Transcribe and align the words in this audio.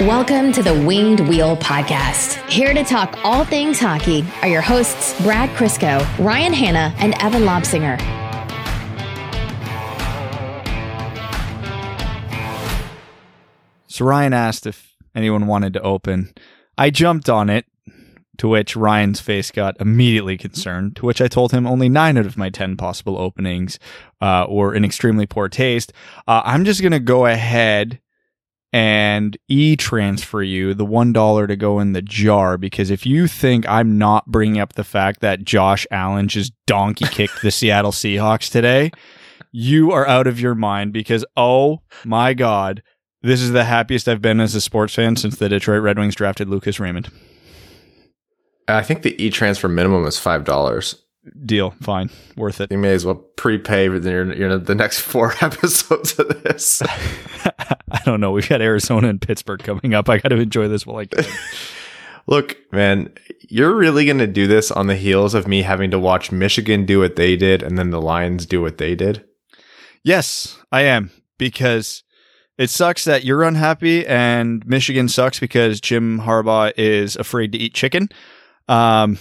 Welcome 0.00 0.50
to 0.52 0.62
the 0.62 0.72
Winged 0.72 1.20
Wheel 1.28 1.58
Podcast. 1.58 2.42
Here 2.48 2.72
to 2.72 2.82
talk 2.82 3.18
all 3.22 3.44
things 3.44 3.78
hockey 3.78 4.24
are 4.40 4.48
your 4.48 4.62
hosts, 4.62 5.20
Brad 5.20 5.50
Crisco, 5.50 6.00
Ryan 6.18 6.54
Hanna, 6.54 6.94
and 6.96 7.12
Evan 7.20 7.42
Lobsinger. 7.42 8.00
So 13.88 14.06
Ryan 14.06 14.32
asked 14.32 14.66
if 14.66 14.96
anyone 15.14 15.46
wanted 15.46 15.74
to 15.74 15.82
open. 15.82 16.32
I 16.78 16.88
jumped 16.88 17.28
on 17.28 17.50
it, 17.50 17.66
to 18.38 18.48
which 18.48 18.74
Ryan's 18.74 19.20
face 19.20 19.50
got 19.50 19.78
immediately 19.82 20.38
concerned, 20.38 20.96
to 20.96 21.04
which 21.04 21.20
I 21.20 21.28
told 21.28 21.52
him 21.52 21.66
only 21.66 21.90
nine 21.90 22.16
out 22.16 22.24
of 22.24 22.38
my 22.38 22.48
10 22.48 22.78
possible 22.78 23.18
openings 23.18 23.78
uh, 24.22 24.46
were 24.48 24.74
in 24.74 24.82
extremely 24.82 25.26
poor 25.26 25.50
taste. 25.50 25.92
Uh, 26.26 26.40
I'm 26.46 26.64
just 26.64 26.80
going 26.80 26.92
to 26.92 27.00
go 27.00 27.26
ahead 27.26 28.00
and 28.72 29.36
e 29.48 29.76
transfer 29.76 30.42
you 30.42 30.74
the 30.74 30.86
$1 30.86 31.48
to 31.48 31.56
go 31.56 31.80
in 31.80 31.92
the 31.92 32.02
jar 32.02 32.56
because 32.56 32.90
if 32.90 33.04
you 33.04 33.26
think 33.26 33.68
I'm 33.68 33.98
not 33.98 34.26
bringing 34.26 34.60
up 34.60 34.74
the 34.74 34.84
fact 34.84 35.20
that 35.20 35.44
Josh 35.44 35.86
Allen 35.90 36.28
just 36.28 36.52
donkey 36.66 37.06
kicked 37.06 37.42
the 37.42 37.50
Seattle 37.50 37.92
Seahawks 37.92 38.50
today, 38.50 38.92
you 39.52 39.90
are 39.90 40.06
out 40.06 40.26
of 40.26 40.40
your 40.40 40.54
mind 40.54 40.92
because, 40.92 41.24
oh 41.36 41.80
my 42.04 42.34
God, 42.34 42.82
this 43.22 43.42
is 43.42 43.50
the 43.50 43.64
happiest 43.64 44.08
I've 44.08 44.22
been 44.22 44.40
as 44.40 44.54
a 44.54 44.60
sports 44.60 44.94
fan 44.94 45.16
since 45.16 45.36
the 45.36 45.48
Detroit 45.48 45.82
Red 45.82 45.98
Wings 45.98 46.14
drafted 46.14 46.48
Lucas 46.48 46.78
Raymond. 46.78 47.10
I 48.68 48.82
think 48.82 49.02
the 49.02 49.20
e 49.22 49.30
transfer 49.30 49.68
minimum 49.68 50.06
is 50.06 50.18
five 50.18 50.44
dollars. 50.44 50.99
Deal, 51.44 51.74
fine, 51.82 52.08
worth 52.36 52.62
it. 52.62 52.70
You 52.70 52.78
may 52.78 52.94
as 52.94 53.04
well 53.04 53.16
prepay 53.16 53.88
for 53.88 53.98
the, 53.98 54.10
you 54.10 54.48
know, 54.48 54.56
the 54.56 54.74
next 54.74 55.00
four 55.00 55.34
episodes 55.42 56.18
of 56.18 56.42
this. 56.42 56.82
I 57.44 58.00
don't 58.06 58.20
know. 58.20 58.30
We've 58.32 58.48
got 58.48 58.62
Arizona 58.62 59.08
and 59.08 59.20
Pittsburgh 59.20 59.62
coming 59.62 59.92
up. 59.92 60.08
I 60.08 60.18
got 60.18 60.30
to 60.30 60.38
enjoy 60.38 60.68
this 60.68 60.86
while 60.86 60.98
I 60.98 61.06
can. 61.06 61.24
Look, 62.26 62.56
man, 62.72 63.12
you're 63.40 63.74
really 63.74 64.06
going 64.06 64.18
to 64.18 64.26
do 64.26 64.46
this 64.46 64.70
on 64.70 64.86
the 64.86 64.96
heels 64.96 65.34
of 65.34 65.46
me 65.46 65.62
having 65.62 65.90
to 65.90 65.98
watch 65.98 66.32
Michigan 66.32 66.86
do 66.86 67.00
what 67.00 67.16
they 67.16 67.36
did 67.36 67.62
and 67.62 67.76
then 67.76 67.90
the 67.90 68.00
Lions 68.00 68.46
do 68.46 68.62
what 68.62 68.78
they 68.78 68.94
did? 68.94 69.24
Yes, 70.02 70.58
I 70.72 70.82
am 70.82 71.10
because 71.36 72.02
it 72.56 72.70
sucks 72.70 73.04
that 73.04 73.24
you're 73.24 73.42
unhappy 73.42 74.06
and 74.06 74.66
Michigan 74.66 75.08
sucks 75.08 75.38
because 75.38 75.80
Jim 75.80 76.20
Harbaugh 76.20 76.72
is 76.76 77.16
afraid 77.16 77.52
to 77.52 77.58
eat 77.58 77.74
chicken. 77.74 78.08
Um, 78.68 79.18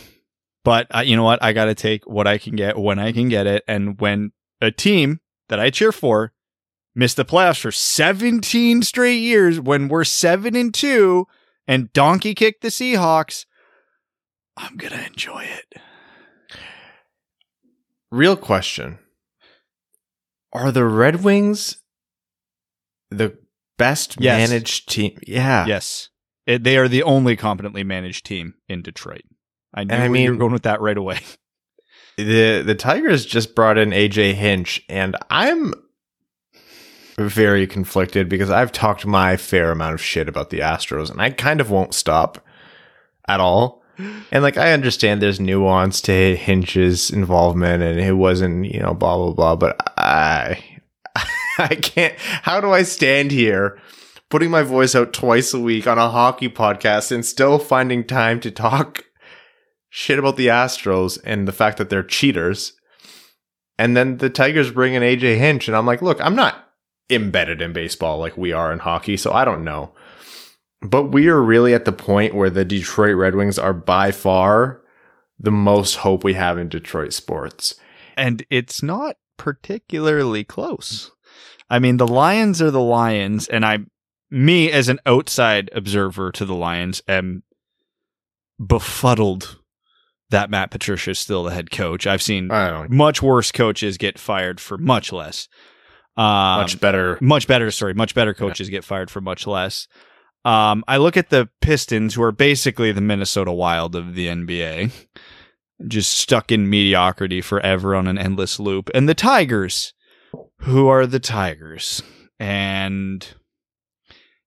but 0.63 0.87
uh, 0.95 0.99
you 0.99 1.15
know 1.15 1.23
what? 1.23 1.41
I 1.43 1.53
got 1.53 1.65
to 1.65 1.75
take 1.75 2.05
what 2.07 2.27
I 2.27 2.37
can 2.37 2.55
get 2.55 2.77
when 2.77 2.99
I 2.99 3.11
can 3.11 3.29
get 3.29 3.47
it. 3.47 3.63
And 3.67 3.99
when 3.99 4.31
a 4.61 4.71
team 4.71 5.19
that 5.47 5.59
I 5.59 5.69
cheer 5.69 5.91
for 5.91 6.33
missed 6.95 7.17
the 7.17 7.25
playoffs 7.25 7.59
for 7.61 7.71
17 7.71 8.81
straight 8.83 9.19
years, 9.19 9.59
when 9.59 9.87
we're 9.87 10.03
seven 10.03 10.55
and 10.55 10.73
two 10.73 11.27
and 11.67 11.91
donkey 11.93 12.33
kick 12.35 12.61
the 12.61 12.67
Seahawks, 12.69 13.45
I'm 14.57 14.75
going 14.75 14.91
to 14.93 15.05
enjoy 15.05 15.43
it. 15.43 15.81
Real 18.11 18.35
question. 18.35 18.99
Are 20.51 20.71
the 20.71 20.85
Red 20.85 21.23
Wings 21.23 21.81
the 23.11 23.37
best 23.77 24.17
Yes. 24.19 24.49
managed 24.49 24.89
team? 24.89 25.17
Yeah. 25.25 25.65
Yes. 25.67 26.09
It, 26.47 26.63
they 26.63 26.75
are 26.77 26.87
the 26.87 27.03
only 27.03 27.35
competently 27.35 27.83
managed 27.83 28.25
team 28.25 28.55
in 28.67 28.81
Detroit. 28.81 29.21
I 29.73 29.83
knew 29.83 29.93
And 29.93 30.15
I 30.15 30.17
you 30.17 30.31
were 30.31 30.37
going 30.37 30.53
with 30.53 30.63
that 30.63 30.81
right 30.81 30.97
away. 30.97 31.19
The 32.17 32.63
the 32.63 32.75
Tigers 32.75 33.25
just 33.25 33.55
brought 33.55 33.77
in 33.77 33.91
AJ 33.91 34.33
Hinch 34.33 34.83
and 34.89 35.15
I'm 35.29 35.73
very 37.17 37.65
conflicted 37.65 38.27
because 38.27 38.49
I've 38.49 38.73
talked 38.73 39.05
my 39.05 39.37
fair 39.37 39.71
amount 39.71 39.93
of 39.93 40.01
shit 40.01 40.27
about 40.27 40.49
the 40.49 40.59
Astros 40.59 41.09
and 41.09 41.21
I 41.21 41.29
kind 41.29 41.61
of 41.61 41.69
won't 41.71 41.93
stop 41.93 42.45
at 43.27 43.39
all. 43.39 43.83
And 44.31 44.43
like 44.43 44.57
I 44.57 44.73
understand 44.73 45.21
there's 45.21 45.39
nuance 45.39 46.01
to 46.01 46.35
Hinch's 46.35 47.09
involvement 47.09 47.83
and 47.83 47.99
it 48.01 48.13
wasn't, 48.13 48.65
you 48.65 48.81
know, 48.81 48.93
blah 48.93 49.15
blah 49.15 49.31
blah, 49.31 49.55
but 49.55 49.77
I 49.97 50.61
I 51.57 51.75
can't 51.75 52.15
how 52.17 52.59
do 52.59 52.71
I 52.71 52.83
stand 52.83 53.31
here 53.31 53.79
putting 54.29 54.51
my 54.51 54.61
voice 54.61 54.93
out 54.93 55.13
twice 55.13 55.53
a 55.53 55.59
week 55.59 55.87
on 55.87 55.97
a 55.97 56.09
hockey 56.09 56.49
podcast 56.49 57.11
and 57.11 57.25
still 57.25 57.59
finding 57.59 58.03
time 58.03 58.39
to 58.41 58.51
talk 58.51 59.05
shit 59.89 60.19
about 60.19 60.37
the 60.37 60.47
Astros 60.47 61.19
and 61.23 61.47
the 61.47 61.51
fact 61.51 61.77
that 61.77 61.89
they're 61.89 62.03
cheaters. 62.03 62.73
And 63.77 63.95
then 63.95 64.17
the 64.17 64.29
Tigers 64.29 64.71
bring 64.71 64.93
in 64.93 65.03
AJ 65.03 65.37
Hinch, 65.37 65.67
and 65.67 65.75
I'm 65.75 65.85
like, 65.85 66.01
look, 66.01 66.19
I'm 66.21 66.35
not 66.35 66.69
embedded 67.09 67.61
in 67.61 67.73
baseball 67.73 68.19
like 68.19 68.37
we 68.37 68.51
are 68.51 68.71
in 68.71 68.79
hockey, 68.79 69.17
so 69.17 69.31
I 69.31 69.45
don't 69.45 69.63
know. 69.63 69.93
But 70.81 71.05
we 71.05 71.27
are 71.27 71.41
really 71.41 71.73
at 71.73 71.85
the 71.85 71.91
point 71.91 72.35
where 72.35 72.49
the 72.49 72.65
Detroit 72.65 73.15
Red 73.15 73.35
Wings 73.35 73.57
are 73.59 73.73
by 73.73 74.11
far 74.11 74.81
the 75.39 75.51
most 75.51 75.95
hope 75.95 76.23
we 76.23 76.33
have 76.33 76.57
in 76.57 76.69
Detroit 76.69 77.13
sports. 77.13 77.75
and 78.17 78.45
it's 78.49 78.83
not 78.83 79.15
particularly 79.37 80.43
close. 80.43 81.11
I 81.69 81.79
mean, 81.79 81.97
the 81.97 82.07
Lions 82.07 82.61
are 82.61 82.71
the 82.71 82.81
Lions, 82.81 83.47
and 83.47 83.65
I, 83.65 83.79
me 84.29 84.71
as 84.71 84.89
an 84.89 84.99
outside 85.05 85.69
observer 85.73 86.31
to 86.33 86.45
the 86.45 86.55
Lions, 86.55 87.01
am 87.07 87.43
befuddled 88.59 89.58
that 90.31 90.49
Matt 90.49 90.71
Patricia 90.71 91.11
is 91.11 91.19
still 91.19 91.43
the 91.43 91.51
head 91.51 91.71
coach. 91.71 92.05
I've 92.07 92.21
seen 92.21 92.51
I 92.51 92.69
don't 92.69 92.91
know. 92.91 92.95
much 92.97 93.21
worse 93.21 93.51
coaches 93.51 93.97
get 93.97 94.19
fired 94.19 94.59
for 94.59 94.77
much 94.77 95.11
less. 95.11 95.47
Um, 96.17 96.25
Much 96.61 96.81
better. 96.81 97.17
much 97.21 97.47
better. 97.47 97.71
Sorry, 97.71 97.93
much 97.93 98.13
better 98.13 98.33
coaches 98.33 98.69
get 98.69 98.83
fired 98.83 99.09
for 99.09 99.21
much 99.21 99.47
less. 99.47 99.87
Um, 100.43 100.83
I 100.87 100.97
look 100.97 101.15
at 101.15 101.29
the 101.29 101.49
Pistons, 101.61 102.13
who 102.13 102.23
are 102.23 102.31
basically 102.33 102.91
the 102.91 102.99
Minnesota 103.01 103.51
Wild 103.53 103.95
of 103.95 104.15
the 104.15 104.27
NBA, 104.27 104.91
just 105.87 106.11
stuck 106.17 106.51
in 106.51 106.69
mediocrity 106.69 107.39
forever 107.41 107.95
on 107.95 108.05
an 108.07 108.17
endless 108.17 108.59
loop, 108.59 108.89
and 108.93 109.07
the 109.07 109.13
Tigers, 109.13 109.93
who 110.59 110.87
are 110.89 111.05
the 111.05 111.19
Tigers, 111.21 112.01
and 112.37 113.25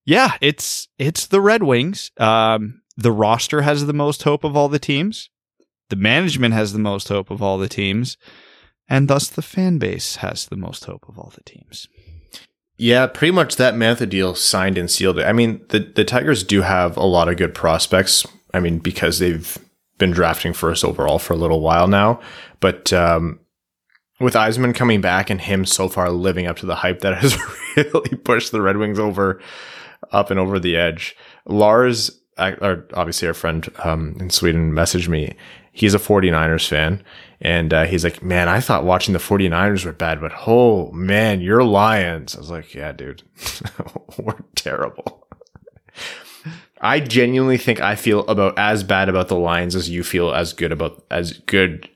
yeah, 0.05 0.37
it's 0.43 0.89
it's 0.99 1.27
the 1.27 1.41
Red 1.41 1.63
Wings. 1.63 2.11
Um, 2.19 2.83
the 2.97 3.13
roster 3.13 3.63
has 3.63 3.87
the 3.87 3.93
most 3.95 4.25
hope 4.25 4.45
of 4.45 4.57
all 4.57 4.69
the 4.69 4.79
teams. 4.79 5.31
The 5.93 5.97
management 5.97 6.55
has 6.55 6.73
the 6.73 6.79
most 6.79 7.09
hope 7.09 7.31
of 7.31 7.43
all 7.43 7.59
the 7.59 7.69
teams 7.69 8.17
and 8.89 9.09
thus 9.09 9.29
the 9.29 9.43
fan 9.43 9.77
base 9.77 10.17
has 10.17 10.47
the 10.47 10.57
most 10.57 10.87
hope 10.87 11.05
of 11.07 11.19
all 11.19 11.31
the 11.35 11.43
teams. 11.43 11.87
Yeah, 12.79 13.07
pretty 13.07 13.33
much 13.33 13.57
that 13.57 13.77
method 13.77 14.09
deal 14.09 14.35
signed 14.35 14.79
and 14.79 14.91
sealed 14.91 15.19
it. 15.19 15.27
I 15.27 15.35
mean, 15.35 15.61
the 15.69 15.81
the 15.81 16.07
Tigers 16.07 16.45
do 16.45 16.63
have 16.63 16.97
a 16.97 17.05
lot 17.05 17.29
of 17.29 17.37
good 17.37 17.55
prospects. 17.55 18.25
I 18.55 18.61
mean, 18.61 18.79
because 18.79 19.19
they've 19.19 19.59
been 19.99 20.13
drafting 20.13 20.55
first 20.55 20.83
overall 20.83 21.19
for 21.19 21.35
a 21.35 21.37
little 21.37 21.61
while 21.61 21.89
now. 21.89 22.21
But 22.61 22.91
um, 22.95 23.41
with 24.19 24.33
Yzerman 24.33 24.75
coming 24.75 25.03
back 25.03 25.29
and 25.29 25.43
him 25.43 25.67
so 25.67 25.91
far 25.91 26.09
living 26.09 26.47
up 26.47 26.57
to 26.61 26.67
the 26.67 26.77
hype 26.77 27.01
that 27.01 27.19
has 27.19 27.37
really 27.77 28.17
pushed 28.17 28.51
the 28.51 28.63
Red 28.63 28.79
Wings 28.79 28.99
over 28.99 29.43
up 30.11 30.31
and 30.31 30.41
over 30.41 30.59
the 30.59 30.75
edge. 30.75 31.15
Lars, 31.45 32.19
or 32.39 32.89
obviously 32.95 33.29
our 33.29 33.35
friend 33.35 33.71
um, 33.85 34.17
in 34.19 34.31
Sweden, 34.31 34.73
messaged 34.73 35.09
me. 35.09 35.37
He's 35.73 35.95
a 35.95 35.99
49ers 35.99 36.69
fan. 36.69 37.03
And 37.41 37.75
uh, 37.75 37.87
he's 37.87 38.05
like, 38.05 38.23
man, 38.23 38.49
I 38.49 38.61
thought 38.61 38.85
watching 38.85 39.15
the 39.15 39.19
49ers 39.19 39.85
were 39.85 39.93
bad, 39.93 40.21
but 40.21 40.33
oh 40.47 40.93
man, 40.93 41.41
you're 41.41 41.65
Lions. 41.65 42.37
I 42.37 42.39
was 42.39 42.51
like, 42.51 42.73
yeah, 42.73 42.93
dude, 42.93 43.23
we're 44.19 44.39
terrible. 44.55 45.27
I 46.81 47.01
genuinely 47.01 47.59
think 47.59 47.81
I 47.81 47.95
feel 47.95 48.21
about 48.27 48.59
as 48.59 48.85
bad 48.85 49.09
about 49.09 49.29
the 49.29 49.37
Lions 49.37 49.75
as 49.75 49.89
you 49.89 50.03
feel 50.03 50.33
as 50.33 50.53
good 50.53 50.73
about 50.73 51.05
as 51.11 51.33
good 51.33 51.89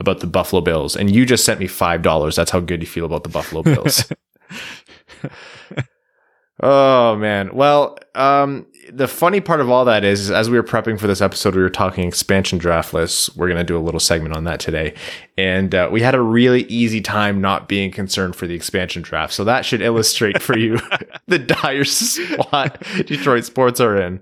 about 0.00 0.20
the 0.20 0.26
Buffalo 0.26 0.60
Bills. 0.60 0.96
And 0.96 1.10
you 1.10 1.26
just 1.26 1.44
sent 1.44 1.60
me 1.60 1.66
five 1.66 2.02
dollars. 2.02 2.36
That's 2.36 2.50
how 2.50 2.60
good 2.60 2.82
you 2.82 2.86
feel 2.86 3.06
about 3.06 3.24
the 3.24 3.30
Buffalo 3.30 3.62
Bills. 3.62 4.10
oh 6.62 7.16
man. 7.16 7.54
Well, 7.54 7.98
um, 8.14 8.66
the 8.90 9.08
funny 9.08 9.40
part 9.40 9.60
of 9.60 9.70
all 9.70 9.84
that 9.84 10.04
is, 10.04 10.20
is 10.20 10.30
as 10.30 10.48
we 10.50 10.56
were 10.56 10.62
prepping 10.64 10.98
for 10.98 11.06
this 11.06 11.20
episode, 11.20 11.54
we 11.54 11.62
were 11.62 11.70
talking 11.70 12.06
expansion 12.06 12.58
draft 12.58 12.94
lists. 12.94 13.34
We're 13.36 13.48
going 13.48 13.58
to 13.58 13.64
do 13.64 13.76
a 13.76 13.80
little 13.80 14.00
segment 14.00 14.36
on 14.36 14.44
that 14.44 14.60
today. 14.60 14.94
And 15.36 15.74
uh, 15.74 15.88
we 15.90 16.00
had 16.00 16.14
a 16.14 16.20
really 16.20 16.62
easy 16.64 17.00
time 17.00 17.40
not 17.40 17.68
being 17.68 17.90
concerned 17.90 18.36
for 18.36 18.46
the 18.46 18.54
expansion 18.54 19.02
draft. 19.02 19.32
So 19.32 19.44
that 19.44 19.64
should 19.64 19.82
illustrate 19.82 20.40
for 20.42 20.56
you 20.56 20.78
the 21.26 21.38
dire 21.38 21.84
spot 21.84 22.82
Detroit 23.06 23.44
sports 23.44 23.80
are 23.80 24.00
in. 24.00 24.20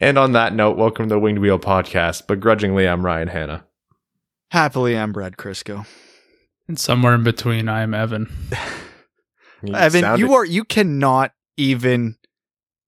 And 0.00 0.18
on 0.18 0.32
that 0.32 0.54
note, 0.54 0.76
welcome 0.76 1.08
to 1.08 1.14
the 1.14 1.20
Winged 1.20 1.38
Wheel 1.38 1.58
podcast. 1.58 2.26
Begrudgingly, 2.26 2.88
I'm 2.88 3.04
Ryan 3.04 3.28
Hanna. 3.28 3.64
Happily, 4.50 4.98
I'm 4.98 5.12
Brad 5.12 5.36
Crisco. 5.36 5.86
And 6.68 6.78
somewhere 6.78 7.14
in 7.14 7.22
between, 7.24 7.68
I'm 7.68 7.94
Evan. 7.94 8.32
You 9.66 9.74
Evan, 9.74 10.02
sounded- 10.02 10.26
you 10.26 10.34
are 10.34 10.44
you 10.44 10.62
cannot 10.62 11.32
even 11.56 12.16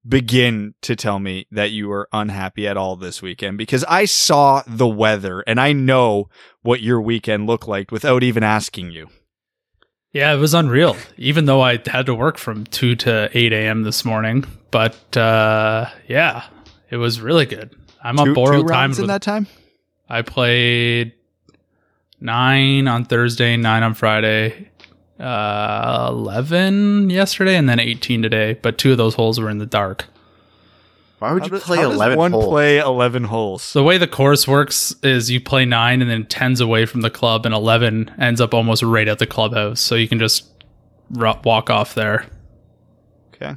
begin 0.07 0.73
to 0.81 0.95
tell 0.95 1.19
me 1.19 1.47
that 1.51 1.71
you 1.71 1.87
were 1.87 2.07
unhappy 2.13 2.67
at 2.67 2.77
all 2.77 2.95
this 2.95 3.21
weekend 3.21 3.57
because 3.57 3.83
I 3.85 4.05
saw 4.05 4.63
the 4.65 4.87
weather 4.87 5.41
and 5.41 5.59
I 5.59 5.73
know 5.73 6.29
what 6.61 6.81
your 6.81 7.01
weekend 7.01 7.47
looked 7.47 7.67
like 7.67 7.91
without 7.91 8.23
even 8.23 8.43
asking 8.43 8.91
you. 8.91 9.09
Yeah, 10.13 10.33
it 10.33 10.37
was 10.37 10.53
unreal. 10.53 10.95
Even 11.17 11.45
though 11.45 11.61
I 11.61 11.79
had 11.85 12.05
to 12.07 12.15
work 12.15 12.37
from 12.37 12.65
two 12.65 12.95
to 12.97 13.29
eight 13.33 13.53
a.m. 13.53 13.83
this 13.83 14.05
morning, 14.05 14.45
but 14.71 15.15
uh, 15.17 15.87
yeah, 16.07 16.45
it 16.89 16.97
was 16.97 17.19
really 17.21 17.45
good. 17.45 17.75
I'm 18.01 18.19
on 18.19 18.27
Two, 18.27 18.33
borrowed 18.33 18.67
two 18.67 18.73
time. 18.73 18.91
in 18.93 19.07
that 19.07 19.21
time. 19.21 19.47
I 20.09 20.21
played 20.21 21.13
nine 22.19 22.87
on 22.87 23.05
Thursday, 23.05 23.57
nine 23.57 23.83
on 23.83 23.93
Friday, 23.93 24.69
uh, 25.19 26.07
eleven 26.09 27.09
yesterday, 27.09 27.55
and 27.55 27.67
then 27.67 27.79
eighteen 27.79 28.21
today. 28.21 28.53
But 28.61 28.77
two 28.77 28.91
of 28.91 28.97
those 28.97 29.15
holes 29.15 29.39
were 29.39 29.49
in 29.49 29.57
the 29.57 29.65
dark. 29.65 30.05
Why 31.19 31.33
would 31.33 31.41
How 31.41 31.45
you 31.47 31.51
does- 31.51 31.63
play 31.63 31.77
how 31.77 31.83
does 31.89 31.95
eleven 31.95 32.17
one 32.19 32.31
holes? 32.31 32.45
play 32.45 32.77
eleven 32.77 33.23
holes? 33.23 33.73
The 33.73 33.83
way 33.83 33.97
the 33.97 34.07
course 34.07 34.47
works 34.47 34.95
is 35.01 35.31
you 35.31 35.41
play 35.41 35.65
nine 35.65 36.01
and 36.01 36.09
then 36.11 36.25
tens 36.27 36.61
away 36.61 36.85
from 36.85 37.01
the 37.01 37.09
club, 37.09 37.45
and 37.45 37.55
eleven 37.55 38.11
ends 38.19 38.39
up 38.39 38.53
almost 38.53 38.83
right 38.83 39.07
at 39.07 39.17
the 39.19 39.25
clubhouse. 39.27 39.79
So 39.81 39.95
you 39.95 40.07
can 40.07 40.19
just 40.19 40.47
ru- 41.11 41.33
walk 41.43 41.69
off 41.71 41.95
there. 41.95 42.25
Okay. 43.33 43.55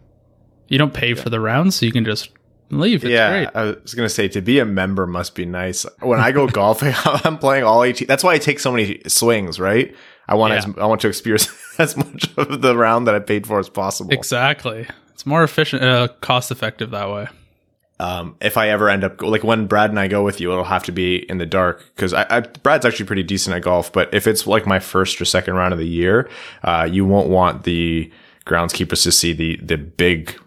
You 0.69 0.79
don't 0.79 0.95
pay 0.95 1.15
for 1.15 1.29
the 1.29 1.41
round, 1.41 1.75
so 1.75 1.85
you 1.85 1.93
can 1.93 2.05
just 2.07 2.31
leave. 2.71 3.05
It's 3.05 3.11
yeah, 3.11 3.31
great. 3.45 3.49
I 3.55 3.65
was 3.83 3.93
gonna 3.93 4.09
say 4.09 4.29
to 4.29 4.41
be 4.41 4.59
a 4.59 4.65
member 4.65 5.07
must 5.07 5.35
be 5.35 5.45
nice. 5.45 5.85
When 6.01 6.19
I 6.21 6.33
go 6.33 6.47
golfing, 6.49 6.95
I'm 7.05 7.37
playing 7.37 7.65
all 7.65 7.83
18. 7.85 8.07
That's 8.09 8.25
why 8.25 8.33
I 8.33 8.39
take 8.39 8.59
so 8.61 8.73
many 8.73 9.03
swings, 9.07 9.61
right? 9.61 9.95
I 10.31 10.35
want 10.35 10.53
Yeah. 10.53 10.59
as, 10.59 10.79
I 10.79 10.87
want 10.87 11.03
to 11.03 11.09
experience 11.09 11.49
as 11.79 11.97
much 11.97 12.33
of 12.39 12.63
the 12.63 12.75
round 12.77 13.07
that 13.07 13.15
I 13.15 13.19
paid 13.19 13.47
for 13.47 13.59
as 13.59 13.69
possible. 13.69 14.13
Exactly. 14.13 14.87
It's 15.13 15.27
more 15.27 15.43
efficient, 15.43 15.83
uh, 15.85 16.09
cost 16.23 16.51
effective 16.51 16.91
that 16.93 17.11
way. 17.11 17.27
um, 17.99 18.37
if 18.41 18.57
I 18.57 18.71
ever 18.71 18.89
end 18.89 19.05
up 19.05 19.21
like 19.21 19.45
when 19.45 19.67
Brad 19.67 19.91
and 19.91 20.01
I 20.01 20.09
go 20.09 20.23
with 20.25 20.41
you, 20.41 20.51
it'll 20.51 20.65
have 20.65 20.85
to 20.85 20.93
be 20.93 21.17
in 21.31 21.37
the 21.37 21.45
dark 21.45 21.85
because 21.95 22.15
I, 22.15 22.25
I 22.31 22.41
Brad's 22.41 22.87
actually 22.87 23.05
pretty 23.05 23.23
decent 23.25 23.55
at 23.55 23.61
golf. 23.63 23.93
But 23.93 24.15
if 24.15 24.27
it's 24.27 24.47
like 24.47 24.67
my 24.67 24.79
first 24.79 25.21
or 25.21 25.27
second 25.27 25.55
round 25.57 25.75
of 25.75 25.79
the 25.79 25.87
year, 25.87 26.31
uh, 26.65 26.89
you 26.91 27.05
won't 27.05 27.29
want 27.29 27.65
the 27.65 28.11
groundskeepers 28.47 29.03
to 29.03 29.13
see 29.13 29.35
the 29.35 29.57
the 29.63 29.77
big 29.77 30.41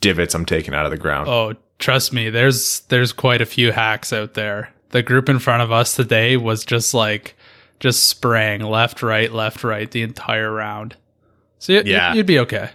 divots 0.00 0.34
I'm 0.34 0.46
taking 0.46 0.72
out 0.72 0.86
of 0.86 0.90
the 0.90 0.96
ground. 0.96 1.28
Oh, 1.28 1.54
trust 1.78 2.12
me, 2.14 2.30
there's 2.30 2.80
there's 2.88 3.12
quite 3.12 3.42
a 3.42 3.46
few 3.46 3.72
hacks 3.72 4.10
out 4.12 4.32
there. 4.32 4.72
The 4.90 5.02
group 5.02 5.28
in 5.28 5.38
front 5.40 5.62
of 5.62 5.70
us 5.70 5.94
today 5.96 6.38
was 6.38 6.64
just 6.64 6.94
like 6.94 7.36
just 7.80 8.04
spraying 8.08 8.62
left, 8.62 9.02
right, 9.02 9.32
left, 9.32 9.64
right 9.64 9.90
the 9.90 10.02
entire 10.02 10.52
round. 10.52 10.96
So 11.58 11.72
you, 11.72 11.82
Yeah. 11.84 12.14
you'd 12.14 12.26
be 12.26 12.38
okay. 12.40 12.70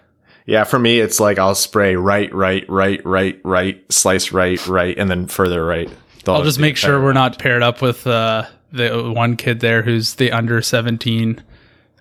Yeah, 0.46 0.63
for 0.63 0.80
me, 0.80 1.00
it's 1.00 1.19
like 1.19 1.38
I'll 1.38 1.54
spray 1.56 1.96
right, 1.96 2.34
right, 2.34 2.66
right, 2.69 3.06
right, 3.06 3.40
right, 3.44 3.84
slice 3.92 4.31
right, 4.31 4.66
right, 4.68 4.98
and 4.98 5.10
then 5.10 5.28
further 5.28 5.63
right. 5.66 5.90
The- 6.25 6.34
I'll 6.34 6.44
just 6.44 6.60
make 6.60 6.75
sure 6.78 7.01
we're 7.01 7.13
not 7.13 7.38
paired 7.38 7.62
up 7.63 7.81
with 7.81 8.06
uh, 8.07 8.44
the 8.72 9.12
one 9.16 9.36
kid 9.36 9.60
there 9.60 9.84
who's 9.84 10.16
the 10.16 10.31
under 10.31 10.62
17 10.62 11.42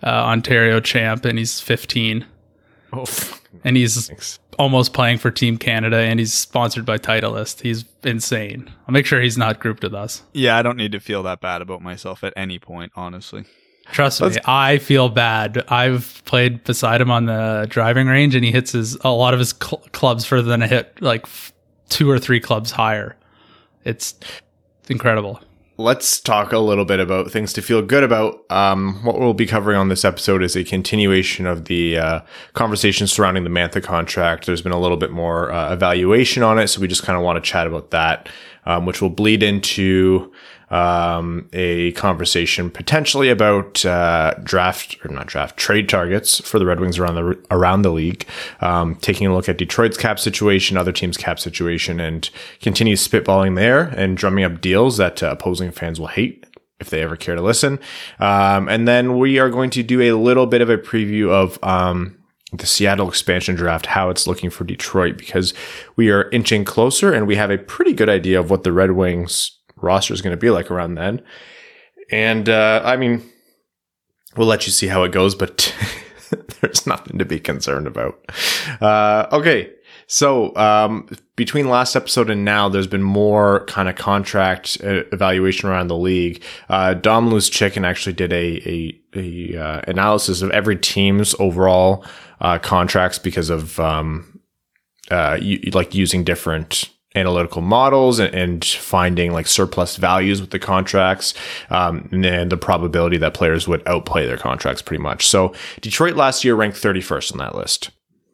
uh, 0.02 0.06
Ontario 0.06 0.80
champ, 0.80 1.24
and 1.24 1.38
he's 1.38 1.60
15, 1.60 2.24
Oh, 2.92 3.04
and 3.64 3.76
he's 3.76 4.06
Thanks. 4.08 4.38
Almost 4.58 4.92
playing 4.92 5.18
for 5.18 5.30
Team 5.30 5.56
Canada, 5.56 5.96
and 5.98 6.18
he's 6.18 6.34
sponsored 6.34 6.84
by 6.84 6.98
Titleist. 6.98 7.62
He's 7.62 7.84
insane. 8.04 8.70
I'll 8.86 8.92
make 8.92 9.06
sure 9.06 9.20
he's 9.20 9.38
not 9.38 9.60
grouped 9.60 9.82
with 9.82 9.94
us. 9.94 10.22
yeah, 10.32 10.56
I 10.56 10.62
don't 10.62 10.76
need 10.76 10.92
to 10.92 11.00
feel 11.00 11.22
that 11.22 11.40
bad 11.40 11.62
about 11.62 11.80
myself 11.82 12.22
at 12.24 12.32
any 12.36 12.58
point, 12.58 12.92
honestly. 12.96 13.44
Trust 13.90 14.20
me, 14.20 14.36
I 14.44 14.76
feel 14.76 15.08
bad. 15.08 15.64
I've 15.68 16.20
played 16.26 16.62
beside 16.64 17.00
him 17.00 17.10
on 17.10 17.24
the 17.24 17.66
driving 17.70 18.06
range, 18.06 18.34
and 18.34 18.44
he 18.44 18.52
hits 18.52 18.72
his 18.72 18.96
a 19.02 19.08
lot 19.10 19.32
of 19.32 19.40
his 19.40 19.54
cl- 19.58 19.82
clubs 19.92 20.26
further 20.26 20.48
than 20.48 20.62
I 20.62 20.66
hit 20.66 21.00
like 21.00 21.22
f- 21.22 21.54
two 21.88 22.10
or 22.10 22.18
three 22.18 22.38
clubs 22.38 22.70
higher. 22.72 23.16
It's 23.84 24.14
incredible. 24.90 25.40
Let's 25.78 26.18
talk 26.18 26.52
a 26.52 26.58
little 26.58 26.84
bit 26.84 26.98
about 26.98 27.30
things 27.30 27.52
to 27.52 27.62
feel 27.62 27.80
good 27.82 28.02
about. 28.02 28.44
Um, 28.50 29.02
what 29.04 29.18
we'll 29.20 29.32
be 29.32 29.46
covering 29.46 29.78
on 29.78 29.88
this 29.88 30.04
episode 30.04 30.42
is 30.42 30.56
a 30.56 30.64
continuation 30.64 31.46
of 31.46 31.66
the 31.66 31.96
uh, 31.96 32.20
conversation 32.52 33.06
surrounding 33.06 33.44
the 33.44 33.50
Mantha 33.50 33.82
contract. 33.82 34.46
There's 34.46 34.60
been 34.60 34.72
a 34.72 34.80
little 34.80 34.96
bit 34.96 35.12
more 35.12 35.52
uh, 35.52 35.72
evaluation 35.72 36.42
on 36.42 36.58
it, 36.58 36.66
so 36.66 36.80
we 36.80 36.88
just 36.88 37.04
kind 37.04 37.16
of 37.16 37.22
want 37.22 37.42
to 37.42 37.48
chat 37.48 37.68
about 37.68 37.92
that, 37.92 38.28
um, 38.66 38.86
which 38.86 39.00
will 39.00 39.08
bleed 39.08 39.44
into 39.44 40.32
um, 40.70 41.48
a 41.52 41.92
conversation 41.92 42.70
potentially 42.70 43.30
about 43.30 43.84
uh, 43.84 44.34
draft 44.42 44.96
or 45.04 45.10
not 45.10 45.26
draft 45.26 45.56
trade 45.56 45.88
targets 45.88 46.40
for 46.40 46.58
the 46.58 46.66
Red 46.66 46.80
Wings 46.80 46.98
around 46.98 47.14
the 47.14 47.38
around 47.50 47.82
the 47.82 47.90
league. 47.90 48.26
Um, 48.60 48.96
taking 48.96 49.26
a 49.26 49.34
look 49.34 49.48
at 49.48 49.58
Detroit's 49.58 49.96
cap 49.96 50.18
situation, 50.18 50.76
other 50.76 50.92
teams' 50.92 51.16
cap 51.16 51.38
situation, 51.38 52.00
and 52.00 52.28
continue 52.60 52.96
spitballing 52.96 53.56
there 53.56 53.82
and 53.82 54.16
drumming 54.16 54.44
up 54.44 54.60
deals 54.60 54.96
that 54.98 55.22
uh, 55.22 55.30
opposing 55.30 55.70
fans 55.70 55.98
will 55.98 56.08
hate 56.08 56.44
if 56.80 56.90
they 56.90 57.02
ever 57.02 57.16
care 57.16 57.34
to 57.34 57.42
listen. 57.42 57.78
Um, 58.20 58.68
and 58.68 58.86
then 58.86 59.18
we 59.18 59.38
are 59.38 59.50
going 59.50 59.70
to 59.70 59.82
do 59.82 60.00
a 60.00 60.12
little 60.12 60.46
bit 60.46 60.60
of 60.60 60.70
a 60.70 60.78
preview 60.78 61.30
of 61.30 61.58
um, 61.64 62.16
the 62.52 62.66
Seattle 62.66 63.08
expansion 63.08 63.56
draft, 63.56 63.86
how 63.86 64.10
it's 64.10 64.26
looking 64.26 64.50
for 64.50 64.64
Detroit, 64.64 65.18
because 65.18 65.52
we 65.96 66.10
are 66.10 66.30
inching 66.30 66.64
closer 66.64 67.12
and 67.12 67.26
we 67.26 67.36
have 67.36 67.50
a 67.50 67.58
pretty 67.58 67.92
good 67.92 68.08
idea 68.08 68.38
of 68.38 68.50
what 68.50 68.62
the 68.62 68.72
Red 68.72 68.92
Wings 68.92 69.57
roster 69.82 70.14
is 70.14 70.22
going 70.22 70.36
to 70.36 70.40
be 70.40 70.50
like 70.50 70.70
around 70.70 70.94
then. 70.94 71.22
And 72.10 72.48
uh, 72.48 72.82
I 72.84 72.96
mean, 72.96 73.22
we'll 74.36 74.46
let 74.46 74.66
you 74.66 74.72
see 74.72 74.86
how 74.86 75.04
it 75.04 75.12
goes, 75.12 75.34
but 75.34 75.74
there's 76.60 76.86
nothing 76.86 77.18
to 77.18 77.24
be 77.24 77.40
concerned 77.40 77.86
about. 77.86 78.18
Uh, 78.80 79.26
okay. 79.32 79.72
So, 80.10 80.56
um, 80.56 81.06
between 81.36 81.68
last 81.68 81.94
episode 81.94 82.30
and 82.30 82.42
now, 82.42 82.70
there's 82.70 82.86
been 82.86 83.02
more 83.02 83.66
kind 83.66 83.90
of 83.90 83.96
contract 83.96 84.78
uh, 84.82 85.04
evaluation 85.12 85.68
around 85.68 85.88
the 85.88 85.98
league. 85.98 86.42
Uh, 86.70 86.94
Dom 86.94 87.28
Luszczyszyn 87.28 87.86
actually 87.86 88.14
did 88.14 88.32
a, 88.32 88.66
a, 88.66 89.00
a, 89.14 89.56
uh, 89.56 89.82
analysis 89.86 90.40
of 90.40 90.50
every 90.50 90.76
team's 90.76 91.34
overall, 91.38 92.06
uh, 92.40 92.58
contracts 92.58 93.18
because 93.18 93.50
of, 93.50 93.78
um, 93.78 94.40
uh, 95.10 95.36
you, 95.38 95.58
like 95.72 95.94
using 95.94 96.24
different 96.24 96.88
analytical 97.18 97.62
models 97.62 98.18
and, 98.18 98.34
and 98.34 98.64
finding 98.64 99.32
like 99.32 99.46
surplus 99.46 99.96
values 99.96 100.40
with 100.40 100.50
the 100.50 100.58
contracts, 100.58 101.34
um, 101.70 102.08
and, 102.12 102.24
then 102.24 102.48
the 102.48 102.56
probability 102.56 103.16
that 103.18 103.34
players 103.34 103.66
would 103.66 103.86
outplay 103.86 104.26
their 104.26 104.36
contracts 104.36 104.82
pretty 104.82 105.02
much. 105.02 105.26
So 105.26 105.54
Detroit 105.80 106.14
last 106.14 106.44
year 106.44 106.54
ranked 106.54 106.76
31st 106.76 107.32
on 107.32 107.38
that 107.38 107.54
list 107.54 107.90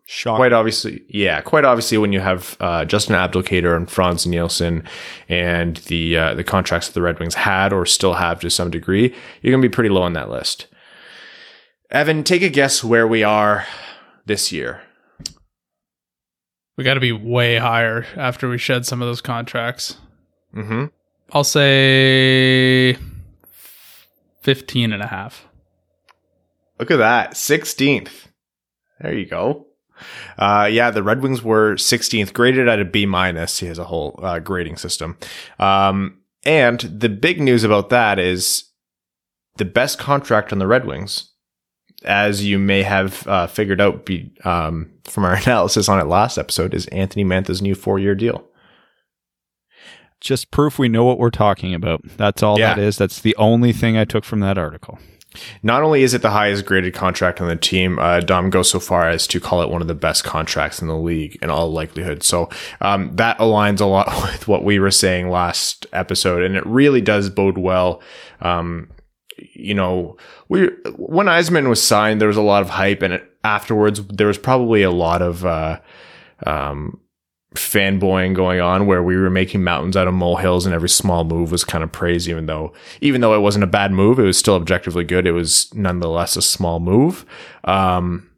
Shock. 0.07 0.37
quite 0.37 0.53
obviously, 0.53 1.03
yeah, 1.09 1.41
quite 1.41 1.65
obviously, 1.65 1.97
when 1.97 2.13
you 2.13 2.21
have 2.21 2.59
uh, 2.61 2.85
Justin 2.85 3.17
Abdelkader 3.17 3.75
and 3.75 3.91
Frans 3.91 4.27
Nielsen 4.27 4.85
and 5.31 5.79
the 5.79 6.17
uh, 6.17 6.35
the 6.35 6.45
contracts 6.45 6.89
that 6.89 6.95
the 6.95 7.01
Red 7.01 7.19
Wings 7.19 7.35
had 7.35 7.73
or 7.73 7.87
still 7.87 8.15
have 8.15 8.39
to 8.41 8.51
some 8.51 8.71
degree, 8.71 9.15
you're 9.41 9.51
gonna 9.51 9.63
be 9.63 9.71
pretty 9.71 9.89
low 9.89 10.03
on 10.03 10.13
that 10.13 10.29
list. 10.29 10.67
Evan, 11.91 12.23
take 12.23 12.43
a 12.43 12.51
guess 12.51 12.85
where 12.85 13.07
we 13.09 13.23
are 13.23 13.67
this 14.27 14.53
year. 14.53 14.83
We 16.77 16.85
got 16.85 16.95
to 16.95 17.01
be 17.01 17.13
way 17.13 17.57
higher 17.57 18.07
after 18.17 18.49
we 18.49 18.59
shed 18.59 18.85
some 18.85 19.01
of 19.01 19.07
those 19.07 19.21
contracts. 19.21 19.97
Mm-hmm. 20.55 20.87
I'll 21.33 21.45
say 21.45 22.97
15 24.43 24.93
and 24.93 25.03
a 25.03 25.07
half. 25.07 25.47
Look 26.79 26.91
at 26.91 26.97
that, 26.97 27.33
16th. 27.33 28.27
There 29.01 29.15
you 29.15 29.27
go. 29.27 29.67
Uh, 30.39 30.69
yeah, 30.71 30.91
the 30.91 31.03
Red 31.03 31.23
Wings 31.23 31.43
were 31.43 31.75
16th, 31.75 32.33
graded 32.33 32.69
at 32.69 32.81
a 32.81 32.85
B 32.85 33.07
minus. 33.07 33.59
He 33.59 33.67
has 33.67 33.79
a 33.79 33.85
whole 33.85 34.19
uh, 34.23 34.41
grading 34.41 34.77
system. 34.77 35.17
Um, 35.59 36.19
and 36.45 36.81
the 36.81 37.09
big 37.09 37.41
news 37.41 37.65
about 37.65 37.91
that 37.91 38.19
is 38.19 38.65
the 39.57 39.65
best 39.65 39.99
contract 39.99 40.53
on 40.53 40.59
the 40.59 40.67
Red 40.67 40.85
Wings, 40.85 41.33
as 42.05 42.45
you 42.45 42.59
may 42.59 42.83
have 42.83 43.27
uh, 43.27 43.47
figured 43.47 43.81
out 43.81 44.05
be, 44.05 44.33
um, 44.45 44.91
from 45.05 45.25
our 45.25 45.35
analysis 45.45 45.89
on 45.89 45.99
it 46.01 46.05
last 46.07 46.39
episode, 46.39 46.75
is 46.75 46.87
Anthony 46.89 47.25
Mantha's 47.25 47.63
new 47.63 47.75
four 47.75 47.99
year 47.99 48.15
deal. 48.15 48.45
Just 50.21 50.51
proof 50.51 50.79
we 50.79 50.89
know 50.89 51.05
what 51.05 51.19
we're 51.19 51.31
talking 51.31 51.75
about. 51.75 52.01
That's 52.17 52.43
all 52.43 52.59
Yeah. 52.59 52.75
that 52.75 52.83
is. 52.83 52.97
That's 52.97 53.21
the 53.21 53.37
only 53.37 53.73
thing 53.73 53.97
I 53.99 54.05
took 54.05 54.25
from 54.25 54.41
that 54.41 54.57
article. 54.57 54.99
Not 55.65 55.83
only 55.83 56.05
is 56.05 56.15
it 56.15 56.23
the 56.23 56.31
highest 56.31 56.65
graded 56.65 56.95
contract 56.95 57.41
on 57.41 57.49
the 57.49 57.57
team, 57.57 57.99
uh, 57.99 58.21
Dom 58.21 58.51
goes 58.51 58.71
so 58.71 58.79
far 58.79 59.09
as 59.09 59.27
to 59.27 59.41
call 59.41 59.63
it 59.63 59.69
one 59.69 59.83
of 59.83 59.89
the 59.89 59.95
best 59.95 60.23
contracts 60.23 60.81
in 60.81 60.87
the 60.87 60.97
league 60.97 61.37
in 61.43 61.51
all 61.51 61.71
likelihood. 61.73 62.23
So 62.23 62.49
um, 62.81 63.11
that 63.17 63.37
aligns 63.39 63.81
a 63.81 63.85
lot 63.85 64.07
with 64.23 64.47
what 64.47 64.63
we 64.65 64.79
were 64.79 64.93
saying 64.93 65.29
last 65.31 65.87
episode, 65.93 66.43
and 66.45 66.55
it 66.57 66.65
really 66.65 67.01
does 67.01 67.29
bode 67.31 67.59
well. 67.59 68.01
Um, 68.41 68.89
you 69.37 69.75
know, 69.75 70.17
we 70.49 70.69
when 70.97 71.27
Yzerman 71.27 71.69
was 71.69 71.83
signed, 71.83 72.21
there 72.21 72.29
was 72.29 72.37
a 72.37 72.43
lot 72.43 72.63
of 72.63 72.71
hype, 72.71 73.03
and 73.03 73.15
it, 73.15 73.31
afterwards 73.45 74.05
there 74.07 74.27
was 74.27 74.39
probably 74.39 74.83
a 74.83 74.91
lot 74.91 75.23
of 75.23 75.45
uh, 75.45 75.79
um, 76.47 77.01
fanboying 77.55 78.35
going 78.35 78.61
on 78.61 78.87
where 78.87 79.03
we 79.03 79.17
were 79.17 79.31
making 79.31 79.63
mountains 79.63 79.97
out 79.97 80.09
of 80.09 80.15
molehills 80.15 80.67
and 80.67 80.75
every 80.75 80.89
small 80.89 81.23
move 81.23 81.53
was 81.53 81.63
kind 81.63 81.85
of 81.85 81.93
praised 81.93 82.29
even 82.29 82.47
though 82.47 82.73
even 83.01 83.21
though 83.21 83.35
it 83.35 83.39
wasn't 83.39 83.63
a 83.63 83.69
bad 83.69 83.93
move 83.93 84.19
it 84.19 84.25
was 84.25 84.39
still 84.39 84.55
objectively 84.55 85.05
good. 85.05 85.27
It 85.27 85.33
was 85.33 85.73
nonetheless 85.75 86.37
a 86.37 86.43
small 86.43 86.81
move. 86.81 87.25
Um 87.63 88.29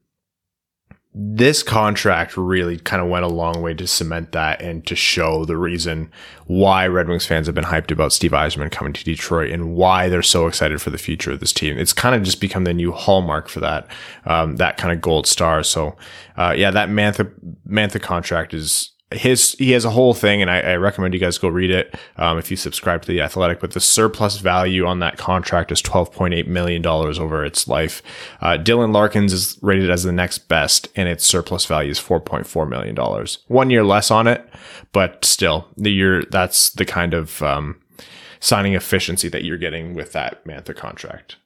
this 1.19 1.63
contract 1.63 2.37
really 2.37 2.79
kind 2.79 3.01
of 3.01 3.09
went 3.09 3.25
a 3.25 3.29
long 3.29 3.63
way 3.63 3.73
to 3.73 3.87
cement 3.87 4.33
that 4.33 4.61
and 4.61 4.87
to 4.87 4.95
show 4.95 5.47
the 5.47 5.57
reason 5.57 6.11
why 6.45 6.87
Red 6.87 7.09
Wings 7.09 7.25
fans 7.25 7.47
have 7.47 7.55
been 7.55 7.65
hyped 7.65 7.91
about 7.91 8.13
Steve 8.13 8.33
Yzerman 8.33 8.71
coming 8.71 8.93
to 8.93 9.03
Detroit 9.03 9.51
and 9.51 9.75
why 9.75 10.11
they're 10.11 10.23
so 10.23 10.47
excited 10.47 10.83
for 10.83 10.91
the 10.91 10.99
future 10.99 11.33
of 11.33 11.41
this 11.41 11.55
team. 11.55 11.79
It's 11.79 11.95
kind 11.95 12.15
of 12.15 12.23
just 12.23 12.39
become 12.39 12.65
the 12.65 12.75
new 12.75 12.93
hallmark 12.93 13.49
for 13.49 13.61
that, 13.61 13.87
um, 14.27 14.57
that 14.57 14.77
kind 14.77 14.93
of 14.93 15.01
gold 15.01 15.27
star. 15.27 15.63
So, 15.63 15.97
uh, 16.37 16.55
yeah, 16.55 16.71
that 16.71 16.91
Mantha, 16.91 17.33
Mantha 17.67 18.01
contract 18.01 18.53
is, 18.53 18.93
his 19.17 19.53
he 19.59 19.73
has 19.73 19.85
a 19.85 19.91
whole 19.91 20.15
thing, 20.15 20.43
and 20.43 20.51
I, 20.51 20.61
I 20.61 20.77
recommend 20.77 21.15
you 21.15 21.21
guys 21.21 21.39
go 21.39 21.49
read 21.49 21.71
it 21.71 21.95
um, 22.17 22.39
if 22.39 22.51
you 22.51 22.57
subscribe 22.57 23.03
to 23.03 23.09
the 23.09 23.21
Athletic. 23.21 23.61
But 23.61 23.73
the 23.73 23.81
surplus 23.81 24.39
value 24.39 24.87
on 24.87 25.01
that 25.01 25.17
contract 25.17 25.73
is 25.73 25.83
twelve 25.83 26.13
point 26.13 26.35
eight 26.35 26.49
million 26.49 26.83
dollars 26.83 27.19
over 27.19 27.45
its 27.45 27.67
life. 27.67 28.03
Uh, 28.41 28.59
Dylan 28.59 28.93
Larkin's 28.93 29.33
is 29.33 29.59
rated 29.63 29.91
as 29.91 30.05
the 30.05 30.13
next 30.13 30.49
best, 30.49 30.89
and 30.95 31.09
its 31.09 31.27
surplus 31.27 31.67
value 31.67 31.91
is 31.91 31.99
four 31.99 32.21
point 32.21 32.47
four 32.47 32.67
million 32.67 32.95
dollars. 32.95 33.39
One 33.49 33.71
year 33.71 33.85
less 33.85 34.11
on 34.11 34.27
it, 34.27 34.49
but 34.93 35.25
still, 35.25 35.69
the 35.77 35.93
year 35.93 36.23
that's 36.31 36.71
the 36.71 36.85
kind 36.85 37.15
of 37.15 37.43
um, 37.43 37.81
signing 38.41 38.75
efficiency 38.75 39.29
that 39.29 39.45
you're 39.45 39.59
getting 39.59 39.95
with 39.95 40.13
that 40.13 40.45
Mantha 40.45 40.77
contract. 40.77 41.37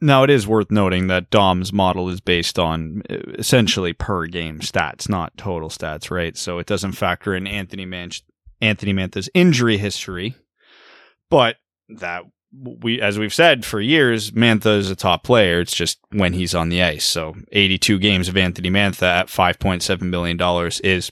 Now, 0.00 0.22
it 0.22 0.30
is 0.30 0.46
worth 0.46 0.70
noting 0.70 1.08
that 1.08 1.30
Dom's 1.30 1.72
model 1.72 2.08
is 2.08 2.20
based 2.20 2.58
on 2.58 3.02
uh, 3.10 3.16
essentially 3.38 3.92
per 3.92 4.26
game 4.26 4.60
stats, 4.60 5.08
not 5.08 5.36
total 5.36 5.68
stats, 5.68 6.10
right? 6.10 6.36
So 6.36 6.58
it 6.58 6.66
doesn't 6.66 6.92
factor 6.92 7.34
in 7.34 7.46
Anthony 7.46 7.84
Anthony 8.60 8.92
Mantha's 8.92 9.30
injury 9.34 9.78
history, 9.78 10.36
but 11.30 11.56
that 11.88 12.22
we, 12.52 13.00
as 13.00 13.18
we've 13.18 13.34
said 13.34 13.64
for 13.64 13.80
years, 13.80 14.30
Mantha 14.30 14.78
is 14.78 14.90
a 14.90 14.96
top 14.96 15.22
player. 15.22 15.60
It's 15.60 15.74
just 15.74 15.98
when 16.10 16.32
he's 16.32 16.54
on 16.54 16.68
the 16.68 16.82
ice. 16.82 17.04
So 17.04 17.34
82 17.52 17.98
games 17.98 18.28
of 18.28 18.36
Anthony 18.36 18.70
Mantha 18.70 19.02
at 19.02 19.26
5.7 19.26 20.00
million 20.02 20.36
dollars 20.36 20.80
is 20.80 21.10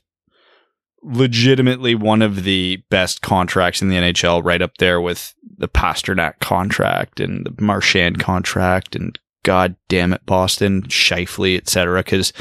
legitimately 1.07 1.95
one 1.95 2.21
of 2.21 2.43
the 2.43 2.83
best 2.91 3.23
contracts 3.23 3.81
in 3.81 3.89
the 3.89 3.97
NHL, 3.97 4.45
right 4.45 4.61
up 4.61 4.77
there 4.79 5.01
with 5.01 5.35
the 5.59 5.69
Pastrnak 5.69 6.41
contract 6.41 7.21
and 7.21 7.47
the 7.47 7.63
Marchand 7.63 8.19
contract 8.19 8.97
and 8.97 9.19
God 9.43 9.77
damn 9.89 10.13
it, 10.13 10.27
Boston, 10.27 10.83
Scheifele, 10.83 11.57
etc. 11.57 12.01
Because 12.01 12.33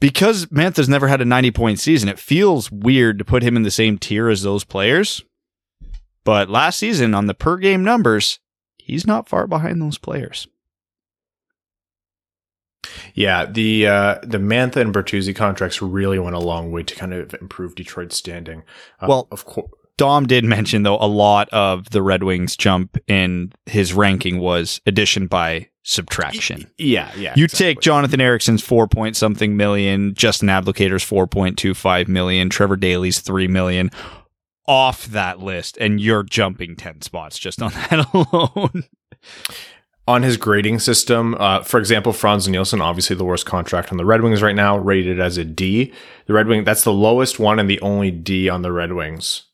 because 0.00 0.46
Mantha's 0.50 0.88
never 0.88 1.06
had 1.06 1.20
a 1.20 1.24
90 1.24 1.52
point 1.52 1.78
season, 1.78 2.08
it 2.08 2.18
feels 2.18 2.70
weird 2.70 3.18
to 3.18 3.24
put 3.24 3.44
him 3.44 3.56
in 3.56 3.62
the 3.62 3.70
same 3.70 3.96
tier 3.96 4.28
as 4.28 4.42
those 4.42 4.64
players. 4.64 5.22
But 6.24 6.50
last 6.50 6.78
season, 6.78 7.14
on 7.14 7.26
the 7.26 7.34
per 7.34 7.56
game 7.58 7.84
numbers, 7.84 8.40
he's 8.76 9.06
not 9.06 9.28
far 9.28 9.46
behind 9.46 9.80
those 9.80 9.98
players. 9.98 10.48
Yeah, 13.14 13.46
the 13.46 13.86
uh, 13.86 14.18
the 14.22 14.38
Mantha 14.38 14.76
and 14.76 14.94
Bertuzzi 14.94 15.34
contracts 15.34 15.80
really 15.82 16.18
went 16.18 16.36
a 16.36 16.40
long 16.40 16.72
way 16.72 16.82
to 16.82 16.94
kind 16.94 17.12
of 17.14 17.34
improve 17.34 17.74
Detroit's 17.74 18.16
standing. 18.16 18.62
Uh, 19.00 19.06
Well- 19.08 19.28
of 19.30 19.44
course, 19.44 19.70
Dom 19.96 20.26
did 20.26 20.44
mention 20.44 20.82
though 20.82 20.98
a 20.98 21.06
lot 21.06 21.48
of 21.50 21.90
the 21.90 22.02
Red 22.02 22.24
Wings 22.24 22.56
jump 22.56 22.98
in 23.06 23.52
his 23.66 23.92
ranking 23.92 24.40
was 24.40 24.80
addition 24.86 25.28
by 25.28 25.68
subtraction. 25.84 26.68
yeah, 26.78 27.12
yeah. 27.16 27.32
You 27.36 27.44
exactly. 27.44 27.66
take 27.74 27.80
Jonathan 27.80 28.20
Ericsson's 28.20 28.62
four 28.62 28.88
point 28.88 29.14
something 29.16 29.56
million, 29.56 30.12
Justin 30.14 30.48
Abdelkader's 30.48 31.04
four 31.04 31.26
point 31.28 31.56
two 31.58 31.74
five 31.74 32.08
million, 32.08 32.50
Trevor 32.50 32.76
Daley's 32.76 33.20
three 33.20 33.46
million 33.46 33.90
off 34.66 35.04
that 35.06 35.38
list, 35.40 35.76
and 35.78 36.00
you're 36.00 36.22
jumping 36.24 36.74
ten 36.74 37.00
spots 37.02 37.38
just 37.38 37.62
on 37.62 37.70
that 37.90 38.08
alone. 38.12 38.84
On 40.06 40.22
his 40.22 40.36
grading 40.36 40.80
system. 40.80 41.34
Uh, 41.38 41.62
for 41.62 41.78
example, 41.80 42.12
Frans 42.12 42.46
Nielsen, 42.46 42.82
obviously 42.82 43.16
the 43.16 43.24
worst 43.24 43.46
contract 43.46 43.90
on 43.90 43.96
the 43.96 44.04
Red 44.04 44.20
Wings 44.22 44.42
right 44.42 44.54
now, 44.54 44.76
rated 44.76 45.18
as 45.18 45.38
a 45.38 45.44
D. 45.44 45.92
The 46.26 46.34
Red 46.34 46.46
Wing, 46.46 46.62
that's 46.64 46.84
the 46.84 46.92
lowest 46.92 47.38
one 47.38 47.58
and 47.58 47.70
the 47.70 47.80
only 47.80 48.10
D 48.10 48.48
on 48.50 48.60
the 48.60 48.70
Red 48.72 48.92
Wings 48.92 49.44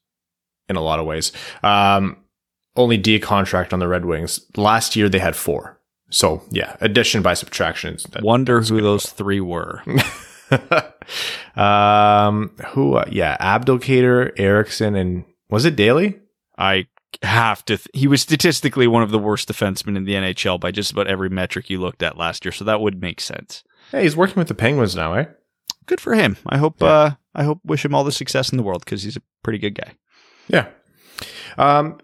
in 0.69 0.75
a 0.75 0.81
lot 0.81 0.99
of 0.99 1.07
ways. 1.07 1.31
Um, 1.63 2.17
only 2.75 2.97
D 2.97 3.21
contract 3.21 3.73
on 3.73 3.79
the 3.79 3.87
Red 3.87 4.05
Wings. 4.05 4.41
Last 4.57 4.97
year 4.97 5.09
they 5.09 5.21
had 5.21 5.37
four. 5.37 5.79
So 6.11 6.43
yeah, 6.51 6.77
addition 6.81 7.23
by 7.23 7.35
subtraction. 7.35 7.99
that- 8.11 8.25
Wonder 8.25 8.61
who 8.61 8.81
those 8.81 9.07
three 9.07 9.41
were. 9.41 9.83
um, 11.57 12.51
who? 12.71 12.95
Uh, 12.95 13.05
yeah, 13.11 13.37
Abdelkader, 13.41 14.33
Ericsson, 14.37 14.97
and 14.97 15.25
was 15.49 15.65
it 15.65 15.77
Daley? 15.77 16.19
I 16.59 16.87
have 17.23 17.65
to. 17.67 17.77
Th- 17.77 17.89
he 17.95 18.07
was 18.07 18.23
statistically 18.23 18.87
one 18.87 19.03
of 19.03 19.11
the 19.11 19.19
worst 19.19 19.49
defensemen 19.49 19.97
in 19.97 20.05
the 20.05 20.15
NHL 20.15 20.61
by 20.61 20.71
just 20.71 20.91
about 20.93 21.07
every 21.07 21.29
metric 21.29 21.71
you 21.71 21.81
looked 21.81 22.03
at 22.03 22.17
last 22.17 22.45
year, 22.45 22.53
so 22.53 22.65
that 22.65 22.81
would 22.81 23.01
make 23.01 23.21
sense. 23.21 23.63
Hey, 23.91 24.03
he's 24.03 24.17
working 24.17 24.37
with 24.37 24.49
the 24.49 24.55
Penguins 24.55 24.95
now, 24.95 25.15
eh? 25.15 25.27
Good 25.87 26.01
for 26.01 26.15
him. 26.15 26.37
I 26.47 26.59
hope. 26.59 26.77
Yeah. 26.81 26.89
Uh, 26.89 27.11
I 27.35 27.45
hope. 27.45 27.61
Wish 27.65 27.85
him 27.85 27.95
all 27.95 28.05
the 28.05 28.13
success 28.13 28.51
in 28.51 28.57
the 28.57 28.63
world 28.63 28.85
because 28.85 29.03
he's 29.03 29.17
a 29.17 29.23
pretty 29.43 29.59
good 29.59 29.75
guy. 29.75 29.95
Yeah. 30.49 30.69
Um, 31.59 31.99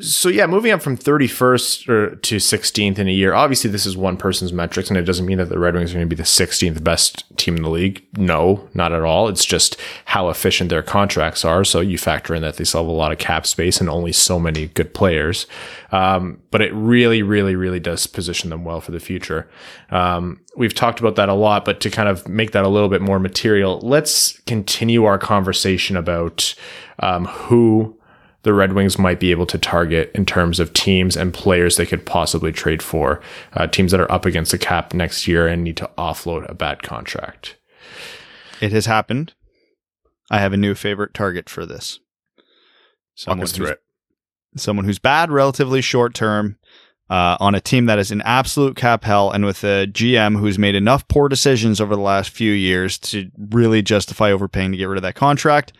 so 0.00 0.28
yeah, 0.28 0.46
moving 0.46 0.70
up 0.70 0.82
from 0.82 0.98
31st 0.98 1.88
or 1.88 2.16
to 2.16 2.36
16th 2.36 2.98
in 2.98 3.08
a 3.08 3.12
year. 3.12 3.32
Obviously, 3.32 3.70
this 3.70 3.86
is 3.86 3.96
one 3.96 4.18
person's 4.18 4.52
metrics, 4.52 4.90
and 4.90 4.98
it 4.98 5.04
doesn't 5.04 5.24
mean 5.24 5.38
that 5.38 5.48
the 5.48 5.58
Red 5.58 5.74
Wings 5.74 5.90
are 5.90 5.94
going 5.94 6.06
to 6.06 6.14
be 6.14 6.20
the 6.20 6.24
16th 6.24 6.84
best 6.84 7.24
team 7.38 7.56
in 7.56 7.62
the 7.62 7.70
league. 7.70 8.04
No, 8.16 8.68
not 8.74 8.92
at 8.92 9.02
all. 9.02 9.28
It's 9.28 9.46
just 9.46 9.80
how 10.04 10.28
efficient 10.28 10.68
their 10.68 10.82
contracts 10.82 11.42
are. 11.42 11.64
So 11.64 11.80
you 11.80 11.96
factor 11.96 12.34
in 12.34 12.42
that 12.42 12.56
they 12.56 12.64
still 12.64 12.82
have 12.82 12.88
a 12.88 12.92
lot 12.92 13.12
of 13.12 13.18
cap 13.18 13.46
space 13.46 13.80
and 13.80 13.88
only 13.88 14.12
so 14.12 14.38
many 14.38 14.66
good 14.66 14.92
players. 14.92 15.46
Um, 15.90 16.42
but 16.50 16.60
it 16.60 16.72
really, 16.74 17.22
really, 17.22 17.56
really 17.56 17.80
does 17.80 18.06
position 18.06 18.50
them 18.50 18.64
well 18.64 18.82
for 18.82 18.90
the 18.90 19.00
future. 19.00 19.48
Um, 19.90 20.40
we've 20.54 20.74
talked 20.74 21.00
about 21.00 21.16
that 21.16 21.30
a 21.30 21.34
lot, 21.34 21.64
but 21.64 21.80
to 21.80 21.90
kind 21.90 22.10
of 22.10 22.28
make 22.28 22.52
that 22.52 22.64
a 22.64 22.68
little 22.68 22.90
bit 22.90 23.00
more 23.00 23.18
material, 23.18 23.80
let's 23.80 24.38
continue 24.40 25.06
our 25.06 25.18
conversation 25.18 25.96
about 25.96 26.54
um, 26.98 27.24
who 27.24 27.97
the 28.42 28.54
Red 28.54 28.72
Wings 28.72 28.98
might 28.98 29.20
be 29.20 29.30
able 29.30 29.46
to 29.46 29.58
target 29.58 30.10
in 30.14 30.24
terms 30.24 30.60
of 30.60 30.72
teams 30.72 31.16
and 31.16 31.34
players 31.34 31.76
they 31.76 31.86
could 31.86 32.06
possibly 32.06 32.52
trade 32.52 32.82
for. 32.82 33.20
Uh, 33.52 33.66
teams 33.66 33.90
that 33.90 34.00
are 34.00 34.10
up 34.10 34.24
against 34.24 34.52
the 34.52 34.58
cap 34.58 34.94
next 34.94 35.26
year 35.26 35.48
and 35.48 35.64
need 35.64 35.76
to 35.76 35.90
offload 35.98 36.48
a 36.48 36.54
bad 36.54 36.82
contract. 36.82 37.56
It 38.60 38.72
has 38.72 38.86
happened. 38.86 39.34
I 40.30 40.38
have 40.38 40.52
a 40.52 40.58
new 40.58 40.74
favorite 40.74 41.14
target 41.14 41.48
for 41.48 41.66
this. 41.66 42.00
Walk 43.26 43.40
us 43.40 43.52
through 43.52 43.68
it. 43.68 43.82
someone 44.56 44.84
who's 44.84 44.98
bad, 44.98 45.30
relatively 45.30 45.80
short 45.80 46.14
term, 46.14 46.58
uh, 47.10 47.36
on 47.40 47.54
a 47.54 47.60
team 47.60 47.86
that 47.86 47.98
is 47.98 48.10
in 48.10 48.20
absolute 48.22 48.76
cap 48.76 49.02
hell, 49.04 49.30
and 49.30 49.44
with 49.44 49.64
a 49.64 49.86
GM 49.86 50.38
who's 50.38 50.58
made 50.58 50.74
enough 50.74 51.08
poor 51.08 51.28
decisions 51.28 51.80
over 51.80 51.96
the 51.96 52.02
last 52.02 52.30
few 52.30 52.52
years 52.52 52.98
to 52.98 53.30
really 53.36 53.82
justify 53.82 54.30
overpaying 54.30 54.72
to 54.72 54.78
get 54.78 54.84
rid 54.84 54.98
of 54.98 55.02
that 55.02 55.14
contract. 55.14 55.72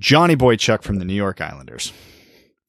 Johnny 0.00 0.34
Boychuk 0.34 0.82
from 0.82 0.96
the 0.96 1.04
New 1.04 1.14
York 1.14 1.40
Islanders. 1.40 1.92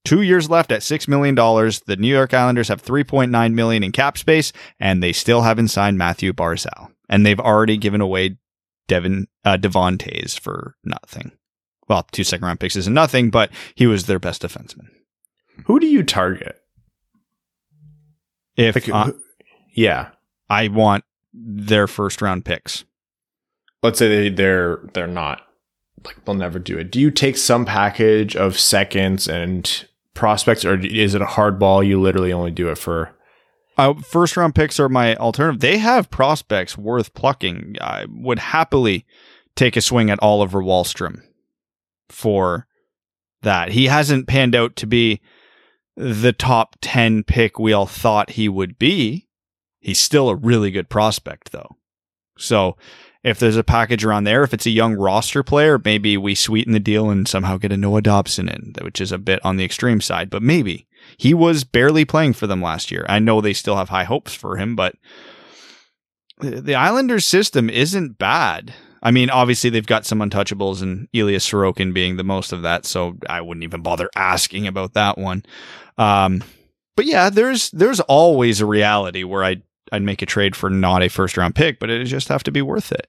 Two 0.04 0.22
years 0.22 0.50
left 0.50 0.72
at 0.72 0.84
six 0.84 1.08
million 1.08 1.34
dollars. 1.36 1.80
The 1.82 1.96
New 1.96 2.08
York 2.08 2.34
Islanders 2.34 2.68
have 2.68 2.84
3.9 2.84 3.54
million 3.54 3.84
in 3.84 3.92
cap 3.92 4.18
space, 4.18 4.52
and 4.80 5.02
they 5.02 5.14
still 5.14 5.42
haven't 5.42 5.70
signed 5.70 5.98
Mathew 5.98 6.34
Barzal, 6.34 6.92
and 7.10 7.26
they've 7.26 7.40
already 7.40 7.78
given 7.78 8.02
away 8.02 8.38
Devon 8.88 9.28
uh, 9.46 9.58
Devon 9.58 9.98
Toews 9.98 10.40
for 10.40 10.76
nothing. 10.84 11.32
Well, 11.88 12.08
two 12.12 12.24
second 12.24 12.46
round 12.46 12.60
picks 12.60 12.76
isn't 12.76 12.94
nothing, 12.94 13.30
but 13.30 13.52
he 13.76 13.86
was 13.88 14.06
their 14.06 14.20
best 14.20 14.42
defenseman. 14.42 14.88
Who 15.66 15.80
do 15.80 15.88
you 15.88 16.04
target? 16.04 16.58
If 18.58 18.76
Like, 18.76 18.90
uh, 18.90 19.06
who- 19.06 19.20
yeah. 19.74 20.10
I 20.50 20.68
want 20.68 21.04
their 21.34 21.88
first 21.88 22.22
round 22.22 22.44
picks, 22.44 22.84
Let's 23.84 23.98
say 24.00 24.08
they, 24.10 24.30
they're 24.30 24.80
they're 24.94 25.08
not 25.08 25.42
like 26.03 26.24
they'll 26.25 26.36
never 26.36 26.60
do 26.60 26.77
it. 26.77 26.91
Do 26.91 27.00
you 27.00 27.12
take 27.12 27.38
some 27.38 27.65
package 27.65 28.36
of 28.36 28.60
seconds 28.60 29.27
and 29.27 29.86
prospects, 30.13 30.65
or 30.65 30.79
is 30.79 31.15
it 31.15 31.22
a 31.22 31.25
hard 31.25 31.60
ball? 31.60 31.84
You 31.84 32.00
literally 32.00 32.34
only 32.34 32.51
do 32.51 32.70
it 32.70 32.77
for 32.77 33.15
uh, 33.77 33.93
first 33.96 34.38
round 34.38 34.53
picks 34.53 34.79
are 34.79 34.89
my 34.89 35.15
alternative. 35.15 35.62
They 35.62 35.77
have 35.77 36.12
prospects 36.12 36.77
worth 36.77 37.13
plucking. 37.13 37.77
I 37.81 38.05
would 38.10 38.39
happily 38.39 39.05
take 39.55 39.75
a 39.75 39.81
swing 39.81 40.10
at 40.10 40.22
Oliver 40.22 40.62
Wahlstrom 40.62 41.22
for 42.10 42.67
that. 43.41 43.70
He 43.70 43.88
hasn't 43.88 44.27
panned 44.27 44.55
out 44.55 44.75
to 44.77 44.86
be 44.86 45.22
the 45.96 46.34
top 46.34 46.75
10 46.81 47.24
pick 47.24 47.60
we 47.60 47.74
all 47.74 47.86
thought 47.86 48.31
he 48.31 48.48
would 48.48 48.77
be. 48.77 49.27
He's 49.79 50.00
still 50.00 50.29
a 50.29 50.36
really 50.36 50.70
good 50.70 50.89
prospect, 50.89 51.51
though. 51.51 51.77
So 52.38 52.77
if 53.24 53.40
there's 53.40 53.58
a 53.58 53.63
package 53.63 54.04
around 54.04 54.24
there, 54.24 54.44
if 54.44 54.54
it's 54.54 54.66
a 54.66 54.72
young 54.72 54.96
roster 54.96 55.44
player, 55.44 55.80
maybe 55.84 56.18
we 56.18 56.34
sweeten 56.34 56.74
the 56.74 56.80
deal 56.80 57.10
and 57.10 57.28
somehow 57.28 57.58
get 57.58 57.72
a 57.72 57.78
Noah 57.78 58.01
Dobson 58.01 58.50
in, 58.50 58.74
which 58.82 59.00
is 59.00 59.12
a 59.12 59.18
bit 59.18 59.40
on 59.46 59.58
the 59.58 59.66
extreme 59.66 60.01
side, 60.01 60.30
but 60.30 60.42
maybe. 60.42 60.88
He 61.18 61.34
was 61.34 61.63
barely 61.63 62.06
playing 62.06 62.34
for 62.34 62.48
them 62.48 62.62
last 62.62 62.92
year. 62.92 63.06
I 63.10 63.20
know 63.20 63.42
they 63.42 63.54
still 63.54 63.75
have 63.75 63.90
high 63.90 64.04
hopes 64.04 64.34
for 64.34 64.58
him, 64.58 64.75
but 64.75 64.96
the 66.40 66.75
Islanders 66.75 67.25
system 67.25 67.70
isn't 67.70 68.18
bad. 68.18 68.74
I 69.04 69.12
mean, 69.12 69.30
obviously 69.30 69.70
they've 69.70 69.86
got 69.86 70.06
some 70.06 70.20
untouchables 70.20 70.82
and 70.82 71.08
Elias 71.13 71.50
Sorokin 71.50 71.94
being 71.94 72.18
the 72.18 72.24
most 72.24 72.54
of 72.54 72.62
that, 72.63 72.86
so 72.86 73.18
I 73.28 73.42
wouldn't 73.42 73.63
even 73.63 73.82
bother 73.82 74.10
asking 74.16 74.68
about 74.68 74.94
that 74.94 75.18
one. 75.18 75.44
Um, 75.98 76.44
but 76.96 77.06
yeah, 77.06 77.30
there's 77.30 77.72
there's 77.72 78.00
always 78.01 78.62
a 78.62 78.66
reality 78.66 79.24
where 79.24 79.44
I 79.44 79.63
I'd 79.91 80.01
make 80.03 80.21
a 80.21 80.25
trade 80.25 80.55
for 80.55 80.69
not 80.69 81.03
a 81.03 81.10
first 81.10 81.38
round 81.38 81.55
pick, 81.55 81.79
but 81.79 81.89
it 81.89 82.05
just 82.05 82.29
have 82.29 82.43
to 82.43 82.51
be 82.51 82.62
worth 82.62 82.91
it. 82.91 83.07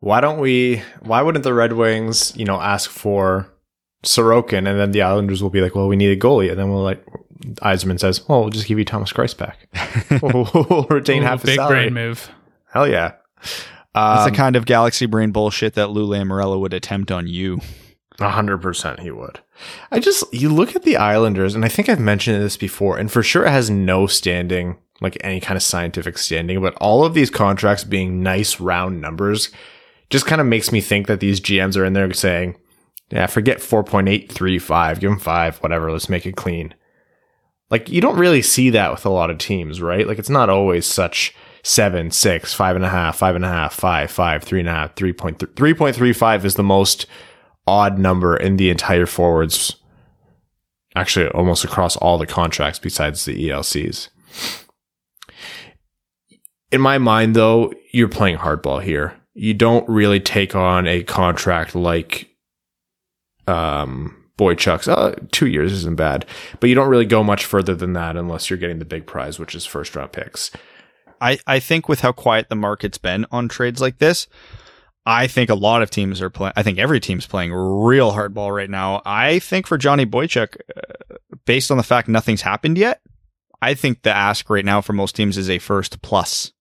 Why 0.00 0.20
don't 0.20 0.38
we? 0.40 0.82
Why 1.00 1.22
wouldn't 1.22 1.44
the 1.44 1.54
Red 1.54 1.74
Wings, 1.74 2.32
you 2.36 2.44
know, 2.44 2.60
ask 2.60 2.90
for 2.90 3.48
Sorokin, 4.04 4.68
and 4.68 4.78
then 4.78 4.90
the 4.92 5.02
Islanders 5.02 5.42
will 5.42 5.50
be 5.50 5.60
like, 5.60 5.74
"Well, 5.74 5.88
we 5.88 5.96
need 5.96 6.10
a 6.10 6.20
goalie," 6.20 6.50
and 6.50 6.58
then 6.58 6.70
we'll 6.70 6.82
like, 6.82 7.04
Yzerman 7.44 8.00
says, 8.00 8.26
"Well, 8.28 8.40
we'll 8.40 8.50
just 8.50 8.66
give 8.66 8.78
you 8.78 8.84
Thomas 8.84 9.12
Greiss 9.12 9.36
back. 9.36 9.68
we'll, 10.22 10.48
we'll 10.70 10.86
retain 10.90 11.22
half 11.22 11.42
his 11.42 11.50
big 11.50 11.56
salary." 11.56 11.84
brain 11.90 11.94
move. 11.94 12.30
Hell 12.72 12.88
yeah! 12.88 13.12
It's 13.40 13.64
Um, 13.94 14.30
the 14.30 14.36
kind 14.36 14.56
of 14.56 14.64
galaxy 14.66 15.06
brain 15.06 15.30
bullshit 15.30 15.74
that 15.74 15.90
Lou 15.90 16.06
Lamoriello 16.08 16.58
would 16.58 16.74
attempt 16.74 17.12
on 17.12 17.26
you. 17.28 17.60
A 18.18 18.28
hundred 18.30 18.58
percent, 18.58 19.00
he 19.00 19.10
would. 19.10 19.40
I 19.92 20.00
just 20.00 20.24
you 20.34 20.48
look 20.52 20.74
at 20.74 20.82
the 20.82 20.96
Islanders, 20.96 21.54
and 21.54 21.64
I 21.64 21.68
think 21.68 21.88
I've 21.88 22.00
mentioned 22.00 22.42
this 22.42 22.56
before, 22.56 22.98
and 22.98 23.10
for 23.10 23.22
sure 23.22 23.44
it 23.44 23.50
has 23.50 23.70
no 23.70 24.06
standing, 24.08 24.78
like 25.02 25.18
any 25.20 25.40
kind 25.40 25.56
of 25.56 25.62
scientific 25.62 26.16
standing. 26.16 26.60
But 26.60 26.74
all 26.76 27.04
of 27.04 27.14
these 27.14 27.30
contracts 27.30 27.84
being 27.84 28.22
nice 28.22 28.60
round 28.60 29.00
numbers, 29.00 29.50
just 30.10 30.26
kind 30.26 30.40
of 30.40 30.46
makes 30.46 30.72
me 30.72 30.80
think 30.80 31.06
that 31.06 31.20
these 31.20 31.40
GMs 31.40 31.76
are 31.76 31.84
in 31.84 31.92
there 31.92 32.12
saying, 32.12 32.56
"Yeah, 33.10 33.26
forget 33.26 33.60
four 33.60 33.82
point 33.82 34.08
eight 34.08 34.30
three 34.30 34.58
five, 34.58 35.00
give 35.00 35.10
them 35.10 35.18
five, 35.18 35.58
whatever. 35.58 35.90
Let's 35.90 36.08
make 36.08 36.26
it 36.26 36.36
clean." 36.36 36.74
Like 37.70 37.88
you 37.88 38.00
don't 38.00 38.18
really 38.18 38.42
see 38.42 38.70
that 38.70 38.90
with 38.90 39.06
a 39.06 39.10
lot 39.10 39.30
of 39.30 39.38
teams, 39.38 39.80
right? 39.80 40.06
Like 40.06 40.18
it's 40.18 40.28
not 40.28 40.50
always 40.50 40.86
such 40.86 41.34
seven, 41.62 42.10
six, 42.10 42.52
five 42.52 42.76
and 42.76 42.84
a 42.84 42.88
half, 42.88 43.16
five 43.16 43.34
and 43.34 43.44
a 43.44 43.48
half, 43.48 43.72
five, 43.72 44.10
five, 44.10 44.42
three 44.42 44.60
and 44.60 44.68
a 44.68 44.72
half, 44.72 44.94
three 44.94 45.12
point 45.12 45.42
three 45.56 45.74
point 45.74 45.96
three 45.96 46.12
five 46.12 46.44
is 46.44 46.54
the 46.56 46.62
most 46.62 47.06
odd 47.66 47.98
number 47.98 48.36
in 48.36 48.56
the 48.56 48.70
entire 48.70 49.06
forwards. 49.06 49.76
Actually, 50.94 51.28
almost 51.28 51.64
across 51.64 51.96
all 51.96 52.18
the 52.18 52.26
contracts 52.26 52.78
besides 52.78 53.24
the 53.24 53.48
ELCs. 53.48 54.08
In 56.72 56.80
my 56.80 56.98
mind, 56.98 57.36
though, 57.36 57.72
you're 57.92 58.08
playing 58.08 58.38
hardball 58.38 58.82
here. 58.82 59.14
You 59.34 59.54
don't 59.54 59.88
really 59.88 60.20
take 60.20 60.56
on 60.56 60.86
a 60.86 61.02
contract 61.02 61.74
like 61.74 62.30
um, 63.46 64.16
Boychuk's. 64.38 64.88
Uh, 64.88 65.14
two 65.30 65.46
years 65.46 65.72
isn't 65.72 65.96
bad, 65.96 66.26
but 66.60 66.68
you 66.70 66.74
don't 66.74 66.88
really 66.88 67.04
go 67.04 67.22
much 67.22 67.44
further 67.44 67.74
than 67.74 67.92
that 67.92 68.16
unless 68.16 68.48
you're 68.48 68.58
getting 68.58 68.78
the 68.78 68.86
big 68.86 69.06
prize, 69.06 69.38
which 69.38 69.54
is 69.54 69.66
first 69.66 69.94
round 69.94 70.12
picks. 70.12 70.50
I, 71.20 71.38
I 71.46 71.60
think 71.60 71.88
with 71.88 72.00
how 72.00 72.12
quiet 72.12 72.48
the 72.48 72.56
market's 72.56 72.98
been 72.98 73.26
on 73.30 73.48
trades 73.48 73.80
like 73.80 73.98
this, 73.98 74.26
I 75.04 75.26
think 75.26 75.50
a 75.50 75.54
lot 75.54 75.82
of 75.82 75.90
teams 75.90 76.20
are 76.22 76.30
playing. 76.30 76.54
I 76.56 76.62
think 76.62 76.78
every 76.78 77.00
team's 77.00 77.26
playing 77.26 77.52
real 77.52 78.12
hardball 78.12 78.54
right 78.54 78.70
now. 78.70 79.02
I 79.04 79.40
think 79.40 79.66
for 79.66 79.76
Johnny 79.76 80.06
Boychuk, 80.06 80.56
uh, 80.76 81.16
based 81.44 81.70
on 81.70 81.76
the 81.76 81.82
fact 81.82 82.08
nothing's 82.08 82.42
happened 82.42 82.78
yet, 82.78 83.02
I 83.60 83.74
think 83.74 84.02
the 84.02 84.14
ask 84.14 84.48
right 84.48 84.64
now 84.64 84.80
for 84.80 84.94
most 84.94 85.14
teams 85.14 85.36
is 85.36 85.50
a 85.50 85.58
first 85.58 86.02
plus. 86.02 86.52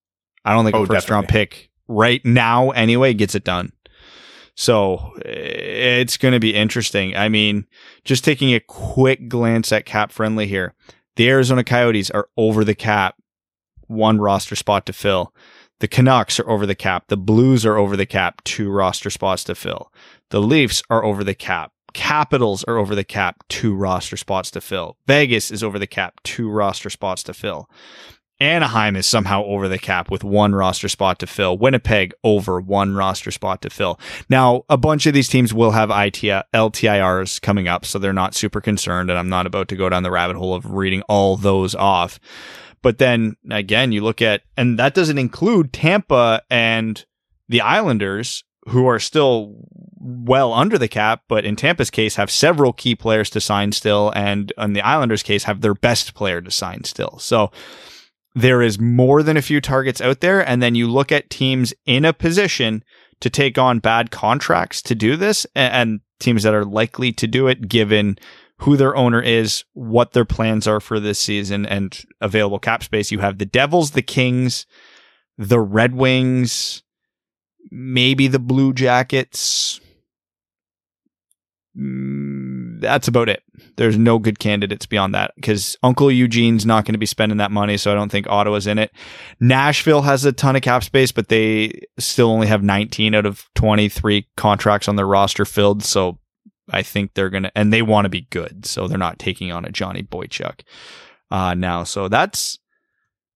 I 0.46 0.54
don't 0.54 0.66
think 0.66 0.76
Oh, 0.76 0.84
a 0.84 0.88
first 0.88 1.10
round 1.10 1.28
pick 1.28 1.70
right 1.88 2.24
now 2.26 2.72
anyway 2.72 3.14
gets 3.14 3.36
it 3.36 3.44
done. 3.44 3.72
So 4.56 5.14
eh, 5.26 6.00
it's 6.02 6.18
going 6.18 6.34
to 6.34 6.40
be 6.40 6.54
interesting. 6.54 7.16
I 7.16 7.30
mean, 7.30 7.66
just 8.04 8.24
taking 8.24 8.54
a 8.54 8.60
quick 8.60 9.28
glance 9.30 9.72
at 9.72 9.86
cap 9.86 10.12
friendly 10.12 10.48
here, 10.48 10.74
the 11.16 11.30
Arizona 11.30 11.64
Coyotes 11.64 12.12
are 12.12 12.30
over 12.38 12.64
the 12.64 12.76
cap, 12.76 13.16
one 13.88 14.20
roster 14.20 14.56
spot 14.56 14.86
to 14.88 14.94
fill. 14.94 15.34
The 15.80 15.88
Canucks 15.88 16.40
are 16.40 16.50
over 16.50 16.66
the 16.66 16.76
cap. 16.76 17.06
The 17.08 17.18
Blues 17.18 17.66
are 17.66 17.78
over 17.78 17.98
the 17.98 18.06
cap, 18.06 18.44
two 18.44 18.70
roster 18.70 19.10
spots 19.10 19.44
to 19.46 19.56
fill. 19.56 19.92
The 20.30 20.42
Leafs 20.42 20.84
are 20.90 21.04
over 21.04 21.24
the 21.24 21.34
cap. 21.34 21.72
Capitals 21.94 22.64
are 22.66 22.78
over 22.78 22.96
the 22.96 23.04
cap, 23.04 23.44
two 23.50 23.74
roster 23.76 24.16
spots 24.16 24.52
to 24.52 24.62
fill. 24.62 24.96
Vegas 25.08 25.52
is 25.52 25.64
over 25.64 25.78
the 25.78 25.88
cap, 25.88 26.22
two 26.24 26.50
roster 26.50 26.90
spots 26.90 27.24
to 27.24 27.34
fill. 27.34 27.68
Anaheim 28.42 28.96
is 28.96 29.06
somehow 29.06 29.44
over 29.46 29.68
the 29.68 29.78
cap 29.78 30.10
with 30.10 30.24
one 30.24 30.56
roster 30.56 30.90
spot 30.90 31.20
to 31.20 31.28
fill. 31.28 31.58
Winnipeg 31.58 32.14
over 32.24 32.60
one 32.60 32.96
roster 32.96 33.32
spot 33.32 33.62
to 33.62 33.70
fill. 33.70 34.00
Now, 34.30 34.64
a 34.68 34.78
bunch 34.78 35.06
of 35.06 35.14
these 35.14 35.30
teams 35.30 35.54
will 35.54 35.72
have 35.72 35.92
IT, 35.92 36.22
LTIRs 36.54 37.42
coming 37.42 37.68
up, 37.68 37.86
so 37.86 38.00
they're 38.00 38.14
not 38.14 38.34
super 38.34 38.60
concerned, 38.60 39.10
and 39.10 39.20
I'm 39.20 39.30
not 39.30 39.46
about 39.46 39.68
to 39.70 39.76
go 39.76 39.90
down 39.90 40.04
the 40.04 40.12
rabbit 40.12 40.38
hole 40.38 40.56
of 40.56 40.66
reading 40.74 41.04
all 41.04 41.38
those 41.38 41.76
off. 41.76 42.20
But 42.82 42.98
then 42.98 43.36
again, 43.52 43.92
you 43.92 44.02
look 44.02 44.22
at, 44.22 44.42
and 44.58 44.80
that 44.80 44.96
doesn't 44.96 45.20
include 45.20 45.72
Tampa 45.72 46.42
and 46.50 47.06
the 47.48 47.62
Islanders, 47.62 48.44
who 48.70 48.88
are 48.88 49.00
still 49.00 49.56
well 50.00 50.52
under 50.52 50.80
the 50.80 50.88
cap, 50.88 51.24
but 51.28 51.46
in 51.46 51.56
Tampa's 51.56 51.92
case, 51.92 52.16
have 52.16 52.32
several 52.32 52.74
key 52.74 52.96
players 52.96 53.30
to 53.32 53.42
sign 53.42 53.72
still, 53.72 54.12
and 54.16 54.52
in 54.58 54.74
the 54.74 54.82
Islanders' 54.82 55.22
case, 55.22 55.44
have 55.44 55.62
their 55.62 55.76
best 55.76 56.16
player 56.16 56.42
to 56.42 56.50
sign 56.50 56.84
still. 56.84 57.20
So 57.20 57.52
there 58.34 58.62
is 58.62 58.80
more 58.80 59.24
than 59.24 59.38
a 59.38 59.42
few 59.42 59.60
targets 59.62 60.02
out 60.02 60.22
there. 60.22 60.48
And 60.48 60.62
then 60.62 60.76
you 60.76 60.88
look 60.88 61.12
at 61.12 61.30
teams 61.30 61.74
in 61.86 62.06
a 62.06 62.14
position 62.14 62.84
to 63.20 63.30
take 63.30 63.58
on 63.58 63.80
bad 63.80 64.12
contracts 64.12 64.82
to 64.82 64.96
do 64.96 65.16
this, 65.16 65.46
and 65.56 66.02
teams 66.20 66.44
that 66.44 66.56
are 66.56 66.66
likely 66.66 67.12
to 67.14 67.28
do 67.28 67.48
it 67.48 67.68
given 67.68 68.18
who 68.58 68.78
their 68.78 68.96
owner 68.96 69.22
is, 69.22 69.64
what 69.74 70.14
their 70.14 70.26
plans 70.26 70.68
are 70.68 70.80
for 70.80 71.00
this 71.00 71.20
season, 71.20 71.66
and 71.66 72.04
available 72.20 72.60
cap 72.60 72.84
space. 72.84 73.12
You 73.12 73.20
have 73.20 73.38
the 73.38 73.46
Devils, 73.46 73.92
the 73.92 74.02
Kings, 74.02 74.66
the 75.38 75.60
Red 75.60 75.96
Wings, 75.96 76.84
maybe 77.72 78.28
the 78.28 78.40
Blue 78.40 78.74
Jackets. 78.74 79.80
Mm, 81.78 82.82
That's 82.82 83.08
about 83.08 83.30
it. 83.30 83.44
There's 83.82 83.98
no 83.98 84.20
good 84.20 84.38
candidates 84.38 84.86
beyond 84.86 85.16
that 85.16 85.34
because 85.34 85.76
Uncle 85.82 86.12
Eugene's 86.12 86.68
not 86.68 86.86
going 86.86 86.94
to 86.94 87.00
be 87.00 87.08
spending 87.08 87.40
that 87.40 87.50
money, 87.50 87.78
so 87.78 87.92
I 87.92 87.96
don't 87.96 88.12
think 88.12 88.28
Ottawa's 88.30 88.68
in 88.68 88.78
it. 88.78 88.92
Nashville 89.40 90.04
has 90.04 90.24
a 90.24 90.32
ton 90.32 90.56
of 90.56 90.62
cap 90.62 90.84
space, 90.84 91.12
but 91.12 91.30
they 91.30 91.82
still 91.98 92.30
only 92.30 92.46
have 92.46 92.62
19 92.62 93.16
out 93.16 93.26
of 93.26 93.44
23 93.56 94.28
contracts 94.38 94.88
on 94.88 94.98
their 94.98 95.08
roster 95.08 95.46
filled, 95.46 95.82
so 95.82 96.20
I 96.70 96.84
think 96.84 97.16
they're 97.16 97.32
gonna, 97.32 97.52
and 97.56 97.74
they 97.74 97.82
want 97.82 98.06
to 98.06 98.10
be 98.10 98.28
good, 98.30 98.68
so 98.68 98.88
they're 98.88 99.00
not 99.00 99.18
taking 99.18 99.52
on 99.52 99.66
a 99.66 99.72
Johnny 99.72 100.04
Boychuk 100.04 100.60
uh, 101.32 101.56
now. 101.56 101.84
So 101.84 102.08
that's 102.08 102.60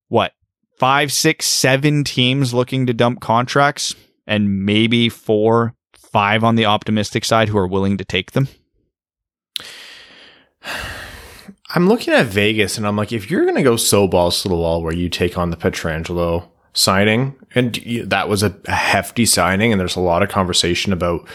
what 0.10 0.34
five, 0.78 1.12
six, 1.12 1.48
seven 1.48 2.04
teams 2.04 2.54
looking 2.54 2.86
to 2.86 2.94
dump 2.94 3.20
contracts, 3.20 3.96
and 4.28 4.64
maybe 4.64 5.10
four, 5.10 5.74
five 5.96 6.44
on 6.44 6.54
the 6.54 6.66
optimistic 6.66 7.26
side 7.26 7.50
who 7.50 7.58
are 7.58 7.66
willing 7.66 7.98
to 7.98 8.06
take 8.06 8.34
them. 8.34 8.48
I'm 11.76 11.88
looking 11.88 12.14
at 12.14 12.28
Vegas 12.28 12.78
and 12.78 12.88
I'm 12.88 12.96
like, 12.96 13.12
if 13.12 13.30
you're 13.30 13.44
going 13.44 13.56
to 13.56 13.64
go 13.64 13.76
so 13.76 14.08
balls 14.08 14.42
to 14.42 14.50
the 14.50 14.56
wall 14.56 14.82
where 14.82 14.94
you 14.94 15.10
take 15.10 15.38
on 15.38 15.50
the 15.50 15.58
Pietrangelo 15.58 16.48
signing, 16.74 17.36
and 17.54 17.76
that 18.06 18.30
was 18.30 18.44
a, 18.44 18.56
hefty 18.68 19.26
signing, 19.26 19.72
and 19.72 19.80
there's 19.80 19.96
a 19.96 20.02
lot 20.02 20.24
of 20.24 20.30
conversation 20.30 20.94
about, 20.94 21.28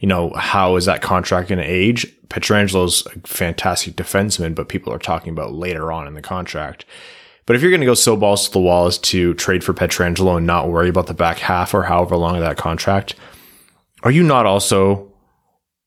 you 0.00 0.08
know, 0.08 0.30
how 0.34 0.76
is 0.76 0.84
that 0.84 1.02
contract 1.02 1.48
going 1.48 1.58
to 1.58 1.64
age? 1.64 2.06
Pietrangelo's 2.28 3.06
a 3.06 3.10
fantastic 3.26 3.96
defenseman, 3.96 4.54
but 4.54 4.68
people 4.68 4.92
are 4.92 4.98
talking 4.98 5.32
about 5.32 5.54
later 5.54 5.90
on 5.90 6.06
in 6.06 6.14
the 6.14 6.22
contract. 6.22 6.84
But 7.46 7.56
if 7.56 7.62
you're 7.62 7.70
going 7.70 7.80
to 7.80 7.86
go 7.86 7.94
so 7.94 8.14
balls 8.16 8.46
to 8.46 8.52
the 8.52 8.60
wall 8.60 8.86
as 8.86 8.98
to 8.98 9.32
trade 9.34 9.64
for 9.64 9.72
Petrangelo 9.72 10.36
and 10.36 10.46
not 10.46 10.68
worry 10.68 10.90
about 10.90 11.06
the 11.06 11.14
back 11.14 11.38
half 11.38 11.72
or 11.72 11.84
however 11.84 12.16
long 12.16 12.36
of 12.36 12.42
that 12.42 12.58
contract, 12.58 13.14
are 14.02 14.10
you 14.10 14.22
not 14.22 14.44
also 14.44 15.07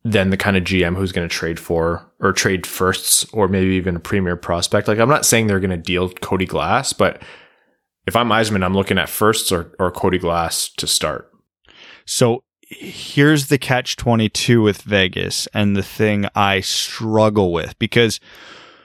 then 0.04 0.30
the 0.30 0.38
kind 0.38 0.58
of 0.58 0.64
GM 0.64 0.96
who's 0.96 1.12
going 1.12 1.28
to 1.28 1.34
trade 1.34 1.60
for 1.60 2.10
or 2.20 2.34
trade 2.34 2.66
firsts 2.66 3.26
or 3.34 3.48
maybe 3.48 3.76
even 3.76 3.96
a 3.96 4.00
premier 4.00 4.36
prospect. 4.36 4.88
Like 4.88 5.00
I'm 5.00 5.10
not 5.10 5.26
saying 5.26 5.48
they're 5.48 5.60
going 5.60 5.70
to 5.70 5.78
deal 5.78 6.10
Cody 6.10 6.46
Glass, 6.46 6.94
but 6.94 7.22
if 8.08 8.16
I'm 8.16 8.30
Yzerman, 8.30 8.64
I'm 8.64 8.74
looking 8.74 8.98
at 8.98 9.10
firsts 9.10 9.52
or, 9.52 9.76
or 9.80 9.92
Cody 9.92 10.18
Glass 10.18 10.70
to 10.78 10.88
start. 10.88 11.32
So 12.06 12.44
here's 12.64 13.48
the 13.48 13.58
catch 13.58 13.96
22 13.96 14.62
with 14.62 14.82
Vegas 14.82 15.48
and 15.54 15.76
the 15.76 15.84
thing 15.84 16.26
I 16.36 16.62
struggle 16.62 17.52
with 17.52 17.78
because 17.78 18.20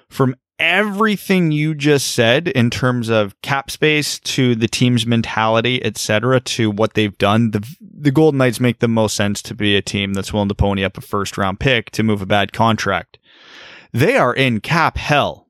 from 0.09 0.35
everything 0.59 1.53
you 1.53 1.75
just 1.75 2.15
said 2.15 2.49
in 2.49 2.71
terms 2.71 3.09
of 3.09 3.41
cap 3.43 3.71
space 3.71 4.19
to 4.21 4.55
the 4.55 4.69
team's 4.69 5.07
mentality, 5.07 5.85
etc., 5.85 6.41
to 6.41 6.71
what 6.71 6.95
they've 6.95 7.17
done, 7.19 7.51
the 7.51 7.77
the 7.81 8.11
Golden 8.11 8.39
Knights 8.39 8.61
make 8.61 8.81
the 8.81 8.89
most 8.89 9.17
sense 9.17 9.41
to 9.43 9.55
be 9.55 9.77
a 9.77 9.83
team 9.83 10.13
that's 10.13 10.33
willing 10.33 10.49
to 10.49 10.55
pony 10.55 10.85
up 10.85 10.99
a 10.99 11.01
first 11.01 11.39
round 11.39 11.61
pick 11.61 11.91
to 11.93 12.03
move 12.03 12.23
a 12.23 12.27
bad 12.27 12.53
contract. 12.53 13.19
They 13.93 14.17
are 14.17 14.35
in 14.35 14.61
cap 14.61 14.99
hell. 14.99 15.49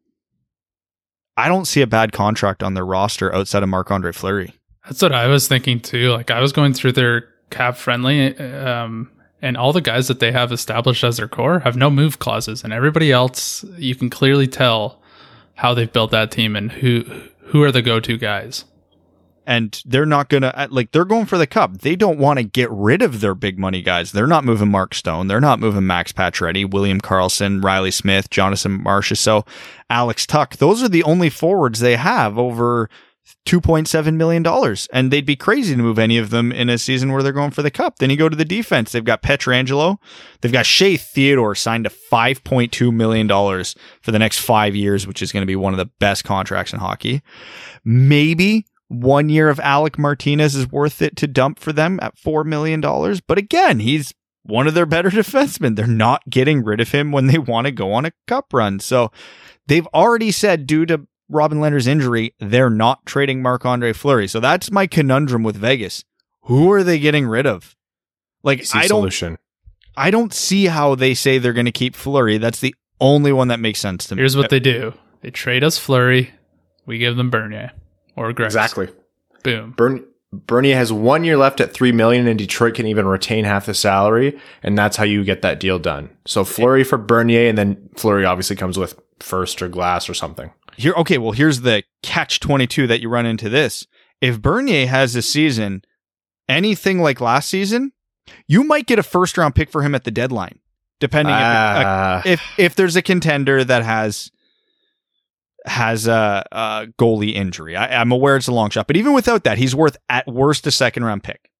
I 1.36 1.48
don't 1.48 1.66
see 1.66 1.82
a 1.82 1.86
bad 1.86 2.12
contract 2.12 2.62
on 2.62 2.74
their 2.74 2.86
roster 2.86 3.34
outside 3.34 3.62
of 3.62 3.68
Marc 3.68 3.90
Andre 3.90 4.12
Fleury. 4.12 4.54
That's 4.84 5.02
what 5.02 5.12
I 5.12 5.26
was 5.26 5.48
thinking 5.48 5.80
too. 5.80 6.12
Like 6.12 6.30
I 6.30 6.40
was 6.40 6.52
going 6.52 6.72
through 6.72 6.92
their 6.92 7.28
cap 7.50 7.76
friendly, 7.76 8.36
um, 8.38 9.10
and 9.42 9.56
all 9.56 9.72
the 9.72 9.80
guys 9.80 10.08
that 10.08 10.20
they 10.20 10.32
have 10.32 10.52
established 10.52 11.04
as 11.04 11.16
their 11.18 11.28
core 11.28 11.60
have 11.60 11.76
no 11.76 11.90
move 11.90 12.18
clauses, 12.18 12.64
and 12.64 12.72
everybody 12.72 13.12
else 13.12 13.64
you 13.76 13.94
can 13.94 14.10
clearly 14.10 14.46
tell 14.48 15.00
how 15.54 15.74
they've 15.74 15.92
built 15.92 16.10
that 16.10 16.30
team 16.30 16.56
and 16.56 16.72
who 16.72 17.04
who 17.46 17.62
are 17.62 17.72
the 17.72 17.82
go 17.82 18.00
to 18.00 18.16
guys. 18.18 18.64
and 19.46 19.80
they're 19.86 20.04
not 20.04 20.28
gonna 20.28 20.52
uh, 20.56 20.66
like 20.70 20.90
they're 20.90 21.04
going 21.04 21.26
for 21.26 21.38
the 21.38 21.46
cup. 21.46 21.78
They 21.78 21.94
don't 21.96 22.18
want 22.18 22.38
to 22.38 22.42
get 22.44 22.68
rid 22.70 23.00
of 23.02 23.20
their 23.20 23.34
big 23.34 23.58
money 23.58 23.80
guys. 23.82 24.10
They're 24.12 24.26
not 24.26 24.44
moving 24.44 24.70
Mark 24.70 24.92
Stone. 24.94 25.28
They're 25.28 25.40
not 25.40 25.60
moving 25.60 25.86
Max 25.86 26.12
Pacioretty, 26.12 26.68
William 26.68 27.00
Karlsson, 27.00 27.62
Reilly 27.62 27.92
Smith, 27.92 28.28
Jonathan 28.30 28.82
Marchessault, 28.82 29.46
Alex 29.88 30.26
Tuch. 30.26 30.56
Those 30.56 30.82
are 30.82 30.88
the 30.88 31.04
only 31.04 31.30
forwards 31.30 31.78
they 31.78 31.94
have 31.96 32.36
over 32.38 32.90
$2.7 33.46 34.14
million. 34.14 34.76
And 34.92 35.10
they'd 35.10 35.26
be 35.26 35.36
crazy 35.36 35.74
to 35.74 35.82
move 35.82 35.98
any 35.98 36.18
of 36.18 36.30
them 36.30 36.52
in 36.52 36.68
a 36.68 36.78
season 36.78 37.12
where 37.12 37.22
they're 37.22 37.32
going 37.32 37.50
for 37.50 37.62
the 37.62 37.70
cup. 37.70 37.98
Then 37.98 38.10
you 38.10 38.16
go 38.16 38.28
to 38.28 38.36
the 38.36 38.44
defense. 38.44 38.92
They've 38.92 39.04
got 39.04 39.22
Pietrangelo. 39.22 39.98
They've 40.40 40.52
got 40.52 40.66
Shea 40.66 40.96
Theodore 40.96 41.54
signed 41.54 41.84
to 41.84 41.90
$5.2 41.90 42.92
million 42.92 43.28
for 43.28 44.10
the 44.10 44.18
next 44.18 44.38
five 44.38 44.74
years, 44.74 45.06
which 45.06 45.22
is 45.22 45.32
going 45.32 45.42
to 45.42 45.46
be 45.46 45.56
one 45.56 45.72
of 45.72 45.78
the 45.78 45.90
best 45.98 46.24
contracts 46.24 46.72
in 46.72 46.78
hockey. 46.78 47.22
Maybe 47.84 48.66
one 48.88 49.28
year 49.28 49.48
of 49.48 49.60
Alec 49.60 49.98
Martinez 49.98 50.54
is 50.54 50.70
worth 50.70 51.02
it 51.02 51.16
to 51.16 51.26
dump 51.26 51.58
for 51.58 51.72
them 51.72 51.98
at 52.02 52.16
$4 52.16 52.44
million. 52.44 52.80
But 52.80 53.38
again, 53.38 53.80
he's 53.80 54.14
one 54.44 54.66
of 54.66 54.74
their 54.74 54.86
better 54.86 55.10
defensemen. 55.10 55.76
They're 55.76 55.86
not 55.86 56.22
getting 56.30 56.64
rid 56.64 56.80
of 56.80 56.92
him 56.92 57.12
when 57.12 57.26
they 57.26 57.38
want 57.38 57.66
to 57.66 57.72
go 57.72 57.92
on 57.92 58.04
a 58.04 58.12
cup 58.26 58.52
run. 58.52 58.78
So 58.80 59.10
they've 59.66 59.86
already 59.88 60.30
said, 60.30 60.66
due 60.66 60.86
to 60.86 61.06
Robin 61.28 61.58
Lehner's 61.58 61.86
injury, 61.86 62.34
they're 62.38 62.70
not 62.70 63.04
trading 63.06 63.42
Marc 63.42 63.64
Andre 63.64 63.92
Fleury. 63.92 64.28
So 64.28 64.40
that's 64.40 64.70
my 64.70 64.86
conundrum 64.86 65.42
with 65.42 65.56
Vegas. 65.56 66.04
Who 66.42 66.70
are 66.72 66.82
they 66.82 66.98
getting 66.98 67.26
rid 67.26 67.46
of? 67.46 67.76
Like 68.42 68.60
Easy 68.60 68.78
I 68.78 68.86
don't 68.86 69.00
solution. 69.00 69.38
I 69.96 70.10
don't 70.10 70.32
see 70.32 70.66
how 70.66 70.94
they 70.94 71.14
say 71.14 71.38
they're 71.38 71.52
going 71.52 71.66
to 71.66 71.72
keep 71.72 71.96
Fleury. 71.96 72.38
That's 72.38 72.60
the 72.60 72.74
only 73.00 73.32
one 73.32 73.48
that 73.48 73.60
makes 73.60 73.80
sense 73.80 74.06
to 74.06 74.14
me. 74.14 74.20
Here's 74.20 74.36
what 74.36 74.46
uh, 74.46 74.48
they 74.48 74.60
do: 74.60 74.94
they 75.22 75.30
trade 75.30 75.64
us 75.64 75.78
Fleury, 75.78 76.32
we 76.86 76.98
give 76.98 77.16
them 77.16 77.30
Bernier 77.30 77.72
or 78.14 78.32
Grimes. 78.32 78.54
Exactly. 78.54 78.88
Boom. 79.42 79.72
Bern- 79.76 80.04
Bernier 80.32 80.76
has 80.76 80.92
one 80.92 81.24
year 81.24 81.36
left 81.36 81.60
at 81.60 81.72
three 81.72 81.92
million, 81.92 82.26
and 82.26 82.38
Detroit 82.38 82.74
can 82.74 82.86
even 82.86 83.06
retain 83.06 83.44
half 83.44 83.66
the 83.66 83.74
salary, 83.74 84.38
and 84.62 84.76
that's 84.76 84.96
how 84.96 85.04
you 85.04 85.24
get 85.24 85.42
that 85.42 85.60
deal 85.60 85.78
done. 85.78 86.10
So 86.26 86.44
Fleury 86.44 86.84
for 86.84 86.98
Bernier, 86.98 87.48
and 87.48 87.56
then 87.56 87.88
Fleury 87.96 88.24
obviously 88.24 88.56
comes 88.56 88.78
with 88.78 89.00
first 89.20 89.62
or 89.62 89.68
glass 89.68 90.08
or 90.08 90.14
something. 90.14 90.52
Here, 90.76 90.92
okay, 90.94 91.18
well, 91.18 91.32
here's 91.32 91.62
the 91.62 91.82
catch 92.02 92.40
22 92.40 92.86
that 92.86 93.00
you 93.00 93.08
run 93.08 93.26
into 93.26 93.48
this. 93.48 93.86
If 94.20 94.40
Bernier 94.40 94.86
has 94.86 95.14
a 95.16 95.22
season 95.22 95.82
anything 96.48 97.00
like 97.00 97.20
last 97.20 97.48
season, 97.48 97.92
you 98.46 98.64
might 98.64 98.86
get 98.86 98.98
a 98.98 99.02
first 99.02 99.36
round 99.38 99.54
pick 99.54 99.70
for 99.70 99.82
him 99.82 99.94
at 99.94 100.04
the 100.04 100.10
deadline, 100.10 100.58
depending 101.00 101.34
if, 101.34 101.40
Ah, 101.40 102.22
if 102.24 102.42
if 102.58 102.74
there's 102.74 102.96
a 102.96 103.02
contender 103.02 103.64
that 103.64 103.82
has 103.84 104.30
has 105.66 106.06
a, 106.06 106.44
a 106.52 106.86
goalie 106.98 107.34
injury. 107.34 107.76
I, 107.76 108.00
I'm 108.00 108.12
aware 108.12 108.36
it's 108.36 108.46
a 108.46 108.52
long 108.52 108.70
shot, 108.70 108.86
but 108.86 108.96
even 108.96 109.12
without 109.14 109.44
that, 109.44 109.58
he's 109.58 109.74
worth 109.74 109.96
at 110.08 110.26
worst 110.26 110.66
a 110.66 110.70
second 110.70 111.04
round 111.04 111.24
pick 111.24 111.50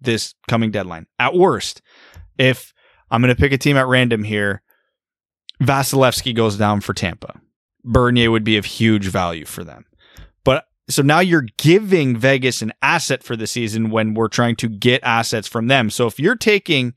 this 0.00 0.34
coming 0.48 0.70
deadline. 0.70 1.06
At 1.18 1.34
worst, 1.34 1.82
if 2.38 2.72
I'm 3.10 3.20
going 3.22 3.34
to 3.34 3.40
pick 3.40 3.52
a 3.52 3.58
team 3.58 3.76
at 3.76 3.86
random 3.86 4.24
here, 4.24 4.62
Vasilevskiy 5.62 6.34
goes 6.34 6.56
down 6.56 6.80
for 6.80 6.94
Tampa. 6.94 7.40
Bernier 7.86 8.30
would 8.30 8.44
be 8.44 8.56
of 8.56 8.64
huge 8.64 9.06
value 9.06 9.44
for 9.44 9.64
them. 9.64 9.86
But 10.44 10.66
so 10.88 11.02
now 11.02 11.20
you're 11.20 11.46
giving 11.56 12.16
Vegas 12.16 12.62
an 12.62 12.72
asset 12.82 13.22
for 13.22 13.36
the 13.36 13.46
season 13.46 13.90
when 13.90 14.14
we're 14.14 14.28
trying 14.28 14.56
to 14.56 14.68
get 14.68 15.02
assets 15.02 15.48
from 15.48 15.68
them. 15.68 15.90
So 15.90 16.06
if 16.06 16.20
you're 16.20 16.36
taking 16.36 16.94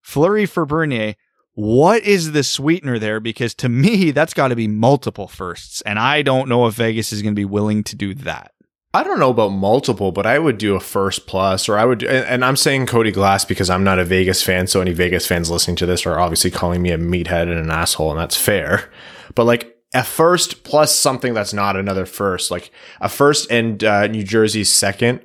Fleury 0.00 0.46
for 0.46 0.66
Bernier, 0.66 1.14
what 1.54 2.02
is 2.02 2.32
the 2.32 2.42
sweetener 2.42 2.98
there? 2.98 3.20
Because 3.20 3.54
to 3.56 3.68
me, 3.70 4.10
that's 4.10 4.34
got 4.34 4.48
to 4.48 4.56
be 4.56 4.68
multiple 4.68 5.28
firsts. 5.28 5.82
And 5.82 5.98
I 5.98 6.22
don't 6.22 6.48
know 6.48 6.66
if 6.66 6.74
Vegas 6.74 7.12
is 7.12 7.22
going 7.22 7.34
to 7.34 7.40
be 7.40 7.44
willing 7.44 7.84
to 7.84 7.96
do 7.96 8.14
that. 8.14 8.52
I 8.94 9.04
don't 9.04 9.18
know 9.18 9.30
about 9.30 9.52
multiple, 9.52 10.12
but 10.12 10.26
I 10.26 10.38
would 10.38 10.58
do 10.58 10.74
a 10.74 10.80
first 10.80 11.26
plus, 11.26 11.66
or 11.66 11.78
I 11.78 11.86
would, 11.86 12.02
and, 12.02 12.26
and 12.26 12.44
I'm 12.44 12.56
saying 12.56 12.86
Cody 12.86 13.10
Glass 13.10 13.42
because 13.42 13.70
I'm 13.70 13.84
not 13.84 13.98
a 13.98 14.04
Vegas 14.04 14.42
fan. 14.42 14.66
So 14.66 14.82
any 14.82 14.92
Vegas 14.92 15.26
fans 15.26 15.50
listening 15.50 15.76
to 15.76 15.86
this 15.86 16.04
are 16.04 16.18
obviously 16.18 16.50
calling 16.50 16.82
me 16.82 16.90
a 16.90 16.98
meathead 16.98 17.44
and 17.44 17.58
an 17.58 17.70
asshole, 17.70 18.10
and 18.10 18.20
that's 18.20 18.36
fair. 18.36 18.90
But 19.34 19.44
like 19.44 19.71
a 19.94 20.02
first 20.02 20.64
plus 20.64 20.94
something 20.94 21.34
that's 21.34 21.52
not 21.52 21.76
another 21.76 22.06
first, 22.06 22.50
like 22.50 22.70
a 23.00 23.08
first 23.08 23.50
and 23.50 23.82
uh, 23.84 24.06
New 24.06 24.24
Jersey's 24.24 24.72
second, 24.72 25.20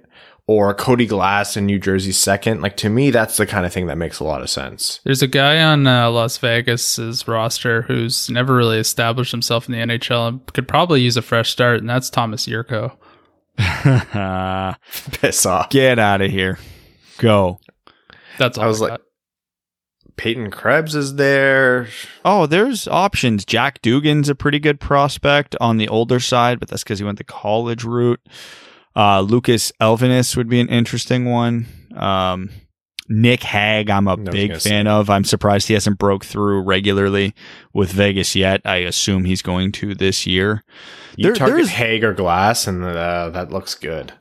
or 0.48 0.74
Cody 0.74 1.06
Glass 1.06 1.58
and 1.58 1.68
New 1.68 1.80
Jersey's 1.80 2.18
second. 2.18 2.62
Like 2.62 2.78
to 2.78 2.90
me, 2.90 3.12
that's 3.12 3.38
the 3.38 3.46
kind 3.46 3.66
of 3.66 3.74
thing 3.74 3.88
that 3.88 3.98
makes 3.98 4.20
a 4.20 4.24
lot 4.24 4.42
of 4.42 4.50
sense. 4.50 5.02
There's 5.04 5.22
a 5.22 5.28
guy 5.28 5.62
on 5.62 5.88
uh, 5.88 6.10
Las 6.10 6.38
Vegas's 6.38 7.28
roster 7.28 7.84
who's 7.84 8.30
never 8.30 8.56
really 8.56 8.80
established 8.80 9.32
himself 9.32 9.68
in 9.68 9.74
the 9.74 9.96
NHL 9.96 10.28
and 10.28 10.54
could 10.54 10.68
probably 10.68 11.02
use 11.02 11.18
a 11.18 11.22
fresh 11.22 11.50
start, 11.52 11.80
and 11.80 11.90
that's 11.90 12.10
Tomas 12.10 12.46
Jurco. 12.46 12.98
Piss 15.12 15.46
off. 15.46 15.70
Get 15.70 16.00
out 16.00 16.22
of 16.22 16.32
here. 16.32 16.60
Go. 17.18 17.60
That's 18.38 18.58
all 18.58 18.66
I 18.66 18.68
was 18.68 18.82
like, 18.82 18.92
got. 18.92 19.02
Peyton 20.18 20.52
Krebs 20.52 20.96
is 20.96 21.16
there. 21.16 21.88
Oh, 22.26 22.46
there's 22.46 22.88
options. 22.88 23.46
Jack 23.46 23.82
Dugan's 23.82 24.30
a 24.30 24.36
pretty 24.36 24.60
good 24.60 24.80
prospect 24.80 25.56
on 25.62 25.78
the 25.78 25.88
older 25.88 26.20
side, 26.20 26.60
but 26.60 26.68
that's 26.70 26.84
because 26.84 27.00
he 27.00 27.06
went 27.06 27.18
the 27.18 27.24
college 27.24 27.84
route. 27.84 28.20
Uh, 28.96 29.22
Lucas 29.22 29.72
Elvenes 29.80 30.36
would 30.36 30.50
be 30.50 30.60
an 30.60 30.70
interesting 30.70 31.26
one. 31.26 31.68
Um, 31.96 32.50
Nick 33.10 33.44
Hague, 33.44 33.90
I'm 33.90 34.08
a 34.08 34.16
was 34.18 34.28
big 34.30 34.52
fan 34.60 34.86
say. 34.86 34.90
of. 34.92 35.10
I'm 35.10 35.24
surprised 35.24 35.68
he 35.68 35.76
hasn't 35.76 35.98
broke 35.98 36.26
through 36.26 36.62
regularly 36.64 37.34
with 37.74 37.92
Vegas 37.92 38.36
yet. 38.36 38.60
I 38.66 38.78
assume 38.78 39.24
he's 39.26 39.42
going 39.42 39.72
to 39.74 39.96
this 39.96 40.26
year. 40.28 40.64
You 41.16 41.26
There- 41.26 41.36
target 41.36 41.56
there's- 41.58 41.70
Hague 41.70 42.04
or 42.04 42.14
Glass, 42.14 42.68
and 42.68 42.84
uh, 42.84 43.30
that 43.30 43.52
looks 43.52 43.76
good. 43.76 44.14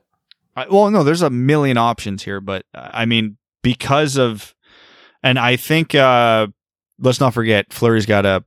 I, 0.55 0.67
well, 0.69 0.91
no, 0.91 1.03
there's 1.05 1.23
a 1.23 1.31
million 1.31 1.77
options 1.79 2.23
here, 2.23 2.41
but 2.41 2.65
uh, 2.75 2.91
I 2.93 3.07
mean, 3.07 3.39
because 3.63 4.17
of, 4.17 4.55
and 5.23 5.39
I 5.39 5.57
think, 5.57 5.95
uh, 5.95 6.49
let's 6.99 7.21
not 7.21 7.35
forget, 7.35 7.73
Fleury's 7.73 8.07
got 8.07 8.27
a 8.27 8.45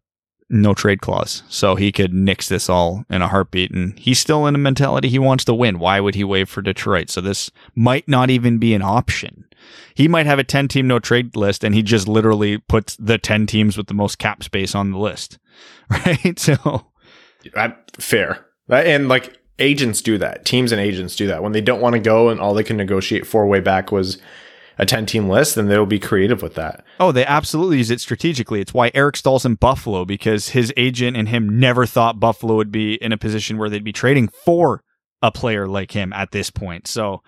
no 0.49 0.73
trade 0.73 1.01
clause, 1.01 1.43
so 1.47 1.75
he 1.75 1.91
could 1.91 2.13
nix 2.13 2.49
this 2.49 2.69
all 2.69 3.05
in 3.09 3.21
a 3.21 3.27
heartbeat, 3.27 3.71
and 3.71 3.97
he's 3.99 4.19
still 4.19 4.47
in 4.47 4.55
a 4.55 4.59
mentality 4.59 5.07
he 5.07 5.19
wants 5.19 5.45
to 5.45 5.53
win. 5.53 5.79
Why 5.79 5.99
would 5.99 6.15
he 6.15 6.23
waive 6.23 6.49
for 6.49 6.61
Detroit? 6.61 7.09
So 7.09 7.21
this 7.21 7.51
might 7.75 8.07
not 8.07 8.29
even 8.29 8.57
be 8.57 8.73
an 8.73 8.81
option. 8.81 9.45
He 9.93 10.07
might 10.07 10.25
have 10.25 10.39
a 10.39 10.43
10 10.43 10.67
team 10.67 10.87
no 10.87 10.99
trade 10.99 11.35
list, 11.35 11.63
and 11.63 11.75
he 11.75 11.83
just 11.83 12.07
literally 12.07 12.57
puts 12.57 12.95
the 12.95 13.17
10 13.17 13.45
teams 13.45 13.77
with 13.77 13.87
the 13.87 13.93
most 13.93 14.17
cap 14.17 14.43
space 14.43 14.73
on 14.73 14.91
the 14.91 14.97
list, 14.97 15.37
right? 15.89 16.39
So, 16.39 16.87
I, 17.55 17.75
fair. 17.99 18.45
And 18.69 19.07
like 19.07 19.39
agents 19.59 20.01
do 20.01 20.17
that. 20.17 20.45
Teams 20.45 20.71
and 20.71 20.81
agents 20.81 21.15
do 21.15 21.27
that. 21.27 21.43
When 21.43 21.51
they 21.51 21.61
don't 21.61 21.81
want 21.81 21.93
to 21.93 21.99
go 21.99 22.29
and 22.29 22.39
all 22.39 22.53
they 22.53 22.63
can 22.63 22.77
negotiate 22.77 23.27
for 23.27 23.45
way 23.45 23.59
back 23.59 23.91
was 23.91 24.19
a 24.79 24.85
10 24.85 25.05
team 25.05 25.29
list, 25.29 25.55
then 25.55 25.67
they'll 25.67 25.85
be 25.85 25.99
creative 25.99 26.41
with 26.41 26.55
that. 26.55 26.85
Oh, 26.99 27.11
they 27.11 27.25
absolutely 27.25 27.77
use 27.77 27.91
it 27.91 27.99
strategically. 27.99 28.61
It's 28.61 28.73
why 28.73 28.91
Eric 28.93 29.17
Staal's 29.17 29.45
in 29.45 29.55
Buffalo 29.55 30.05
because 30.05 30.49
his 30.49 30.73
agent 30.77 31.17
and 31.17 31.27
him 31.27 31.59
never 31.59 31.85
thought 31.85 32.19
Buffalo 32.19 32.55
would 32.55 32.71
be 32.71 32.93
in 32.95 33.11
a 33.11 33.17
position 33.17 33.57
where 33.57 33.69
they'd 33.69 33.83
be 33.83 33.91
trading 33.91 34.29
for 34.29 34.81
a 35.21 35.31
player 35.31 35.67
like 35.67 35.91
him 35.91 36.13
at 36.13 36.31
this 36.31 36.49
point. 36.49 36.87
So 36.87 37.21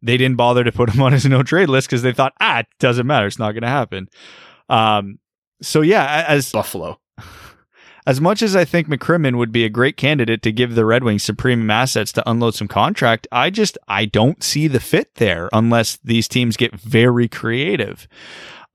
they 0.00 0.16
didn't 0.16 0.38
bother 0.38 0.64
to 0.64 0.72
put 0.72 0.88
him 0.90 1.02
on 1.02 1.12
his 1.12 1.26
no 1.26 1.42
trade 1.42 1.68
list 1.68 1.88
because 1.88 2.00
they 2.02 2.14
thought, 2.14 2.32
ah, 2.40 2.60
it 2.60 2.66
doesn't 2.80 3.06
matter. 3.06 3.26
It's 3.26 3.38
not 3.38 3.52
going 3.52 3.62
to 3.62 3.68
happen. 3.68 4.08
Um, 4.70 5.18
so 5.60 5.82
yeah, 5.82 6.24
as 6.26 6.50
Buffalo. 6.50 6.98
As 8.06 8.20
much 8.20 8.40
as 8.40 8.54
I 8.54 8.64
think 8.64 8.88
McCrimmon 8.88 9.36
would 9.36 9.50
be 9.50 9.64
a 9.64 9.68
great 9.68 9.96
candidate 9.96 10.42
to 10.42 10.52
give 10.52 10.74
the 10.74 10.84
Red 10.84 11.02
Wings 11.02 11.24
some 11.24 11.36
premium 11.36 11.70
assets 11.70 12.12
to 12.12 12.30
unload 12.30 12.54
some 12.54 12.68
contract, 12.68 13.26
I 13.32 13.50
just 13.50 13.76
I 13.88 14.04
don't 14.04 14.42
see 14.42 14.68
the 14.68 14.80
fit 14.80 15.16
there 15.16 15.48
unless 15.52 15.96
these 15.98 16.28
teams 16.28 16.56
get 16.56 16.74
very 16.74 17.26
creative. 17.26 18.06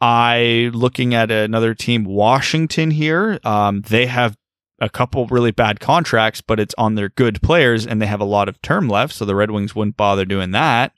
I 0.01 0.69
looking 0.73 1.13
at 1.13 1.31
another 1.31 1.73
team, 1.73 2.03
Washington 2.03 2.91
here. 2.91 3.39
Um, 3.43 3.81
they 3.81 4.07
have 4.07 4.35
a 4.81 4.89
couple 4.89 5.27
really 5.27 5.51
bad 5.51 5.79
contracts, 5.79 6.41
but 6.41 6.59
it's 6.59 6.75
on 6.77 6.95
their 6.95 7.09
good 7.09 7.41
players, 7.41 7.85
and 7.85 8.01
they 8.01 8.07
have 8.07 8.19
a 8.19 8.25
lot 8.25 8.49
of 8.49 8.61
term 8.61 8.89
left, 8.89 9.13
so 9.13 9.25
the 9.25 9.35
Red 9.35 9.51
Wings 9.51 9.75
wouldn't 9.75 9.95
bother 9.95 10.25
doing 10.25 10.51
that. 10.51 10.93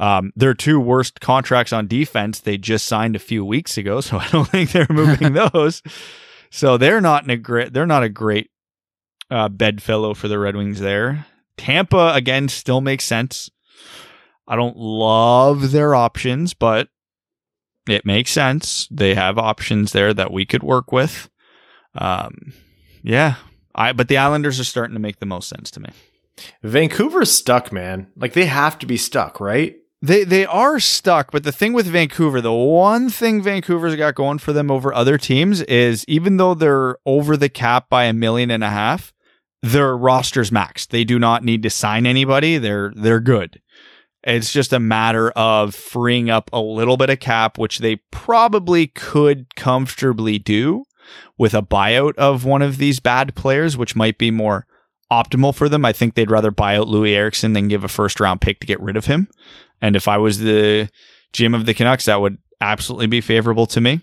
Um, 0.00 0.32
their 0.34 0.54
two 0.54 0.80
worst 0.80 1.20
contracts 1.20 1.72
on 1.72 1.86
defense 1.86 2.40
they 2.40 2.58
just 2.58 2.86
signed 2.86 3.14
a 3.14 3.20
few 3.20 3.44
weeks 3.44 3.78
ago, 3.78 4.00
so 4.00 4.18
I 4.18 4.28
don't 4.28 4.48
think 4.48 4.72
they're 4.72 4.86
moving 4.90 5.32
those. 5.52 5.82
So 6.54 6.76
they're 6.78 7.00
not 7.00 7.24
in 7.24 7.30
a 7.30 7.36
great. 7.36 7.72
They're 7.72 7.84
not 7.84 8.04
a 8.04 8.08
great 8.08 8.48
uh, 9.28 9.48
bedfellow 9.48 10.14
for 10.14 10.28
the 10.28 10.38
Red 10.38 10.54
Wings 10.54 10.78
there. 10.78 11.26
Tampa 11.56 12.12
again 12.14 12.48
still 12.48 12.80
makes 12.80 13.02
sense. 13.02 13.50
I 14.46 14.54
don't 14.54 14.76
love 14.76 15.72
their 15.72 15.96
options, 15.96 16.54
but 16.54 16.90
it 17.88 18.06
makes 18.06 18.30
sense. 18.30 18.86
They 18.88 19.16
have 19.16 19.36
options 19.36 19.90
there 19.90 20.14
that 20.14 20.32
we 20.32 20.46
could 20.46 20.62
work 20.62 20.92
with. 20.92 21.28
Um, 21.96 22.52
yeah, 23.02 23.34
I. 23.74 23.92
But 23.92 24.06
the 24.06 24.18
Islanders 24.18 24.60
are 24.60 24.64
starting 24.64 24.94
to 24.94 25.00
make 25.00 25.18
the 25.18 25.26
most 25.26 25.48
sense 25.48 25.72
to 25.72 25.80
me. 25.80 25.88
Vancouver's 26.62 27.32
stuck, 27.32 27.72
man. 27.72 28.12
Like 28.14 28.34
they 28.34 28.46
have 28.46 28.78
to 28.78 28.86
be 28.86 28.96
stuck, 28.96 29.40
right? 29.40 29.74
They 30.04 30.24
they 30.24 30.44
are 30.44 30.80
stuck, 30.80 31.32
but 31.32 31.44
the 31.44 31.52
thing 31.52 31.72
with 31.72 31.86
Vancouver, 31.86 32.42
the 32.42 32.52
one 32.52 33.08
thing 33.08 33.40
Vancouver's 33.40 33.96
got 33.96 34.14
going 34.14 34.36
for 34.36 34.52
them 34.52 34.70
over 34.70 34.92
other 34.92 35.16
teams 35.16 35.62
is 35.62 36.04
even 36.06 36.36
though 36.36 36.52
they're 36.52 36.98
over 37.06 37.38
the 37.38 37.48
cap 37.48 37.88
by 37.88 38.04
a 38.04 38.12
million 38.12 38.50
and 38.50 38.62
a 38.62 38.68
half, 38.68 39.14
their 39.62 39.96
roster's 39.96 40.50
maxed. 40.50 40.88
They 40.88 41.04
do 41.04 41.18
not 41.18 41.42
need 41.42 41.62
to 41.62 41.70
sign 41.70 42.04
anybody. 42.04 42.58
They're 42.58 42.92
they're 42.94 43.18
good. 43.18 43.62
It's 44.22 44.52
just 44.52 44.74
a 44.74 44.78
matter 44.78 45.30
of 45.30 45.74
freeing 45.74 46.28
up 46.28 46.50
a 46.52 46.60
little 46.60 46.98
bit 46.98 47.08
of 47.08 47.20
cap, 47.20 47.56
which 47.56 47.78
they 47.78 47.96
probably 48.10 48.88
could 48.88 49.56
comfortably 49.56 50.38
do 50.38 50.84
with 51.38 51.54
a 51.54 51.62
buyout 51.62 52.14
of 52.16 52.44
one 52.44 52.60
of 52.60 52.76
these 52.76 53.00
bad 53.00 53.34
players, 53.34 53.78
which 53.78 53.96
might 53.96 54.18
be 54.18 54.30
more 54.30 54.66
optimal 55.10 55.54
for 55.54 55.70
them. 55.70 55.86
I 55.86 55.94
think 55.94 56.14
they'd 56.14 56.30
rather 56.30 56.50
buy 56.50 56.76
out 56.76 56.88
Loui 56.88 57.14
Eriksson 57.14 57.54
than 57.54 57.68
give 57.68 57.84
a 57.84 57.88
first 57.88 58.20
round 58.20 58.42
pick 58.42 58.60
to 58.60 58.66
get 58.66 58.80
rid 58.80 58.98
of 58.98 59.06
him. 59.06 59.28
And 59.80 59.96
if 59.96 60.08
I 60.08 60.18
was 60.18 60.38
the 60.38 60.88
GM 61.32 61.54
of 61.54 61.66
the 61.66 61.74
Canucks, 61.74 62.06
that 62.06 62.20
would 62.20 62.38
absolutely 62.60 63.06
be 63.06 63.20
favorable 63.20 63.66
to 63.66 63.80
me. 63.80 64.00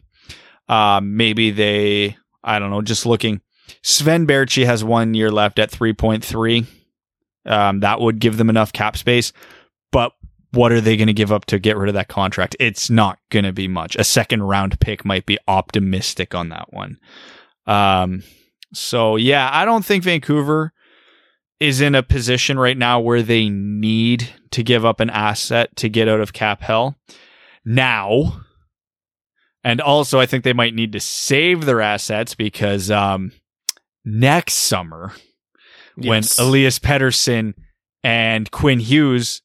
Uh, 0.70 1.02
maybe 1.04 1.52
they, 1.52 2.18
I 2.44 2.60
don't 2.60 2.70
know, 2.70 2.82
just 2.82 3.06
looking. 3.06 3.42
Sven 3.84 4.28
Baertschi 4.28 4.66
has 4.66 4.84
one 4.84 5.14
year 5.14 5.32
left 5.32 5.60
at 5.60 5.72
3.3. 5.72 6.66
Um, 7.46 7.80
that 7.80 8.00
would 8.00 8.20
give 8.20 8.38
them 8.38 8.50
enough 8.50 8.72
cap 8.72 8.98
space. 8.98 9.34
But 9.92 10.14
what 10.52 10.72
are 10.72 10.82
they 10.82 10.98
going 10.98 11.08
to 11.08 11.14
give 11.14 11.32
up 11.32 11.46
to 11.46 11.60
get 11.60 11.78
rid 11.78 11.90
of 11.90 11.96
that 11.96 12.08
contract? 12.08 12.56
It's 12.60 12.90
not 12.90 13.20
going 13.30 13.46
to 13.46 13.54
be 13.54 13.68
much. 13.68 13.96
A 13.96 14.04
second 14.04 14.44
round 14.44 14.80
pick 14.80 15.06
might 15.06 15.26
be 15.26 15.38
optimistic 15.48 16.36
on 16.36 16.50
that 16.50 16.72
one. 16.72 16.98
Um, 17.66 18.24
so 18.74 19.16
yeah, 19.16 19.50
I 19.52 19.66
don't 19.66 19.86
think 19.86 20.04
Vancouver 20.04 20.74
is 21.62 21.80
in 21.80 21.94
a 21.94 22.02
position 22.02 22.58
right 22.58 22.78
now 22.78 23.00
where 23.00 23.22
they 23.22 23.48
need 23.48 24.28
to 24.50 24.64
give 24.64 24.84
up 24.84 25.00
an 25.00 25.12
asset 25.12 25.74
to 25.76 25.88
get 25.88 26.10
out 26.10 26.20
of 26.20 26.34
cap 26.34 26.62
hell 26.62 26.98
now. 27.64 28.42
And 29.64 29.80
also, 29.80 30.20
I 30.20 30.26
think 30.26 30.44
they 30.44 30.54
might 30.54 30.74
need 30.74 30.92
to 30.94 31.00
save 31.00 31.66
their 31.66 31.80
assets 31.80 32.34
because 32.34 32.90
um, 32.90 33.32
next 34.04 34.56
summer, 34.56 35.14
when 35.96 36.24
Elias 36.40 36.80
Pettersson 36.80 37.54
and 38.04 38.50
Quinn 38.50 38.80
Hughes 38.80 39.44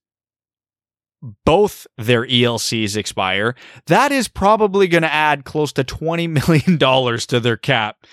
both 1.45 1.87
their 1.99 2.25
ELCs 2.25 2.97
expire, 2.97 3.55
that 3.89 4.11
is 4.11 4.27
probably 4.27 4.89
going 4.89 5.03
to 5.03 5.13
add 5.13 5.45
close 5.45 5.71
to 5.75 5.85
$20 5.85 6.31
million 6.49 7.19
to 7.27 7.41
their 7.41 7.59
cap. 7.59 8.07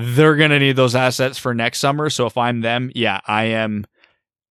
They're 0.00 0.36
going 0.36 0.50
to 0.50 0.60
need 0.60 0.76
those 0.76 0.94
assets 0.94 1.38
for 1.38 1.52
next 1.54 1.80
summer. 1.80 2.08
So 2.08 2.26
if 2.26 2.38
I'm 2.38 2.60
them, 2.60 2.92
yeah, 2.94 3.20
I 3.26 3.46
am 3.46 3.84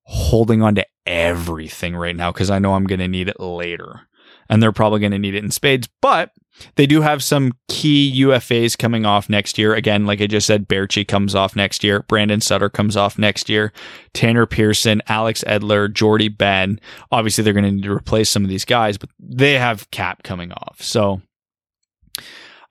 holding 0.04 0.62
on 0.62 0.76
to 0.76 0.86
everything 1.06 1.96
right 1.96 2.16
now 2.16 2.34
because 2.34 2.50
I 2.50 2.60
know 2.60 2.74
I'm 2.74 2.86
going 2.86 3.00
to 3.00 3.08
need 3.08 3.30
it 3.30 3.40
later. 3.40 4.02
And 4.50 4.62
they're 4.62 4.74
probably 4.74 5.00
going 5.00 5.14
to 5.14 5.20
need 5.20 5.36
it 5.36 5.46
in 5.46 5.52
spades. 5.52 5.88
But 6.02 6.32
they 6.76 6.86
do 6.86 7.02
have 7.02 7.24
some 7.24 7.54
key 7.70 8.22
UFAs 8.24 8.78
coming 8.78 9.06
off 9.06 9.30
next 9.30 9.58
year. 9.58 9.74
Again, 9.74 10.06
like 10.06 10.20
I 10.22 10.28
just 10.28 10.48
said, 10.48 10.68
Baertschi 10.68 11.08
comes 11.08 11.34
off 11.34 11.56
next 11.56 11.82
year. 11.82 12.04
Brandon 12.04 12.42
Sutter 12.42 12.70
comes 12.70 12.98
off 12.98 13.18
next 13.18 13.48
year. 13.48 13.72
Tanner 14.14 14.46
Pearson, 14.46 15.02
Alex 15.08 15.46
Edler, 15.48 15.92
Jordie 15.92 16.28
Benn. 16.28 16.82
Obviously, 17.10 17.46
they're 17.46 17.54
going 17.54 17.64
to 17.64 17.72
need 17.72 17.84
to 17.84 17.94
replace 17.94 18.30
some 18.30 18.44
of 18.44 18.50
these 18.50 18.66
guys, 18.66 18.98
but 18.98 19.10
they 19.18 19.54
have 19.54 19.90
cap 19.92 20.24
coming 20.24 20.52
off. 20.52 20.82
So 20.82 21.22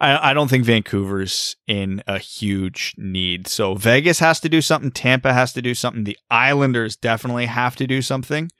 I, 0.00 0.30
I 0.30 0.34
don't 0.34 0.48
think 0.48 0.64
Vancouver's 0.64 1.56
in 1.66 2.02
a 2.06 2.18
huge 2.18 2.94
need. 2.98 3.46
So 3.46 3.74
Vegas 3.74 4.18
has 4.18 4.40
to 4.40 4.48
do 4.48 4.60
something. 4.60 4.90
Tampa 4.90 5.32
has 5.32 5.52
to 5.54 5.62
do 5.62 5.74
something. 5.74 6.04
The 6.04 6.18
Islanders 6.30 6.96
definitely 6.96 7.46
have 7.46 7.76
to 7.76 7.86
do 7.86 8.02
something. 8.02 8.50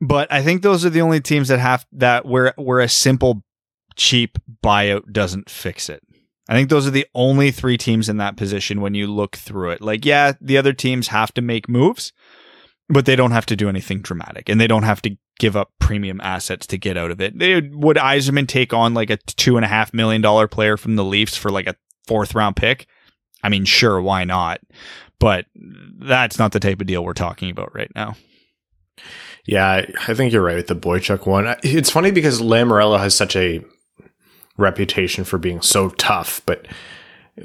But 0.00 0.32
I 0.32 0.42
think 0.42 0.62
those 0.62 0.84
are 0.84 0.90
the 0.90 1.02
only 1.02 1.20
teams 1.20 1.48
that 1.48 1.58
have 1.58 1.86
that 1.92 2.24
where 2.24 2.54
where 2.56 2.80
a 2.80 2.88
simple 2.88 3.44
cheap 3.96 4.38
buyout 4.64 5.12
doesn't 5.12 5.50
fix 5.50 5.88
it. 5.88 6.02
I 6.48 6.54
think 6.54 6.68
those 6.68 6.86
are 6.86 6.90
the 6.90 7.06
only 7.14 7.52
three 7.52 7.76
teams 7.76 8.08
in 8.08 8.16
that 8.16 8.36
position 8.36 8.80
when 8.80 8.94
you 8.94 9.06
look 9.06 9.36
through 9.36 9.70
it. 9.70 9.82
Like, 9.82 10.04
yeah, 10.04 10.32
the 10.40 10.58
other 10.58 10.72
teams 10.72 11.08
have 11.08 11.32
to 11.34 11.42
make 11.42 11.68
moves, 11.68 12.12
but 12.88 13.06
they 13.06 13.14
don't 13.14 13.30
have 13.30 13.46
to 13.46 13.56
do 13.56 13.68
anything 13.68 14.00
dramatic 14.00 14.48
and 14.48 14.60
they 14.60 14.66
don't 14.66 14.82
have 14.82 15.00
to 15.02 15.16
give 15.40 15.56
up 15.56 15.72
premium 15.80 16.20
assets 16.20 16.68
to 16.68 16.78
get 16.78 16.96
out 16.96 17.10
of 17.10 17.20
it. 17.20 17.34
Would 17.72 17.96
Yzerman 17.96 18.46
take 18.46 18.72
on 18.72 18.94
like 18.94 19.10
a 19.10 19.16
two 19.16 19.56
and 19.56 19.64
a 19.64 19.68
half 19.68 19.92
million 19.92 20.22
dollar 20.22 20.46
player 20.46 20.76
from 20.76 20.94
the 20.94 21.04
Leafs 21.04 21.36
for 21.36 21.50
like 21.50 21.66
a 21.66 21.74
fourth 22.06 22.36
round 22.36 22.54
pick? 22.54 22.86
I 23.42 23.48
mean, 23.48 23.64
sure, 23.64 24.00
why 24.00 24.22
not? 24.22 24.60
But 25.18 25.46
that's 25.98 26.38
not 26.38 26.52
the 26.52 26.60
type 26.60 26.80
of 26.80 26.86
deal 26.86 27.04
we're 27.04 27.14
talking 27.14 27.50
about 27.50 27.74
right 27.74 27.90
now. 27.96 28.14
Yeah, 29.46 29.84
I- 30.06 30.14
think 30.14 30.32
you're 30.32 30.42
right 30.42 30.56
with 30.56 30.68
the 30.68 30.76
Boychuk 30.76 31.26
one. 31.26 31.56
It's 31.64 31.90
funny 31.90 32.10
because 32.10 32.40
Lamoriello 32.40 32.98
has 33.00 33.14
such 33.14 33.34
a 33.34 33.64
reputation 34.58 35.24
for 35.24 35.38
being 35.38 35.62
so 35.62 35.88
tough, 35.90 36.42
but 36.44 36.66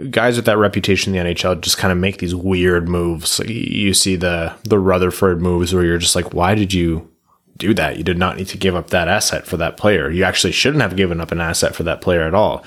guys 0.10 0.36
with 0.36 0.46
that 0.46 0.58
reputation 0.58 1.16
in 1.16 1.26
the 1.26 1.34
NHL 1.34 1.62
just 1.62 1.78
kind 1.78 1.92
of 1.94 1.98
make 1.98 2.18
these 2.18 2.36
weird 2.36 2.90
moves. 2.90 3.40
You 3.40 3.94
see 3.94 4.18
the 4.18 4.54
the 4.64 4.78
Rutherford 4.80 5.42
moves 5.42 5.74
where 5.74 5.86
you're 5.86 5.98
just 5.98 6.16
like, 6.16 6.34
why 6.34 6.54
did 6.56 6.74
you 6.74 7.10
do 7.58 7.74
that? 7.74 7.98
You 7.98 8.04
did 8.04 8.18
not 8.18 8.38
need 8.38 8.48
to 8.48 8.58
give 8.58 8.76
up 8.76 8.90
that 8.90 9.08
asset 9.08 9.46
for 9.46 9.58
that 9.58 9.78
player. 9.78 10.10
You 10.10 10.24
actually 10.24 10.54
shouldn't 10.54 10.82
have 10.82 10.96
given 10.96 11.22
up 11.22 11.32
an 11.32 11.42
asset 11.42 11.76
for 11.76 11.84
that 11.84 12.02
player 12.02 12.24
at 12.24 12.34
all. 12.34 12.64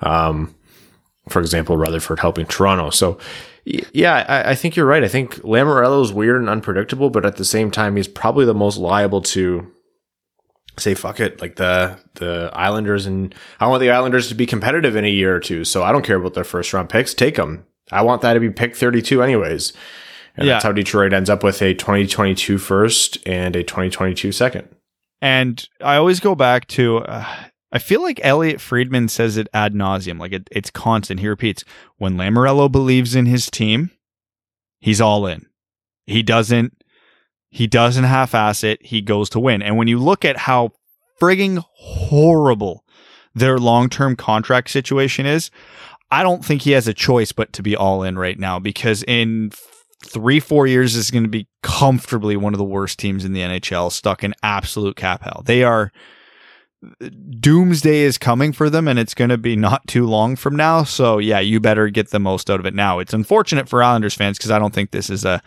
Um, 0.00 0.54
for 1.28 1.40
example, 1.40 1.76
Rutherford 1.76 2.20
helping 2.20 2.46
Toronto. 2.46 2.90
So, 2.90 3.18
yeah, 3.64 4.26
I, 4.28 4.50
I 4.50 4.54
think 4.54 4.76
you're 4.76 4.86
right. 4.86 5.04
I 5.04 5.08
think 5.08 5.36
Lamoriello 5.36 6.02
is 6.02 6.12
weird 6.12 6.40
and 6.40 6.50
unpredictable, 6.50 7.08
but 7.08 7.24
at 7.24 7.36
the 7.36 7.44
same 7.44 7.70
time, 7.70 7.96
he's 7.96 8.08
probably 8.08 8.44
the 8.44 8.54
most 8.54 8.76
liable 8.76 9.22
to 9.22 9.70
say 10.78 10.94
fuck 10.94 11.20
it 11.20 11.40
like 11.40 11.56
the 11.56 11.98
the 12.14 12.50
Islanders 12.52 13.06
and 13.06 13.34
I 13.60 13.68
want 13.68 13.80
the 13.80 13.90
Islanders 13.90 14.28
to 14.28 14.34
be 14.34 14.46
competitive 14.46 14.96
in 14.96 15.04
a 15.04 15.10
year 15.10 15.34
or 15.34 15.40
two 15.40 15.64
so 15.64 15.82
I 15.82 15.92
don't 15.92 16.04
care 16.04 16.16
about 16.16 16.34
their 16.34 16.44
first 16.44 16.72
round 16.72 16.88
picks 16.88 17.14
take 17.14 17.36
them 17.36 17.64
I 17.92 18.02
want 18.02 18.22
that 18.22 18.34
to 18.34 18.40
be 18.40 18.50
pick 18.50 18.74
32 18.74 19.22
anyways 19.22 19.72
and 20.36 20.46
Yeah. 20.46 20.54
that's 20.54 20.64
how 20.64 20.72
Detroit 20.72 21.12
ends 21.12 21.30
up 21.30 21.42
with 21.42 21.60
a 21.62 21.74
2022 21.74 22.58
first 22.58 23.18
and 23.26 23.54
a 23.56 23.62
2022 23.62 24.32
second 24.32 24.68
And 25.22 25.66
I 25.82 25.96
always 25.96 26.20
go 26.20 26.34
back 26.34 26.66
to, 26.68 26.98
uh, 26.98 27.24
I 27.72 27.78
feel 27.78 28.02
like 28.02 28.20
Elliotte 28.22 28.60
Friedman 28.60 29.08
says 29.08 29.36
it 29.36 29.48
ad 29.54 29.72
nauseum. 29.74 30.18
Like 30.20 30.32
it, 30.32 30.48
it's 30.52 30.70
constant. 30.70 31.20
He 31.20 31.28
repeats, 31.28 31.64
when 31.96 32.16
Lamoriello 32.16 32.70
believes 32.70 33.14
in 33.16 33.26
his 33.26 33.50
team, 33.50 33.90
he's 34.80 35.00
all 35.00 35.26
in. 35.26 35.46
He 36.06 36.22
doesn't, 36.22 36.82
he 37.50 37.66
doesn't 37.66 38.04
half-ass 38.04 38.62
it. 38.64 38.84
He 38.84 39.00
goes 39.00 39.30
to 39.30 39.40
win. 39.40 39.62
And 39.62 39.76
when 39.78 39.88
you 39.88 39.98
look 39.98 40.24
at 40.24 40.36
how 40.36 40.72
frigging 41.20 41.64
horrible 41.74 42.84
their 43.34 43.58
long-term 43.58 44.16
contract 44.16 44.70
situation 44.70 45.24
is, 45.26 45.50
I 46.10 46.22
don't 46.22 46.44
think 46.44 46.62
he 46.62 46.72
has 46.72 46.86
a 46.86 46.94
choice 46.94 47.32
but 47.32 47.52
to 47.54 47.62
be 47.62 47.74
all 47.74 48.02
in 48.02 48.18
right 48.18 48.38
now 48.38 48.58
because 48.58 49.02
in 49.04 49.50
three, 50.04 50.40
four 50.40 50.66
years 50.66 50.94
is 50.94 51.10
going 51.10 51.24
to 51.24 51.28
be 51.28 51.48
comfortably 51.62 52.36
one 52.36 52.54
of 52.54 52.58
the 52.58 52.64
worst 52.64 52.98
teams 52.98 53.24
in 53.24 53.32
the 53.32 53.40
NHL, 53.40 53.90
stuck 53.90 54.22
in 54.22 54.34
absolute 54.42 54.96
cap 54.96 55.22
hell. 55.22 55.42
They 55.44 55.64
are 55.64 55.92
doomsday 57.40 58.00
is 58.00 58.18
coming 58.18 58.52
for 58.52 58.68
them 58.68 58.86
and 58.88 58.98
it's 58.98 59.14
going 59.14 59.30
to 59.30 59.38
be 59.38 59.56
not 59.56 59.86
too 59.86 60.06
long 60.06 60.36
from 60.36 60.56
now. 60.56 60.84
So 60.84 61.18
yeah, 61.18 61.40
you 61.40 61.60
better 61.60 61.88
get 61.88 62.10
the 62.10 62.20
most 62.20 62.50
out 62.50 62.60
of 62.60 62.66
it 62.66 62.74
now. 62.74 62.98
It's 62.98 63.14
unfortunate 63.14 63.68
for 63.68 63.82
Islanders 63.82 64.14
fans 64.14 64.38
because 64.38 64.50
I 64.50 64.58
don't 64.58 64.74
think 64.74 64.90
this 64.90 65.10
is 65.10 65.24
a 65.24 65.42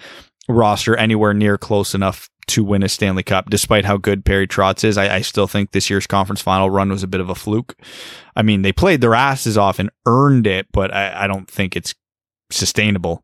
roster 0.49 0.95
anywhere 0.95 1.33
near 1.33 1.57
close 1.57 1.93
enough 1.93 2.29
to 2.47 2.63
win 2.63 2.81
a 2.81 2.87
Stanley 2.87 3.23
Cup, 3.23 3.49
despite 3.49 3.83
how 3.83 3.97
good 3.97 4.23
Barry 4.23 4.47
Trotz 4.47 4.83
is. 4.85 4.97
I, 4.97 5.17
I 5.17 5.21
still 5.21 5.47
think 5.47 5.71
this 5.71 5.89
year's 5.89 6.07
conference 6.07 6.41
final 6.41 6.69
run 6.69 6.89
was 6.89 7.03
a 7.03 7.07
bit 7.07 7.19
of 7.19 7.29
a 7.29 7.35
fluke. 7.35 7.75
I 8.37 8.41
mean, 8.41 8.61
they 8.61 8.71
played 8.71 9.01
their 9.01 9.15
asses 9.15 9.57
off 9.57 9.79
and 9.79 9.89
earned 10.05 10.47
it, 10.47 10.67
but 10.71 10.93
I, 10.93 11.25
I 11.25 11.27
don't 11.27 11.49
think 11.49 11.75
it's 11.75 11.93
sustainable 12.49 13.23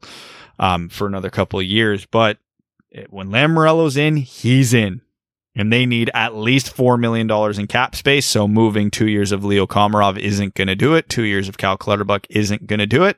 um, 0.60 0.90
for 0.90 1.08
another 1.08 1.30
couple 1.30 1.60
of 1.60 1.66
years. 1.66 2.06
But 2.06 2.38
when 3.10 3.30
Lamoriello's 3.30 3.98
in, 3.98 4.18
he's 4.18 4.74
in. 4.74 5.02
And 5.56 5.72
they 5.72 5.86
need 5.86 6.10
at 6.16 6.36
least 6.36 6.76
$4 6.76 7.00
million 7.00 7.30
in 7.60 7.68
cap 7.68 7.96
space. 7.96 8.26
So 8.26 8.48
moving 8.48 8.90
two 8.90 9.08
years 9.08 9.32
of 9.32 9.46
Leo 9.46 9.68
Komarov 9.68 10.18
isn't 10.18 10.56
going 10.56 10.68
to 10.68 10.76
do 10.76 10.96
it. 10.96 11.10
Two 11.10 11.24
years 11.24 11.48
of 11.48 11.60
Cal 11.60 11.78
Clutterbuck 11.78 12.26
isn't 12.32 12.66
going 12.66 12.80
to 12.80 12.88
do 12.88 13.04
it. 13.04 13.18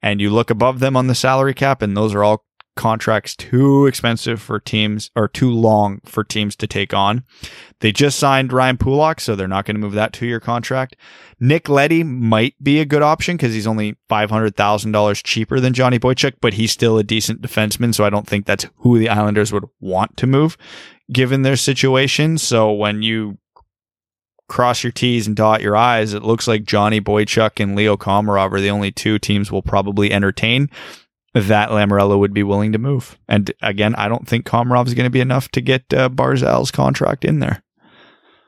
And 0.00 0.18
you 0.18 0.30
look 0.30 0.48
above 0.48 0.80
them 0.80 0.96
on 0.96 1.06
the 1.06 1.14
salary 1.14 1.52
cap, 1.52 1.82
and 1.82 1.94
those 1.94 2.14
are 2.14 2.24
all 2.24 2.45
contracts 2.76 3.34
too 3.34 3.86
expensive 3.86 4.40
for 4.40 4.60
teams 4.60 5.10
or 5.16 5.26
too 5.26 5.50
long 5.50 6.00
for 6.04 6.22
teams 6.22 6.54
to 6.56 6.66
take 6.66 6.94
on. 6.94 7.24
They 7.80 7.90
just 7.90 8.18
signed 8.18 8.52
Ryan 8.52 8.76
Pulock, 8.76 9.20
so 9.20 9.34
they're 9.34 9.48
not 9.48 9.64
going 9.64 9.74
to 9.74 9.80
move 9.80 9.94
that 9.94 10.12
two 10.12 10.26
year 10.26 10.40
contract. 10.40 10.94
Nick 11.40 11.68
Leddy 11.68 12.04
might 12.04 12.54
be 12.62 12.78
a 12.80 12.84
good 12.84 13.02
option 13.02 13.36
because 13.36 13.52
he's 13.52 13.66
only 13.66 13.96
$500,000 14.08 15.24
cheaper 15.24 15.58
than 15.58 15.72
Johnny 15.72 15.98
Boychuk, 15.98 16.34
but 16.40 16.54
he's 16.54 16.70
still 16.70 16.98
a 16.98 17.04
decent 17.04 17.42
defenseman. 17.42 17.94
So 17.94 18.04
I 18.04 18.10
don't 18.10 18.26
think 18.26 18.46
that's 18.46 18.66
who 18.76 18.98
the 18.98 19.08
Islanders 19.08 19.52
would 19.52 19.64
want 19.80 20.16
to 20.18 20.26
move 20.26 20.56
given 21.12 21.42
their 21.42 21.56
situation. 21.56 22.38
So 22.38 22.72
when 22.72 23.02
you 23.02 23.38
cross 24.48 24.84
your 24.84 24.92
T's 24.92 25.26
and 25.26 25.34
dot 25.34 25.60
your 25.60 25.76
I's, 25.76 26.14
it 26.14 26.22
looks 26.22 26.46
like 26.46 26.64
Johnny 26.64 27.00
Boychuk 27.00 27.60
and 27.60 27.74
Leo 27.74 27.96
Komarov 27.96 28.52
are 28.52 28.60
the 28.60 28.70
only 28.70 28.92
two 28.92 29.18
teams 29.18 29.50
will 29.50 29.62
probably 29.62 30.12
entertain 30.12 30.70
that 31.36 31.68
Lamoriello 31.68 32.18
would 32.18 32.32
be 32.32 32.42
willing 32.42 32.72
to 32.72 32.78
move. 32.78 33.18
And 33.28 33.52
again, 33.62 33.94
I 33.96 34.08
don't 34.08 34.26
think 34.26 34.46
Komarov 34.46 34.86
is 34.86 34.94
going 34.94 35.04
to 35.04 35.10
be 35.10 35.20
enough 35.20 35.50
to 35.50 35.60
get 35.60 35.82
uh, 35.92 36.08
Barzal's 36.08 36.70
contract 36.70 37.24
in 37.24 37.40
there. 37.40 37.62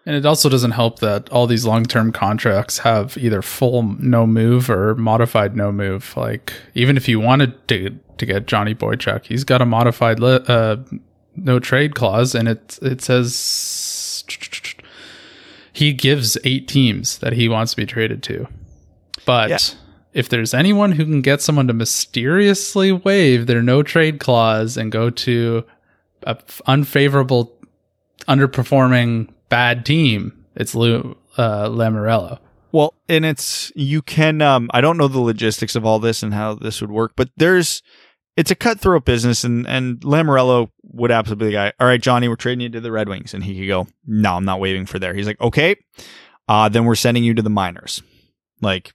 And 0.06 0.16
it 0.16 0.24
also 0.24 0.48
doesn't 0.48 0.70
help 0.70 1.00
that 1.00 1.28
all 1.28 1.46
these 1.46 1.66
long 1.66 1.84
term 1.84 2.12
contracts 2.12 2.78
have 2.78 3.18
either 3.18 3.42
full 3.42 3.82
no 3.82 4.26
move 4.26 4.70
or 4.70 4.94
modified 4.94 5.54
no 5.54 5.70
move. 5.70 6.16
Like, 6.16 6.54
even 6.74 6.96
if 6.96 7.08
you 7.08 7.20
wanted 7.20 7.68
to, 7.68 7.98
to 8.16 8.26
get 8.26 8.46
Johnny 8.46 8.74
Boychuk, 8.74 9.26
he's 9.26 9.44
got 9.44 9.60
a 9.60 9.66
modified 9.66 10.18
li- 10.18 10.40
uh, 10.48 10.76
no 11.36 11.60
trade 11.60 11.94
clause, 11.94 12.34
and 12.34 12.48
it, 12.48 12.78
it 12.80 13.02
says 13.02 14.24
he 15.74 15.92
gives 15.92 16.38
eight 16.42 16.66
teams 16.68 17.18
that 17.18 17.34
he 17.34 17.46
wants 17.48 17.72
to 17.72 17.76
be 17.76 17.86
traded 17.86 18.22
to. 18.24 18.48
But 19.26 19.50
Yeah. 19.50 19.58
If 20.12 20.28
there's 20.28 20.54
anyone 20.54 20.92
who 20.92 21.04
can 21.04 21.20
get 21.20 21.42
someone 21.42 21.66
to 21.68 21.74
mysteriously 21.74 22.92
waive 22.92 23.46
their 23.46 23.62
no 23.62 23.82
trade 23.82 24.18
clause 24.20 24.76
and 24.76 24.90
go 24.90 25.10
to 25.10 25.64
a 26.24 26.36
unfavorable, 26.66 27.52
underperforming 28.26 29.32
bad 29.48 29.84
team, 29.84 30.44
it's 30.56 30.74
Lou 30.74 31.16
uh, 31.36 31.68
Lamoriello. 31.68 32.38
Well, 32.72 32.94
and 33.08 33.24
it's 33.24 33.72
you 33.74 34.02
can 34.02 34.42
um 34.42 34.70
I 34.74 34.80
don't 34.80 34.98
know 34.98 35.08
the 35.08 35.20
logistics 35.20 35.74
of 35.74 35.84
all 35.86 35.98
this 35.98 36.22
and 36.22 36.34
how 36.34 36.54
this 36.54 36.80
would 36.80 36.90
work, 36.90 37.12
but 37.16 37.30
there's 37.36 37.82
it's 38.36 38.50
a 38.50 38.54
cutthroat 38.54 39.04
business 39.04 39.44
and 39.44 39.66
and 39.66 40.00
Lamoriello 40.00 40.70
would 40.92 41.10
absolutely 41.10 41.46
be 41.46 41.50
the 41.50 41.56
guy. 41.56 41.72
All 41.80 41.86
right, 41.86 42.00
Johnny, 42.00 42.28
we're 42.28 42.36
trading 42.36 42.62
you 42.62 42.68
to 42.70 42.80
the 42.80 42.92
Red 42.92 43.08
Wings, 43.08 43.34
and 43.34 43.44
he 43.44 43.58
could 43.58 43.68
go, 43.68 43.86
No, 44.06 44.34
I'm 44.34 44.44
not 44.44 44.60
waiting 44.60 44.86
for 44.86 44.98
there. 44.98 45.14
He's 45.14 45.26
like, 45.26 45.40
Okay, 45.40 45.76
uh, 46.48 46.68
then 46.68 46.84
we're 46.84 46.94
sending 46.94 47.24
you 47.24 47.34
to 47.34 47.42
the 47.42 47.50
minors. 47.50 48.02
Like, 48.60 48.92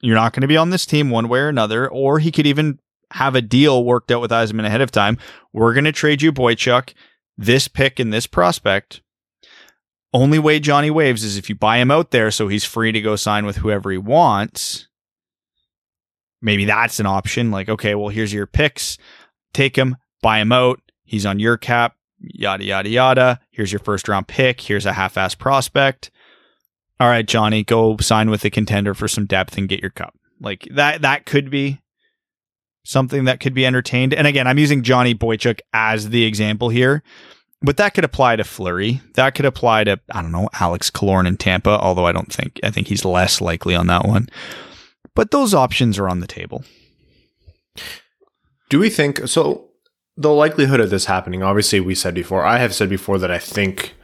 you're 0.00 0.16
not 0.16 0.32
going 0.32 0.42
to 0.42 0.48
be 0.48 0.56
on 0.56 0.70
this 0.70 0.86
team 0.86 1.10
one 1.10 1.28
way 1.28 1.40
or 1.40 1.48
another. 1.48 1.88
Or 1.88 2.18
he 2.18 2.32
could 2.32 2.46
even 2.46 2.78
have 3.12 3.34
a 3.34 3.42
deal 3.42 3.84
worked 3.84 4.10
out 4.10 4.20
with 4.20 4.30
Yzerman 4.30 4.66
ahead 4.66 4.80
of 4.80 4.90
time. 4.90 5.18
We're 5.52 5.74
going 5.74 5.84
to 5.84 5.92
trade 5.92 6.22
you 6.22 6.32
Boychuk, 6.32 6.94
this 7.36 7.68
pick 7.68 7.98
and 7.98 8.12
this 8.12 8.26
prospect. 8.26 9.02
Only 10.12 10.38
way 10.38 10.58
Johnny 10.58 10.90
waves 10.90 11.22
is 11.22 11.36
if 11.36 11.48
you 11.48 11.54
buy 11.54 11.78
him 11.78 11.90
out 11.90 12.10
there 12.10 12.30
so 12.30 12.48
he's 12.48 12.64
free 12.64 12.92
to 12.92 13.00
go 13.00 13.14
sign 13.16 13.46
with 13.46 13.58
whoever 13.58 13.90
he 13.90 13.98
wants. 13.98 14.88
Maybe 16.42 16.64
that's 16.64 16.98
an 16.98 17.06
option. 17.06 17.50
Like, 17.50 17.68
okay, 17.68 17.94
well, 17.94 18.08
here's 18.08 18.32
your 18.32 18.46
picks. 18.46 18.96
Take 19.52 19.76
him, 19.76 19.96
buy 20.22 20.40
him 20.40 20.52
out. 20.52 20.80
He's 21.04 21.26
on 21.26 21.38
your 21.38 21.56
cap, 21.56 21.96
yada, 22.18 22.64
yada, 22.64 22.88
yada. 22.88 23.40
Here's 23.50 23.70
your 23.70 23.80
first 23.80 24.08
round 24.08 24.26
pick. 24.26 24.60
Here's 24.60 24.86
a 24.86 24.92
half 24.92 25.18
ass 25.18 25.34
prospect 25.34 26.10
all 27.00 27.08
right, 27.08 27.26
Johnny, 27.26 27.64
go 27.64 27.96
sign 27.96 28.28
with 28.28 28.44
a 28.44 28.50
contender 28.50 28.94
for 28.94 29.08
some 29.08 29.24
depth 29.24 29.56
and 29.56 29.68
get 29.68 29.80
your 29.80 29.90
cup. 29.90 30.14
Like 30.38 30.68
that, 30.70 31.00
that 31.00 31.24
could 31.24 31.50
be 31.50 31.80
something 32.84 33.24
that 33.24 33.40
could 33.40 33.54
be 33.54 33.64
entertained. 33.64 34.12
And 34.12 34.26
again, 34.26 34.46
I'm 34.46 34.58
using 34.58 34.82
Johnny 34.82 35.14
Boychuk 35.14 35.60
as 35.72 36.10
the 36.10 36.24
example 36.24 36.68
here, 36.68 37.02
but 37.62 37.78
that 37.78 37.94
could 37.94 38.04
apply 38.04 38.36
to 38.36 38.44
Fleury. 38.44 39.00
That 39.14 39.34
could 39.34 39.46
apply 39.46 39.84
to, 39.84 39.98
I 40.12 40.20
don't 40.20 40.32
know, 40.32 40.50
Alex 40.60 40.90
Killorn 40.90 41.26
in 41.26 41.38
Tampa, 41.38 41.70
although 41.70 42.06
I 42.06 42.12
don't 42.12 42.32
think, 42.32 42.60
I 42.62 42.70
think 42.70 42.88
he's 42.88 43.04
less 43.04 43.40
likely 43.40 43.74
on 43.74 43.86
that 43.86 44.06
one. 44.06 44.28
But 45.14 45.30
those 45.30 45.54
options 45.54 45.98
are 45.98 46.08
on 46.08 46.20
the 46.20 46.26
table. 46.26 46.64
Do 48.68 48.78
we 48.78 48.90
think 48.90 49.26
so? 49.26 49.68
The 50.16 50.32
likelihood 50.32 50.80
of 50.80 50.90
this 50.90 51.06
happening, 51.06 51.42
obviously, 51.42 51.80
we 51.80 51.94
said 51.94 52.14
before, 52.14 52.44
I 52.44 52.58
have 52.58 52.74
said 52.74 52.90
before 52.90 53.18
that 53.18 53.30
I 53.30 53.38
think 53.38 53.94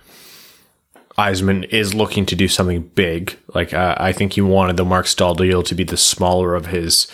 Yzerman 1.18 1.68
is 1.70 1.94
looking 1.94 2.26
to 2.26 2.36
do 2.36 2.48
something 2.48 2.82
big. 2.94 3.36
Like 3.54 3.72
uh, 3.72 3.94
I 3.98 4.12
think 4.12 4.34
he 4.34 4.40
wanted 4.42 4.76
the 4.76 4.84
Marc 4.84 5.06
Staal 5.06 5.34
deal 5.34 5.62
to 5.62 5.74
be 5.74 5.84
the 5.84 5.96
smaller 5.96 6.54
of 6.54 6.66
his 6.66 7.06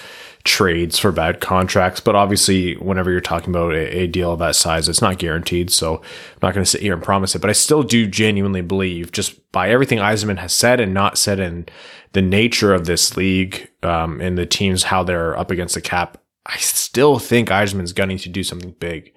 trades 0.44 0.98
for 0.98 1.12
bad 1.12 1.40
contracts. 1.40 2.00
But 2.00 2.16
obviously, 2.16 2.74
whenever 2.76 3.10
you're 3.12 3.20
talking 3.20 3.50
about 3.50 3.74
a, 3.74 4.00
a 4.00 4.06
deal 4.08 4.32
of 4.32 4.40
that 4.40 4.56
size, 4.56 4.88
it's 4.88 5.00
not 5.02 5.18
guaranteed. 5.18 5.70
So 5.70 5.96
I'm 5.98 6.38
not 6.42 6.54
going 6.54 6.64
to 6.64 6.70
sit 6.70 6.80
here 6.80 6.94
and 6.94 7.02
promise 7.02 7.34
it. 7.34 7.40
But 7.40 7.50
I 7.50 7.54
still 7.54 7.82
do 7.82 8.06
genuinely 8.08 8.60
believe, 8.60 9.12
just 9.12 9.52
by 9.52 9.70
everything 9.70 9.98
Yzerman 9.98 10.38
has 10.38 10.52
said 10.52 10.80
and 10.80 10.92
not 10.92 11.16
said, 11.16 11.38
in 11.38 11.66
the 12.12 12.22
nature 12.22 12.74
of 12.74 12.86
this 12.86 13.16
league 13.16 13.70
um, 13.82 14.20
and 14.20 14.36
the 14.36 14.46
teams 14.46 14.84
how 14.84 15.04
they're 15.04 15.38
up 15.38 15.50
against 15.50 15.74
the 15.74 15.80
cap, 15.80 16.18
I 16.44 16.56
still 16.56 17.18
think 17.20 17.48
Yzerman's 17.48 17.92
gunning 17.92 18.18
to 18.18 18.28
do 18.28 18.42
something 18.42 18.74
big. 18.80 19.14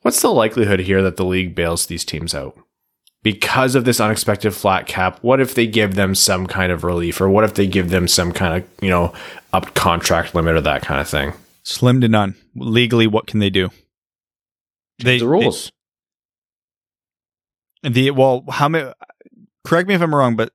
What's 0.00 0.22
the 0.22 0.32
likelihood 0.32 0.80
here 0.80 1.02
that 1.02 1.16
the 1.16 1.24
league 1.24 1.54
bails 1.54 1.86
these 1.86 2.04
teams 2.04 2.34
out? 2.34 2.58
Because 3.26 3.74
of 3.74 3.84
this 3.84 3.98
unexpected 3.98 4.52
flat 4.52 4.86
cap, 4.86 5.18
what 5.20 5.40
if 5.40 5.56
they 5.56 5.66
give 5.66 5.96
them 5.96 6.14
some 6.14 6.46
kind 6.46 6.70
of 6.70 6.84
relief 6.84 7.20
or 7.20 7.28
what 7.28 7.42
if 7.42 7.54
they 7.54 7.66
give 7.66 7.90
them 7.90 8.06
some 8.06 8.30
kind 8.30 8.62
of, 8.62 8.70
you 8.80 8.88
know, 8.88 9.12
up 9.52 9.74
contract 9.74 10.32
limit 10.32 10.54
or 10.54 10.60
that 10.60 10.82
kind 10.82 11.00
of 11.00 11.08
thing? 11.08 11.32
Slim 11.64 12.00
to 12.02 12.08
none. 12.08 12.36
Legally, 12.54 13.08
what 13.08 13.26
can 13.26 13.40
they 13.40 13.50
do? 13.50 13.70
They, 15.00 15.18
the 15.18 15.26
rules. 15.26 15.72
They, 17.82 17.90
the 17.90 18.10
well, 18.12 18.44
how 18.48 18.68
many 18.68 18.92
correct 19.64 19.88
me 19.88 19.94
if 19.96 20.02
I'm 20.02 20.14
wrong, 20.14 20.36
but 20.36 20.52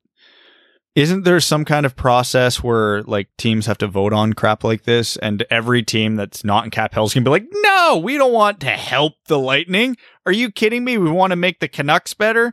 isn't 0.95 1.23
there 1.23 1.39
some 1.39 1.63
kind 1.63 1.85
of 1.85 1.95
process 1.95 2.61
where 2.61 3.01
like 3.03 3.29
teams 3.37 3.65
have 3.65 3.77
to 3.77 3.87
vote 3.87 4.11
on 4.11 4.33
crap 4.33 4.63
like 4.63 4.83
this 4.83 5.15
and 5.17 5.45
every 5.49 5.83
team 5.83 6.15
that's 6.15 6.43
not 6.43 6.65
in 6.65 6.71
cap 6.71 6.93
hells 6.93 7.13
can 7.13 7.23
be 7.23 7.29
like, 7.29 7.47
no, 7.49 8.01
we 8.03 8.17
don't 8.17 8.33
want 8.33 8.59
to 8.59 8.69
help 8.69 9.13
the 9.27 9.39
Lightning. 9.39 9.95
Are 10.25 10.33
you 10.33 10.51
kidding 10.51 10.83
me? 10.83 10.97
We 10.97 11.09
want 11.09 11.31
to 11.31 11.37
make 11.37 11.59
the 11.59 11.69
Canucks 11.69 12.13
better. 12.13 12.51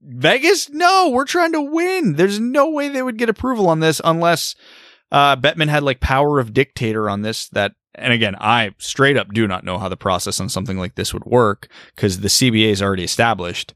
Vegas, 0.00 0.70
no, 0.70 1.10
we're 1.10 1.26
trying 1.26 1.52
to 1.52 1.60
win. 1.60 2.14
There's 2.14 2.40
no 2.40 2.70
way 2.70 2.88
they 2.88 3.02
would 3.02 3.18
get 3.18 3.28
approval 3.28 3.68
on 3.68 3.80
this 3.80 4.00
unless 4.04 4.54
uh, 5.12 5.36
Bettman 5.36 5.68
had 5.68 5.82
like 5.82 6.00
power 6.00 6.38
of 6.38 6.54
dictator 6.54 7.10
on 7.10 7.22
this. 7.22 7.48
That, 7.50 7.72
and 7.94 8.12
again, 8.12 8.36
I 8.40 8.74
straight 8.78 9.18
up 9.18 9.34
do 9.34 9.46
not 9.46 9.64
know 9.64 9.78
how 9.78 9.88
the 9.90 9.96
process 9.98 10.40
on 10.40 10.48
something 10.48 10.78
like 10.78 10.94
this 10.94 11.12
would 11.12 11.26
work 11.26 11.68
because 11.94 12.20
the 12.20 12.28
CBA 12.28 12.70
is 12.70 12.80
already 12.80 13.04
established. 13.04 13.74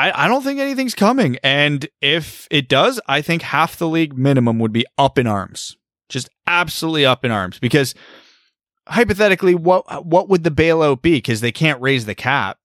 I, 0.00 0.24
I 0.24 0.28
don't 0.28 0.42
think 0.42 0.58
anything's 0.58 0.94
coming. 0.94 1.36
And 1.42 1.86
if 2.00 2.48
it 2.50 2.68
does, 2.70 2.98
I 3.06 3.20
think 3.20 3.42
half 3.42 3.76
the 3.76 3.86
league 3.86 4.16
minimum 4.16 4.58
would 4.58 4.72
be 4.72 4.86
up 4.96 5.18
in 5.18 5.26
arms. 5.26 5.76
Just 6.08 6.30
absolutely 6.46 7.04
up 7.04 7.22
in 7.22 7.30
arms. 7.30 7.58
Because 7.58 7.94
hypothetically, 8.88 9.54
what 9.54 10.06
what 10.06 10.30
would 10.30 10.42
the 10.42 10.50
bailout 10.50 11.02
be? 11.02 11.18
Because 11.18 11.42
they 11.42 11.52
can't 11.52 11.80
raise 11.82 12.06
the 12.06 12.14
cap. 12.14 12.58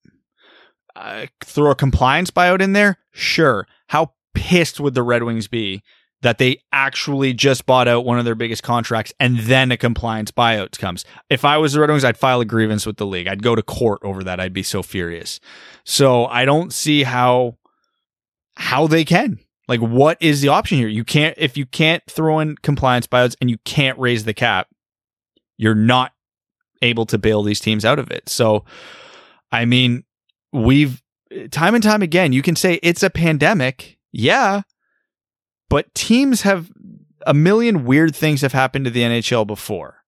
Uh, 0.95 1.25
throw 1.43 1.71
a 1.71 1.75
compliance 1.75 2.31
buyout 2.31 2.61
in 2.61 2.71
there? 2.71 2.99
Sure. 3.11 3.67
How 3.87 4.13
pissed 4.33 4.79
would 4.79 4.93
the 4.93 5.03
Red 5.03 5.23
Wings 5.23 5.49
be 5.49 5.83
that 6.21 6.37
they 6.37 6.61
actually 6.71 7.33
just 7.33 7.65
bought 7.65 7.87
out 7.87 8.05
one 8.05 8.17
of 8.17 8.25
their 8.25 8.35
biggest 8.35 8.63
contracts 8.63 9.13
and 9.19 9.37
then 9.39 9.71
a 9.71 9.77
compliance 9.77 10.31
buyout 10.31 10.77
comes. 10.79 11.05
If 11.29 11.45
I 11.45 11.57
was 11.57 11.73
the 11.73 11.81
Red 11.81 11.89
Wings, 11.89 12.03
I'd 12.03 12.17
file 12.17 12.41
a 12.41 12.45
grievance 12.45 12.85
with 12.85 12.97
the 12.97 13.05
league. 13.05 13.27
I'd 13.27 13.43
go 13.43 13.55
to 13.55 13.61
court 13.61 13.99
over 14.03 14.23
that. 14.23 14.39
I'd 14.39 14.53
be 14.53 14.63
so 14.63 14.81
furious. 14.81 15.39
So 15.83 16.25
I 16.25 16.45
don't 16.45 16.73
see 16.73 17.03
how 17.03 17.57
how 18.57 18.87
they 18.87 19.03
can. 19.03 19.39
Like 19.67 19.81
what 19.81 20.17
is 20.21 20.41
the 20.41 20.47
option 20.47 20.77
here? 20.77 20.87
You 20.87 21.03
can't 21.03 21.35
if 21.37 21.57
you 21.57 21.65
can't 21.65 22.03
throw 22.09 22.39
in 22.39 22.55
compliance 22.57 23.07
buyouts 23.07 23.35
and 23.41 23.49
you 23.49 23.57
can't 23.65 23.99
raise 23.99 24.23
the 24.23 24.33
cap, 24.33 24.67
you're 25.57 25.75
not 25.75 26.11
able 26.81 27.05
to 27.07 27.17
bail 27.17 27.43
these 27.43 27.59
teams 27.59 27.85
out 27.85 27.99
of 27.99 28.09
it. 28.09 28.29
So 28.29 28.65
I 29.51 29.65
mean, 29.65 30.03
we've 30.51 31.03
time 31.51 31.75
and 31.75 31.83
time 31.83 32.01
again, 32.01 32.33
you 32.33 32.41
can 32.41 32.55
say 32.55 32.79
it's 32.81 33.03
a 33.03 33.09
pandemic. 33.09 33.97
Yeah, 34.11 34.61
but 35.69 35.93
teams 35.93 36.41
have 36.41 36.71
a 37.25 37.33
million 37.33 37.85
weird 37.85 38.15
things 38.15 38.41
have 38.41 38.53
happened 38.53 38.85
to 38.85 38.91
the 38.91 39.01
NHL 39.01 39.47
before 39.47 40.03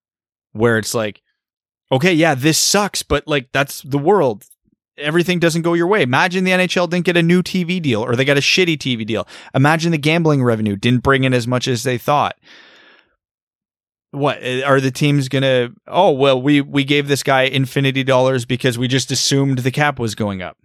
where 0.54 0.78
it's 0.78 0.94
like, 0.94 1.22
okay, 1.92 2.14
yeah, 2.14 2.36
this 2.36 2.58
sucks, 2.58 3.04
but 3.04 3.28
like 3.28 3.52
that's 3.52 3.82
the 3.82 3.98
world. 3.98 4.46
Everything 4.98 5.40
doesn't 5.40 5.62
go 5.62 5.74
your 5.74 5.88
way. 5.88 6.02
Imagine 6.02 6.44
the 6.44 6.52
NHL 6.52 6.90
didn't 6.90 7.06
get 7.06 7.18
a 7.18 7.24
new 7.24 7.44
TV 7.44 7.80
deal 7.80 8.04
or 8.04 8.16
they 8.16 8.26
got 8.26 8.38
a 8.38 8.42
shitty 8.42 8.78
TV 8.78 9.06
deal. 9.06 9.28
Imagine 9.54 9.92
the 9.92 9.98
gambling 10.00 10.44
revenue 10.44 10.76
didn't 10.76 11.04
bring 11.04 11.24
in 11.24 11.36
as 11.36 11.48
much 11.48 11.68
as 11.68 11.84
they 11.84 12.00
thought. 12.00 12.36
What 14.12 14.40
eh, 14.42 14.64
are 14.64 14.82
the 14.82 14.90
teams 14.90 15.30
gonna? 15.30 15.70
Oh 15.86 16.12
well, 16.12 16.42
we 16.42 16.62
we 16.62 16.84
gave 16.84 17.08
this 17.08 17.24
guy 17.24 17.44
infinity 17.44 18.04
dollars 18.04 18.46
because 18.46 18.78
we 18.78 18.88
just 18.88 19.12
assumed 19.12 19.60
the 19.60 19.72
cap 19.72 20.00
was 20.00 20.16
going 20.16 20.42
up. 20.42 20.58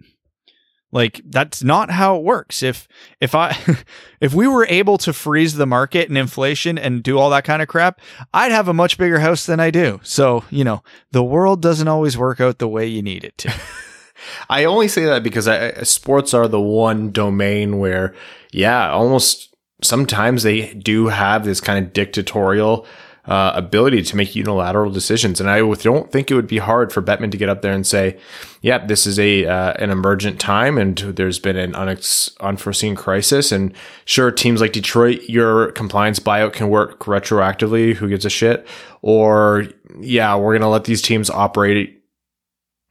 Like 0.93 1.21
that's 1.25 1.63
not 1.63 1.89
how 1.89 2.17
it 2.17 2.23
works. 2.23 2.61
If 2.61 2.87
if 3.19 3.33
I 3.33 3.57
if 4.21 4.33
we 4.33 4.47
were 4.47 4.67
able 4.69 4.99
to 4.99 5.11
freeze 5.11 5.55
the 5.55 5.65
market 5.65 6.07
and 6.07 6.17
inflation 6.17 6.77
and 6.77 7.01
do 7.01 7.17
all 7.17 7.31
that 7.31 7.43
kind 7.43 7.63
of 7.63 7.67
crap, 7.67 7.99
I'd 8.31 8.51
have 8.51 8.67
a 8.67 8.73
much 8.73 8.99
bigger 8.99 9.19
house 9.19 9.47
than 9.47 9.59
I 9.59 9.71
do. 9.71 9.99
So, 10.03 10.45
you 10.51 10.63
know, 10.63 10.83
the 11.11 11.23
world 11.23 11.63
doesn't 11.63 11.87
always 11.87 12.15
work 12.15 12.39
out 12.39 12.59
the 12.59 12.67
way 12.67 12.85
you 12.85 13.01
need 13.01 13.23
it 13.23 13.37
to. 13.39 13.53
I 14.49 14.65
only 14.65 14.87
say 14.87 15.03
that 15.05 15.23
because 15.23 15.47
I, 15.47 15.81
sports 15.81 16.33
are 16.33 16.47
the 16.47 16.61
one 16.61 17.11
domain 17.11 17.79
where 17.79 18.13
yeah, 18.51 18.91
almost 18.91 19.53
sometimes 19.81 20.43
they 20.43 20.75
do 20.75 21.07
have 21.07 21.43
this 21.43 21.59
kind 21.59 21.83
of 21.83 21.91
dictatorial 21.91 22.85
uh, 23.25 23.53
ability 23.55 24.01
to 24.03 24.17
make 24.17 24.35
unilateral 24.35 24.91
decisions. 24.91 25.39
And 25.39 25.49
I 25.49 25.59
don't 25.59 26.11
think 26.11 26.29
it 26.29 26.35
would 26.35 26.47
be 26.47 26.57
hard 26.57 26.91
for 26.91 27.01
Bettman 27.01 27.31
to 27.31 27.37
get 27.37 27.47
up 27.47 27.61
there 27.61 27.71
and 27.71 27.87
say, 27.87 28.17
"Yeah, 28.61 28.85
this 28.85 29.07
is 29.07 29.17
a 29.17 29.45
uh, 29.45 29.73
an 29.79 29.91
emergent 29.91 30.39
time, 30.39 30.77
and 30.77 30.97
there's 30.97 31.39
been 31.39 31.55
an 31.55 31.71
unex- 31.73 32.35
unforeseen 32.41 32.95
crisis." 32.95 33.51
And 33.51 33.73
sure, 34.05 34.29
teams 34.29 34.59
like 34.59 34.73
Detroit, 34.73 35.21
your 35.29 35.71
compliance 35.71 36.19
buyout 36.19 36.53
can 36.53 36.69
work 36.69 36.99
retroactively. 36.99 37.93
Who 37.93 38.09
gives 38.09 38.25
a 38.25 38.29
shit? 38.29 38.67
Or 39.01 39.67
yeah, 39.99 40.35
we're 40.35 40.57
gonna 40.57 40.69
let 40.69 40.83
these 40.83 41.01
teams 41.01 41.29
operate. 41.29 42.01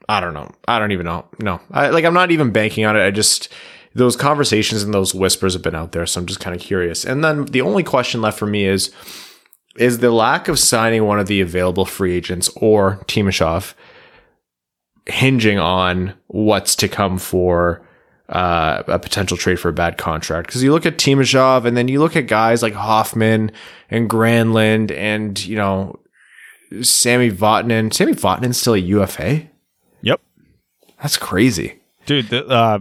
I 0.08 0.20
don't 0.20 0.34
know. 0.34 0.50
I 0.66 0.78
don't 0.78 0.92
even 0.92 1.06
know. 1.06 1.26
No, 1.40 1.60
I, 1.70 1.90
like 1.90 2.06
I'm 2.06 2.14
not 2.14 2.30
even 2.30 2.52
banking 2.52 2.86
on 2.86 2.96
it. 2.96 3.04
I 3.04 3.10
just 3.10 3.50
those 3.94 4.16
conversations 4.16 4.82
and 4.82 4.94
those 4.94 5.14
whispers 5.14 5.52
have 5.52 5.62
been 5.62 5.74
out 5.74 5.92
there, 5.92 6.06
so 6.06 6.20
I'm 6.20 6.26
just 6.26 6.40
kind 6.40 6.56
of 6.56 6.62
curious. 6.62 7.04
And 7.04 7.22
then 7.22 7.44
the 7.44 7.60
only 7.60 7.82
question 7.82 8.22
left 8.22 8.38
for 8.38 8.46
me 8.46 8.64
is 8.64 8.90
is 9.76 9.98
the 9.98 10.10
lack 10.10 10.48
of 10.48 10.58
signing 10.58 11.04
one 11.04 11.18
of 11.18 11.26
the 11.26 11.40
available 11.40 11.84
free 11.84 12.14
agents 12.14 12.48
or 12.56 12.98
Timashov 13.06 13.74
hinging 15.06 15.58
on 15.58 16.14
what's 16.28 16.76
to 16.76 16.88
come 16.88 17.18
for 17.18 17.86
uh, 18.28 18.82
a 18.86 18.98
potential 18.98 19.36
trade 19.36 19.58
for 19.58 19.68
a 19.68 19.72
bad 19.72 19.98
contract. 19.98 20.46
Because 20.46 20.62
you 20.62 20.72
look 20.72 20.86
at 20.86 20.98
Timashov 20.98 21.64
and 21.64 21.76
then 21.76 21.88
you 21.88 22.00
look 22.00 22.16
at 22.16 22.26
guys 22.26 22.62
like 22.62 22.74
Hoffman 22.74 23.50
and 23.90 24.08
Granlund 24.08 24.90
and, 24.90 25.42
you 25.44 25.56
know, 25.56 25.98
Sami 26.80 27.30
Vatanen. 27.30 27.92
Sami 27.92 28.12
Vatanen's 28.12 28.58
still 28.58 28.74
a 28.74 28.78
UFA? 28.78 29.48
Yep. 30.02 30.20
That's 31.00 31.16
crazy. 31.16 31.80
Dude, 32.06 32.28
the, 32.28 32.46
uh, 32.46 32.78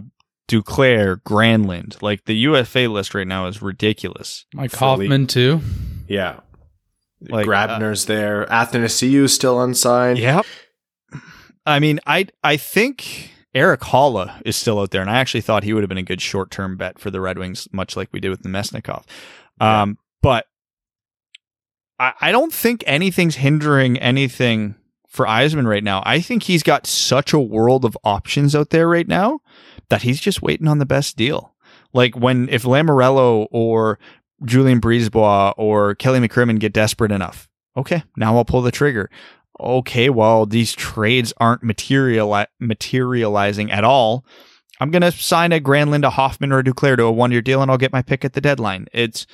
Duclair, 0.48 1.16
Granlund, 1.22 2.02
like 2.02 2.24
the 2.24 2.34
UFA 2.34 2.88
list 2.88 3.14
right 3.14 3.26
now 3.26 3.46
is 3.46 3.62
ridiculous. 3.62 4.44
Mike 4.54 4.72
Hoffman 4.74 5.26
too. 5.26 5.60
Yeah. 6.08 6.40
Like, 7.28 7.46
uh, 7.46 7.50
Grabner's 7.50 8.06
there. 8.06 8.46
Athanasiu 8.46 9.28
still 9.28 9.60
unsigned. 9.60 10.18
Yep. 10.18 10.46
I 11.64 11.78
mean, 11.78 12.00
I 12.06 12.26
I 12.42 12.56
think 12.56 13.30
Erik 13.54 13.80
Haula 13.80 14.40
is 14.44 14.56
still 14.56 14.80
out 14.80 14.90
there, 14.90 15.00
and 15.00 15.10
I 15.10 15.18
actually 15.18 15.42
thought 15.42 15.64
he 15.64 15.72
would 15.72 15.82
have 15.82 15.88
been 15.88 15.98
a 15.98 16.02
good 16.02 16.20
short 16.20 16.50
term 16.50 16.76
bet 16.76 16.98
for 16.98 17.10
the 17.10 17.20
Red 17.20 17.38
Wings, 17.38 17.68
much 17.72 17.96
like 17.96 18.08
we 18.12 18.20
did 18.20 18.30
with 18.30 18.42
the 18.42 18.48
Mesnikov. 18.48 19.04
Um, 19.60 19.98
but 20.22 20.46
I, 21.98 22.12
I 22.20 22.32
don't 22.32 22.52
think 22.52 22.82
anything's 22.86 23.36
hindering 23.36 23.98
anything 23.98 24.74
for 25.06 25.26
Yzerman 25.26 25.66
right 25.66 25.84
now. 25.84 26.02
I 26.06 26.20
think 26.20 26.44
he's 26.44 26.62
got 26.62 26.86
such 26.86 27.32
a 27.32 27.38
world 27.38 27.84
of 27.84 27.96
options 28.02 28.56
out 28.56 28.70
there 28.70 28.88
right 28.88 29.06
now 29.06 29.40
that 29.90 30.02
he's 30.02 30.20
just 30.20 30.42
waiting 30.42 30.66
on 30.66 30.78
the 30.78 30.86
best 30.86 31.16
deal. 31.16 31.54
Like 31.92 32.16
when 32.16 32.48
if 32.48 32.62
Lamoriello 32.62 33.46
or 33.50 33.98
Julien 34.44 34.80
BriseBois 34.80 35.54
or 35.56 35.94
Kelly 35.94 36.20
McCrimmon 36.20 36.58
get 36.58 36.72
desperate 36.72 37.12
enough, 37.12 37.48
okay, 37.76 38.02
now 38.16 38.36
I'll 38.36 38.44
pull 38.44 38.62
the 38.62 38.70
trigger. 38.70 39.10
Okay, 39.60 40.10
well 40.10 40.46
these 40.46 40.72
trades 40.72 41.32
aren't 41.36 41.62
materiali- 41.62 42.46
materializing 42.60 43.70
at 43.70 43.84
all. 43.84 44.24
I'm 44.80 44.90
gonna 44.90 45.12
sign 45.12 45.52
a 45.52 45.60
Granlund, 45.60 46.04
a 46.04 46.10
Hoffman, 46.10 46.52
or 46.52 46.58
a 46.58 46.64
Duclair 46.64 46.96
to 46.96 47.04
a 47.04 47.12
one 47.12 47.30
year 47.30 47.42
deal, 47.42 47.62
and 47.62 47.70
I'll 47.70 47.78
get 47.78 47.92
my 47.92 48.02
pick 48.02 48.24
at 48.24 48.32
the 48.32 48.40
deadline. 48.40 48.88
It's 48.92 49.26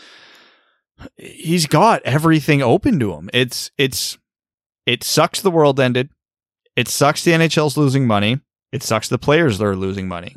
he's 1.17 1.67
got 1.67 2.03
everything 2.05 2.63
open 2.63 2.99
to 3.01 3.15
him. 3.15 3.31
It's 3.33 3.71
it's 3.79 4.19
it 4.85 5.05
sucks 5.05 5.41
the 5.41 5.51
world 5.51 5.81
ended. 5.81 6.11
It 6.77 6.89
sucks 6.89 7.25
the 7.25 7.33
NHL's 7.33 7.77
losing 7.77 8.07
money. 8.07 8.41
It 8.73 8.83
sucks 8.83 9.09
the 9.09 9.19
players 9.19 9.59
that 9.59 9.65
are 9.65 9.77
losing 9.77 10.09
money. 10.09 10.37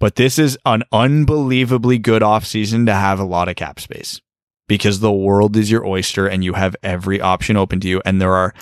But 0.00 0.14
this 0.14 0.38
is 0.38 0.56
an 0.64 0.84
unbelievably 0.92 1.98
good 1.98 2.22
offseason 2.22 2.86
to 2.86 2.94
have 2.94 3.18
a 3.18 3.24
lot 3.24 3.48
of 3.48 3.56
cap 3.56 3.80
space 3.80 4.20
because 4.68 5.00
the 5.00 5.12
world 5.12 5.56
is 5.56 5.70
your 5.70 5.84
oyster 5.84 6.26
and 6.26 6.44
you 6.44 6.52
have 6.52 6.76
every 6.82 7.20
option 7.20 7.56
open 7.56 7.80
to 7.80 7.88
you 7.88 8.00
and 8.04 8.20
there 8.20 8.34
are 8.34 8.54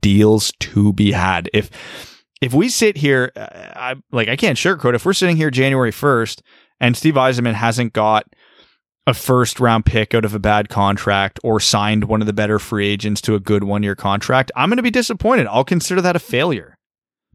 deals 0.00 0.52
to 0.60 0.92
be 0.92 1.12
had. 1.12 1.48
If 1.52 1.70
if 2.40 2.54
we 2.54 2.70
sit 2.70 2.96
here, 2.96 3.30
uh, 3.36 3.46
I 3.76 3.94
like 4.10 4.28
I 4.28 4.36
can't 4.36 4.58
sugarcoat. 4.58 4.94
If 4.94 5.04
we're 5.04 5.12
sitting 5.12 5.36
here 5.36 5.50
January 5.50 5.92
first 5.92 6.42
and 6.80 6.96
Steve 6.96 7.14
Yzerman 7.14 7.54
hasn't 7.54 7.92
got 7.92 8.26
a 9.06 9.14
first 9.14 9.60
round 9.60 9.84
pick 9.86 10.14
out 10.14 10.24
of 10.24 10.34
a 10.34 10.38
bad 10.38 10.68
contract 10.68 11.38
or 11.42 11.60
signed 11.60 12.04
one 12.04 12.20
of 12.20 12.26
the 12.26 12.32
better 12.32 12.58
free 12.58 12.88
agents 12.88 13.20
to 13.22 13.34
a 13.34 13.40
good 13.40 13.64
one 13.64 13.82
year 13.82 13.94
contract, 13.94 14.52
I'm 14.56 14.68
going 14.68 14.76
to 14.76 14.82
be 14.82 14.90
disappointed. 14.90 15.46
I'll 15.46 15.64
consider 15.64 16.00
that 16.00 16.16
a 16.16 16.20
failure 16.20 16.76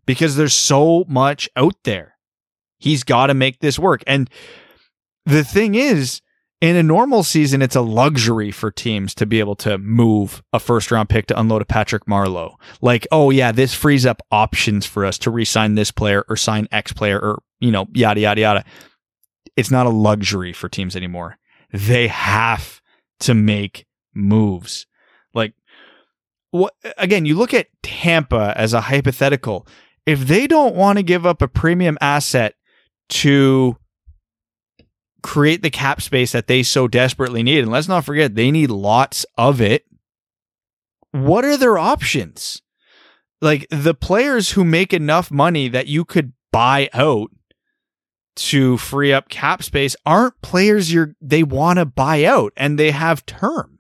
because 0.06 0.36
there's 0.36 0.54
so 0.54 1.06
much 1.08 1.50
out 1.56 1.76
there. 1.84 2.15
He's 2.86 3.04
got 3.04 3.28
to 3.28 3.34
make 3.34 3.62
this 3.62 3.80
work. 3.80 4.04
And 4.06 4.30
the 5.26 5.44
thing 5.44 5.74
is, 5.74 6.22
in 6.62 6.76
a 6.76 6.84
normal 6.84 7.24
season, 7.24 7.64
it's 7.64 7.76
a 7.76 7.82
luxury 7.82 8.52
for 8.52 8.70
teams 8.70 9.16
to 9.16 9.26
be 9.26 9.40
able 9.40 9.56
to 9.56 9.80
move 9.80 10.44
a 10.54 10.60
first 10.60 10.92
round 10.92 11.10
pick 11.10 11.26
to 11.28 11.40
unload 11.40 11.64
a 11.64 11.66
Patrick 11.66 12.06
Marleau. 12.06 12.54
Like, 12.82 13.08
oh, 13.12 13.32
yeah, 13.32 13.52
this 13.52 13.74
frees 13.74 14.06
up 14.06 14.22
options 14.30 14.86
for 14.86 15.04
us 15.04 15.18
to 15.18 15.32
re 15.32 15.46
sign 15.46 15.74
this 15.74 15.90
player 15.90 16.24
or 16.30 16.38
sign 16.38 16.68
X 16.72 16.94
player 16.94 17.20
or, 17.20 17.42
you 17.60 17.72
know, 17.72 17.88
yada, 17.92 18.20
yada, 18.20 18.42
yada. 18.42 18.66
It's 19.58 19.72
not 19.72 19.88
a 19.88 19.90
luxury 19.90 20.54
for 20.54 20.70
teams 20.70 20.96
anymore. 20.96 21.40
They 21.72 22.08
have 22.08 22.82
to 23.22 23.34
make 23.34 23.88
moves. 24.14 24.86
Like, 25.34 25.54
what, 26.52 26.76
again, 27.00 27.26
you 27.26 27.36
look 27.36 27.56
at 27.56 27.68
Tampa 27.82 28.54
as 28.56 28.74
a 28.74 28.82
hypothetical. 28.82 29.66
If 30.06 30.28
they 30.28 30.46
don't 30.46 30.76
want 30.76 31.00
to 31.00 31.04
give 31.04 31.26
up 31.26 31.42
a 31.42 31.48
premium 31.48 31.98
asset 32.00 32.54
to 33.10 33.78
create 35.24 35.64
the 35.64 35.72
cap 35.72 36.02
space 36.02 36.32
that 36.34 36.48
they 36.48 36.64
so 36.64 36.88
desperately 36.88 37.44
need. 37.44 37.60
And 37.60 37.72
let's 37.72 37.88
not 37.88 38.06
forget, 38.06 38.36
they 38.36 38.52
need 38.52 38.70
lots 38.70 39.26
of 39.38 39.60
it. 39.60 39.86
What 41.12 41.44
are 41.46 41.58
their 41.58 41.78
options? 41.78 42.62
Like 43.42 43.68
the 43.70 43.94
players 43.94 44.52
who 44.52 44.64
make 44.64 44.94
enough 44.94 45.32
money 45.32 45.68
that 45.68 45.88
you 45.88 46.06
could 46.06 46.34
buy 46.52 46.90
out 46.94 47.32
to 48.36 48.78
free 48.78 49.14
up 49.14 49.30
cap 49.30 49.64
space 49.64 49.96
aren't 50.06 50.42
players 50.42 50.92
you're 50.92 51.16
they 51.22 51.42
want 51.42 51.80
to 51.80 51.86
buy 51.86 52.26
out 52.26 52.54
and 52.58 52.78
they 52.78 52.92
have 52.92 53.26
term. 53.26 53.80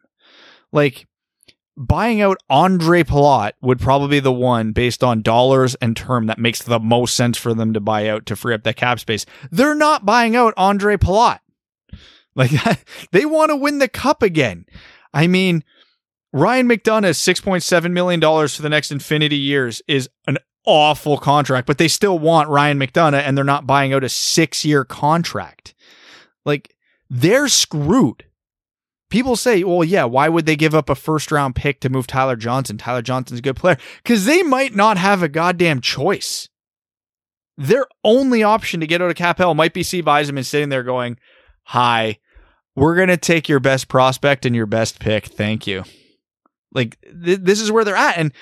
Like 0.71 1.07
buying 1.77 2.21
out 2.21 2.37
Andre 2.49 3.03
Palat 3.03 3.53
would 3.61 3.79
probably 3.79 4.17
be 4.17 4.19
the 4.19 4.31
one 4.31 4.71
based 4.71 5.03
on 5.03 5.21
dollars 5.21 5.75
and 5.75 5.95
term 5.95 6.27
that 6.27 6.39
makes 6.39 6.61
the 6.61 6.79
most 6.79 7.15
sense 7.15 7.37
for 7.37 7.53
them 7.53 7.73
to 7.73 7.79
buy 7.79 8.07
out 8.07 8.25
to 8.27 8.35
free 8.35 8.53
up 8.53 8.63
that 8.63 8.77
cap 8.77 8.99
space. 8.99 9.25
They're 9.51 9.75
not 9.75 10.05
buying 10.05 10.35
out 10.35 10.53
Andre 10.57 10.97
Palat. 10.97 11.39
Like 12.35 12.51
they 13.11 13.25
want 13.25 13.49
to 13.49 13.55
win 13.55 13.79
the 13.79 13.87
cup 13.87 14.23
again. 14.23 14.65
I 15.13 15.27
mean, 15.27 15.63
Ryan 16.33 16.67
McDonagh's 16.67 17.17
$6.7 17.17 17.91
million 17.91 18.19
for 18.21 18.61
the 18.61 18.69
next 18.69 18.91
infinity 18.91 19.37
years 19.37 19.81
is 19.87 20.09
an 20.27 20.37
awful 20.65 21.17
contract, 21.17 21.67
but 21.67 21.77
they 21.77 21.87
still 21.87 22.19
want 22.19 22.49
Ryan 22.49 22.79
McDonagh 22.79 23.21
and 23.21 23.37
they're 23.37 23.45
not 23.45 23.67
buying 23.67 23.93
out 23.93 24.03
a 24.03 24.09
six 24.09 24.65
year 24.65 24.83
contract. 24.83 25.73
Like 26.45 26.75
they're 27.09 27.47
screwed 27.47 28.25
people 29.09 29.35
say, 29.35 29.63
well, 29.63 29.83
yeah, 29.83 30.03
why 30.05 30.29
would 30.29 30.45
they 30.45 30.55
give 30.55 30.75
up 30.75 30.89
a 30.89 30.95
first 30.95 31.31
round 31.31 31.55
pick 31.55 31.79
to 31.81 31.89
move 31.89 32.07
Tyler 32.07 32.35
Johnson? 32.35 32.77
Tyler 32.77 33.01
Johnson's 33.01 33.39
a 33.39 33.43
good 33.43 33.55
player 33.55 33.77
because 34.03 34.25
they 34.25 34.43
might 34.43 34.75
not 34.75 34.97
have 34.97 35.23
a 35.23 35.29
goddamn 35.29 35.81
choice. 35.81 36.49
Their 37.57 37.85
only 38.03 38.43
option 38.43 38.81
to 38.81 38.87
get 38.87 39.01
out 39.01 39.09
of 39.09 39.15
cap 39.15 39.37
hell 39.37 39.53
might 39.53 39.73
be 39.73 39.83
Steve 39.83 40.05
Yzerman 40.05 40.45
sitting 40.45 40.69
there 40.69 40.83
going, 40.83 41.17
hi, 41.63 42.19
we're 42.75 42.95
going 42.95 43.07
to 43.07 43.17
take 43.17 43.47
your 43.47 43.61
best 43.61 43.87
prospect 43.87 44.45
and 44.45 44.55
your 44.55 44.65
best 44.65 44.99
pick. 44.99 45.27
Thank 45.27 45.65
you. 45.65 45.83
Like 46.73 46.99
th- 47.01 47.39
this 47.41 47.61
is 47.61 47.71
where 47.71 47.85
they're 47.85 47.95
at. 47.95 48.17
And 48.17 48.33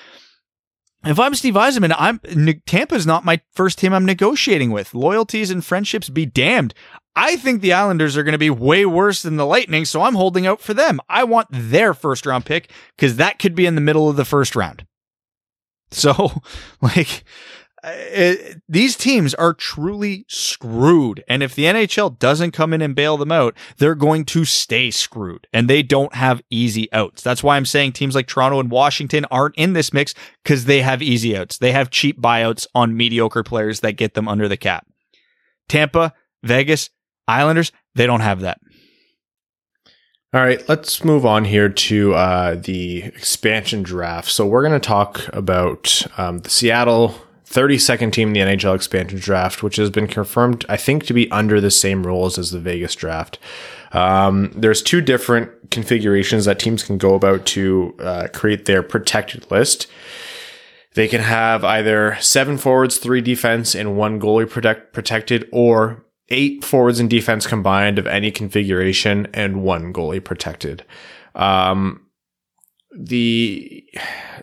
if 1.04 1.20
I'm 1.20 1.34
Steve 1.34 1.54
Yzerman, 1.54 1.94
I'm 1.96 2.18
Tampa's 2.66 3.06
not 3.06 3.24
my 3.24 3.40
first 3.52 3.78
team 3.78 3.92
I'm 3.92 4.06
negotiating 4.06 4.70
with. 4.70 4.94
Loyalties 4.94 5.50
and 5.50 5.64
friendships 5.64 6.08
be 6.08 6.26
damned. 6.26 6.74
I 7.16 7.36
think 7.36 7.60
the 7.60 7.72
Islanders 7.72 8.16
are 8.16 8.24
going 8.24 8.32
to 8.32 8.38
be 8.38 8.50
way 8.50 8.84
worse 8.84 9.22
than 9.22 9.36
the 9.36 9.46
Lightning, 9.46 9.84
so 9.84 10.02
I'm 10.02 10.14
holding 10.14 10.46
out 10.46 10.60
for 10.60 10.74
them. 10.74 11.00
I 11.08 11.24
want 11.24 11.48
their 11.50 11.94
first 11.94 12.26
round 12.26 12.44
pick 12.44 12.70
because 12.96 13.16
that 13.16 13.38
could 13.38 13.54
be 13.54 13.66
in 13.66 13.76
the 13.76 13.80
middle 13.80 14.08
of 14.08 14.16
the 14.16 14.24
first 14.24 14.56
round. 14.56 14.86
So, 15.90 16.42
like, 16.80 17.22
it, 17.84 18.40
eh, 18.40 18.54
these 18.68 18.96
teams 18.96 19.34
are 19.34 19.52
truly 19.52 20.24
screwed. 20.28 21.22
And 21.28 21.42
if 21.42 21.54
the 21.54 21.64
NHL 21.64 22.18
doesn't 22.18 22.52
come 22.52 22.72
in 22.72 22.82
and 22.82 22.94
bail 22.94 23.16
them 23.16 23.30
out, 23.30 23.54
they're 23.76 23.94
going 23.94 24.24
to 24.26 24.44
stay 24.44 24.90
screwed 24.90 25.46
and 25.52 25.68
they 25.68 25.82
don't 25.82 26.14
have 26.14 26.42
easy 26.50 26.92
outs. 26.92 27.22
That's 27.22 27.42
why 27.42 27.56
I'm 27.56 27.66
saying 27.66 27.92
teams 27.92 28.14
like 28.14 28.26
Toronto 28.26 28.58
and 28.58 28.70
Washington 28.70 29.24
aren't 29.30 29.56
in 29.56 29.74
this 29.74 29.92
mix 29.92 30.14
because 30.42 30.64
they 30.64 30.82
have 30.82 31.02
easy 31.02 31.36
outs. 31.36 31.58
They 31.58 31.72
have 31.72 31.90
cheap 31.90 32.20
buyouts 32.20 32.66
on 32.74 32.96
mediocre 32.96 33.42
players 33.42 33.80
that 33.80 33.92
get 33.92 34.14
them 34.14 34.28
under 34.28 34.48
the 34.48 34.56
cap. 34.56 34.86
Tampa, 35.68 36.12
Vegas, 36.42 36.90
Islanders, 37.26 37.72
they 37.94 38.06
don't 38.06 38.20
have 38.20 38.40
that. 38.40 38.60
All 40.32 40.40
right, 40.40 40.68
let's 40.68 41.04
move 41.04 41.24
on 41.24 41.44
here 41.44 41.68
to 41.68 42.14
uh, 42.14 42.54
the 42.56 43.04
expansion 43.04 43.84
draft. 43.84 44.30
So 44.30 44.44
we're 44.44 44.66
going 44.66 44.80
to 44.80 44.84
talk 44.84 45.28
about 45.32 46.04
um, 46.18 46.38
the 46.38 46.50
Seattle 46.50 47.14
32nd 47.46 48.12
team 48.12 48.28
in 48.28 48.34
the 48.34 48.40
NHL 48.40 48.74
expansion 48.74 49.20
draft, 49.20 49.62
which 49.62 49.76
has 49.76 49.90
been 49.90 50.08
confirmed, 50.08 50.66
I 50.68 50.76
think, 50.76 51.04
to 51.04 51.14
be 51.14 51.30
under 51.30 51.60
the 51.60 51.70
same 51.70 52.04
rules 52.04 52.36
as 52.36 52.50
the 52.50 52.58
Vegas 52.58 52.96
draft. 52.96 53.38
Um, 53.92 54.50
there's 54.56 54.82
two 54.82 55.00
different 55.00 55.70
configurations 55.70 56.46
that 56.46 56.58
teams 56.58 56.82
can 56.82 56.98
go 56.98 57.14
about 57.14 57.46
to 57.46 57.94
uh, 58.00 58.26
create 58.34 58.64
their 58.64 58.82
protected 58.82 59.48
list. 59.52 59.86
They 60.94 61.06
can 61.06 61.20
have 61.20 61.62
either 61.64 62.16
seven 62.20 62.58
forwards, 62.58 62.98
three 62.98 63.20
defense, 63.20 63.74
and 63.74 63.96
one 63.96 64.20
goalie 64.20 64.50
protect- 64.50 64.92
protected, 64.92 65.48
or 65.52 66.04
eight 66.28 66.64
forwards 66.64 67.00
and 67.00 67.10
defense 67.10 67.46
combined 67.46 67.98
of 67.98 68.06
any 68.06 68.30
configuration 68.30 69.26
and 69.34 69.62
one 69.62 69.92
goalie 69.92 70.24
protected. 70.24 70.84
Um, 71.34 72.00
the 72.96 73.84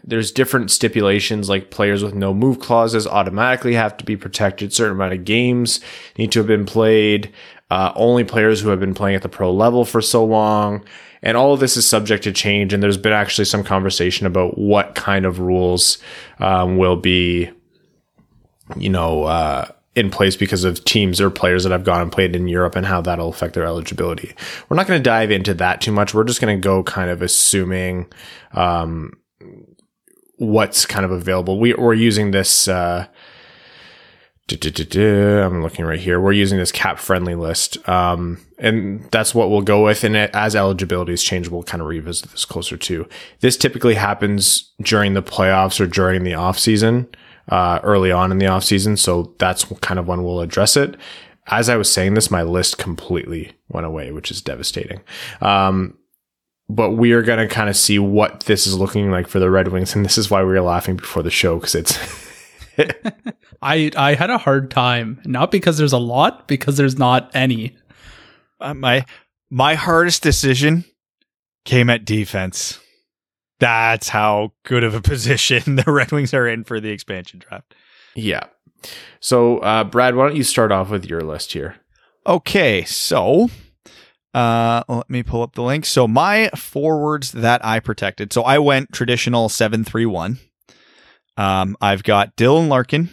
there's 0.03 0.31
different 0.31 0.71
stipulations 0.71 1.47
like 1.47 1.71
players 1.71 2.03
with 2.03 2.13
no 2.13 2.33
move 2.33 2.59
clauses 2.59 3.07
automatically 3.07 3.73
have 3.75 3.95
to 3.97 4.05
be 4.05 4.17
protected. 4.17 4.73
Certain 4.73 4.95
amount 4.95 5.13
of 5.13 5.23
games 5.23 5.79
need 6.17 6.31
to 6.33 6.39
have 6.39 6.47
been 6.47 6.65
played. 6.65 7.31
Uh, 7.69 7.93
only 7.95 8.25
players 8.25 8.59
who 8.59 8.69
have 8.69 8.81
been 8.81 8.93
playing 8.93 9.15
at 9.15 9.21
the 9.21 9.29
pro 9.29 9.51
level 9.53 9.85
for 9.85 10.01
so 10.01 10.25
long. 10.25 10.83
And 11.23 11.37
all 11.37 11.53
of 11.53 11.61
this 11.61 11.77
is 11.77 11.87
subject 11.87 12.23
to 12.25 12.33
change 12.33 12.73
and 12.73 12.83
there's 12.83 12.97
been 12.97 13.13
actually 13.13 13.45
some 13.45 13.63
conversation 13.63 14.27
about 14.27 14.57
what 14.57 14.95
kind 14.95 15.25
of 15.25 15.39
rules 15.39 15.99
um, 16.39 16.77
will 16.77 16.97
be 16.97 17.49
you 18.77 18.89
know 18.89 19.23
uh, 19.23 19.67
in 19.95 20.09
place 20.09 20.35
because 20.35 20.63
of 20.63 20.83
teams 20.85 21.19
or 21.19 21.29
players 21.29 21.63
that 21.63 21.71
have 21.71 21.83
gone 21.83 22.01
and 22.01 22.11
played 22.11 22.35
in 22.35 22.47
Europe 22.47 22.75
and 22.75 22.85
how 22.85 23.01
that'll 23.01 23.29
affect 23.29 23.53
their 23.53 23.65
eligibility. 23.65 24.33
We're 24.69 24.77
not 24.77 24.87
going 24.87 24.99
to 24.99 25.03
dive 25.03 25.31
into 25.31 25.53
that 25.55 25.81
too 25.81 25.91
much. 25.91 26.13
We're 26.13 26.23
just 26.23 26.39
going 26.39 26.57
to 26.57 26.61
go 26.61 26.81
kind 26.83 27.09
of 27.09 27.21
assuming 27.21 28.07
um, 28.53 29.13
what's 30.37 30.85
kind 30.85 31.03
of 31.03 31.11
available. 31.11 31.59
We, 31.59 31.73
we're 31.73 31.93
using 31.93 32.31
this. 32.31 32.67
Uh, 32.67 33.07
I'm 34.51 35.61
looking 35.61 35.85
right 35.85 35.99
here. 35.99 36.19
We're 36.19 36.33
using 36.33 36.57
this 36.57 36.71
cap 36.71 36.99
friendly 36.99 37.35
list. 37.35 37.87
Um, 37.87 38.45
and 38.57 39.03
that's 39.11 39.33
what 39.33 39.49
we'll 39.49 39.61
go 39.61 39.83
with. 39.83 40.03
And 40.03 40.15
as 40.15 40.55
eligibilities 40.55 41.23
change, 41.23 41.47
we'll 41.47 41.63
kind 41.63 41.81
of 41.81 41.87
revisit 41.87 42.31
this 42.31 42.45
closer 42.45 42.75
to. 42.77 43.07
This 43.39 43.55
typically 43.55 43.95
happens 43.95 44.73
during 44.81 45.13
the 45.13 45.23
playoffs 45.23 45.79
or 45.79 45.87
during 45.87 46.23
the 46.23 46.33
off 46.33 46.59
season, 46.59 47.07
uh, 47.51 47.79
early 47.83 48.11
on 48.11 48.31
in 48.31 48.37
the 48.37 48.47
off 48.47 48.63
season. 48.63 48.97
So 48.97 49.35
that's 49.37 49.65
kind 49.81 49.99
of 49.99 50.07
when 50.07 50.23
we'll 50.23 50.41
address 50.41 50.75
it. 50.75 50.95
As 51.47 51.69
I 51.69 51.75
was 51.75 51.91
saying 51.91 52.13
this, 52.13 52.31
my 52.31 52.43
list 52.43 52.77
completely 52.77 53.51
went 53.67 53.85
away, 53.85 54.11
which 54.11 54.31
is 54.31 54.41
devastating. 54.41 55.01
Um, 55.41 55.97
but 56.69 56.91
we 56.91 57.11
are 57.11 57.21
going 57.21 57.39
to 57.39 57.53
kind 57.53 57.69
of 57.69 57.75
see 57.75 57.99
what 57.99 58.41
this 58.41 58.65
is 58.65 58.77
looking 58.77 59.11
like 59.11 59.27
for 59.27 59.39
the 59.39 59.49
Red 59.49 59.67
Wings. 59.67 59.93
And 59.93 60.05
this 60.05 60.17
is 60.17 60.31
why 60.31 60.41
we 60.41 60.51
were 60.51 60.61
laughing 60.61 60.95
before 60.95 61.23
the 61.23 61.29
show 61.29 61.57
because 61.57 61.75
it's, 61.75 61.99
I 63.61 63.91
I 63.97 64.13
had 64.15 64.29
a 64.29 64.37
hard 64.37 64.71
time, 64.71 65.21
not 65.25 65.51
because 65.51 65.77
there's 65.77 65.93
a 65.93 65.97
lot, 65.97 66.47
because 66.47 66.77
there's 66.77 66.97
not 66.97 67.29
any. 67.33 67.75
Uh, 68.61 68.73
my 68.73 69.05
my 69.49 69.75
hardest 69.75 70.23
decision 70.23 70.85
came 71.65 71.89
at 71.89 72.05
defense. 72.05 72.79
That's 73.61 74.09
how 74.09 74.53
good 74.63 74.83
of 74.83 74.95
a 74.95 75.01
position 75.13 75.75
the 75.75 75.83
Red 75.87 76.11
Wings 76.11 76.33
are 76.33 76.47
in 76.47 76.65
for 76.65 76.81
the 76.81 76.89
expansion 76.89 77.39
draft. 77.39 77.73
Yeah. 78.15 78.47
So, 79.19 79.59
uh, 79.59 79.83
Brad, 79.83 80.15
why 80.15 80.27
don't 80.27 80.35
you 80.35 80.43
start 80.43 80.71
off 80.71 80.89
with 80.89 81.05
your 81.05 81.21
list 81.21 81.53
here? 81.53 81.75
Okay, 82.25 82.83
so 82.83 83.49
uh, 84.33 84.83
let 84.87 85.09
me 85.09 85.23
pull 85.23 85.43
up 85.43 85.53
the 85.53 85.61
link. 85.61 85.85
So 85.85 86.07
my 86.07 86.49
forwards 86.55 87.31
that 87.33 87.63
I 87.63 87.79
protected. 87.79 88.33
So 88.33 88.41
I 88.41 88.57
went 88.59 88.91
traditional 88.91 89.47
seven 89.47 89.83
three 89.83 90.05
one. 90.05 90.39
Um, 91.37 91.77
I've 91.79 92.03
got 92.03 92.35
Dylan 92.35 92.67
Larkin, 92.67 93.09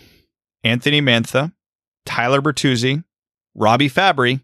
Anthony 0.64 1.00
Mantha, 1.00 1.52
Tyler 2.04 2.40
Bertuzzi, 2.40 3.04
Robby 3.54 3.88
Fabbri, 3.88 4.42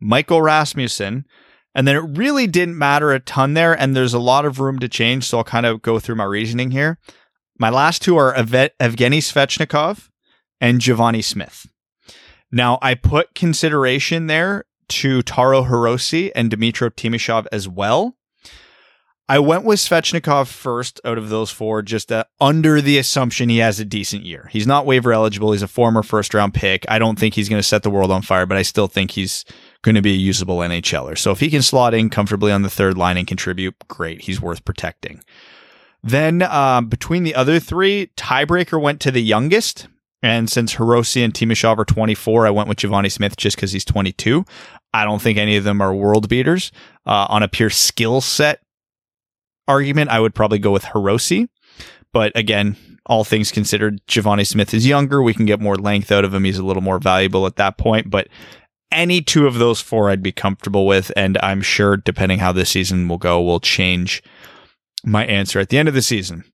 Michael 0.00 0.42
Rasmussen, 0.42 1.26
and 1.74 1.86
then 1.86 1.96
it 1.96 2.18
really 2.18 2.46
didn't 2.46 2.78
matter 2.78 3.12
a 3.12 3.20
ton 3.20 3.54
there, 3.54 3.72
and 3.72 3.94
there's 3.94 4.14
a 4.14 4.18
lot 4.18 4.44
of 4.44 4.60
room 4.60 4.78
to 4.80 4.88
change. 4.88 5.24
So 5.24 5.38
I'll 5.38 5.44
kind 5.44 5.66
of 5.66 5.82
go 5.82 5.98
through 5.98 6.16
my 6.16 6.24
reasoning 6.24 6.70
here. 6.70 6.98
My 7.58 7.70
last 7.70 8.02
two 8.02 8.16
are 8.16 8.34
Evgeny 8.34 8.72
Svechnikov 8.80 10.08
and 10.60 10.80
Givani 10.80 11.22
Smith. 11.22 11.66
Now 12.50 12.78
I 12.82 12.94
put 12.94 13.34
consideration 13.34 14.26
there 14.26 14.64
to 14.88 15.22
Taro 15.22 15.64
Hirose 15.64 16.32
and 16.34 16.50
Dmytro 16.50 16.90
Timashov 16.90 17.46
as 17.52 17.68
well. 17.68 18.16
I 19.28 19.38
went 19.38 19.64
with 19.64 19.78
Svechnikov 19.78 20.48
first 20.48 21.00
out 21.04 21.16
of 21.16 21.28
those 21.28 21.52
four, 21.52 21.82
just 21.82 22.10
uh, 22.10 22.24
under 22.40 22.80
the 22.80 22.98
assumption 22.98 23.48
he 23.48 23.58
has 23.58 23.78
a 23.78 23.84
decent 23.84 24.24
year. 24.24 24.48
He's 24.50 24.66
not 24.66 24.86
waiver 24.86 25.12
eligible. 25.12 25.52
He's 25.52 25.62
a 25.62 25.68
former 25.68 26.02
first 26.02 26.34
round 26.34 26.52
pick. 26.52 26.84
I 26.88 26.98
don't 26.98 27.16
think 27.16 27.34
he's 27.34 27.48
going 27.48 27.60
to 27.60 27.68
set 27.68 27.84
the 27.84 27.90
world 27.90 28.10
on 28.10 28.22
fire, 28.22 28.44
but 28.44 28.56
I 28.58 28.62
still 28.62 28.88
think 28.88 29.12
he's 29.12 29.44
going 29.82 29.94
to 29.94 30.02
be 30.02 30.12
a 30.12 30.16
usable 30.16 30.58
NHLer. 30.58 31.16
So 31.16 31.30
if 31.30 31.40
he 31.40 31.50
can 31.50 31.62
slot 31.62 31.94
in 31.94 32.10
comfortably 32.10 32.52
on 32.52 32.62
the 32.62 32.70
third 32.70 32.98
line 32.98 33.16
and 33.16 33.26
contribute, 33.26 33.74
great. 33.88 34.22
He's 34.22 34.40
worth 34.40 34.64
protecting. 34.64 35.22
Then 36.02 36.42
uh, 36.42 36.80
between 36.82 37.24
the 37.24 37.34
other 37.34 37.58
three, 37.60 38.10
tiebreaker 38.16 38.80
went 38.80 39.00
to 39.02 39.10
the 39.10 39.22
youngest. 39.22 39.88
And 40.22 40.50
since 40.50 40.74
Hirose 40.74 41.22
and 41.22 41.32
Timashov 41.32 41.78
are 41.78 41.84
24, 41.84 42.46
I 42.46 42.50
went 42.50 42.68
with 42.68 42.78
Givani 42.78 43.10
Smith 43.10 43.36
just 43.36 43.56
because 43.56 43.72
he's 43.72 43.84
22. 43.86 44.44
I 44.92 45.04
don't 45.04 45.22
think 45.22 45.38
any 45.38 45.56
of 45.56 45.64
them 45.64 45.80
are 45.80 45.94
world 45.94 46.28
beaters. 46.28 46.72
Uh, 47.06 47.26
on 47.30 47.42
a 47.42 47.48
pure 47.48 47.70
skill 47.70 48.20
set 48.20 48.60
argument, 49.66 50.10
I 50.10 50.20
would 50.20 50.34
probably 50.34 50.58
go 50.58 50.72
with 50.72 50.84
Hirose. 50.84 51.48
But 52.12 52.36
again, 52.36 52.76
all 53.06 53.24
things 53.24 53.50
considered, 53.50 54.04
Givani 54.06 54.46
Smith 54.46 54.74
is 54.74 54.86
younger. 54.86 55.22
We 55.22 55.34
can 55.34 55.46
get 55.46 55.60
more 55.60 55.76
length 55.76 56.12
out 56.12 56.24
of 56.24 56.34
him. 56.34 56.44
He's 56.44 56.58
a 56.58 56.64
little 56.64 56.82
more 56.82 56.98
valuable 56.98 57.46
at 57.46 57.56
that 57.56 57.78
point. 57.78 58.10
But 58.10 58.28
any 58.92 59.20
two 59.22 59.46
of 59.46 59.54
those 59.54 59.80
four 59.80 60.10
I'd 60.10 60.22
be 60.22 60.32
comfortable 60.32 60.86
with. 60.86 61.12
And 61.16 61.38
I'm 61.42 61.62
sure, 61.62 61.96
depending 61.96 62.38
how 62.38 62.52
this 62.52 62.70
season 62.70 63.08
will 63.08 63.18
go, 63.18 63.40
will 63.40 63.60
change 63.60 64.22
my 65.04 65.24
answer 65.26 65.60
at 65.60 65.68
the 65.68 65.78
end 65.78 65.88
of 65.88 65.94
the 65.94 66.02
season. 66.02 66.44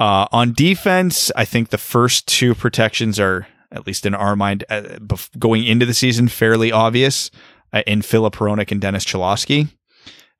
Uh, 0.00 0.26
on 0.30 0.52
defense, 0.52 1.30
I 1.34 1.44
think 1.44 1.70
the 1.70 1.78
first 1.78 2.28
two 2.28 2.54
protections 2.54 3.18
are, 3.18 3.48
at 3.72 3.86
least 3.86 4.06
in 4.06 4.14
our 4.14 4.36
mind, 4.36 4.64
uh, 4.70 4.98
going 5.38 5.64
into 5.64 5.86
the 5.86 5.94
season, 5.94 6.28
fairly 6.28 6.70
obvious 6.70 7.30
uh, 7.72 7.82
in 7.86 8.02
Filip 8.02 8.36
Hronek 8.36 8.70
and 8.70 8.80
Dennis 8.80 9.04
Cholowski. 9.04 9.68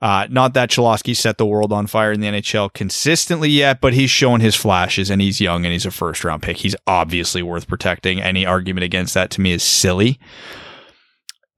Uh, 0.00 0.28
not 0.30 0.54
that 0.54 0.70
Cholowski 0.70 1.16
set 1.16 1.38
the 1.38 1.46
world 1.46 1.72
on 1.72 1.88
fire 1.88 2.12
in 2.12 2.20
the 2.20 2.28
NHL 2.28 2.72
consistently 2.72 3.50
yet, 3.50 3.80
but 3.80 3.94
he's 3.94 4.10
shown 4.10 4.38
his 4.38 4.54
flashes 4.54 5.10
and 5.10 5.20
he's 5.20 5.40
young 5.40 5.64
and 5.64 5.72
he's 5.72 5.86
a 5.86 5.90
first 5.90 6.22
round 6.22 6.40
pick. 6.40 6.58
He's 6.58 6.76
obviously 6.86 7.42
worth 7.42 7.66
protecting. 7.66 8.22
Any 8.22 8.46
argument 8.46 8.84
against 8.84 9.14
that 9.14 9.30
to 9.30 9.40
me 9.40 9.52
is 9.52 9.62
silly. 9.64 10.20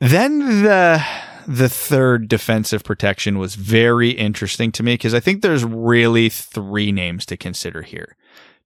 Then 0.01 0.62
the 0.62 1.05
the 1.46 1.68
third 1.68 2.28
defensive 2.28 2.84
protection 2.84 3.38
was 3.38 3.55
very 3.55 4.11
interesting 4.11 4.70
to 4.72 4.82
me 4.82 4.94
because 4.94 5.14
I 5.14 5.20
think 5.20 5.42
there's 5.42 5.64
really 5.64 6.28
three 6.28 6.92
names 6.92 7.26
to 7.26 7.36
consider 7.36 7.82
here. 7.82 8.16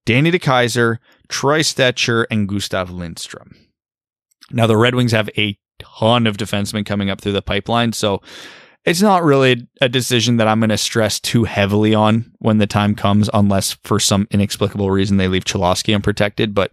Danny 0.05 0.30
DeKeyser, 0.30 0.99
Troy 1.28 1.61
Stecher, 1.61 2.26
and 2.30 2.49
Gustav 2.49 2.91
Lindstrom. 2.91 3.57
Now 4.51 4.66
the 4.66 4.76
Red 4.76 4.95
Wings 4.95 5.12
have 5.12 5.30
a 5.37 5.59
ton 5.78 6.26
of 6.26 6.37
defensemen 6.37 6.85
coming 6.85 7.11
up 7.11 7.20
through 7.20 7.32
the 7.32 7.43
pipeline, 7.43 7.93
so 7.93 8.20
it's 8.85 9.01
not 9.01 9.24
really 9.24 9.66
a 9.80 9.89
decision 9.89 10.37
that 10.37 10.47
I'm 10.47 10.61
going 10.61 10.68
to 10.68 10.76
stress 10.76 11.18
too 11.18 11.45
heavily 11.45 11.95
on 11.95 12.32
when 12.39 12.59
the 12.59 12.66
time 12.66 12.95
comes, 12.95 13.30
unless 13.32 13.72
for 13.82 13.99
some 13.99 14.28
inexplicable 14.30 14.91
reason 14.91 15.16
they 15.16 15.28
leave 15.28 15.45
Cholowski 15.45 15.95
unprotected. 15.95 16.55
But 16.55 16.70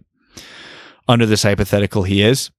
under 1.08 1.24
this 1.24 1.42
hypothetical, 1.42 2.02
he 2.02 2.22
is. 2.22 2.50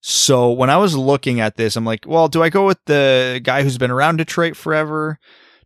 So 0.00 0.52
when 0.52 0.70
I 0.70 0.76
was 0.76 0.96
looking 0.96 1.40
at 1.40 1.56
this, 1.56 1.76
I'm 1.76 1.84
like, 1.84 2.04
well, 2.06 2.28
do 2.28 2.42
I 2.42 2.50
go 2.50 2.66
with 2.66 2.78
the 2.84 3.40
guy 3.42 3.62
who's 3.62 3.78
been 3.78 3.90
around 3.90 4.16
Detroit 4.16 4.56
forever? 4.56 5.18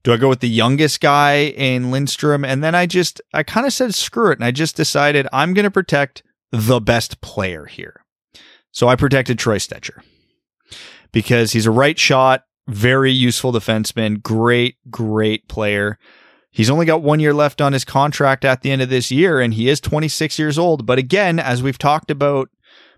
Do 0.03 0.13
I 0.13 0.17
go 0.17 0.29
with 0.29 0.41
the 0.41 0.49
youngest 0.49 1.01
guy 1.01 1.45
in 1.45 1.91
Lindstrom? 1.91 2.45
And 2.45 2.65
then 2.65 2.75
I 2.75 2.87
just, 2.87 3.21
I 3.35 3.43
kind 3.43 3.67
of 3.67 3.73
said, 3.73 3.95
screw 3.95 4.31
it. 4.31 4.39
And 4.39 4.45
I 4.45 4.51
just 4.51 4.75
decided 4.75 5.29
I'm 5.33 5.55
going 5.55 5.65
to 5.65 5.71
protect 5.71 6.23
the 6.51 6.81
best 6.81 7.21
player 7.21 7.67
here. 7.67 8.05
So 8.73 8.89
I 8.89 8.97
protected 8.97 9.39
Troy 9.39 9.59
Stecher 9.59 10.03
because 11.13 11.53
he's 11.53 11.67
a 11.67 11.71
right 11.71 11.99
shot, 11.99 12.45
very 12.67 13.13
useful 13.13 13.53
defenseman, 13.53 14.23
great, 14.23 14.77
great 14.91 15.47
player. 15.47 15.99
He's 16.51 16.71
only 16.71 16.87
got 16.87 17.03
one 17.03 17.21
year 17.21 17.35
left 17.35 17.61
on 17.61 17.73
his 17.73 17.85
contract 17.85 18.45
at 18.45 18.63
the 18.63 18.71
end 18.71 18.83
of 18.83 18.91
this 18.91 19.11
year, 19.11 19.41
and 19.41 19.55
he 19.55 19.69
is 19.69 19.81
26 19.81 20.39
years 20.39 20.59
old. 20.59 20.85
But 20.85 20.99
again, 20.99 21.39
as 21.39 21.63
we've 21.63 21.79
talked 21.79 22.11
about 22.11 22.51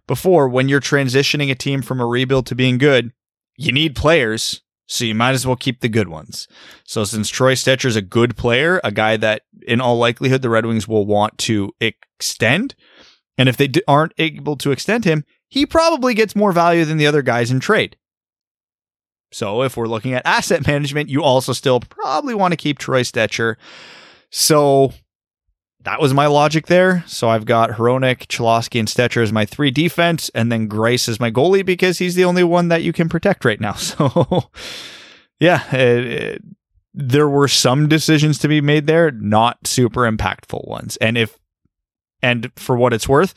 before, 0.06 0.48
when 0.48 0.68
you're 0.68 0.80
transitioning 0.80 1.50
a 1.50 1.54
team 1.54 1.82
from 1.82 2.00
a 2.00 2.06
rebuild 2.06 2.46
to 2.46 2.54
being 2.54 2.78
good, 2.78 3.12
you 3.56 3.72
need 3.72 3.96
players. 3.96 4.62
So 4.86 5.04
you 5.04 5.14
might 5.14 5.32
as 5.32 5.46
well 5.46 5.56
keep 5.56 5.80
the 5.80 5.88
good 5.88 6.08
ones. 6.08 6.46
So 6.84 7.04
since 7.04 7.30
Troy 7.30 7.54
Stecher 7.54 7.86
is 7.86 7.96
a 7.96 8.02
good 8.02 8.36
player, 8.36 8.80
a 8.84 8.92
guy 8.92 9.16
that 9.16 9.42
in 9.66 9.80
all 9.80 9.96
likelihood 9.96 10.42
the 10.42 10.50
Red 10.50 10.66
Wings 10.66 10.86
will 10.86 11.06
want 11.06 11.38
to 11.38 11.72
extend, 11.80 12.74
and 13.38 13.48
if 13.48 13.56
they 13.56 13.70
aren't 13.88 14.12
able 14.18 14.56
to 14.56 14.72
extend 14.72 15.04
him, 15.06 15.24
he 15.48 15.64
probably 15.64 16.14
gets 16.14 16.36
more 16.36 16.52
value 16.52 16.84
than 16.84 16.98
the 16.98 17.06
other 17.06 17.22
guys 17.22 17.50
in 17.50 17.60
trade. 17.60 17.96
So 19.32 19.62
if 19.62 19.76
we're 19.76 19.88
looking 19.88 20.12
at 20.12 20.26
asset 20.26 20.66
management, 20.66 21.08
you 21.08 21.22
also 21.22 21.52
still 21.52 21.80
probably 21.80 22.34
want 22.34 22.52
to 22.52 22.56
keep 22.56 22.78
Troy 22.78 23.02
Stecher. 23.02 23.56
So 24.30 24.92
that 25.84 26.00
was 26.00 26.14
my 26.14 26.26
logic 26.26 26.66
there. 26.66 27.04
So 27.06 27.28
I've 27.28 27.44
got 27.44 27.70
Hronek, 27.70 28.26
Cholowski, 28.26 28.78
and 28.78 28.88
Stecher 28.88 29.22
as 29.22 29.32
my 29.32 29.44
three 29.44 29.70
defense, 29.70 30.30
and 30.34 30.50
then 30.50 30.68
Greiss 30.68 31.08
as 31.08 31.20
my 31.20 31.30
goalie 31.30 31.64
because 31.64 31.98
he's 31.98 32.14
the 32.14 32.24
only 32.24 32.42
one 32.42 32.68
that 32.68 32.82
you 32.82 32.92
can 32.92 33.08
protect 33.08 33.44
right 33.44 33.60
now. 33.60 33.74
So 33.84 34.50
yeah, 35.40 35.74
it, 35.74 36.06
it, 36.06 36.42
there 36.94 37.28
were 37.28 37.48
some 37.48 37.88
decisions 37.88 38.38
to 38.38 38.48
be 38.48 38.60
made 38.60 38.86
there, 38.86 39.10
not 39.10 39.66
super 39.66 40.10
impactful 40.10 40.66
ones. 40.66 40.96
And 40.98 41.18
if, 41.18 41.38
and 42.22 42.50
for 42.56 42.76
what 42.76 42.92
it's 42.94 43.08
worth, 43.08 43.34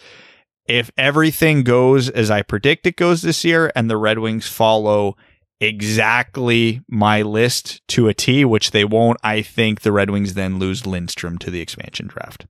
if 0.68 0.92
everything 0.98 1.64
goes 1.64 2.10
as 2.10 2.30
I 2.30 2.44
predict 2.44 2.86
it 2.88 2.96
goes 2.96 3.22
this 3.22 3.44
year 3.44 3.72
and 3.76 3.90
the 3.90 3.98
Red 3.98 4.20
Wings 4.20 4.48
follow 4.48 5.18
exactly 5.60 6.82
my 6.88 7.22
list 7.22 7.82
to 7.90 8.08
a 8.08 8.14
T, 8.14 8.46
which 8.46 8.72
they 8.72 8.86
won't. 8.86 9.18
I 9.24 9.42
think 9.42 9.82
the 9.82 9.92
Red 9.92 10.10
Wings 10.10 10.34
then 10.34 10.60
lose 10.60 10.86
Lindstrom 10.86 11.38
to 11.40 11.50
the 11.52 11.62
expansion 11.62 12.08
draft. 12.08 12.46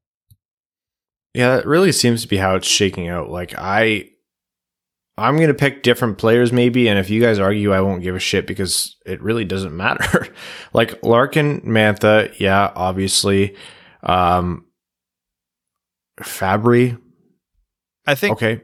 Yeah, 1.34 1.58
it 1.58 1.66
really 1.66 1.92
seems 1.92 2.22
to 2.24 2.28
be 2.28 2.38
how 2.38 2.56
it's 2.56 2.68
shaking 2.68 3.08
out. 3.08 3.30
Like 3.30 3.54
I 3.58 4.10
I'm 5.20 5.36
going 5.38 5.48
to 5.48 5.54
pick 5.54 5.84
different 5.84 6.18
players 6.18 6.52
maybe 6.52 6.88
and 6.90 6.98
if 7.00 7.10
you 7.10 7.22
guys 7.22 7.40
argue 7.40 7.74
I 7.74 7.82
won't 7.82 8.04
give 8.04 8.16
a 8.16 8.20
shit 8.20 8.46
because 8.48 8.96
it 9.06 9.22
really 9.22 9.46
doesn't 9.46 9.76
matter. 9.78 10.28
like 10.74 11.04
Larkin, 11.04 11.62
Mantha, 11.62 12.34
yeah, 12.40 12.72
obviously. 12.76 13.56
Um 14.04 14.66
Fabbri 16.22 16.98
I 18.06 18.16
think 18.16 18.34
Okay. 18.38 18.62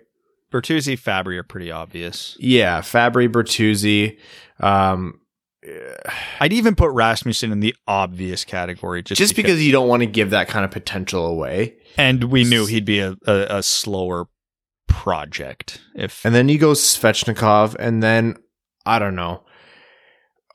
Bertuzzi, 0.54 0.98
Fabbri 1.00 1.38
are 1.38 1.44
pretty 1.44 1.72
obvious. 1.72 2.38
Yeah, 2.40 2.82
Fabbri, 2.82 3.28
Bertuzzi. 3.28 4.18
Um, 4.60 5.20
I'd 6.40 6.54
even 6.54 6.76
put 6.76 6.92
Rasmussen 6.92 7.52
in 7.52 7.60
the 7.60 7.74
obvious 7.88 8.44
category 8.46 9.02
just, 9.02 9.18
just 9.18 9.36
because 9.36 9.66
you 9.66 9.72
don't 9.72 9.88
want 9.88 10.02
to 10.02 10.06
give 10.06 10.30
that 10.30 10.48
kind 10.48 10.64
of 10.64 10.72
potential 10.72 11.26
away. 11.26 11.76
and 11.98 12.26
we 12.26 12.44
knew 12.44 12.66
he'd 12.66 12.86
be 12.86 13.00
a, 13.00 13.16
a, 13.26 13.58
a 13.58 13.64
slower 13.64 14.28
project 14.88 15.82
if 15.96 16.24
And 16.24 16.36
then 16.36 16.50
you 16.50 16.58
go 16.58 16.72
Svechnikov, 16.72 17.76
and 17.80 18.04
then 18.04 18.36
I 18.86 19.00
don't 19.00 19.16
know. 19.16 19.44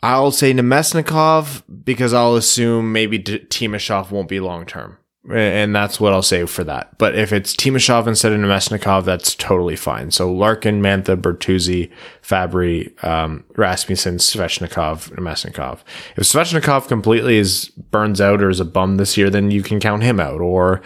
I'll 0.03 0.31
say 0.31 0.53
Namestnikov 0.53 1.65
because 1.85 2.13
I'll 2.13 2.37
assume 2.37 2.93
maybe 2.93 3.19
D- 3.19 3.41
Timashov 3.41 4.13
won't 4.13 4.29
be 4.29 4.39
long 4.39 4.65
term. 4.65 4.99
And 5.31 5.75
that's 5.75 6.01
what 6.01 6.13
I'll 6.13 6.23
say 6.23 6.47
for 6.47 6.65
that. 6.65 6.97
But 6.97 7.15
if 7.15 7.33
it's 7.33 7.55
Timashov 7.55 8.07
instead 8.07 8.33
of 8.33 8.41
Namestnikov, 8.41 9.05
that's 9.05 9.35
totally 9.35 9.77
fine. 9.77 10.11
So 10.11 10.33
Larkin, 10.33 10.81
Mantha, 10.81 11.21
Bertuzzi, 11.21 11.91
Fabbri, 12.23 12.93
um, 13.05 13.45
Rasmussen, 13.57 14.17
Svechnikov, 14.17 15.11
Namestnikov. 15.17 15.81
If 16.17 16.25
Svechnikov 16.25 16.89
completely 16.89 17.37
is 17.37 17.67
burns 17.91 18.21
out 18.21 18.43
or 18.43 18.49
is 18.49 18.61
a 18.61 18.65
bum 18.65 18.97
this 18.97 19.17
year, 19.19 19.29
then 19.29 19.51
you 19.51 19.63
can 19.63 19.81
count 19.81 20.03
him 20.03 20.19
out. 20.19 20.41
Or, 20.41 20.81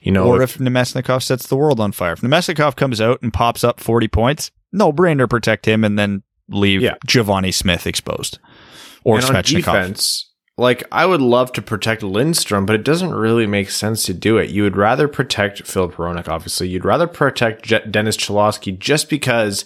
you 0.00 0.12
know, 0.12 0.28
or 0.28 0.42
if 0.42 0.58
Namestnikov 0.58 1.22
sets 1.22 1.48
the 1.48 1.56
world 1.56 1.80
on 1.80 1.90
fire. 1.92 2.12
If 2.12 2.20
Namestnikov 2.20 2.76
comes 2.76 3.00
out 3.00 3.20
and 3.22 3.32
pops 3.32 3.64
up 3.64 3.80
40 3.80 4.06
points, 4.08 4.50
no 4.72 4.92
brainer 4.92 5.28
protect 5.28 5.66
him 5.66 5.82
and 5.82 5.98
then 5.98 6.22
leave 6.48 6.82
Yeah. 6.82 6.94
Givani 7.06 7.52
Smith 7.52 7.86
exposed. 7.86 8.38
Or 9.04 9.16
and 9.16 9.24
Svechnikov. 9.24 9.56
defense, 9.56 10.27
like 10.58 10.82
I 10.90 11.06
would 11.06 11.22
love 11.22 11.52
to 11.52 11.62
protect 11.62 12.02
Lindstrom, 12.02 12.66
but 12.66 12.74
it 12.74 12.82
doesn't 12.84 13.14
really 13.14 13.46
make 13.46 13.70
sense 13.70 14.02
to 14.06 14.12
do 14.12 14.38
it. 14.38 14.50
You 14.50 14.64
would 14.64 14.76
rather 14.76 15.06
protect 15.06 15.62
Filip 15.62 15.94
Hronek, 15.94 16.28
obviously. 16.28 16.68
You'd 16.68 16.84
rather 16.84 17.06
protect 17.06 17.62
Je- 17.62 17.86
Dennis 17.88 18.16
Cholowski 18.16 18.76
just 18.76 19.08
because, 19.08 19.64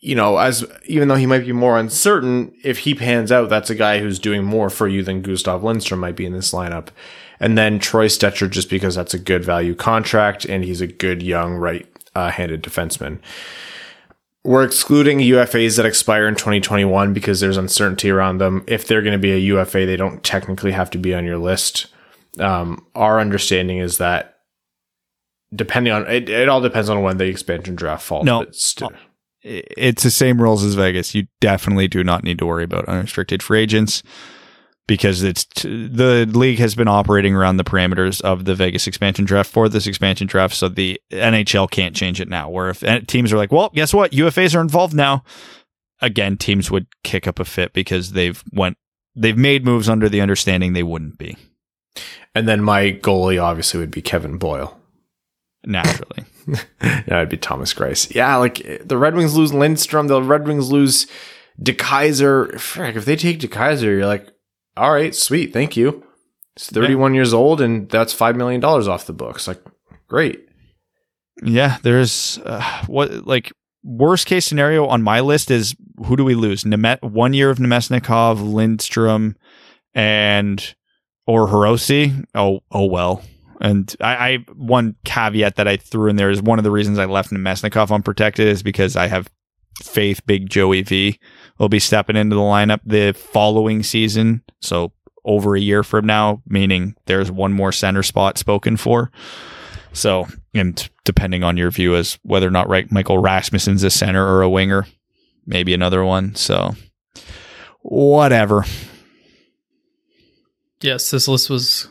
you 0.00 0.16
know, 0.16 0.36
as 0.38 0.66
even 0.86 1.06
though 1.06 1.14
he 1.14 1.26
might 1.26 1.46
be 1.46 1.52
more 1.52 1.78
uncertain, 1.78 2.52
if 2.64 2.78
he 2.78 2.92
pans 2.92 3.30
out, 3.30 3.48
that's 3.48 3.70
a 3.70 3.76
guy 3.76 4.00
who's 4.00 4.18
doing 4.18 4.42
more 4.42 4.68
for 4.68 4.88
you 4.88 5.04
than 5.04 5.22
Gustav 5.22 5.62
Lindstrom 5.62 6.00
might 6.00 6.16
be 6.16 6.26
in 6.26 6.32
this 6.32 6.52
lineup. 6.52 6.88
And 7.38 7.56
then 7.56 7.78
Troy 7.78 8.08
Stecher, 8.08 8.50
just 8.50 8.68
because 8.68 8.96
that's 8.96 9.14
a 9.14 9.18
good 9.18 9.44
value 9.44 9.76
contract 9.76 10.44
and 10.44 10.64
he's 10.64 10.80
a 10.80 10.88
good 10.88 11.22
young 11.22 11.54
right-handed 11.54 12.66
uh, 12.66 12.68
defenseman. 12.68 13.20
We're 14.48 14.64
excluding 14.64 15.18
UFAs 15.18 15.76
that 15.76 15.84
expire 15.84 16.26
in 16.26 16.34
2021 16.34 17.12
because 17.12 17.38
there's 17.38 17.58
uncertainty 17.58 18.08
around 18.08 18.38
them. 18.38 18.64
If 18.66 18.86
they're 18.86 19.02
going 19.02 19.12
to 19.12 19.18
be 19.18 19.32
a 19.32 19.36
UFA, 19.36 19.84
they 19.84 19.96
don't 19.96 20.24
technically 20.24 20.72
have 20.72 20.88
to 20.92 20.98
be 20.98 21.14
on 21.14 21.26
your 21.26 21.36
list. 21.36 21.88
Um, 22.38 22.86
our 22.94 23.20
understanding 23.20 23.76
is 23.76 23.98
that 23.98 24.38
depending 25.54 25.92
on 25.92 26.06
it, 26.06 26.30
it 26.30 26.48
all 26.48 26.62
depends 26.62 26.88
on 26.88 27.02
when 27.02 27.18
the 27.18 27.26
expansion 27.26 27.74
draft 27.74 28.02
falls. 28.02 28.24
No. 28.24 28.46
st- 28.50 28.90
it's 29.42 30.02
the 30.02 30.10
same 30.10 30.40
rules 30.40 30.64
as 30.64 30.76
Vegas. 30.76 31.14
You 31.14 31.26
definitely 31.40 31.86
do 31.86 32.02
not 32.02 32.24
need 32.24 32.38
to 32.38 32.46
worry 32.46 32.64
about 32.64 32.86
unrestricted 32.86 33.42
free 33.42 33.60
agents 33.60 34.02
because 34.88 35.22
it's 35.22 35.44
t- 35.44 35.86
the 35.86 36.26
league 36.26 36.58
has 36.58 36.74
been 36.74 36.88
operating 36.88 37.36
around 37.36 37.58
the 37.58 37.64
parameters 37.64 38.20
of 38.22 38.44
the 38.44 38.56
Vegas 38.56 38.88
expansion 38.88 39.24
draft 39.24 39.48
for 39.48 39.68
this 39.68 39.86
expansion 39.86 40.26
draft. 40.26 40.56
So 40.56 40.68
the 40.68 41.00
NHL 41.12 41.70
can't 41.70 41.94
change 41.94 42.20
it 42.20 42.28
now. 42.28 42.50
Where 42.50 42.70
if 42.70 42.82
uh, 42.82 43.00
teams 43.06 43.32
are 43.32 43.36
like, 43.36 43.52
well, 43.52 43.70
guess 43.72 43.94
what? 43.94 44.10
UFAs 44.10 44.56
are 44.56 44.60
involved 44.60 44.94
now. 44.94 45.22
Again, 46.00 46.36
teams 46.36 46.68
would 46.72 46.86
kick 47.04 47.28
up 47.28 47.38
a 47.38 47.44
fit 47.44 47.72
because 47.72 48.12
they've 48.12 48.42
went 48.52 48.76
they've 49.14 49.38
made 49.38 49.64
moves 49.64 49.88
under 49.88 50.08
the 50.08 50.20
understanding 50.20 50.72
they 50.72 50.82
wouldn't 50.82 51.18
be 51.18 51.36
and 52.34 52.48
then 52.48 52.62
my 52.62 52.92
goalie 52.92 53.42
obviously 53.42 53.80
would 53.80 53.90
be 53.90 54.02
Kevin 54.02 54.38
Boyle. 54.38 54.78
naturally. 55.64 56.24
that 56.80 57.08
would 57.08 57.28
be 57.28 57.36
Thomas 57.36 57.74
Greiss. 57.74 58.14
Yeah, 58.14 58.36
like 58.36 58.80
the 58.84 58.96
Red 58.96 59.14
Wings 59.16 59.36
lose 59.36 59.52
Lindstrom, 59.52 60.06
the 60.06 60.22
Red 60.22 60.46
Wings 60.46 60.70
lose 60.70 61.06
DeKeyser. 61.60 62.58
Frick, 62.60 62.96
if 62.96 63.04
they 63.04 63.16
take 63.16 63.40
DeKeyser, 63.40 63.82
you're 63.82 64.06
like, 64.06 64.28
all 64.78 64.92
right, 64.92 65.14
sweet, 65.14 65.52
thank 65.52 65.76
you. 65.76 66.04
He's 66.56 66.68
31 66.68 67.14
years 67.14 67.34
old, 67.34 67.60
and 67.60 67.88
that's 67.88 68.12
five 68.12 68.36
million 68.36 68.60
dollars 68.60 68.88
off 68.88 69.06
the 69.06 69.12
books. 69.12 69.46
Like, 69.46 69.62
great. 70.08 70.48
Yeah, 71.42 71.78
there's 71.82 72.38
uh, 72.44 72.84
what 72.86 73.26
like 73.26 73.52
worst 73.84 74.26
case 74.26 74.44
scenario 74.44 74.86
on 74.86 75.02
my 75.02 75.20
list 75.20 75.50
is 75.50 75.76
who 76.06 76.16
do 76.16 76.24
we 76.24 76.34
lose? 76.34 76.64
Nemet 76.64 77.02
one 77.02 77.32
year 77.32 77.50
of 77.50 77.58
Namestnikov, 77.58 78.52
Lindstrom, 78.52 79.36
and 79.94 80.74
or 81.26 81.48
Hirose. 81.48 82.24
Oh, 82.34 82.60
oh 82.70 82.86
well. 82.86 83.22
And 83.60 83.94
I, 84.00 84.14
I 84.14 84.36
one 84.54 84.96
caveat 85.04 85.56
that 85.56 85.66
I 85.66 85.76
threw 85.76 86.08
in 86.08 86.16
there 86.16 86.30
is 86.30 86.40
one 86.40 86.58
of 86.58 86.64
the 86.64 86.70
reasons 86.70 86.98
I 86.98 87.06
left 87.06 87.30
Namestnikov 87.30 87.90
unprotected 87.90 88.46
is 88.46 88.62
because 88.62 88.94
I 88.96 89.08
have 89.08 89.28
faith 89.82 90.24
Big 90.26 90.48
Joey 90.48 90.82
V 90.82 91.18
will 91.58 91.68
be 91.68 91.78
stepping 91.78 92.16
into 92.16 92.36
the 92.36 92.42
lineup 92.42 92.80
the 92.84 93.12
following 93.12 93.82
season. 93.82 94.42
So 94.60 94.92
over 95.24 95.54
a 95.54 95.60
year 95.60 95.82
from 95.82 96.06
now, 96.06 96.42
meaning 96.46 96.94
there's 97.06 97.30
one 97.30 97.52
more 97.52 97.72
center 97.72 98.02
spot 98.02 98.38
spoken 98.38 98.76
for. 98.76 99.10
So, 99.92 100.26
and 100.54 100.88
depending 101.04 101.42
on 101.42 101.56
your 101.56 101.70
view 101.70 101.96
as 101.96 102.18
whether 102.22 102.46
or 102.46 102.52
not 102.52 102.68
right, 102.68 102.90
Michael 102.90 103.18
Rasmussen's 103.18 103.82
a 103.82 103.90
center 103.90 104.24
or 104.24 104.42
a 104.42 104.50
winger, 104.50 104.86
maybe 105.46 105.74
another 105.74 106.04
one. 106.04 106.34
So, 106.34 106.74
whatever. 107.80 108.64
Yes, 110.80 111.10
this 111.10 111.26
list 111.26 111.50
was 111.50 111.88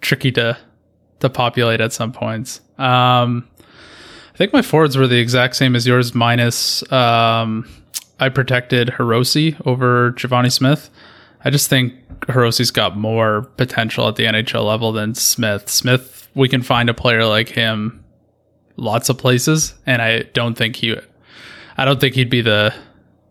tricky 0.00 0.32
to 0.32 0.58
to 1.20 1.30
populate 1.30 1.80
at 1.80 1.92
some 1.92 2.12
points. 2.12 2.60
Um, 2.76 3.48
I 4.34 4.36
think 4.36 4.52
my 4.52 4.62
forwards 4.62 4.96
were 4.96 5.06
the 5.06 5.18
exact 5.18 5.54
same 5.54 5.76
as 5.76 5.86
yours, 5.86 6.12
minus 6.12 6.82
um, 6.90 7.68
I 8.18 8.28
protected 8.28 8.88
Hirose 8.88 9.60
over 9.64 10.12
Givani 10.12 10.50
Smith. 10.50 10.90
I 11.44 11.50
just 11.50 11.68
think 11.68 11.94
Hirose's 12.22 12.72
got 12.72 12.96
more 12.96 13.42
potential 13.56 14.08
at 14.08 14.16
the 14.16 14.24
NHL 14.24 14.64
level 14.64 14.90
than 14.90 15.14
Smith. 15.14 15.68
Smith, 15.68 16.28
we 16.34 16.48
can 16.48 16.62
find 16.62 16.88
a 16.88 16.94
player 16.94 17.24
like 17.24 17.50
him 17.50 18.04
lots 18.76 19.08
of 19.08 19.18
places, 19.18 19.74
and 19.86 20.02
I 20.02 20.22
don't 20.32 20.56
think 20.56 20.76
he, 20.76 20.96
I 21.76 21.84
don't 21.84 22.00
think 22.00 22.14
he'd 22.14 22.30
be 22.30 22.40
the 22.40 22.74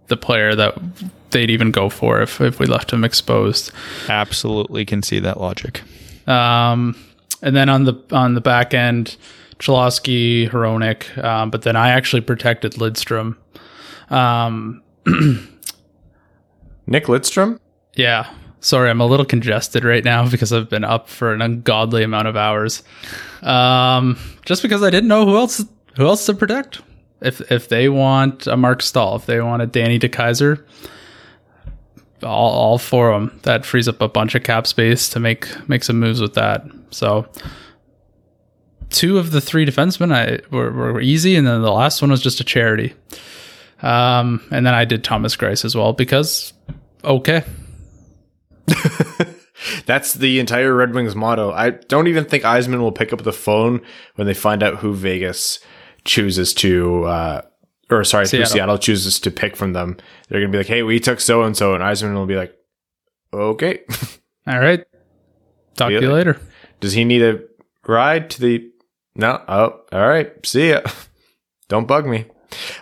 the 0.07 0.17
player 0.17 0.53
that 0.53 0.77
they'd 1.31 1.49
even 1.49 1.71
go 1.71 1.89
for 1.89 2.21
if 2.21 2.39
if 2.39 2.59
we 2.59 2.65
left 2.65 2.93
him 2.93 3.03
exposed. 3.03 3.71
Absolutely 4.07 4.85
can 4.85 5.01
see 5.01 5.19
that 5.19 5.41
logic. 5.41 5.81
Um, 6.27 6.95
and 7.41 7.55
then 7.55 7.67
on 7.67 7.83
the 7.83 7.95
on 8.11 8.35
the 8.35 8.41
back 8.41 8.73
end, 8.73 9.17
Cholowski, 9.63 10.49
Hronek, 10.49 11.23
um, 11.23 11.49
but 11.49 11.61
then 11.61 11.77
I 11.77 11.91
actually 11.91 12.21
protected 12.21 12.73
Lidstrom. 12.73 13.37
Um, 14.09 14.83
Nick 16.85 17.05
Lidstrom. 17.05 17.59
yeah, 17.95 18.29
sorry, 18.59 18.89
I'm 18.89 18.99
a 18.99 19.05
little 19.05 19.25
congested 19.25 19.85
right 19.85 20.03
now 20.03 20.29
because 20.31 20.51
I've 20.51 20.69
been 20.69 20.83
up 20.83 21.07
for 21.07 21.33
an 21.33 21.41
ungodly 21.41 22.03
amount 22.03 22.27
of 22.27 22.35
hours. 22.35 22.83
Um, 23.41 24.17
just 24.45 24.61
because 24.61 24.83
I 24.83 24.89
didn't 24.89 25.07
know 25.07 25.25
who 25.25 25.37
else 25.37 25.63
who 25.95 26.07
else 26.07 26.25
to 26.25 26.33
protect. 26.33 26.81
If 27.21 27.49
if 27.49 27.69
they 27.69 27.87
want 27.87 28.47
a 28.47 28.57
Marc 28.57 28.81
Staal, 28.81 29.15
if 29.15 29.25
they 29.27 29.39
want 29.39 29.61
a 29.61 29.65
Danny 29.65 29.97
DeKeyser, 29.97 30.61
all, 32.21 32.51
all 32.51 32.77
for 32.77 33.13
them. 33.13 33.39
That 33.43 33.65
frees 33.65 33.87
up 33.87 34.01
a 34.01 34.09
bunch 34.09 34.35
of 34.35 34.43
cap 34.43 34.67
space 34.67 35.07
to 35.09 35.21
make 35.21 35.47
make 35.69 35.85
some 35.85 36.01
moves 36.01 36.19
with 36.19 36.33
that. 36.33 36.65
So 36.89 37.27
two 38.93 39.17
of 39.17 39.31
the 39.31 39.41
three 39.41 39.65
defensemen 39.65 40.13
I 40.13 40.39
were, 40.55 40.71
were 40.71 41.01
easy, 41.01 41.35
and 41.35 41.45
then 41.45 41.61
the 41.61 41.71
last 41.71 42.01
one 42.01 42.09
was 42.11 42.21
just 42.21 42.39
a 42.39 42.43
charity. 42.45 42.93
Um, 43.81 44.41
and 44.49 44.65
then 44.65 44.73
I 44.73 44.85
did 44.85 45.03
Thomas 45.03 45.35
Greiss 45.35 45.65
as 45.65 45.75
well 45.75 45.91
because 45.91 46.53
okay, 47.03 47.43
That's 49.85 50.13
the 50.13 50.39
entire 50.39 50.73
Red 50.73 50.93
Wings 50.93 51.15
motto. 51.15 51.51
I 51.51 51.71
don't 51.71 52.07
even 52.07 52.25
think 52.25 52.43
Yzerman 52.43 52.79
will 52.79 52.91
pick 52.91 53.13
up 53.13 53.23
the 53.23 53.33
phone 53.33 53.81
when 54.15 54.27
they 54.27 54.33
find 54.33 54.61
out 54.63 54.77
who 54.77 54.93
Vegas 54.93 55.59
chooses 56.05 56.53
to, 56.55 57.03
uh, 57.05 57.41
or 57.89 58.03
sorry, 58.03 58.25
Seattle. 58.25 58.45
who 58.47 58.51
Seattle 58.51 58.77
chooses 58.77 59.19
to 59.21 59.31
pick 59.31 59.55
from 59.55 59.73
them. 59.73 59.97
They're 60.27 60.39
going 60.39 60.51
to 60.51 60.55
be 60.55 60.59
like, 60.59 60.67
hey, 60.67 60.83
we 60.83 60.99
took 60.99 61.19
so 61.19 61.43
and 61.43 61.55
so. 61.55 61.73
And 61.75 61.83
Yzerman 61.83 62.13
will 62.15 62.25
be 62.25 62.35
like, 62.35 62.55
okay. 63.33 63.81
all 64.47 64.59
right. 64.59 64.83
Talk 65.75 65.89
to 65.89 65.93
you 65.93 65.99
Really? 65.99 66.13
later. 66.13 66.41
Does 66.79 66.93
he 66.93 67.05
need 67.05 67.21
a 67.21 67.41
ride 67.87 68.29
to 68.31 68.41
the? 68.41 68.69
No. 69.15 69.41
Oh, 69.47 69.81
all 69.91 70.07
right. 70.07 70.33
See 70.45 70.69
ya. 70.69 70.81
Don't 71.69 71.87
bug 71.87 72.05
me. 72.05 72.25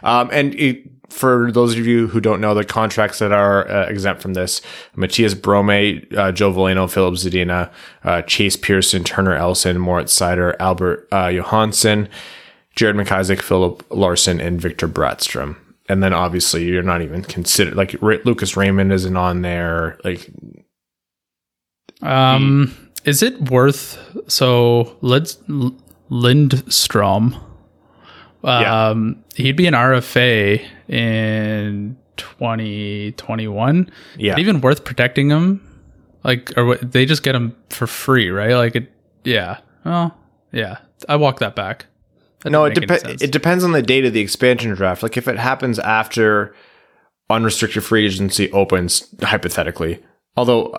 Um, 0.04 0.30
and 0.32 0.54
it, 0.56 0.84
for 1.10 1.52
those 1.52 1.78
of 1.78 1.86
you 1.86 2.08
who 2.08 2.20
don't 2.20 2.42
know, 2.42 2.54
the 2.54 2.64
contracts 2.64 3.20
that 3.20 3.32
are 3.32 3.70
uh, 3.70 3.86
exempt 3.88 4.22
from 4.22 4.34
this: 4.34 4.62
Matthias 4.96 5.34
Brome, 5.34 6.02
uh, 6.18 6.32
Joe 6.32 6.52
Veleno, 6.52 6.90
Filip 6.90 7.14
Zadina, 7.16 7.72
uh, 8.04 8.22
Chase 8.24 8.56
Pearson, 8.58 9.04
Turner 9.04 9.36
Elson, 9.36 9.78
Moritz 9.78 10.18
Seider, 10.18 10.56
Albert 10.60 11.08
uh, 11.12 11.28
Johansson, 11.28 12.10
Jared 12.76 12.96
McIsaac, 12.96 13.42
Filip 13.42 13.86
Larsson, 13.92 14.42
and 14.42 14.60
Victor 14.60 14.88
Brattstrom. 14.88 15.58
And 15.90 16.02
then 16.02 16.14
obviously 16.14 16.64
you're 16.64 16.84
not 16.84 17.02
even 17.02 17.22
considered 17.24 17.76
like 17.76 17.96
Ra- 18.02 18.18
Lucas 18.24 18.56
Raymond 18.56 18.94
isn't 18.94 19.18
on 19.18 19.42
there. 19.42 19.98
Like 20.06 20.30
Um, 22.02 22.76
is 23.04 23.22
it 23.22 23.50
worth 23.50 24.00
so 24.28 24.98
Lind, 25.02 25.36
Lindstrom? 26.12 27.36
Yeah. 28.44 28.90
Um, 28.90 29.24
he'd 29.36 29.56
be 29.56 29.66
an 29.66 29.74
RFA 29.74 30.64
in 30.88 31.98
2021. 32.18 33.90
Yeah. 34.18 34.38
even 34.38 34.62
worth 34.62 34.84
protecting 34.84 35.30
him? 35.30 35.68
Like, 36.24 36.56
or 36.58 36.66
what, 36.66 36.92
they 36.92 37.06
just 37.06 37.24
get 37.24 37.34
him 37.34 37.56
for 37.70 37.88
free, 37.88 38.30
right? 38.30 38.56
Like, 38.56 38.76
it, 38.76 38.92
yeah. 39.24 39.60
Oh, 39.86 40.12
yeah. 40.52 40.80
I 41.08 41.16
walk 41.16 41.40
that 41.40 41.56
back. 41.56 41.86
That 42.42 42.50
no, 42.52 42.66
it 42.66 42.76
didn't 42.76 42.90
make 42.90 42.92
any 42.92 43.02
depends. 43.02 43.22
It 43.24 43.32
depends 43.32 43.64
on 43.64 43.72
the 43.72 43.82
date 43.82 44.06
of 44.06 44.14
the 44.14 44.20
expansion 44.20 44.74
draft. 44.74 45.04
Like 45.04 45.16
if 45.16 45.28
it 45.28 45.38
happens 45.38 45.80
after 45.80 46.54
unrestricted 47.30 47.84
free 47.84 48.06
agency 48.06 48.52
opens, 48.52 49.08
hypothetically. 49.22 50.04
Although 50.36 50.76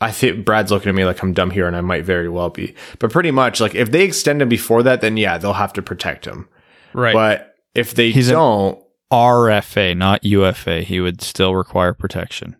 I 0.00 0.10
think 0.12 0.44
Brad's 0.44 0.70
looking 0.70 0.90
at 0.90 0.94
me 0.94 1.04
like 1.04 1.22
I'm 1.22 1.32
dumb 1.32 1.50
here, 1.50 1.66
and 1.66 1.74
I 1.76 1.80
might 1.80 2.04
very 2.04 2.28
well 2.28 2.50
be. 2.50 2.74
But 2.98 3.10
pretty 3.10 3.30
much, 3.30 3.60
like 3.60 3.74
if 3.74 3.90
they 3.90 4.04
extend 4.04 4.42
him 4.42 4.48
before 4.48 4.82
that, 4.82 5.00
then 5.00 5.16
yeah, 5.16 5.38
they'll 5.38 5.54
have 5.54 5.72
to 5.74 5.82
protect 5.82 6.26
him. 6.26 6.48
right. 6.92 7.14
But 7.14 7.54
if 7.74 7.94
they 7.94 8.10
He's 8.10 8.28
an- 8.28 8.34
don't, 8.34 8.82
RFA, 9.12 9.96
not 9.96 10.24
UFA. 10.24 10.82
He 10.82 11.00
would 11.00 11.22
still 11.22 11.54
require 11.54 11.92
protection. 11.94 12.56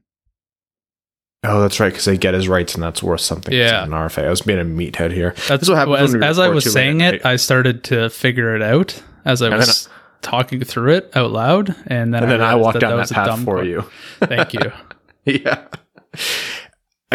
oh, 1.45 1.61
that's 1.61 1.79
right, 1.81 1.91
because 1.91 2.05
they 2.07 2.17
get 2.17 2.35
his 2.35 2.49
rights, 2.49 2.75
and 2.75 2.83
that's 2.83 3.03
worth 3.03 3.21
something. 3.21 3.53
Yeah. 3.55 3.85
an 3.85 3.91
RFA. 3.91 4.27
I 4.27 4.31
was 4.31 4.41
being 4.43 4.59
a 4.61 4.65
meathead 4.65 5.13
here. 5.13 5.35
That's 5.49 5.69
what 5.69 5.77
happens 5.79 6.15
well, 6.15 6.25
as, 6.25 6.31
as 6.31 6.39
I 6.39 6.49
was 6.49 6.71
saying 6.73 7.01
it. 7.03 7.25
I 7.27 7.37
started 7.37 7.85
to 7.85 8.09
figure 8.11 8.55
it 8.57 8.63
out 8.63 9.03
as 9.25 9.43
I 9.43 9.47
And 9.49 9.57
was 9.57 9.89
talking 10.23 10.65
through 10.65 10.93
it 10.95 11.11
out 11.15 11.31
loud, 11.33 11.75
and 11.87 12.15
then 12.15 12.23
And 12.23 12.33
then 12.33 12.41
I 12.41 12.55
realized 12.55 12.63
walked 12.65 12.81
down 12.81 12.97
was 12.97 13.09
that 13.11 13.27
a 13.29 13.31
path 13.31 13.45
for 13.45 13.59
que- 13.59 13.69
you. 13.69 13.85
Thank 14.21 14.55
you. 14.55 14.73
yeah. 15.25 15.67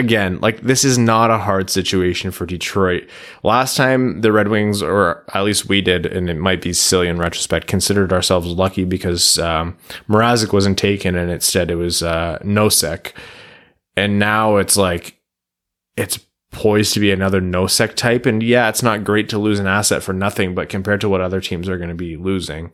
Again, 0.01 0.39
like 0.41 0.61
this 0.61 0.83
is 0.83 0.97
not 0.97 1.29
a 1.29 1.37
hard 1.37 1.69
situation 1.69 2.31
for 2.31 2.47
Detroit. 2.47 3.07
Last 3.43 3.77
time 3.77 4.21
the 4.21 4.31
Red 4.31 4.47
Wings, 4.47 4.81
or 4.81 5.23
at 5.35 5.43
least 5.43 5.69
we 5.69 5.79
did, 5.79 6.07
and 6.07 6.27
it 6.27 6.37
might 6.37 6.59
be 6.59 6.73
silly 6.73 7.07
in 7.07 7.19
retrospect, 7.19 7.67
considered 7.67 8.11
ourselves 8.11 8.47
lucky 8.47 8.83
because 8.83 9.37
um, 9.37 9.77
Mrazek 10.09 10.53
wasn't 10.53 10.79
taken, 10.79 11.15
and 11.15 11.29
instead 11.29 11.69
it 11.69 11.75
was 11.75 12.01
uh, 12.01 12.39
Nosek. 12.43 13.11
And 13.95 14.17
now 14.17 14.57
it's 14.57 14.75
like 14.75 15.19
it's 15.95 16.19
poised 16.51 16.95
to 16.95 16.99
be 16.99 17.11
another 17.11 17.39
Nosek 17.39 17.93
type. 17.93 18.25
And 18.25 18.41
yeah, 18.41 18.69
it's 18.69 18.81
not 18.81 19.03
great 19.03 19.29
to 19.29 19.37
lose 19.37 19.59
an 19.59 19.67
asset 19.67 20.01
for 20.01 20.13
nothing, 20.13 20.55
but 20.55 20.67
compared 20.67 21.01
to 21.01 21.09
what 21.09 21.21
other 21.21 21.41
teams 21.41 21.69
are 21.69 21.77
going 21.77 21.89
to 21.89 21.95
be 21.95 22.17
losing, 22.17 22.71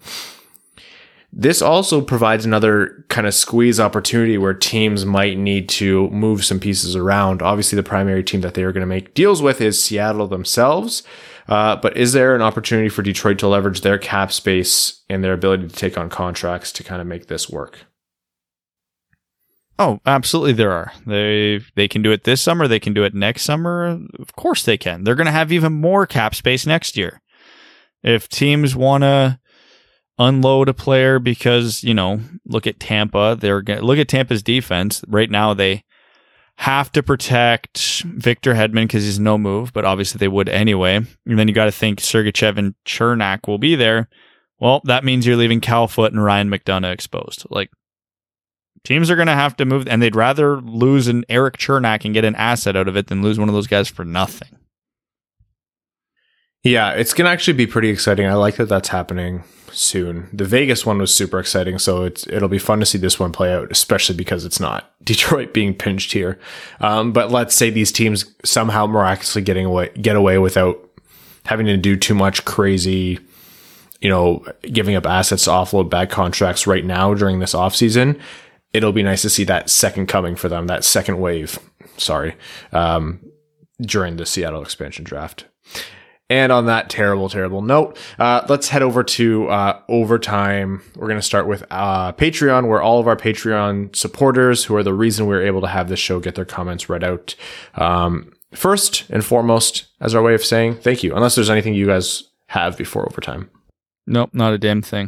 this 1.39 1.61
also 1.61 2.01
provides 2.01 2.45
another 2.45 3.05
kind 3.09 3.27
of 3.27 3.33
squeeze 3.33 3.79
opportunity 3.79 4.39
where 4.39 4.55
teams 4.55 5.05
might 5.05 5.37
need 5.37 5.69
to 5.69 6.09
move 6.09 6.43
some 6.43 6.59
pieces 6.59 6.95
around. 6.95 7.43
Obviously, 7.43 7.75
the 7.75 7.83
primary 7.83 8.23
team 8.23 8.41
that 8.41 8.55
they 8.55 8.63
are 8.63 8.71
going 8.71 8.81
to 8.81 8.87
make 8.87 9.13
deals 9.13 9.39
with 9.39 9.61
is 9.61 9.81
Seattle 9.81 10.25
themselves. 10.25 11.03
Uh, 11.47 11.75
but 11.75 11.95
is 11.95 12.13
there 12.13 12.35
an 12.35 12.41
opportunity 12.41 12.89
for 12.89 13.03
Detroit 13.03 13.37
to 13.37 13.47
leverage 13.47 13.81
their 13.81 13.99
cap 13.99 14.31
space 14.31 15.03
and 15.09 15.23
their 15.23 15.33
ability 15.33 15.67
to 15.67 15.75
take 15.75 15.95
on 15.95 16.09
contracts 16.09 16.71
to 16.71 16.83
kind 16.83 17.01
of 17.01 17.07
make 17.07 17.27
this 17.27 17.47
work? 17.47 17.85
Oh, 19.77 19.99
absolutely 20.07 20.53
there 20.53 20.71
are. 20.71 20.91
They 21.05 21.61
they 21.75 21.87
can 21.87 22.01
do 22.01 22.11
it 22.11 22.23
this 22.23 22.41
summer, 22.41 22.67
they 22.67 22.79
can 22.79 22.95
do 22.95 23.03
it 23.03 23.13
next 23.13 23.43
summer. 23.43 23.99
Of 24.17 24.35
course 24.35 24.65
they 24.65 24.75
can. 24.75 25.03
They're 25.03 25.13
going 25.13 25.25
to 25.27 25.31
have 25.31 25.51
even 25.51 25.71
more 25.71 26.07
cap 26.07 26.33
space 26.33 26.65
next 26.65 26.97
year. 26.97 27.21
If 28.01 28.27
teams 28.27 28.75
want 28.75 29.03
to 29.03 29.39
unload 30.19 30.69
a 30.69 30.73
player 30.73 31.19
because, 31.19 31.83
you 31.83 31.93
know, 31.93 32.19
look 32.45 32.67
at 32.67 32.79
Tampa, 32.79 33.37
they're 33.39 33.61
to 33.61 33.81
look 33.81 33.99
at 33.99 34.07
Tampa's 34.07 34.43
defense. 34.43 35.03
Right 35.07 35.29
now 35.29 35.53
they 35.53 35.83
have 36.57 36.91
to 36.91 37.03
protect 37.03 38.03
Victor 38.03 38.55
Hedman 38.55 38.85
because 38.85 39.03
he's 39.03 39.19
no 39.19 39.37
move, 39.37 39.73
but 39.73 39.85
obviously 39.85 40.17
they 40.17 40.27
would 40.27 40.49
anyway. 40.49 40.95
And 40.95 41.39
then 41.39 41.47
you 41.47 41.53
got 41.53 41.65
to 41.65 41.71
think 41.71 41.99
Sergachev 41.99 42.57
and 42.57 42.73
Cernak 42.85 43.47
will 43.47 43.59
be 43.59 43.75
there. 43.75 44.09
Well, 44.59 44.81
that 44.85 45.03
means 45.03 45.27
you're 45.27 45.35
leaving 45.35 45.61
Cal 45.61 45.87
Foote 45.87 46.13
and 46.13 46.23
Ryan 46.23 46.49
McDonagh 46.49 46.93
exposed. 46.93 47.45
Like 47.51 47.69
teams 48.83 49.11
are 49.11 49.15
going 49.15 49.27
to 49.27 49.33
have 49.33 49.55
to 49.57 49.65
move, 49.65 49.87
and 49.87 50.01
they'd 50.01 50.15
rather 50.15 50.59
lose 50.61 51.07
an 51.07 51.25
Erik 51.29 51.57
Cernak 51.57 52.05
and 52.05 52.13
get 52.13 52.25
an 52.25 52.35
asset 52.35 52.75
out 52.75 52.87
of 52.87 52.97
it 52.97 53.07
than 53.07 53.21
lose 53.21 53.37
one 53.37 53.49
of 53.49 53.55
those 53.55 53.67
guys 53.67 53.87
for 53.87 54.03
nothing. 54.03 54.57
Yeah, 56.63 56.91
it's 56.91 57.13
going 57.13 57.25
to 57.25 57.31
actually 57.31 57.53
be 57.53 57.67
pretty 57.67 57.89
exciting. 57.89 58.25
I 58.25 58.33
like 58.33 58.55
that 58.55 58.67
that's 58.67 58.89
happening 58.89 59.43
soon. 59.71 60.29
The 60.33 60.45
Vegas 60.45 60.85
one 60.85 60.97
was 60.97 61.15
super 61.15 61.39
exciting, 61.39 61.79
so 61.79 62.03
it's 62.03 62.27
it'll 62.27 62.49
be 62.49 62.59
fun 62.59 62.79
to 62.79 62.85
see 62.85 62.97
this 62.97 63.19
one 63.19 63.31
play 63.31 63.53
out, 63.53 63.71
especially 63.71 64.15
because 64.15 64.45
it's 64.45 64.59
not 64.59 64.91
Detroit 65.03 65.53
being 65.53 65.73
pinched 65.73 66.11
here. 66.11 66.39
Um, 66.79 67.11
but 67.11 67.31
let's 67.31 67.55
say 67.55 67.69
these 67.69 67.91
teams 67.91 68.33
somehow 68.43 68.87
miraculously 68.87 69.41
getting 69.41 69.65
away 69.65 69.89
get 70.01 70.15
away 70.15 70.37
without 70.37 70.77
having 71.45 71.65
to 71.67 71.77
do 71.77 71.95
too 71.95 72.13
much 72.15 72.43
crazy, 72.43 73.19
you 74.01 74.09
know, 74.09 74.43
giving 74.63 74.95
up 74.95 75.05
assets 75.05 75.45
to 75.45 75.49
offload 75.51 75.89
bad 75.89 76.09
contracts 76.09 76.67
right 76.67 76.83
now 76.83 77.13
during 77.13 77.39
this 77.39 77.53
offseason. 77.53 78.19
It'll 78.73 78.91
be 78.91 79.03
nice 79.03 79.21
to 79.21 79.29
see 79.29 79.45
that 79.45 79.69
second 79.69 80.07
coming 80.07 80.35
for 80.35 80.49
them, 80.49 80.67
that 80.67 80.83
second 80.83 81.19
wave. 81.19 81.57
Sorry, 81.97 82.35
um, 82.73 83.21
during 83.81 84.17
the 84.17 84.25
Seattle 84.25 84.61
expansion 84.61 85.03
draft. 85.03 85.45
And 86.29 86.51
on 86.51 86.65
that 86.65 86.89
terrible, 86.89 87.29
terrible 87.29 87.61
note, 87.61 87.97
uh, 88.19 88.45
let's 88.49 88.67
head 88.67 88.81
over 88.81 89.01
to 89.01 89.47
uh, 89.47 89.79
overtime. 89.87 90.81
We're 90.97 91.07
going 91.07 91.19
to 91.19 91.25
start 91.25 91.47
with 91.47 91.63
uh, 91.71 92.11
Patreon, 92.13 92.67
where 92.67 92.81
all 92.81 92.99
of 92.99 93.07
our 93.07 93.15
Patreon 93.15 93.95
supporters, 93.95 94.65
who 94.65 94.75
are 94.75 94.83
the 94.83 94.93
reason 94.93 95.25
we're 95.25 95.45
able 95.45 95.61
to 95.61 95.67
have 95.67 95.87
this 95.87 95.99
show, 96.01 96.19
get 96.19 96.35
their 96.35 96.43
comments 96.43 96.89
read 96.89 97.01
out. 97.03 97.33
Um, 97.75 98.33
first 98.53 99.09
and 99.09 99.23
foremost, 99.23 99.85
as 100.01 100.13
our 100.13 100.21
way 100.21 100.33
of 100.33 100.43
saying 100.43 100.75
thank 100.79 101.01
you, 101.01 101.15
unless 101.15 101.35
there's 101.35 101.49
anything 101.49 101.73
you 101.73 101.85
guys 101.85 102.23
have 102.47 102.77
before 102.77 103.05
overtime. 103.07 103.49
Nope, 104.05 104.31
not 104.33 104.51
a 104.53 104.57
damn 104.57 104.81
thing. 104.81 105.07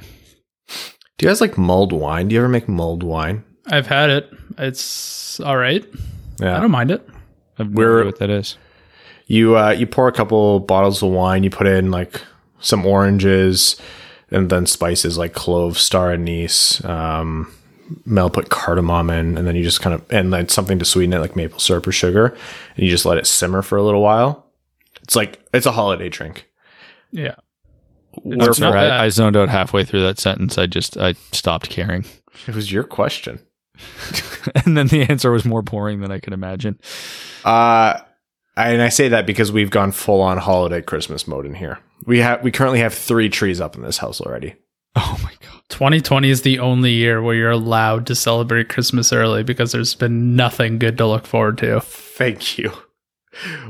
Do 1.17 1.25
you 1.25 1.29
guys 1.29 1.41
like 1.41 1.57
mulled 1.57 1.91
wine? 1.91 2.29
Do 2.29 2.35
you 2.35 2.39
ever 2.39 2.47
make 2.47 2.69
mulled 2.69 3.03
wine? 3.03 3.43
I've 3.67 3.87
had 3.87 4.09
it. 4.09 4.31
It's 4.57 5.41
all 5.41 5.57
right. 5.57 5.85
Yeah. 6.39 6.55
I 6.55 6.61
don't 6.61 6.71
mind 6.71 6.91
it. 6.91 7.05
I 7.57 7.63
have 7.63 7.71
no 7.73 7.77
We're- 7.77 7.95
idea 7.99 8.05
what 8.05 8.19
that 8.19 8.29
is. 8.29 8.57
You 9.29 9.55
uh, 9.55 9.69
you 9.69 9.85
pour 9.85 10.07
a 10.07 10.11
couple 10.11 10.59
bottles 10.59 11.03
of 11.03 11.11
wine, 11.11 11.43
you 11.43 11.51
put 11.51 11.67
in 11.67 11.91
like 11.91 12.19
some 12.61 12.83
oranges, 12.83 13.79
and 14.31 14.49
then 14.49 14.65
spices 14.65 15.19
like 15.19 15.33
clove, 15.33 15.77
star 15.77 16.11
anise. 16.11 16.83
Um, 16.83 17.53
Mel 18.05 18.31
put 18.31 18.49
cardamom 18.49 19.11
in, 19.11 19.37
and 19.37 19.47
then 19.47 19.55
you 19.55 19.63
just 19.63 19.81
kind 19.81 19.93
of 19.93 20.03
and 20.11 20.33
then 20.33 20.49
something 20.49 20.79
to 20.79 20.85
sweeten 20.85 21.13
it 21.13 21.19
like 21.19 21.35
maple 21.35 21.59
syrup 21.59 21.85
or 21.85 21.91
sugar, 21.91 22.35
and 22.75 22.83
you 22.83 22.89
just 22.89 23.05
let 23.05 23.19
it 23.19 23.27
simmer 23.27 23.61
for 23.61 23.77
a 23.77 23.83
little 23.83 24.01
while. 24.01 24.47
It's 25.03 25.15
like 25.15 25.39
it's 25.53 25.67
a 25.67 25.71
holiday 25.71 26.09
drink. 26.09 26.49
Yeah. 27.11 27.35
Wherefore, 28.23 28.71
not 28.71 28.75
I. 28.75 29.05
I 29.05 29.09
zoned 29.09 29.37
out 29.37 29.49
halfway 29.49 29.83
through 29.83 30.01
that 30.01 30.17
sentence. 30.17 30.57
I 30.57 30.65
just 30.65 30.97
I 30.97 31.13
stopped 31.31 31.69
caring, 31.69 32.03
It 32.47 32.55
was 32.55 32.71
your 32.71 32.83
question. 32.83 33.39
and 34.65 34.75
then 34.75 34.87
the 34.87 35.03
answer 35.03 35.31
was 35.31 35.45
more 35.45 35.61
boring 35.61 36.01
than 36.01 36.11
I 36.11 36.19
could 36.19 36.33
imagine. 36.33 36.79
Uh, 37.45 37.99
and 38.67 38.81
I 38.81 38.89
say 38.89 39.09
that 39.09 39.25
because 39.25 39.51
we've 39.51 39.69
gone 39.69 39.91
full 39.91 40.21
on 40.21 40.37
holiday 40.37 40.81
Christmas 40.81 41.27
mode 41.27 41.45
in 41.45 41.53
here. 41.53 41.79
We 42.05 42.19
have 42.19 42.43
we 42.43 42.51
currently 42.51 42.79
have 42.79 42.93
three 42.93 43.29
trees 43.29 43.61
up 43.61 43.75
in 43.75 43.81
this 43.81 43.97
house 43.97 44.21
already. 44.21 44.55
Oh 44.95 45.19
my 45.23 45.31
god! 45.39 45.61
2020 45.69 46.29
is 46.29 46.41
the 46.41 46.59
only 46.59 46.91
year 46.91 47.21
where 47.21 47.35
you're 47.35 47.51
allowed 47.51 48.07
to 48.07 48.15
celebrate 48.15 48.69
Christmas 48.69 49.13
early 49.13 49.43
because 49.43 49.71
there's 49.71 49.93
been 49.93 50.35
nothing 50.35 50.79
good 50.79 50.97
to 50.97 51.05
look 51.05 51.27
forward 51.27 51.59
to. 51.59 51.79
Thank 51.81 52.57
you. 52.57 52.73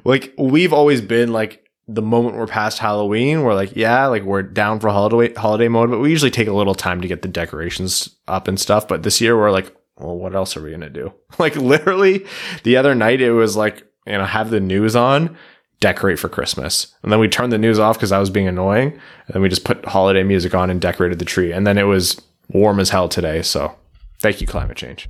Like 0.06 0.34
we've 0.38 0.72
always 0.72 1.02
been 1.02 1.34
like 1.34 1.70
the 1.90 2.02
moment 2.02 2.38
we're 2.38 2.48
past 2.48 2.80
Halloween, 2.80 3.42
we're 3.42 3.54
like, 3.54 3.76
yeah, 3.76 4.06
like 4.08 4.24
we're 4.24 4.44
down 4.44 4.80
for 4.80 4.90
holiday 4.90 5.34
holiday 5.34 5.68
mode, 5.68 5.90
but 5.90 6.00
we 6.00 6.10
usually 6.10 6.32
take 6.32 6.48
a 6.48 6.54
little 6.54 6.76
time 6.76 7.02
to 7.02 7.08
get 7.08 7.22
the 7.22 7.28
decorations 7.28 8.16
up 8.28 8.48
and 8.48 8.60
stuff. 8.60 8.88
But 8.88 9.04
this 9.04 9.20
year 9.20 9.38
we're 9.38 9.52
like, 9.52 9.76
well, 9.98 10.18
what 10.18 10.36
else 10.36 10.56
are 10.56 10.64
we 10.64 10.72
gonna 10.72 10.90
do? 10.90 11.14
Like 11.40 11.56
literally 11.56 12.26
the 12.64 12.78
other 12.78 12.96
night 12.96 13.22
it 13.22 13.32
was 13.32 13.56
like, 13.56 13.86
you 14.10 14.18
know, 14.18 14.26
have 14.26 14.49
the 14.49 14.60
news 14.60 14.95
on, 14.95 15.38
decorate 15.80 16.20
for 16.20 16.30
Christmas. 16.30 16.93
And 17.03 17.12
then 17.12 17.20
we 17.20 17.28
turned 17.28 17.51
the 17.51 17.57
news 17.57 17.80
off 17.80 17.97
because 17.97 18.12
I 18.12 18.20
was 18.20 18.30
being 18.30 18.47
annoying. 18.47 18.91
And 18.91 19.34
then 19.34 19.41
we 19.41 19.49
just 19.49 19.64
put 19.64 19.86
holiday 19.86 20.24
music 20.24 20.53
on 20.53 20.70
and 20.70 20.82
decorated 20.82 21.20
the 21.20 21.26
tree. 21.26 21.51
And 21.51 21.66
then 21.66 21.78
it 21.78 21.84
was 21.84 22.22
warm 22.49 22.80
as 22.80 22.89
hell 22.89 23.07
today. 23.07 23.41
So 23.41 23.76
thank 24.20 24.41
you, 24.41 24.47
climate 24.47 24.78
change. 24.78 25.10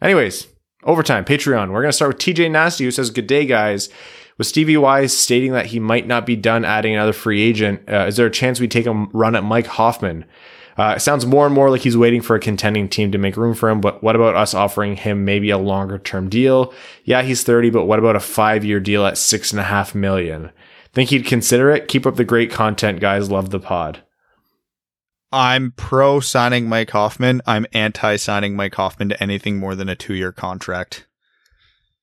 Anyways, 0.00 0.46
overtime, 0.84 1.24
Patreon. 1.24 1.70
We're 1.70 1.82
going 1.82 1.90
to 1.90 1.92
start 1.92 2.14
with 2.14 2.22
TJ 2.22 2.50
Nasty, 2.50 2.84
who 2.84 2.90
says, 2.90 3.10
Good 3.10 3.26
day, 3.26 3.46
guys. 3.46 3.88
With 4.38 4.46
Stevie 4.46 4.78
Wise 4.78 5.16
stating 5.16 5.52
that 5.52 5.66
he 5.66 5.78
might 5.78 6.06
not 6.06 6.24
be 6.24 6.36
done 6.36 6.64
adding 6.64 6.94
another 6.94 7.12
free 7.12 7.42
agent, 7.42 7.82
uh, 7.88 8.06
is 8.06 8.16
there 8.16 8.26
a 8.26 8.30
chance 8.30 8.58
we 8.58 8.66
take 8.66 8.86
a 8.86 8.92
run 9.12 9.36
at 9.36 9.44
Mike 9.44 9.66
Hoffman? 9.66 10.24
Uh, 10.78 10.94
it 10.96 11.00
sounds 11.00 11.26
more 11.26 11.44
and 11.44 11.54
more 11.54 11.70
like 11.70 11.82
he's 11.82 11.96
waiting 11.96 12.22
for 12.22 12.34
a 12.34 12.40
contending 12.40 12.88
team 12.88 13.12
to 13.12 13.18
make 13.18 13.36
room 13.36 13.54
for 13.54 13.68
him, 13.68 13.80
but 13.80 14.02
what 14.02 14.16
about 14.16 14.36
us 14.36 14.54
offering 14.54 14.96
him 14.96 15.24
maybe 15.24 15.50
a 15.50 15.58
longer 15.58 15.98
term 15.98 16.28
deal? 16.28 16.72
Yeah, 17.04 17.22
he's 17.22 17.44
30, 17.44 17.70
but 17.70 17.84
what 17.84 17.98
about 17.98 18.16
a 18.16 18.20
five 18.20 18.64
year 18.64 18.80
deal 18.80 19.04
at 19.04 19.18
six 19.18 19.50
and 19.50 19.60
a 19.60 19.64
half 19.64 19.94
million? 19.94 20.50
Think 20.92 21.10
he'd 21.10 21.26
consider 21.26 21.70
it? 21.70 21.88
Keep 21.88 22.06
up 22.06 22.16
the 22.16 22.24
great 22.24 22.50
content, 22.50 23.00
guys. 23.00 23.30
Love 23.30 23.50
the 23.50 23.60
pod. 23.60 24.02
I'm 25.32 25.72
pro 25.72 26.20
signing 26.20 26.68
Mike 26.68 26.90
Hoffman. 26.90 27.40
I'm 27.46 27.66
anti 27.72 28.16
signing 28.16 28.54
Mike 28.54 28.74
Hoffman 28.74 29.08
to 29.08 29.22
anything 29.22 29.58
more 29.58 29.74
than 29.74 29.88
a 29.88 29.96
two 29.96 30.14
year 30.14 30.32
contract. 30.32 31.06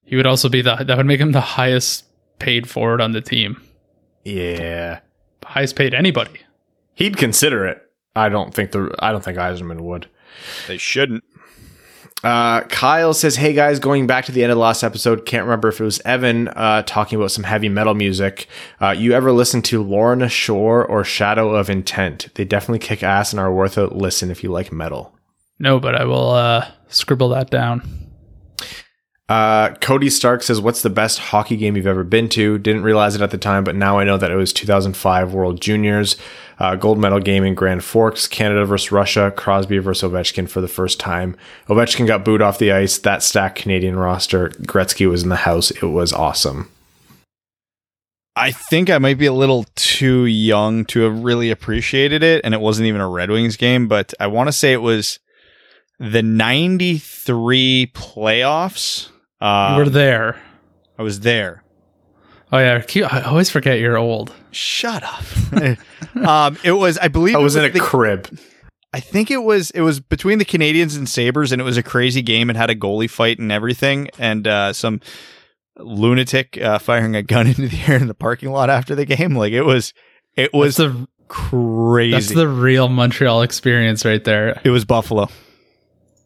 He 0.04 0.16
would 0.16 0.26
also 0.26 0.50
be 0.50 0.64
the 0.64 0.76
that 0.76 0.98
would 0.98 1.06
make 1.06 1.20
him 1.20 1.32
the 1.32 1.42
highest 1.42 2.06
paid 2.40 2.68
forward 2.68 3.02
on 3.02 3.12
the 3.12 3.22
team. 3.22 3.62
Yeah. 4.24 5.02
Highest 5.46 5.76
paid 5.76 5.94
anybody. 5.94 6.40
He'd 6.96 7.18
consider 7.18 7.66
it. 7.66 7.89
I 8.20 8.30
don't 8.30 8.54
think 8.54 8.72
the 8.72 8.96
I 9.00 9.12
don't 9.12 9.24
think 9.24 9.38
Yzerman 9.38 9.82
would. 9.82 10.08
They 10.68 10.78
shouldn't. 10.78 11.24
Uh, 12.24 12.62
Kyle 12.64 13.14
says, 13.14 13.38
"Hey 13.38 13.54
guys, 13.54 13.80
going 13.80 14.06
back 14.06 14.26
to 14.26 14.32
the 14.32 14.44
end 14.44 14.52
of 14.52 14.58
the 14.58 14.62
last 14.62 14.84
episode, 14.84 15.26
can't 15.26 15.46
remember 15.46 15.70
if 15.70 15.80
it 15.80 15.84
was 15.84 16.02
Evan 16.02 16.50
uh, 16.50 16.84
talking 16.86 17.18
about 17.18 17.32
some 17.32 17.46
heavy 17.46 17.70
metal 17.70 17.94
music. 17.94 18.48
Uh, 18.82 18.90
you 18.90 19.14
ever 19.14 19.32
listen 19.32 19.62
to 19.64 19.82
Lorna 19.82 20.28
Shore 20.28 20.86
or 20.86 21.06
Shadow 21.06 21.56
of 21.56 21.70
Intent? 21.70 22.28
They 22.36 22.44
definitely 22.44 22.80
kick 22.80 23.04
ass 23.04 23.32
and 23.32 23.40
are 23.40 23.54
worth 23.54 23.78
a 23.78 23.86
listen 23.86 24.32
if 24.32 24.44
you 24.44 24.52
like 24.52 24.72
metal." 24.72 25.16
No, 25.60 25.80
but 25.80 25.96
I 25.96 26.06
will 26.06 26.32
uh, 26.32 26.68
scribble 26.90 27.30
that 27.30 27.50
down. 27.50 27.99
Uh, 29.30 29.76
Cody 29.76 30.10
Stark 30.10 30.42
says, 30.42 30.60
"What's 30.60 30.82
the 30.82 30.90
best 30.90 31.20
hockey 31.20 31.56
game 31.56 31.78
you've 31.78 31.86
ever 31.86 32.04
been 32.04 32.30
to? 32.30 32.58
Didn't 32.58 32.82
realize 32.82 33.16
it 33.16 33.22
at 33.22 33.30
the 33.30 33.38
time, 33.38 33.64
but 33.64 33.76
now 33.76 34.00
I 34.00 34.04
know 34.04 34.18
that 34.18 34.32
it 34.32 34.36
was 34.36 34.52
2005 34.52 35.34
World 35.34 35.62
Juniors, 35.62 36.18
uh, 36.58 36.76
gold 36.76 36.98
medal 36.98 37.20
game 37.20 37.44
in 37.44 37.54
Grand 37.54 37.84
Forks, 37.84 38.28
Canada 38.28 38.66
versus 38.66 38.92
Russia, 38.92 39.32
Crosby 39.38 39.78
versus 39.78 40.10
Ovechkin 40.10 40.50
for 40.50 40.62
the 40.62 40.68
first 40.68 41.00
time. 41.00 41.38
Ovechkin 41.68 42.08
got 42.08 42.26
booed 42.26 42.42
off 42.42 42.58
the 42.58 42.72
ice. 42.72 42.98
That 42.98 43.22
stacked 43.22 43.60
Canadian 43.60 43.98
roster. 43.98 44.50
Gretzky 44.50 45.08
was 45.08 45.22
in 45.22 45.30
the 45.30 45.36
house. 45.36 45.70
It 45.70 45.84
was 45.84 46.12
awesome. 46.12 46.72
I 48.36 48.52
think 48.52 48.90
I 48.90 48.98
might 48.98 49.20
be 49.20 49.28
a 49.28 49.34
little 49.34 49.66
too 49.76 50.26
young 50.26 50.86
to 50.86 51.02
have 51.02 51.24
really 51.24 51.52
appreciated 51.52 52.24
it, 52.24 52.42
and 52.44 52.56
it 52.56 52.62
wasn't 52.62 52.88
even 52.88 53.02
a 53.02 53.10
Red 53.10 53.30
Wings 53.30 53.58
game, 53.58 53.88
but 53.88 54.14
I 54.20 54.26
want 54.26 54.48
to 54.48 54.54
say 54.54 54.74
it 54.74 54.82
was 54.82 55.20
the 56.00 56.24
93 56.24 57.92
playoffs. 57.94 59.10
Um, 59.42 59.74
you 59.74 59.84
were 59.86 59.90
there. 59.90 60.42
I 60.98 61.04
was 61.04 61.22
there. 61.22 61.64
Oh 62.52 62.58
yeah, 62.58 62.84
I 63.12 63.22
always 63.22 63.50
forget 63.50 63.80
you're 63.80 63.98
old. 63.98 64.34
Shut 64.52 65.04
up. 65.04 65.24
um, 66.28 66.58
it 66.64 66.72
was, 66.72 66.98
I 66.98 67.08
believe, 67.08 67.36
I 67.36 67.40
was 67.40 67.56
it 67.56 67.64
in 67.64 67.70
a 67.70 67.74
the- 67.74 67.80
crib. 67.80 68.38
I 68.92 69.00
think 69.00 69.30
it 69.30 69.44
was 69.44 69.70
it 69.72 69.82
was 69.82 70.00
between 70.00 70.40
the 70.40 70.46
Canadiens 70.46 70.98
and 70.98 71.08
Sabres, 71.08 71.52
and 71.52 71.62
it 71.62 71.64
was 71.64 71.78
a 71.78 71.84
crazy 71.84 72.24
game. 72.24 72.50
It 72.50 72.56
had 72.56 72.72
a 72.72 72.76
goalie 72.76 73.10
fight 73.10 73.38
and 73.38 73.52
everything, 73.52 74.10
and 74.18 74.48
uh, 74.48 74.74
some 74.74 75.00
lunatic 75.78 76.60
uh, 76.60 76.80
firing 76.80 77.16
a 77.16 77.22
gun 77.22 77.46
into 77.48 77.68
the 77.68 77.80
air 77.88 77.98
in 77.98 78.08
the 78.08 78.16
parking 78.16 78.50
lot 78.50 78.72
after 78.72 78.96
the 78.96 79.06
game. 79.06 79.36
Like 79.36 79.54
it 79.54 79.62
was, 79.62 79.94
it 80.36 80.54
was 80.56 80.78
That's 80.78 80.92
the 80.94 81.08
crazy. 81.28 82.12
that's 82.14 82.34
the 82.34 82.48
real 82.48 82.90
Montreal 82.90 83.44
experience 83.44 84.06
right 84.06 84.24
there. 84.24 84.60
it 84.64 84.72
was 84.72 84.86
Buffalo. 84.86 85.30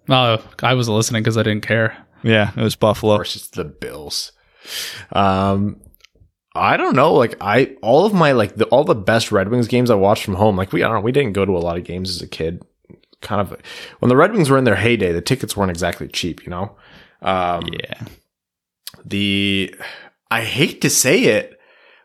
Oh, 0.09 0.41
I 0.61 0.74
was 0.74 0.88
listening 0.88 1.22
because 1.22 1.38
I 1.38 1.43
didn't 1.43 1.68
care. 1.68 1.97
Yeah, 2.24 2.51
it 2.55 2.61
was 2.61 2.76
Buffalo. 2.76 3.17
versus 3.17 3.49
the 3.49 3.65
Bills. 3.65 4.32
Um, 5.11 5.82
I 6.55 6.78
don't 6.78 6.95
know. 6.95 7.13
Like 7.13 7.36
I, 7.41 7.76
all 7.82 8.05
of 8.05 8.13
my 8.13 8.32
like 8.32 8.55
the, 8.55 8.65
all 8.65 8.84
the 8.84 8.95
best 8.95 9.32
Red 9.32 9.49
Wings 9.49 9.67
games 9.67 9.89
I 9.89 9.95
watched 9.95 10.24
from 10.24 10.36
home. 10.36 10.55
Like 10.55 10.71
we, 10.71 10.84
I 10.84 10.88
don't 10.88 10.97
know. 10.97 11.01
We 11.01 11.11
didn't 11.11 11.34
go 11.34 11.45
to 11.45 11.57
a 11.57 11.59
lot 11.59 11.78
of 11.78 11.84
games 11.84 12.09
as 12.09 12.21
a 12.21 12.28
kid. 12.28 12.61
Kind 13.21 13.41
of 13.41 13.57
when 13.99 14.09
the 14.09 14.15
Red 14.17 14.34
Wings 14.34 14.49
were 14.49 14.57
in 14.57 14.63
their 14.65 14.76
heyday, 14.76 15.11
the 15.11 15.21
tickets 15.21 15.55
weren't 15.57 15.71
exactly 15.71 16.07
cheap. 16.07 16.43
You 16.43 16.49
know. 16.49 16.76
Um, 17.21 17.67
Yeah, 17.71 18.01
The 19.05 19.74
I 20.30 20.41
hate 20.43 20.82
to 20.82 20.89
say 20.89 21.24
it, 21.24 21.59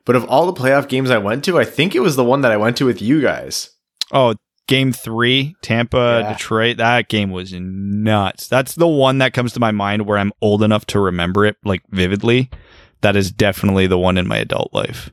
but 0.04 0.16
of 0.16 0.24
all 0.26 0.46
the 0.50 0.60
playoff 0.60 0.88
games 0.88 1.10
I 1.10 1.18
went 1.18 1.44
to, 1.44 1.58
I 1.58 1.64
think 1.64 1.94
it 1.94 2.00
was 2.00 2.16
the 2.16 2.24
one 2.24 2.42
that 2.42 2.52
I 2.52 2.56
went 2.56 2.76
to 2.78 2.86
with 2.86 3.02
you 3.02 3.20
guys. 3.20 3.70
Oh, 4.12 4.34
game 4.68 4.92
three, 4.92 5.56
Tampa, 5.62 6.20
Yeah. 6.22 6.32
Detroit. 6.34 6.76
That 6.76 7.08
game 7.08 7.30
was 7.30 7.52
nuts. 7.52 8.46
That's 8.46 8.76
the 8.76 8.86
one 8.86 9.18
that 9.18 9.32
comes 9.34 9.52
to 9.54 9.60
my 9.60 9.72
mind 9.72 10.06
where 10.06 10.18
I'm 10.18 10.32
old 10.40 10.62
enough 10.62 10.86
to 10.86 11.00
remember 11.00 11.44
it 11.44 11.56
like 11.64 11.82
vividly. 11.90 12.50
That 13.00 13.16
is 13.16 13.32
definitely 13.32 13.86
the 13.88 13.98
one 13.98 14.16
in 14.18 14.28
my 14.28 14.38
adult 14.38 14.72
life. 14.72 15.10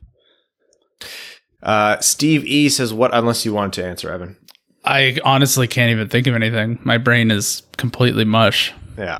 Uh, 1.62 1.98
Steve 2.00 2.44
E 2.44 2.68
says, 2.68 2.92
"What?" 2.94 3.10
Unless 3.12 3.44
you 3.44 3.52
want 3.52 3.72
to 3.74 3.84
answer, 3.84 4.10
Evan. 4.10 4.36
I 4.84 5.18
honestly 5.24 5.66
can't 5.66 5.90
even 5.90 6.08
think 6.08 6.26
of 6.28 6.34
anything. 6.34 6.78
My 6.84 6.96
brain 6.98 7.30
is 7.32 7.62
completely 7.76 8.24
mush. 8.24 8.72
Yeah. 8.96 9.18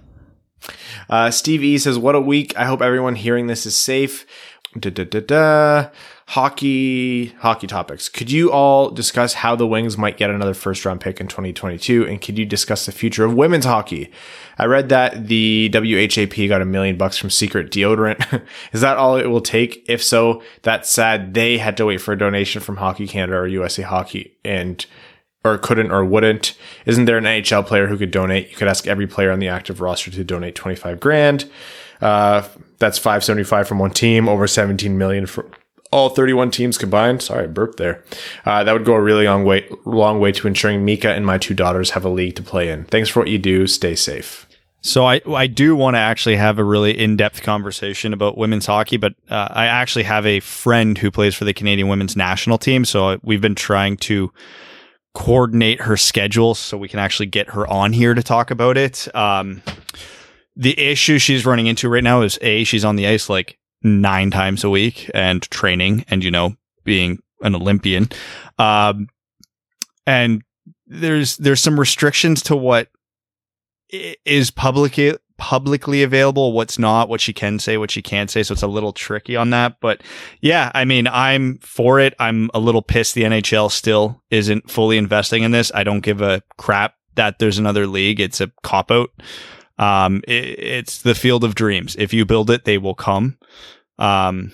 Uh, 1.10 1.30
Steve 1.30 1.62
E 1.62 1.78
says, 1.78 1.98
"What 1.98 2.14
a 2.14 2.20
week! 2.20 2.56
I 2.56 2.64
hope 2.66 2.82
everyone 2.82 3.16
hearing 3.16 3.46
this 3.46 3.66
is 3.66 3.74
safe." 3.76 4.26
Da, 4.78 4.90
da, 4.90 5.04
da, 5.04 5.20
da. 5.20 5.88
Hockey, 6.28 7.26
hockey 7.38 7.66
topics. 7.66 8.08
Could 8.08 8.30
you 8.30 8.52
all 8.52 8.90
discuss 8.90 9.34
how 9.34 9.56
the 9.56 9.66
Wings 9.66 9.96
might 9.96 10.16
get 10.16 10.28
another 10.28 10.54
first 10.54 10.84
round 10.84 11.00
pick 11.00 11.20
in 11.20 11.28
2022? 11.28 12.06
And 12.06 12.20
could 12.20 12.36
you 12.36 12.44
discuss 12.44 12.84
the 12.84 12.92
future 12.92 13.24
of 13.24 13.32
women's 13.34 13.64
hockey? 13.64 14.10
I 14.58 14.66
read 14.66 14.88
that 14.90 15.28
the 15.28 15.70
WHAP 15.72 16.48
got 16.48 16.60
a 16.60 16.66
million 16.66 16.96
bucks 16.96 17.16
from 17.16 17.30
secret 17.30 17.70
deodorant. 17.70 18.42
is 18.72 18.80
that 18.80 18.96
all 18.96 19.16
it 19.16 19.26
will 19.26 19.40
take? 19.40 19.84
If 19.88 20.02
so, 20.02 20.42
that's 20.62 20.90
sad. 20.90 21.32
They 21.32 21.58
had 21.58 21.76
to 21.78 21.86
wait 21.86 22.00
for 22.00 22.12
a 22.12 22.18
donation 22.18 22.60
from 22.60 22.76
Hockey 22.76 23.06
Canada 23.06 23.38
or 23.38 23.46
USA 23.46 23.82
Hockey 23.82 24.36
and 24.44 24.84
or 25.44 25.56
couldn't 25.58 25.92
or 25.92 26.04
wouldn't. 26.04 26.54
Isn't 26.84 27.04
there 27.04 27.18
an 27.18 27.24
NHL 27.24 27.64
player 27.64 27.86
who 27.86 27.96
could 27.96 28.10
donate? 28.10 28.50
You 28.50 28.56
could 28.56 28.68
ask 28.68 28.86
every 28.86 29.06
player 29.06 29.30
on 29.30 29.38
the 29.38 29.48
active 29.48 29.80
roster 29.80 30.10
to 30.10 30.24
donate 30.24 30.54
25 30.54 30.98
grand. 31.00 31.48
Uh, 32.00 32.42
that's 32.78 32.98
575 32.98 33.68
from 33.68 33.78
one 33.78 33.90
team, 33.90 34.28
over 34.28 34.46
17 34.46 34.96
million 34.96 35.26
for 35.26 35.50
all 35.92 36.10
31 36.10 36.50
teams 36.50 36.78
combined. 36.78 37.22
Sorry, 37.22 37.44
I 37.44 37.46
burped 37.46 37.78
there. 37.78 38.02
Uh, 38.44 38.64
that 38.64 38.72
would 38.72 38.84
go 38.84 38.94
a 38.94 39.00
really 39.00 39.26
long 39.26 39.44
way, 39.44 39.68
long 39.84 40.20
way 40.20 40.32
to 40.32 40.46
ensuring 40.46 40.84
Mika 40.84 41.10
and 41.12 41.24
my 41.24 41.38
two 41.38 41.54
daughters 41.54 41.90
have 41.90 42.04
a 42.04 42.08
league 42.08 42.36
to 42.36 42.42
play 42.42 42.68
in. 42.68 42.84
Thanks 42.84 43.08
for 43.08 43.20
what 43.20 43.28
you 43.28 43.38
do. 43.38 43.66
Stay 43.66 43.94
safe. 43.94 44.46
So 44.82 45.04
I 45.04 45.20
I 45.26 45.48
do 45.48 45.74
want 45.74 45.94
to 45.94 45.98
actually 45.98 46.36
have 46.36 46.58
a 46.60 46.64
really 46.64 46.96
in 46.96 47.16
depth 47.16 47.42
conversation 47.42 48.12
about 48.12 48.38
women's 48.38 48.66
hockey, 48.66 48.96
but 48.96 49.14
uh, 49.28 49.48
I 49.50 49.66
actually 49.66 50.04
have 50.04 50.24
a 50.26 50.38
friend 50.40 50.96
who 50.96 51.10
plays 51.10 51.34
for 51.34 51.44
the 51.44 51.52
Canadian 51.52 51.88
women's 51.88 52.16
national 52.16 52.58
team. 52.58 52.84
So 52.84 53.18
we've 53.22 53.40
been 53.40 53.56
trying 53.56 53.96
to 53.98 54.32
coordinate 55.12 55.80
her 55.80 55.96
schedule 55.96 56.54
so 56.54 56.76
we 56.76 56.88
can 56.88 57.00
actually 57.00 57.26
get 57.26 57.48
her 57.50 57.66
on 57.66 57.92
here 57.92 58.14
to 58.14 58.22
talk 58.22 58.50
about 58.50 58.76
it. 58.76 59.08
Um, 59.14 59.62
the 60.56 60.78
issue 60.78 61.18
she's 61.18 61.46
running 61.46 61.66
into 61.66 61.88
right 61.88 62.04
now 62.04 62.22
is 62.22 62.38
a 62.42 62.64
she's 62.64 62.84
on 62.84 62.96
the 62.96 63.06
ice 63.06 63.28
like 63.28 63.58
nine 63.82 64.30
times 64.30 64.64
a 64.64 64.70
week 64.70 65.10
and 65.14 65.42
training, 65.50 66.04
and 66.08 66.24
you 66.24 66.30
know 66.30 66.56
being 66.84 67.18
an 67.42 67.54
Olympian, 67.54 68.08
um, 68.58 69.08
and 70.06 70.42
there's 70.86 71.36
there's 71.36 71.60
some 71.60 71.78
restrictions 71.78 72.42
to 72.44 72.56
what 72.56 72.88
is 73.90 74.50
publicly 74.50 75.16
publicly 75.38 76.02
available, 76.02 76.52
what's 76.52 76.78
not, 76.78 77.10
what 77.10 77.20
she 77.20 77.32
can 77.32 77.58
say, 77.58 77.76
what 77.76 77.90
she 77.90 78.00
can't 78.00 78.30
say. 78.30 78.42
So 78.42 78.52
it's 78.52 78.62
a 78.62 78.66
little 78.66 78.92
tricky 78.92 79.36
on 79.36 79.50
that. 79.50 79.76
But 79.80 80.02
yeah, 80.40 80.70
I 80.74 80.84
mean, 80.84 81.06
I'm 81.06 81.58
for 81.58 82.00
it. 82.00 82.14
I'm 82.18 82.50
a 82.54 82.58
little 82.58 82.82
pissed 82.82 83.14
the 83.14 83.24
NHL 83.24 83.70
still 83.70 84.22
isn't 84.30 84.70
fully 84.70 84.96
investing 84.96 85.42
in 85.42 85.50
this. 85.50 85.70
I 85.74 85.84
don't 85.84 86.00
give 86.00 86.22
a 86.22 86.42
crap 86.56 86.94
that 87.16 87.38
there's 87.38 87.58
another 87.58 87.86
league. 87.86 88.20
It's 88.20 88.40
a 88.40 88.50
cop 88.62 88.90
out. 88.90 89.10
Um, 89.78 90.22
i 90.26 90.32
it's 90.32 91.02
the 91.02 91.14
field 91.14 91.44
of 91.44 91.54
dreams. 91.54 91.96
If 91.98 92.12
you 92.12 92.24
build 92.24 92.50
it, 92.50 92.64
they 92.64 92.78
will 92.78 92.94
come. 92.94 93.38
Um, 93.98 94.52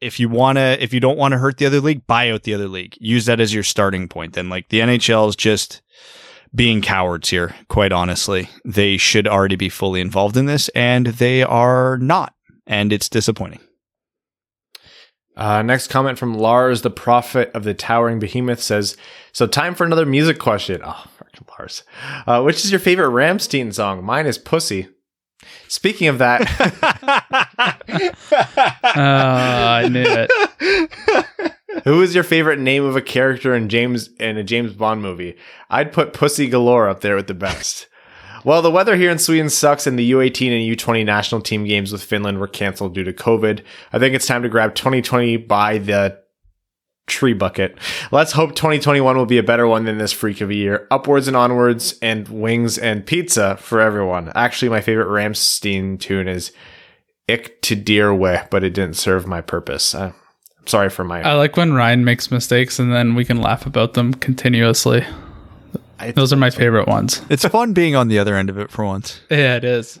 if 0.00 0.20
you 0.20 0.28
want 0.28 0.58
to, 0.58 0.82
if 0.82 0.92
you 0.92 1.00
don't 1.00 1.18
want 1.18 1.32
to 1.32 1.38
hurt 1.38 1.58
the 1.58 1.66
other 1.66 1.80
league, 1.80 2.06
buy 2.06 2.30
out 2.30 2.42
the 2.42 2.54
other 2.54 2.68
league. 2.68 2.96
Use 3.00 3.26
that 3.26 3.40
as 3.40 3.54
your 3.54 3.62
starting 3.62 4.08
point. 4.08 4.34
Then, 4.34 4.48
like 4.48 4.68
the 4.68 4.80
NHL 4.80 5.28
is 5.28 5.36
just 5.36 5.82
being 6.54 6.82
cowards 6.82 7.30
here. 7.30 7.54
Quite 7.68 7.92
honestly, 7.92 8.48
they 8.64 8.96
should 8.96 9.26
already 9.26 9.56
be 9.56 9.68
fully 9.68 10.00
involved 10.00 10.36
in 10.36 10.46
this, 10.46 10.68
and 10.70 11.06
they 11.06 11.42
are 11.42 11.98
not, 11.98 12.34
and 12.66 12.92
it's 12.92 13.08
disappointing. 13.08 13.60
Uh, 15.36 15.62
next 15.62 15.88
comment 15.88 16.16
from 16.18 16.34
Lars, 16.34 16.82
the 16.82 16.90
prophet 16.90 17.50
of 17.54 17.64
the 17.64 17.74
towering 17.74 18.20
behemoth, 18.20 18.60
says, 18.60 18.96
"So 19.32 19.46
time 19.46 19.74
for 19.74 19.84
another 19.84 20.06
music 20.06 20.38
question." 20.38 20.80
Oh, 20.84 21.06
Lars, 21.48 21.82
uh, 22.26 22.42
which 22.42 22.64
is 22.64 22.70
your 22.70 22.80
favorite 22.80 23.10
Rammstein 23.10 23.72
song? 23.72 24.04
Mine 24.04 24.26
is 24.26 24.38
"Pussy." 24.38 24.88
Speaking 25.68 26.08
of 26.08 26.18
that, 26.18 26.42
Uh, 27.88 28.80
I 28.84 29.88
knew 29.90 30.04
it. 30.06 31.52
who 31.84 32.00
is 32.02 32.14
your 32.14 32.24
favorite 32.24 32.58
name 32.58 32.84
of 32.84 32.96
a 32.96 33.02
character 33.02 33.54
in 33.54 33.68
James 33.68 34.08
in 34.18 34.36
a 34.38 34.44
James 34.44 34.72
Bond 34.72 35.02
movie? 35.02 35.36
I'd 35.70 35.92
put 35.92 36.12
Pussy 36.12 36.48
Galore 36.48 36.88
up 36.88 37.00
there 37.00 37.16
with 37.16 37.26
the 37.26 37.34
best. 37.34 37.88
Well, 38.44 38.60
the 38.62 38.70
weather 38.70 38.96
here 38.96 39.10
in 39.10 39.18
Sweden 39.18 39.48
sucks, 39.48 39.86
and 39.86 39.98
the 39.98 40.10
U18 40.12 40.50
and 40.50 40.78
U20 40.78 41.04
national 41.04 41.40
team 41.40 41.64
games 41.64 41.92
with 41.92 42.02
Finland 42.04 42.38
were 42.38 42.46
canceled 42.46 42.94
due 42.94 43.04
to 43.04 43.12
COVID. 43.12 43.62
I 43.92 43.98
think 43.98 44.14
it's 44.14 44.26
time 44.26 44.42
to 44.42 44.50
grab 44.50 44.74
2020 44.74 45.38
by 45.38 45.78
the 45.78 46.18
tree 47.06 47.32
bucket. 47.34 47.76
Let's 48.10 48.32
hope 48.32 48.54
2021 48.54 49.16
will 49.16 49.26
be 49.26 49.38
a 49.38 49.42
better 49.42 49.66
one 49.66 49.84
than 49.84 49.98
this 49.98 50.12
freak 50.12 50.40
of 50.40 50.50
a 50.50 50.54
year. 50.54 50.86
Upwards 50.90 51.28
and 51.28 51.36
onwards, 51.36 51.98
and 52.00 52.26
wings 52.28 52.78
and 52.78 53.04
pizza 53.04 53.56
for 53.58 53.80
everyone. 53.80 54.32
Actually, 54.34 54.70
my 54.70 54.80
favorite 54.80 55.08
Rammstein 55.08 56.00
tune 56.00 56.28
is 56.28 56.52
Ik 57.28 57.60
to 57.62 57.74
dear 57.76 58.14
way, 58.14 58.42
but 58.50 58.64
it 58.64 58.74
didn't 58.74 58.96
serve 58.96 59.26
my 59.26 59.40
purpose. 59.40 59.94
Uh, 59.94 60.12
I'm 60.58 60.66
sorry 60.66 60.88
for 60.90 61.04
my. 61.04 61.22
I 61.22 61.34
like 61.34 61.56
when 61.56 61.72
Ryan 61.74 62.04
makes 62.04 62.30
mistakes 62.30 62.78
and 62.78 62.92
then 62.92 63.14
we 63.14 63.24
can 63.24 63.40
laugh 63.40 63.66
about 63.66 63.94
them 63.94 64.14
continuously. 64.14 65.04
I- 65.98 66.10
Those 66.10 66.32
are 66.32 66.36
my 66.36 66.50
favorite 66.50 66.88
ones. 66.88 67.22
It's 67.30 67.46
fun 67.46 67.72
being 67.72 67.94
on 67.96 68.08
the 68.08 68.18
other 68.18 68.34
end 68.34 68.50
of 68.50 68.58
it 68.58 68.70
for 68.70 68.84
once. 68.84 69.20
Yeah, 69.30 69.56
it 69.56 69.64
is. 69.64 70.00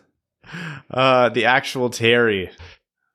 Uh, 0.90 1.28
the 1.30 1.44
actual 1.46 1.88
Terry. 1.90 2.50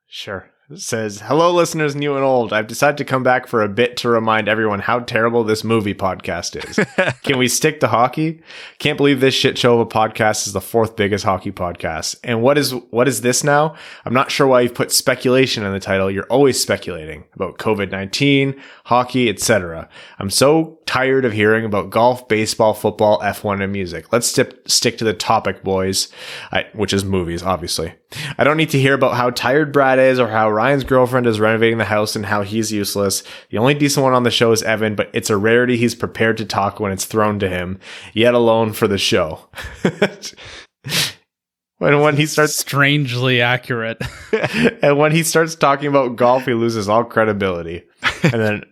Sure. 0.07 0.49
Says, 0.75 1.21
Hello, 1.21 1.51
listeners, 1.51 1.95
new 1.95 2.15
and 2.15 2.23
old. 2.23 2.53
I've 2.53 2.67
decided 2.67 2.97
to 2.97 3.05
come 3.05 3.23
back 3.23 3.47
for 3.47 3.63
a 3.63 3.69
bit 3.69 3.97
to 3.97 4.09
remind 4.09 4.47
everyone 4.47 4.79
how 4.79 4.99
terrible 4.99 5.43
this 5.43 5.63
movie 5.63 5.95
podcast 5.95 6.55
is. 6.55 7.13
Can 7.23 7.39
we 7.39 7.47
stick 7.47 7.79
to 7.79 7.87
hockey? 7.87 8.41
Can't 8.77 8.97
believe 8.97 9.19
this 9.19 9.33
shit 9.33 9.57
show 9.57 9.73
of 9.73 9.79
a 9.79 9.85
podcast 9.85 10.45
is 10.45 10.53
the 10.53 10.61
fourth 10.61 10.95
biggest 10.95 11.25
hockey 11.25 11.51
podcast. 11.51 12.17
And 12.23 12.43
what 12.43 12.57
is 12.57 12.71
what 12.91 13.07
is 13.07 13.21
this 13.21 13.43
now? 13.43 13.75
I'm 14.05 14.13
not 14.13 14.29
sure 14.29 14.45
why 14.45 14.61
you've 14.61 14.75
put 14.75 14.91
speculation 14.91 15.63
in 15.63 15.73
the 15.73 15.79
title. 15.79 16.11
You're 16.11 16.25
always 16.25 16.61
speculating 16.61 17.23
about 17.33 17.57
COVID 17.57 17.89
19, 17.89 18.55
hockey, 18.85 19.29
etc. 19.29 19.89
I'm 20.19 20.29
so 20.29 20.79
tired 20.89 21.23
of 21.23 21.31
hearing 21.31 21.65
about 21.65 21.91
golf, 21.91 22.27
baseball, 22.27 22.73
football, 22.73 23.19
F1, 23.19 23.63
and 23.63 23.71
music. 23.71 24.11
Let's 24.11 24.25
stip, 24.25 24.67
stick 24.67 24.97
to 24.97 25.05
the 25.05 25.13
topic, 25.13 25.63
boys, 25.63 26.09
I, 26.51 26.65
which 26.73 26.93
is 26.93 27.05
movies, 27.05 27.43
obviously. 27.43 27.93
I 28.39 28.43
don't 28.43 28.57
need 28.57 28.71
to 28.71 28.79
hear 28.79 28.95
about 28.95 29.15
how 29.15 29.29
tired 29.29 29.71
Brad 29.71 29.99
is 29.99 30.19
or 30.19 30.27
how 30.27 30.49
Ryan's 30.59 30.83
girlfriend 30.83 31.25
is 31.25 31.39
renovating 31.39 31.77
the 31.77 31.85
house 31.85 32.17
and 32.17 32.25
how 32.25 32.41
he's 32.41 32.69
useless. 32.69 33.23
The 33.49 33.57
only 33.59 33.75
decent 33.75 34.03
one 34.03 34.11
on 34.11 34.23
the 34.23 34.29
show 34.29 34.51
is 34.51 34.61
Evan, 34.61 34.93
but 34.93 35.09
it's 35.13 35.29
a 35.29 35.37
rarity 35.37 35.77
he's 35.77 35.95
prepared 35.95 36.35
to 36.35 36.43
talk 36.43 36.81
when 36.81 36.91
it's 36.91 37.05
thrown 37.05 37.39
to 37.39 37.47
him, 37.47 37.79
yet 38.13 38.33
alone 38.33 38.73
for 38.73 38.85
the 38.85 38.97
show. 38.97 39.47
when 41.77 42.01
when 42.01 42.17
he 42.17 42.25
starts 42.25 42.57
Strangely 42.57 43.41
accurate. 43.41 44.01
and 44.83 44.97
when 44.97 45.13
he 45.13 45.23
starts 45.23 45.55
talking 45.55 45.87
about 45.87 46.17
golf, 46.17 46.43
he 46.43 46.53
loses 46.53 46.89
all 46.89 47.05
credibility. 47.05 47.83
And 48.21 48.33
then 48.33 48.63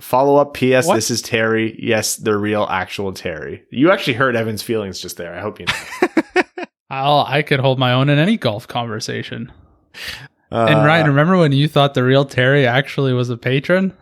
follow 0.00 0.36
up 0.36 0.54
PS, 0.54 0.86
What? 0.86 0.94
this 0.94 1.10
is 1.10 1.22
Terry. 1.22 1.76
Yes, 1.84 2.14
the 2.14 2.38
real 2.38 2.68
actual 2.70 3.12
Terry. 3.12 3.64
You 3.72 3.90
actually 3.90 4.14
heard 4.14 4.36
Evan's 4.36 4.62
feelings 4.62 5.00
just 5.00 5.16
there. 5.16 5.34
I 5.34 5.40
hope 5.40 5.58
you 5.58 5.66
know. 5.66 6.42
I'll, 6.88 7.24
I 7.26 7.42
could 7.42 7.58
hold 7.58 7.80
my 7.80 7.94
own 7.94 8.10
in 8.10 8.20
any 8.20 8.36
golf 8.36 8.68
conversation. 8.68 9.50
Uh, 10.52 10.66
and 10.68 10.84
Ryan, 10.86 11.08
remember 11.08 11.36
when 11.36 11.52
you 11.52 11.66
thought 11.68 11.94
the 11.94 12.04
real 12.04 12.24
Terry 12.24 12.66
actually 12.66 13.12
was 13.12 13.30
a 13.30 13.36
patron? 13.36 13.92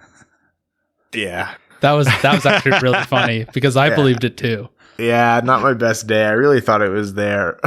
Yeah. 1.14 1.55
That 1.80 1.92
was 1.92 2.07
that 2.22 2.34
was 2.34 2.47
actually 2.47 2.78
really 2.82 3.03
funny 3.05 3.47
because 3.53 3.76
I 3.76 3.88
Yeah. 3.88 3.97
believed 3.97 4.24
it 4.24 4.36
too. 4.36 4.68
Yeah, 4.99 5.40
not 5.42 5.62
my 5.62 5.74
best 5.74 6.07
day. 6.07 6.24
I 6.24 6.30
really 6.32 6.61
thought 6.61 6.80
it 6.82 6.88
was 6.88 7.14
there. 7.14 7.59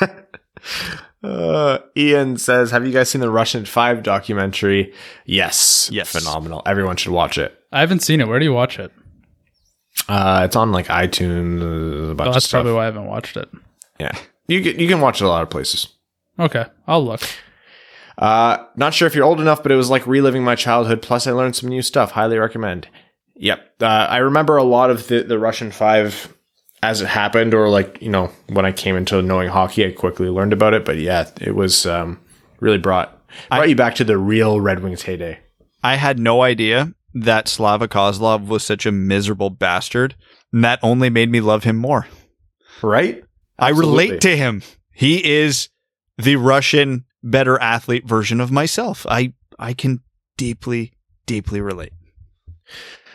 uh, 1.22 1.78
Ian 1.96 2.36
says, 2.38 2.70
Have 2.70 2.86
you 2.86 2.92
guys 2.92 3.10
seen 3.10 3.20
the 3.20 3.30
Russian 3.30 3.64
5 3.64 4.02
documentary? 4.02 4.92
Yes. 5.26 5.88
Yes. 5.92 6.10
Phenomenal. 6.12 6.62
Everyone 6.66 6.96
should 6.96 7.12
watch 7.12 7.36
it. 7.38 7.56
I 7.72 7.80
haven't 7.80 8.00
seen 8.00 8.20
it. 8.20 8.28
Where 8.28 8.38
do 8.38 8.44
you 8.44 8.52
watch 8.52 8.78
it? 8.78 8.92
Uh, 10.08 10.42
it's 10.44 10.56
on 10.56 10.72
like 10.72 10.86
iTunes, 10.86 12.10
a 12.10 12.14
bunch 12.14 12.26
Oh, 12.26 12.30
of 12.30 12.34
that's 12.34 12.46
stuff. 12.46 12.58
probably 12.62 12.72
why 12.72 12.82
I 12.82 12.86
haven't 12.86 13.06
watched 13.06 13.36
it. 13.36 13.48
Yeah. 13.98 14.16
You 14.48 14.62
can, 14.62 14.80
you 14.80 14.88
can 14.88 15.00
watch 15.00 15.20
it 15.20 15.24
a 15.24 15.28
lot 15.28 15.42
of 15.42 15.50
places. 15.50 15.88
Okay, 16.38 16.64
I'll 16.86 17.04
look. 17.04 17.20
Uh, 18.20 18.66
not 18.76 18.92
sure 18.92 19.08
if 19.08 19.14
you're 19.14 19.24
old 19.24 19.40
enough, 19.40 19.62
but 19.62 19.72
it 19.72 19.76
was 19.76 19.88
like 19.88 20.06
reliving 20.06 20.44
my 20.44 20.54
childhood. 20.54 21.00
Plus, 21.00 21.26
I 21.26 21.32
learned 21.32 21.56
some 21.56 21.70
new 21.70 21.80
stuff. 21.80 22.12
Highly 22.12 22.38
recommend. 22.38 22.86
Yep. 23.36 23.76
Uh, 23.80 23.86
I 23.86 24.18
remember 24.18 24.58
a 24.58 24.62
lot 24.62 24.90
of 24.90 25.08
the, 25.08 25.22
the 25.22 25.38
Russian 25.38 25.72
Five 25.72 26.36
as 26.82 27.00
it 27.00 27.08
happened, 27.08 27.54
or 27.54 27.68
like, 27.70 28.00
you 28.00 28.10
know, 28.10 28.30
when 28.48 28.66
I 28.66 28.72
came 28.72 28.96
into 28.96 29.20
knowing 29.22 29.48
hockey, 29.48 29.86
I 29.86 29.92
quickly 29.92 30.28
learned 30.28 30.52
about 30.52 30.74
it. 30.74 30.84
But 30.84 30.98
yeah, 30.98 31.28
it 31.40 31.54
was 31.54 31.86
um, 31.86 32.20
really 32.60 32.78
brought, 32.78 33.18
brought 33.48 33.68
you 33.70 33.76
back 33.76 33.94
to 33.96 34.04
the 34.04 34.18
real 34.18 34.60
Red 34.60 34.82
Wings 34.82 35.02
heyday. 35.02 35.40
I 35.82 35.96
had 35.96 36.18
no 36.18 36.42
idea 36.42 36.92
that 37.14 37.48
Slava 37.48 37.88
Kozlov 37.88 38.46
was 38.46 38.62
such 38.62 38.84
a 38.86 38.92
miserable 38.92 39.50
bastard, 39.50 40.14
and 40.52 40.62
that 40.62 40.78
only 40.82 41.08
made 41.08 41.30
me 41.30 41.40
love 41.40 41.64
him 41.64 41.76
more. 41.76 42.06
Right? 42.82 43.24
I 43.58 43.70
relate 43.70 44.20
to 44.22 44.36
him. 44.36 44.62
He 44.92 45.24
is 45.26 45.70
the 46.18 46.36
Russian 46.36 47.04
better 47.22 47.60
athlete 47.60 48.06
version 48.06 48.40
of 48.40 48.50
myself. 48.50 49.06
I 49.08 49.34
I 49.58 49.74
can 49.74 50.00
deeply 50.36 50.92
deeply 51.26 51.60
relate. 51.60 51.92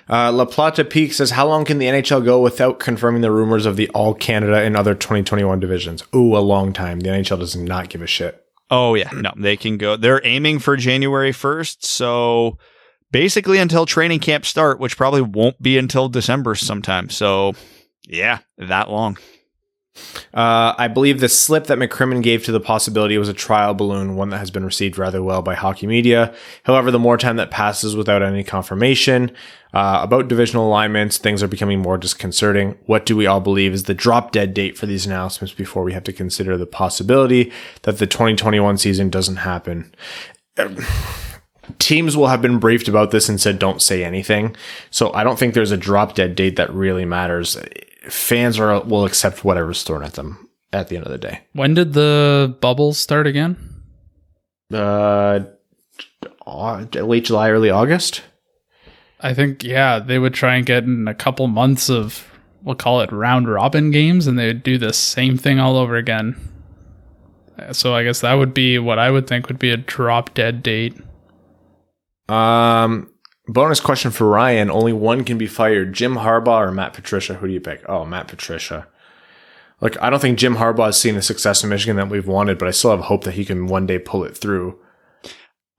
Uh, 0.07 0.31
La 0.31 0.45
Plata 0.45 0.85
Peak 0.85 1.13
says, 1.13 1.31
How 1.31 1.47
long 1.47 1.65
can 1.65 1.79
the 1.79 1.87
NHL 1.87 2.23
go 2.23 2.39
without 2.39 2.79
confirming 2.79 3.21
the 3.21 3.31
rumors 3.31 3.65
of 3.65 3.75
the 3.75 3.89
All 3.89 4.13
Canada 4.13 4.57
and 4.57 4.77
other 4.77 4.93
2021 4.93 5.59
divisions? 5.59 6.03
Ooh, 6.13 6.37
a 6.37 6.39
long 6.39 6.73
time. 6.73 6.99
The 6.99 7.09
NHL 7.09 7.39
does 7.39 7.55
not 7.55 7.89
give 7.89 8.01
a 8.01 8.07
shit. 8.07 8.41
Oh 8.69 8.95
yeah, 8.95 9.09
no, 9.13 9.31
they 9.35 9.57
can 9.57 9.77
go. 9.77 9.95
They're 9.95 10.25
aiming 10.25 10.59
for 10.59 10.75
January 10.75 11.31
1st, 11.31 11.83
so 11.85 12.57
basically 13.11 13.59
until 13.59 13.85
training 13.85 14.19
camp 14.19 14.45
start, 14.45 14.79
which 14.79 14.97
probably 14.97 15.21
won't 15.21 15.61
be 15.61 15.77
until 15.77 16.09
December 16.09 16.55
sometime. 16.55 17.09
So, 17.09 17.53
yeah, 18.07 18.39
that 18.57 18.89
long. 18.89 19.17
Uh, 20.33 20.75
I 20.77 20.87
believe 20.87 21.19
the 21.19 21.29
slip 21.29 21.67
that 21.67 21.77
McCrimmon 21.77 22.21
gave 22.21 22.43
to 22.45 22.51
the 22.51 22.59
possibility 22.59 23.17
was 23.17 23.29
a 23.29 23.33
trial 23.33 23.73
balloon, 23.73 24.15
one 24.15 24.29
that 24.29 24.39
has 24.39 24.51
been 24.51 24.65
received 24.65 24.97
rather 24.97 25.23
well 25.23 25.41
by 25.41 25.55
hockey 25.55 25.87
media. 25.87 26.35
However, 26.63 26.91
the 26.91 26.99
more 26.99 27.17
time 27.17 27.37
that 27.37 27.51
passes 27.51 27.95
without 27.95 28.21
any 28.21 28.43
confirmation 28.43 29.31
uh, 29.73 29.99
about 30.03 30.27
divisional 30.27 30.67
alignments, 30.67 31.17
things 31.17 31.41
are 31.41 31.47
becoming 31.47 31.79
more 31.79 31.97
disconcerting. 31.97 32.77
What 32.85 33.05
do 33.05 33.15
we 33.15 33.27
all 33.27 33.41
believe 33.41 33.73
is 33.73 33.83
the 33.83 33.93
drop 33.93 34.31
dead 34.31 34.53
date 34.53 34.77
for 34.77 34.85
these 34.85 35.05
announcements 35.05 35.53
before 35.53 35.83
we 35.83 35.93
have 35.93 36.03
to 36.05 36.13
consider 36.13 36.57
the 36.57 36.65
possibility 36.65 37.51
that 37.83 37.97
the 37.97 38.07
2021 38.07 38.77
season 38.77 39.09
doesn't 39.09 39.37
happen? 39.37 39.93
Teams 41.79 42.15
will 42.15 42.27
have 42.27 42.41
been 42.41 42.59
briefed 42.59 42.87
about 42.87 43.11
this 43.11 43.27
and 43.27 43.41
said 43.41 43.57
don't 43.57 43.81
say 43.81 44.03
anything. 44.03 44.55
So 44.91 45.11
I 45.13 45.23
don't 45.23 45.39
think 45.39 45.53
there's 45.53 45.71
a 45.71 45.77
drop 45.77 46.15
dead 46.15 46.35
date 46.35 46.57
that 46.57 46.71
really 46.73 47.05
matters. 47.05 47.57
Fans 48.09 48.59
are 48.59 48.81
will 48.81 49.05
accept 49.05 49.43
whatever's 49.43 49.83
thrown 49.83 50.03
at 50.03 50.13
them 50.13 50.49
at 50.71 50.87
the 50.89 50.97
end 50.97 51.05
of 51.05 51.11
the 51.11 51.17
day. 51.17 51.41
When 51.53 51.73
did 51.73 51.93
the 51.93 52.55
bubbles 52.61 52.97
start 52.97 53.27
again? 53.27 53.57
Uh, 54.73 55.41
late 56.45 57.25
July, 57.25 57.49
early 57.49 57.69
August. 57.69 58.21
I 59.21 59.33
think 59.33 59.63
yeah, 59.63 59.99
they 59.99 60.19
would 60.19 60.33
try 60.33 60.55
and 60.55 60.65
get 60.65 60.83
in 60.83 61.07
a 61.07 61.15
couple 61.15 61.47
months 61.47 61.89
of 61.89 62.27
we'll 62.61 62.75
call 62.75 63.01
it 63.01 63.11
round 63.11 63.47
robin 63.47 63.91
games, 63.91 64.27
and 64.27 64.37
they 64.37 64.47
would 64.47 64.63
do 64.63 64.77
the 64.77 64.93
same 64.93 65.37
thing 65.37 65.59
all 65.59 65.77
over 65.77 65.95
again. 65.95 66.35
Uh, 67.57 67.73
So 67.73 67.95
I 67.95 68.03
guess 68.03 68.21
that 68.21 68.33
would 68.33 68.53
be 68.53 68.77
what 68.79 68.99
I 68.99 69.09
would 69.11 69.27
think 69.27 69.47
would 69.47 69.59
be 69.59 69.71
a 69.71 69.77
drop 69.77 70.33
dead 70.33 70.61
date. 70.63 70.95
Um, 72.27 73.11
bonus 73.47 73.79
question 73.79 74.11
for 74.11 74.27
Ryan: 74.27 74.69
Only 74.69 74.93
one 74.93 75.23
can 75.23 75.37
be 75.37 75.47
fired: 75.47 75.93
Jim 75.93 76.15
Harbaugh 76.15 76.67
or 76.67 76.71
Matt 76.71 76.93
Patricia. 76.93 77.35
Who 77.35 77.47
do 77.47 77.53
you 77.53 77.59
pick? 77.61 77.83
Oh, 77.89 78.05
Matt 78.05 78.27
Patricia. 78.27 78.87
Look, 79.81 80.01
I 80.01 80.09
don't 80.09 80.19
think 80.21 80.39
Jim 80.39 80.55
Harbaugh 80.55 80.85
has 80.85 80.99
seen 80.99 81.15
the 81.15 81.21
success 81.21 81.63
in 81.63 81.69
Michigan 81.69 81.97
that 81.97 82.09
we've 82.09 82.27
wanted, 82.27 82.57
but 82.57 82.67
I 82.67 82.71
still 82.71 82.91
have 82.91 83.01
hope 83.01 83.23
that 83.25 83.33
he 83.33 83.43
can 83.45 83.67
one 83.67 83.85
day 83.85 83.99
pull 83.99 84.23
it 84.23 84.37
through. 84.37 84.79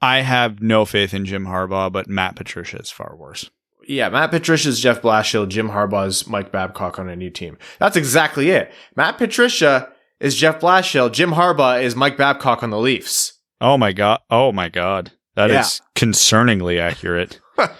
I 0.03 0.21
have 0.21 0.61
no 0.61 0.85
faith 0.85 1.15
in 1.15 1.25
Jim 1.25 1.47
Harbaugh, 1.47 1.91
but 1.91 2.07
Matt 2.09 2.37
Patricia 2.37 2.79
is 2.79 2.91
far 2.91 3.17
worse. 3.17 3.49
Yeah, 3.89 4.09
Matt 4.11 4.31
Patricia's 4.33 4.81
Jeff 4.81 5.01
Blashill, 5.01 5.49
Jim 5.49 5.71
Harbaugh's 5.71 6.27
Mike 6.27 6.53
Babcock 6.53 6.99
on 6.99 7.09
a 7.09 7.17
new 7.17 7.31
team. 7.31 7.57
That's 7.79 7.97
exactly 7.97 8.51
it. 8.51 8.71
Matt 8.97 9.17
Patricia 9.17 9.91
is 10.21 10.35
Jeff 10.37 10.61
Blashill, 10.61 11.11
Jim 11.11 11.31
Harbaugh 11.31 11.83
is 11.83 11.97
Mike 11.97 12.17
Babcock 12.19 12.63
on 12.63 12.71
the 12.71 12.79
Leafs. 12.79 13.35
Oh 13.61 13.79
my 13.79 13.93
god! 13.93 14.21
Oh 14.29 14.53
my 14.53 14.69
god! 14.69 15.13
That 15.37 15.51
is 15.51 15.81
Yeah. 15.97 16.03
concerningly 16.05 16.79
accurate. 16.79 17.41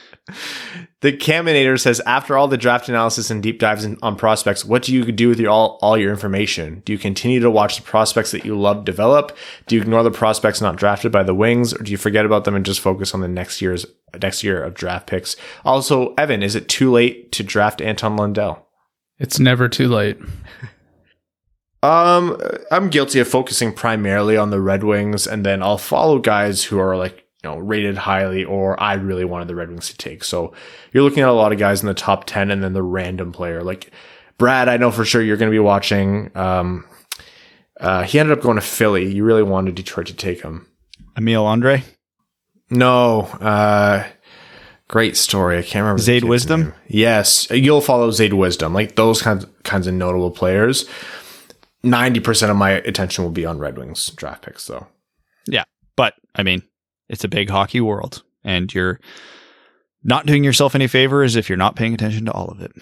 The 1.03 1.13
Caminator 1.13 1.79
says, 1.79 2.01
after 2.01 2.37
all 2.37 2.49
the 2.49 2.57
draft 2.57 2.89
analysis 2.89 3.31
and 3.31 3.41
deep 3.41 3.61
dives 3.61 3.85
in, 3.85 3.97
on 4.03 4.17
prospects, 4.17 4.65
what 4.65 4.83
do 4.83 4.93
you 4.93 5.13
do 5.13 5.29
with 5.29 5.39
your 5.39 5.51
all, 5.51 5.79
all 5.81 5.97
your 5.97 6.11
information? 6.11 6.83
Do 6.85 6.93
you 6.93 6.99
continue 6.99 7.39
to 7.39 7.49
watch 7.51 7.77
the 7.77 7.83
prospects 7.83 8.33
that 8.33 8.45
you 8.45 8.59
love 8.59 8.85
develop? 8.85 9.37
Do 9.69 9.77
you 9.77 9.83
ignore 9.83 10.03
the 10.03 10.11
prospects 10.11 10.61
not 10.61 10.75
drafted 10.75 11.13
by 11.13 11.23
the 11.23 11.35
Wings, 11.35 11.73
or 11.73 11.85
do 11.85 11.93
you 11.93 11.97
forget 11.97 12.27
about 12.27 12.45
them 12.45 12.57
and 12.57 12.67
just 12.67 12.81
focus 12.81 13.15
on 13.15 13.21
the 13.21 13.29
next 13.29 13.63
year's 13.63 13.87
next 14.21 14.43
year 14.43 14.61
of 14.61 14.75
draft 14.75 15.07
picks? 15.07 15.37
Also, 15.65 16.13
Evan, 16.15 16.43
is 16.43 16.57
it 16.57 16.69
too 16.69 16.91
late 16.91 17.31
to 17.31 17.45
draft 17.45 17.81
Anton 17.81 18.17
Lundell? 18.17 18.67
It's 19.19 19.39
never 19.39 19.69
too 19.69 19.89
late. 19.89 20.19
Um, 21.83 22.41
I'm 22.73 22.89
guilty 22.89 23.21
of 23.21 23.29
focusing 23.29 23.73
primarily 23.73 24.37
on 24.37 24.51
the 24.51 24.61
Red 24.61 24.83
Wings, 24.83 25.25
and 25.25 25.47
then 25.47 25.63
I'll 25.63 25.79
follow 25.79 26.19
guys 26.19 26.65
who 26.65 26.81
are 26.81 26.97
like 26.97 27.26
you 27.43 27.51
know 27.51 27.59
rated 27.59 27.97
highly, 27.97 28.45
or 28.45 28.81
I 28.81 28.95
really 28.95 29.25
wanted 29.25 29.49
the 29.49 29.55
Red 29.55 29.69
Wings 29.69 29.89
to 29.89 29.97
take. 29.97 30.25
So 30.25 30.53
you're 30.93 31.03
looking 31.03 31.23
at 31.23 31.29
a 31.29 31.33
lot 31.33 31.53
of 31.53 31.59
guys 31.59 31.81
in 31.81 31.87
the 31.87 31.95
top 31.95 32.25
ten, 32.25 32.51
and 32.51 32.63
then 32.63 32.73
the 32.73 32.83
random 32.83 33.33
player 33.33 33.63
like 33.63 33.91
Brad. 34.39 34.69
I 34.69 34.77
know 34.77 34.91
for 34.91 35.05
sure 35.05 35.23
you're 35.23 35.37
going 35.37 35.51
to 35.51 35.55
be 35.55 35.59
watching. 35.59 36.31
Um, 36.35 36.85
uh, 37.81 38.05
he 38.05 38.19
ended 38.19 38.37
up 38.37 38.43
going 38.43 38.57
to 38.57 38.63
Philly. 38.63 39.13
You 39.13 39.25
really 39.25 39.43
wanted 39.43 39.75
Detroit 39.75 40.07
to 40.07 40.15
take 40.15 40.43
him. 40.43 40.67
Emil 41.17 41.45
Andrae. 41.45 41.83
No, 42.71 43.21
uh, 43.41 44.05
great 44.89 45.17
story. 45.17 45.59
I 45.59 45.63
can't 45.63 45.83
remember. 45.85 46.03
kid's 46.03 46.25
Wisdom? 46.25 46.61
name. 46.63 46.73
Yes, 46.89 47.49
you'll 47.51 47.81
follow 47.81 48.11
Zayde 48.11 48.33
Wisdom. 48.33 48.73
Like 48.73 48.97
those 48.97 49.23
kinds 49.23 49.47
kinds 49.63 49.87
of 49.87 49.95
notable 49.95 50.31
players. 50.31 50.89
Ninety 51.83 52.19
percent 52.19 52.51
of 52.51 52.57
my 52.57 52.71
attention 52.71 53.23
will 53.25 53.31
be 53.31 53.47
on 53.47 53.59
Red 53.59 53.79
Wings 53.79 54.09
draft 54.11 54.43
picks, 54.43 54.67
though. 54.67 54.87
Yeah, 55.47 55.65
but 55.95 56.15
I 56.35 56.43
mean, 56.43 56.63
it's 57.09 57.25
a 57.25 57.29
big 57.29 57.51
hockey 57.51 57.81
world, 57.81 58.23
and 58.45 58.73
you're 58.73 59.01
not 60.03 60.27
doing 60.27 60.45
yourself 60.45 60.75
any 60.75 60.87
favors 60.87 61.37
if 61.37 61.49
you're 61.49 61.59
not 61.59 61.77
paying 61.77 61.95
attention 61.95 62.25
to 62.27 62.33
all 62.33 62.49
of 62.49 62.61
it. 62.61 62.73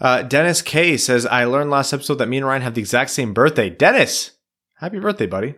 Uh, 0.00 0.22
Dennis 0.22 0.62
K 0.62 0.96
says, 0.96 1.26
"I 1.26 1.44
learned 1.44 1.70
last 1.70 1.92
episode 1.92 2.16
that 2.16 2.28
me 2.28 2.36
and 2.36 2.46
Ryan 2.46 2.62
have 2.62 2.74
the 2.74 2.80
exact 2.80 3.10
same 3.10 3.32
birthday." 3.32 3.70
Dennis, 3.70 4.32
happy 4.74 4.98
birthday, 4.98 5.26
buddy. 5.26 5.54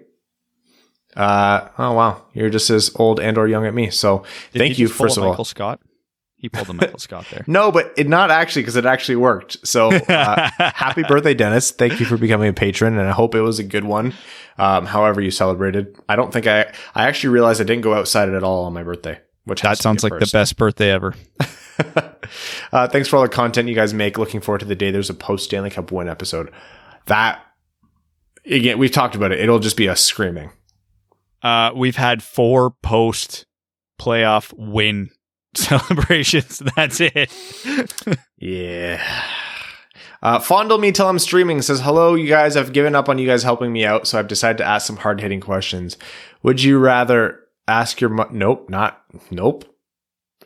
Uh, 1.16 1.68
oh 1.78 1.92
wow, 1.92 2.24
you're 2.34 2.50
just 2.50 2.70
as 2.70 2.90
old 2.94 3.18
and 3.18 3.36
or 3.36 3.48
young 3.48 3.66
at 3.66 3.74
me. 3.74 3.90
So 3.90 4.24
Did 4.52 4.61
thank 4.61 4.78
you 4.78 4.88
first 4.88 5.16
of 5.16 5.24
all. 5.24 5.30
Michael 5.30 5.44
Scott. 5.44 5.80
He 6.41 6.49
pulled 6.49 6.70
a 6.70 6.72
Michael 6.72 7.01
Scott 7.01 7.26
there. 7.32 7.45
No, 7.49 7.72
but 7.72 7.93
it 7.97 8.09
not 8.09 8.30
actually 8.30 8.62
because 8.62 8.76
it 8.76 8.86
actually 8.86 9.16
worked. 9.16 9.66
So 9.66 9.91
uh, 9.91 10.51
happy 10.59 11.03
birthday, 11.03 11.34
Dennis! 11.34 11.72
Thank 11.72 11.99
you 11.99 12.07
for 12.07 12.16
becoming 12.16 12.49
a 12.49 12.53
patron, 12.53 12.97
and 12.97 13.09
I 13.09 13.11
hope 13.11 13.34
it 13.34 13.41
was 13.41 13.59
a 13.59 13.64
good 13.64 13.84
one. 13.84 14.14
Um, 14.57 14.86
however 14.86 15.20
you 15.20 15.32
celebrated, 15.32 15.97
I 16.09 16.14
don't 16.14 16.32
think 16.32 16.47
I 16.47 16.72
I 16.95 17.09
actually 17.09 17.30
realized 17.30 17.61
I 17.61 17.64
didn't 17.64 17.82
go 17.82 17.93
outside 17.93 18.28
at 18.28 18.45
all 18.45 18.64
on 18.64 18.72
my 18.72 18.84
birthday, 18.84 19.20
which 19.45 19.62
That 19.62 19.78
sounds 19.78 20.05
like 20.05 20.12
the 20.12 20.30
best 20.32 20.57
birthday 20.57 20.93
ever. 20.93 21.14
uh, 22.72 22.89
thanks 22.89 23.09
for 23.09 23.16
all 23.16 23.22
the 23.22 23.28
content 23.28 23.68
you 23.68 23.74
guys 23.74 23.93
make. 23.93 24.16
Looking 24.16 24.41
forward 24.41 24.61
to 24.61 24.66
the 24.66 24.76
day 24.76 24.93
there's 24.93 25.11
a 25.11 25.14
post 25.14 25.45
Stanley 25.45 25.70
Cup 25.70 25.91
win 25.91 26.09
episode. 26.09 26.53
That 27.07 27.43
again, 28.47 28.78
we've 28.78 28.93
talked 28.93 29.16
about 29.16 29.32
it. 29.32 29.41
It'll 29.41 29.59
just 29.59 29.76
be 29.76 29.89
us 29.89 30.01
screaming. 30.01 30.51
Uh, 31.43 31.72
we've 31.74 31.97
had 31.97 32.22
four 32.22 32.70
post 32.82 33.47
playoff 34.01 34.53
win 34.57 35.11
celebrations. 35.64 36.62
That's 36.76 37.00
it. 37.00 37.30
Yeah. 38.38 39.02
Uh, 40.22 40.38
fondle 40.40 40.78
me 40.78 40.90
till 40.90 41.09
I'm 41.09 41.18
streaming 41.18 41.62
says, 41.62 41.80
hello, 41.80 42.14
you 42.14 42.26
guys. 42.26 42.56
I've 42.56 42.72
given 42.72 42.94
up 42.94 43.09
on 43.09 43.18
you 43.18 43.26
guys 43.26 43.42
helping 43.42 43.72
me 43.72 43.84
out, 43.84 44.06
so 44.09 44.18
I've 44.18 44.28
decided 44.28 44.59
to 44.59 44.64
ask 44.64 44.86
some 44.86 44.96
hard 44.96 45.20
hitting 45.20 45.40
questions. 45.40 45.96
Would 46.42 46.62
you 46.62 46.78
rather 46.78 47.40
ask 47.68 48.00
your 48.00 48.11
mo- 48.11 48.28
nope, 48.32 48.68
not 48.68 49.02
nope, 49.30 49.64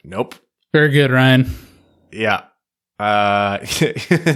nope. 0.05 0.35
Very 0.73 0.91
good, 0.91 1.11
Ryan. 1.11 1.51
Yeah. 2.11 2.45
Uh, 2.99 3.59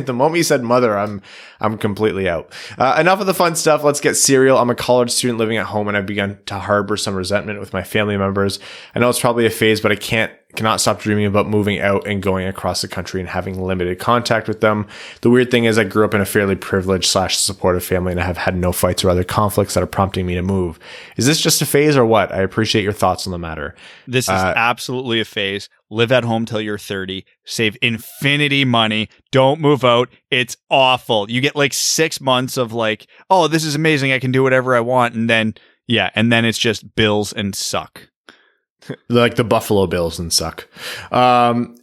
the 0.04 0.12
moment 0.14 0.38
you 0.38 0.42
said 0.42 0.62
mother, 0.62 0.98
I'm 0.98 1.22
I'm 1.60 1.78
completely 1.78 2.28
out. 2.28 2.52
Uh, 2.76 2.96
enough 2.98 3.20
of 3.20 3.26
the 3.26 3.34
fun 3.34 3.54
stuff. 3.54 3.84
Let's 3.84 4.00
get 4.00 4.14
serial. 4.14 4.58
I'm 4.58 4.70
a 4.70 4.74
college 4.74 5.10
student 5.10 5.38
living 5.38 5.56
at 5.56 5.66
home, 5.66 5.88
and 5.88 5.96
I've 5.96 6.06
begun 6.06 6.38
to 6.46 6.58
harbor 6.58 6.96
some 6.96 7.14
resentment 7.14 7.60
with 7.60 7.72
my 7.72 7.82
family 7.82 8.16
members. 8.16 8.58
I 8.94 8.98
know 8.98 9.08
it's 9.08 9.20
probably 9.20 9.46
a 9.46 9.50
phase, 9.50 9.80
but 9.80 9.92
I 9.92 9.96
can't 9.96 10.32
cannot 10.56 10.80
stop 10.80 10.98
dreaming 11.00 11.26
about 11.26 11.46
moving 11.46 11.80
out 11.80 12.06
and 12.06 12.22
going 12.22 12.46
across 12.46 12.80
the 12.80 12.88
country 12.88 13.20
and 13.20 13.28
having 13.28 13.62
limited 13.62 13.98
contact 13.98 14.48
with 14.48 14.62
them. 14.62 14.86
The 15.20 15.28
weird 15.28 15.50
thing 15.50 15.64
is, 15.66 15.76
I 15.78 15.84
grew 15.84 16.04
up 16.04 16.14
in 16.14 16.22
a 16.22 16.26
fairly 16.26 16.56
privileged 16.56 17.04
slash 17.04 17.36
supportive 17.36 17.84
family, 17.84 18.12
and 18.12 18.20
I 18.20 18.24
have 18.24 18.38
had 18.38 18.56
no 18.56 18.72
fights 18.72 19.04
or 19.04 19.10
other 19.10 19.24
conflicts 19.24 19.74
that 19.74 19.82
are 19.82 19.86
prompting 19.86 20.24
me 20.26 20.34
to 20.34 20.42
move. 20.42 20.78
Is 21.18 21.26
this 21.26 21.40
just 21.40 21.60
a 21.62 21.66
phase 21.66 21.96
or 21.96 22.06
what? 22.06 22.32
I 22.32 22.40
appreciate 22.40 22.82
your 22.82 22.92
thoughts 22.94 23.26
on 23.26 23.32
the 23.32 23.38
matter. 23.38 23.74
This 24.08 24.24
is 24.24 24.30
Uh, 24.30 24.54
absolutely 24.56 25.20
a 25.20 25.24
phase. 25.26 25.68
Live 25.88 26.10
at 26.10 26.24
home 26.24 26.46
till 26.46 26.60
you're 26.60 26.78
30. 26.78 27.24
Save 27.44 27.76
infinity 27.80 28.64
money. 28.64 29.08
Don't 29.30 29.60
move 29.60 29.84
out. 29.84 30.08
It's 30.30 30.56
awful. 30.68 31.30
You 31.30 31.40
get 31.40 31.54
like 31.54 31.72
six 31.72 32.20
months 32.20 32.56
of 32.56 32.72
like, 32.72 33.06
oh, 33.30 33.46
this 33.46 33.64
is 33.64 33.74
amazing. 33.74 34.12
I 34.12 34.18
can 34.18 34.32
do 34.32 34.42
whatever 34.42 34.74
I 34.74 34.80
want. 34.80 35.14
And 35.14 35.30
then, 35.30 35.54
yeah. 35.86 36.10
And 36.14 36.32
then 36.32 36.44
it's 36.44 36.58
just 36.58 36.96
bills 36.96 37.32
and 37.32 37.54
suck. 37.54 38.08
like 39.08 39.36
the 39.36 39.44
Buffalo 39.44 39.86
Bills 39.86 40.18
and 40.18 40.32
suck. 40.32 40.68
Um, 41.12 41.76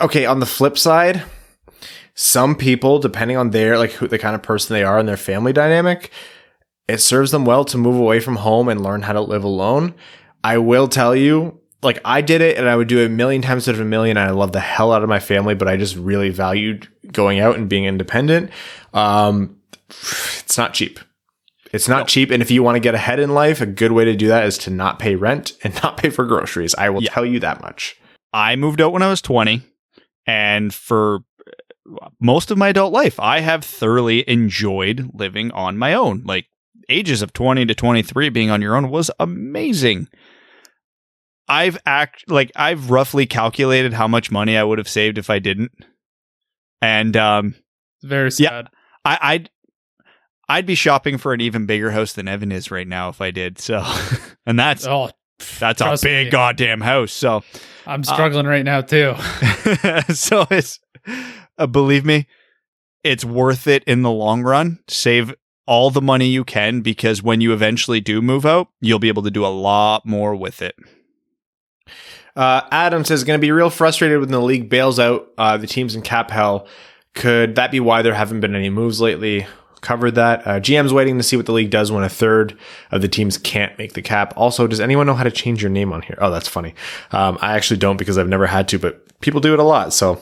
okay, 0.00 0.26
on 0.26 0.40
the 0.40 0.46
flip 0.46 0.78
side, 0.78 1.22
some 2.14 2.54
people, 2.56 2.98
depending 2.98 3.36
on 3.36 3.50
their 3.50 3.78
like 3.78 3.92
who 3.92 4.08
the 4.08 4.18
kind 4.18 4.34
of 4.34 4.42
person 4.42 4.74
they 4.74 4.82
are 4.82 4.98
and 4.98 5.08
their 5.08 5.16
family 5.16 5.52
dynamic, 5.52 6.10
it 6.88 6.98
serves 6.98 7.30
them 7.30 7.44
well 7.44 7.64
to 7.66 7.78
move 7.78 7.96
away 7.96 8.20
from 8.20 8.36
home 8.36 8.68
and 8.68 8.82
learn 8.82 9.02
how 9.02 9.12
to 9.12 9.20
live 9.20 9.44
alone. 9.44 9.94
I 10.42 10.58
will 10.58 10.88
tell 10.88 11.14
you, 11.14 11.60
like 11.86 12.00
I 12.04 12.20
did 12.20 12.40
it 12.42 12.58
and 12.58 12.68
I 12.68 12.76
would 12.76 12.88
do 12.88 13.00
it 13.00 13.06
a 13.06 13.08
million 13.08 13.40
times 13.40 13.68
out 13.68 13.74
of 13.74 13.80
a 13.80 13.84
million. 13.84 14.16
And 14.18 14.28
I 14.28 14.32
love 14.32 14.52
the 14.52 14.60
hell 14.60 14.92
out 14.92 15.02
of 15.02 15.08
my 15.08 15.18
family, 15.20 15.54
but 15.54 15.68
I 15.68 15.76
just 15.78 15.96
really 15.96 16.28
valued 16.28 16.88
going 17.12 17.40
out 17.40 17.56
and 17.56 17.68
being 17.68 17.84
independent. 17.84 18.50
Um, 18.92 19.56
it's 19.88 20.58
not 20.58 20.74
cheap. 20.74 21.00
It's 21.72 21.88
not 21.88 22.08
cheap. 22.08 22.30
And 22.30 22.42
if 22.42 22.50
you 22.50 22.62
want 22.62 22.76
to 22.76 22.80
get 22.80 22.94
ahead 22.94 23.18
in 23.18 23.30
life, 23.34 23.60
a 23.60 23.66
good 23.66 23.92
way 23.92 24.04
to 24.04 24.14
do 24.14 24.28
that 24.28 24.44
is 24.44 24.58
to 24.58 24.70
not 24.70 24.98
pay 24.98 25.14
rent 25.14 25.52
and 25.64 25.74
not 25.82 25.96
pay 25.96 26.10
for 26.10 26.24
groceries. 26.26 26.74
I 26.76 26.90
will 26.90 27.02
Yeah. 27.02 27.10
tell 27.10 27.24
you 27.24 27.40
that 27.40 27.60
much. 27.62 27.96
I 28.32 28.56
moved 28.56 28.80
out 28.80 28.92
when 28.92 29.02
I 29.02 29.08
was 29.08 29.22
20. 29.22 29.62
And 30.26 30.74
for 30.74 31.20
most 32.20 32.50
of 32.50 32.58
my 32.58 32.68
adult 32.68 32.92
life, 32.92 33.18
I 33.20 33.40
have 33.40 33.64
thoroughly 33.64 34.28
enjoyed 34.28 35.10
living 35.14 35.50
on 35.52 35.78
my 35.78 35.94
own. 35.94 36.22
Like 36.24 36.46
ages 36.88 37.22
of 37.22 37.32
20 37.32 37.66
to 37.66 37.74
23 37.74 38.28
being 38.30 38.50
on 38.50 38.60
your 38.62 38.76
own 38.76 38.90
was 38.90 39.10
amazing. 39.20 40.08
I've 41.48 41.78
act 41.86 42.24
like 42.30 42.50
I've 42.56 42.90
roughly 42.90 43.26
calculated 43.26 43.92
how 43.92 44.08
much 44.08 44.30
money 44.30 44.56
I 44.56 44.64
would 44.64 44.78
have 44.78 44.88
saved 44.88 45.18
if 45.18 45.30
I 45.30 45.38
didn't. 45.38 45.72
And 46.82 47.16
um 47.16 47.54
It's 48.02 48.08
very 48.08 48.30
Yeah. 48.38 48.48
sad. 48.50 48.68
I, 49.04 49.18
I'd 49.22 49.50
I'd 50.48 50.66
be 50.66 50.74
shopping 50.74 51.18
for 51.18 51.32
an 51.32 51.40
even 51.40 51.66
bigger 51.66 51.90
house 51.90 52.12
than 52.12 52.28
Evan 52.28 52.52
is 52.52 52.70
right 52.70 52.86
now 52.86 53.08
if 53.08 53.20
I 53.20 53.30
did. 53.30 53.58
So 53.58 53.84
and 54.46 54.58
that's 54.58 54.86
Oh, 54.86 55.10
that's 55.60 55.80
a 55.80 55.96
big 56.02 56.26
me. 56.26 56.30
goddamn 56.30 56.80
house. 56.80 57.12
So 57.12 57.42
I'm 57.86 58.02
struggling 58.04 58.46
right 58.46 58.64
now 58.64 58.80
too. 58.80 59.14
so 60.14 60.46
it's 60.50 60.80
uh, 61.58 61.66
believe 61.66 62.04
me, 62.04 62.26
it's 63.04 63.24
worth 63.24 63.66
it 63.66 63.84
in 63.84 64.02
the 64.02 64.10
long 64.10 64.42
run. 64.42 64.80
Save 64.88 65.34
all 65.66 65.90
the 65.90 66.02
money 66.02 66.26
you 66.26 66.44
can 66.44 66.80
because 66.80 67.22
when 67.22 67.40
you 67.40 67.52
eventually 67.52 68.00
do 68.00 68.20
move 68.22 68.44
out, 68.46 68.68
you'll 68.80 68.98
be 68.98 69.08
able 69.08 69.22
to 69.22 69.30
do 69.30 69.44
a 69.44 69.48
lot 69.48 70.04
more 70.06 70.34
with 70.34 70.62
it. 70.62 70.74
Uh, 72.34 72.62
Adam 72.70 73.04
says, 73.04 73.24
going 73.24 73.38
to 73.38 73.44
be 73.44 73.50
real 73.50 73.70
frustrated 73.70 74.20
when 74.20 74.30
the 74.30 74.40
league 74.40 74.68
bails 74.68 74.98
out 74.98 75.32
uh, 75.38 75.56
the 75.56 75.66
teams 75.66 75.94
in 75.94 76.02
cap 76.02 76.30
hell. 76.30 76.66
Could 77.14 77.54
that 77.54 77.70
be 77.70 77.80
why 77.80 78.02
there 78.02 78.14
haven't 78.14 78.40
been 78.40 78.54
any 78.54 78.68
moves 78.68 79.00
lately? 79.00 79.46
Covered 79.80 80.16
that. 80.16 80.46
Uh, 80.46 80.60
GM's 80.60 80.92
waiting 80.92 81.16
to 81.16 81.22
see 81.22 81.36
what 81.36 81.46
the 81.46 81.52
league 81.52 81.70
does 81.70 81.90
when 81.90 82.02
a 82.04 82.08
third 82.08 82.58
of 82.90 83.00
the 83.00 83.08
teams 83.08 83.38
can't 83.38 83.76
make 83.78 83.94
the 83.94 84.02
cap. 84.02 84.34
Also, 84.36 84.66
does 84.66 84.80
anyone 84.80 85.06
know 85.06 85.14
how 85.14 85.22
to 85.24 85.30
change 85.30 85.62
your 85.62 85.70
name 85.70 85.92
on 85.92 86.02
here? 86.02 86.18
Oh, 86.20 86.30
that's 86.30 86.48
funny. 86.48 86.74
Um, 87.12 87.38
I 87.40 87.56
actually 87.56 87.78
don't 87.78 87.96
because 87.96 88.18
I've 88.18 88.28
never 88.28 88.46
had 88.46 88.68
to, 88.68 88.78
but 88.78 89.18
people 89.20 89.40
do 89.40 89.54
it 89.54 89.58
a 89.58 89.64
lot. 89.64 89.94
So, 89.94 90.20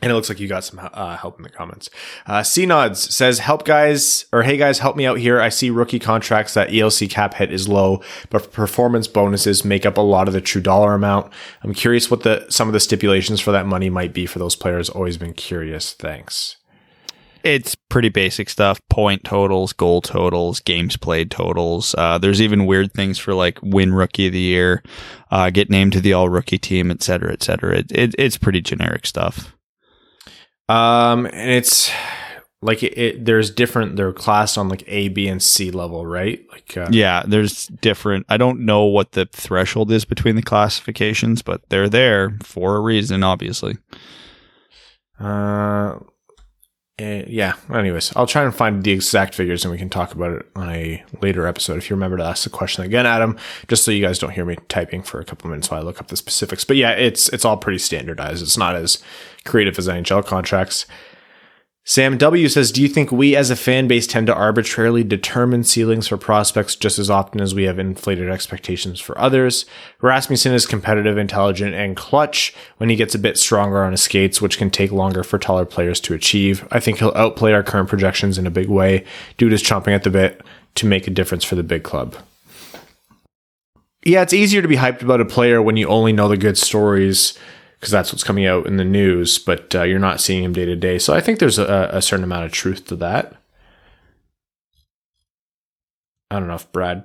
and 0.00 0.10
it 0.10 0.14
looks 0.14 0.28
like 0.28 0.40
you 0.40 0.48
got 0.48 0.64
some 0.64 0.80
uh, 0.92 1.16
help 1.16 1.38
in 1.38 1.42
the 1.42 1.48
comments. 1.48 1.90
Uh, 2.26 2.42
C 2.42 2.66
Nods 2.66 3.14
says, 3.14 3.40
"Help 3.40 3.64
guys, 3.64 4.26
or 4.32 4.42
hey 4.42 4.56
guys, 4.56 4.78
help 4.78 4.96
me 4.96 5.06
out 5.06 5.18
here. 5.18 5.40
I 5.40 5.48
see 5.48 5.70
rookie 5.70 5.98
contracts 5.98 6.54
that 6.54 6.70
ELC 6.70 7.10
cap 7.10 7.34
hit 7.34 7.52
is 7.52 7.68
low, 7.68 8.02
but 8.30 8.52
performance 8.52 9.08
bonuses 9.08 9.64
make 9.64 9.84
up 9.84 9.96
a 9.96 10.02
lot 10.02 10.28
of 10.28 10.34
the 10.34 10.40
true 10.40 10.62
dollar 10.62 10.94
amount. 10.94 11.32
I'm 11.62 11.74
curious 11.74 12.10
what 12.10 12.22
the 12.22 12.46
some 12.48 12.68
of 12.68 12.72
the 12.72 12.80
stipulations 12.80 13.40
for 13.40 13.52
that 13.52 13.66
money 13.66 13.90
might 13.90 14.12
be 14.12 14.26
for 14.26 14.38
those 14.38 14.56
players. 14.56 14.88
Always 14.88 15.16
been 15.16 15.34
curious. 15.34 15.92
Thanks. 15.92 16.56
It's 17.44 17.74
pretty 17.74 18.08
basic 18.08 18.50
stuff: 18.50 18.80
point 18.90 19.24
totals, 19.24 19.72
goal 19.72 20.00
totals, 20.00 20.60
games 20.60 20.96
played 20.96 21.30
totals. 21.30 21.94
Uh, 21.96 22.18
there's 22.18 22.42
even 22.42 22.66
weird 22.66 22.92
things 22.92 23.18
for 23.18 23.32
like 23.32 23.58
win 23.62 23.94
rookie 23.94 24.26
of 24.26 24.32
the 24.32 24.40
year, 24.40 24.82
uh, 25.30 25.50
get 25.50 25.70
named 25.70 25.92
to 25.92 26.00
the 26.00 26.12
all 26.12 26.28
rookie 26.28 26.58
team, 26.58 26.90
etc., 26.90 27.30
cetera, 27.30 27.32
et 27.32 27.42
cetera. 27.42 27.78
It, 27.78 27.92
it, 27.92 28.14
it's 28.18 28.38
pretty 28.38 28.60
generic 28.60 29.06
stuff. 29.06 29.56
Um, 30.68 31.26
and 31.26 31.50
it's 31.50 31.90
like 32.60 32.82
it, 32.82 32.98
it 32.98 33.24
there's 33.24 33.50
different. 33.50 33.96
They're 33.96 34.12
classed 34.12 34.58
on 34.58 34.68
like 34.68 34.84
A, 34.86 35.08
B, 35.08 35.28
and 35.28 35.42
C 35.42 35.70
level, 35.70 36.06
right? 36.06 36.44
Like 36.50 36.76
uh, 36.76 36.88
Yeah, 36.90 37.22
there's 37.26 37.68
different. 37.68 38.26
I 38.28 38.36
don't 38.36 38.60
know 38.60 38.84
what 38.84 39.12
the 39.12 39.26
threshold 39.26 39.90
is 39.92 40.04
between 40.04 40.36
the 40.36 40.42
classifications, 40.42 41.42
but 41.42 41.68
they're 41.68 41.88
there 41.88 42.36
for 42.42 42.76
a 42.76 42.80
reason, 42.80 43.22
obviously. 43.22 43.78
Uh, 45.18 45.98
eh, 46.98 47.24
yeah. 47.26 47.54
Anyways, 47.72 48.12
I'll 48.16 48.26
try 48.26 48.42
and 48.44 48.54
find 48.54 48.82
the 48.82 48.92
exact 48.92 49.34
figures 49.34 49.64
and 49.64 49.72
we 49.72 49.78
can 49.78 49.88
talk 49.90 50.12
about 50.12 50.32
it 50.32 50.46
on 50.56 50.70
a 50.70 51.04
later 51.20 51.46
episode. 51.46 51.78
If 51.78 51.90
you 51.90 51.96
remember 51.96 52.16
to 52.18 52.24
ask 52.24 52.44
the 52.44 52.50
question 52.50 52.84
again, 52.84 53.06
Adam, 53.06 53.36
just 53.68 53.84
so 53.84 53.90
you 53.90 54.04
guys 54.04 54.18
don't 54.18 54.30
hear 54.30 54.44
me 54.44 54.56
typing 54.68 55.02
for 55.02 55.20
a 55.20 55.24
couple 55.24 55.50
minutes 55.50 55.70
while 55.70 55.80
I 55.80 55.84
look 55.84 56.00
up 56.00 56.08
the 56.08 56.16
specifics. 56.16 56.64
But 56.64 56.76
yeah, 56.76 56.92
it's 56.92 57.28
it's 57.30 57.44
all 57.44 57.56
pretty 57.56 57.78
standardized. 57.78 58.42
It's 58.42 58.58
not 58.58 58.74
as 58.74 59.02
creative 59.44 59.78
as 59.78 59.88
NHL 59.88 60.26
contracts. 60.26 60.86
Sam 61.88 62.18
W 62.18 62.48
says, 62.50 62.70
Do 62.70 62.82
you 62.82 62.88
think 62.88 63.10
we 63.10 63.34
as 63.34 63.48
a 63.48 63.56
fan 63.56 63.88
base 63.88 64.06
tend 64.06 64.26
to 64.26 64.34
arbitrarily 64.34 65.02
determine 65.02 65.64
ceilings 65.64 66.06
for 66.06 66.18
prospects 66.18 66.76
just 66.76 66.98
as 66.98 67.08
often 67.08 67.40
as 67.40 67.54
we 67.54 67.62
have 67.62 67.78
inflated 67.78 68.28
expectations 68.28 69.00
for 69.00 69.18
others? 69.18 69.64
Rasmussen 70.02 70.52
is 70.52 70.66
competitive, 70.66 71.16
intelligent, 71.16 71.74
and 71.74 71.96
clutch 71.96 72.54
when 72.76 72.90
he 72.90 72.94
gets 72.94 73.14
a 73.14 73.18
bit 73.18 73.38
stronger 73.38 73.82
on 73.82 73.92
his 73.92 74.02
skates, 74.02 74.42
which 74.42 74.58
can 74.58 74.68
take 74.68 74.92
longer 74.92 75.24
for 75.24 75.38
taller 75.38 75.64
players 75.64 75.98
to 76.00 76.12
achieve. 76.12 76.68
I 76.70 76.78
think 76.78 76.98
he'll 76.98 77.14
outplay 77.16 77.54
our 77.54 77.62
current 77.62 77.88
projections 77.88 78.36
in 78.36 78.46
a 78.46 78.50
big 78.50 78.68
way. 78.68 79.06
Dude 79.38 79.54
is 79.54 79.62
chomping 79.62 79.94
at 79.94 80.02
the 80.02 80.10
bit 80.10 80.42
to 80.74 80.84
make 80.84 81.06
a 81.06 81.10
difference 81.10 81.42
for 81.42 81.54
the 81.54 81.62
big 81.62 81.84
club. 81.84 82.14
Yeah, 84.04 84.20
it's 84.20 84.34
easier 84.34 84.60
to 84.60 84.68
be 84.68 84.76
hyped 84.76 85.00
about 85.00 85.22
a 85.22 85.24
player 85.24 85.62
when 85.62 85.78
you 85.78 85.88
only 85.88 86.12
know 86.12 86.28
the 86.28 86.36
good 86.36 86.58
stories 86.58 87.38
because 87.78 87.90
that's 87.92 88.12
what's 88.12 88.24
coming 88.24 88.46
out 88.46 88.66
in 88.66 88.76
the 88.76 88.84
news, 88.84 89.38
but 89.38 89.74
uh, 89.74 89.82
you're 89.84 89.98
not 89.98 90.20
seeing 90.20 90.42
him 90.44 90.52
day 90.52 90.64
to 90.64 90.74
day. 90.76 90.98
So 90.98 91.14
I 91.14 91.20
think 91.20 91.38
there's 91.38 91.58
a, 91.58 91.90
a 91.92 92.02
certain 92.02 92.24
amount 92.24 92.44
of 92.46 92.52
truth 92.52 92.86
to 92.86 92.96
that. 92.96 93.34
I 96.30 96.38
don't 96.38 96.48
know 96.48 96.54
if 96.54 96.70
Brad. 96.72 97.04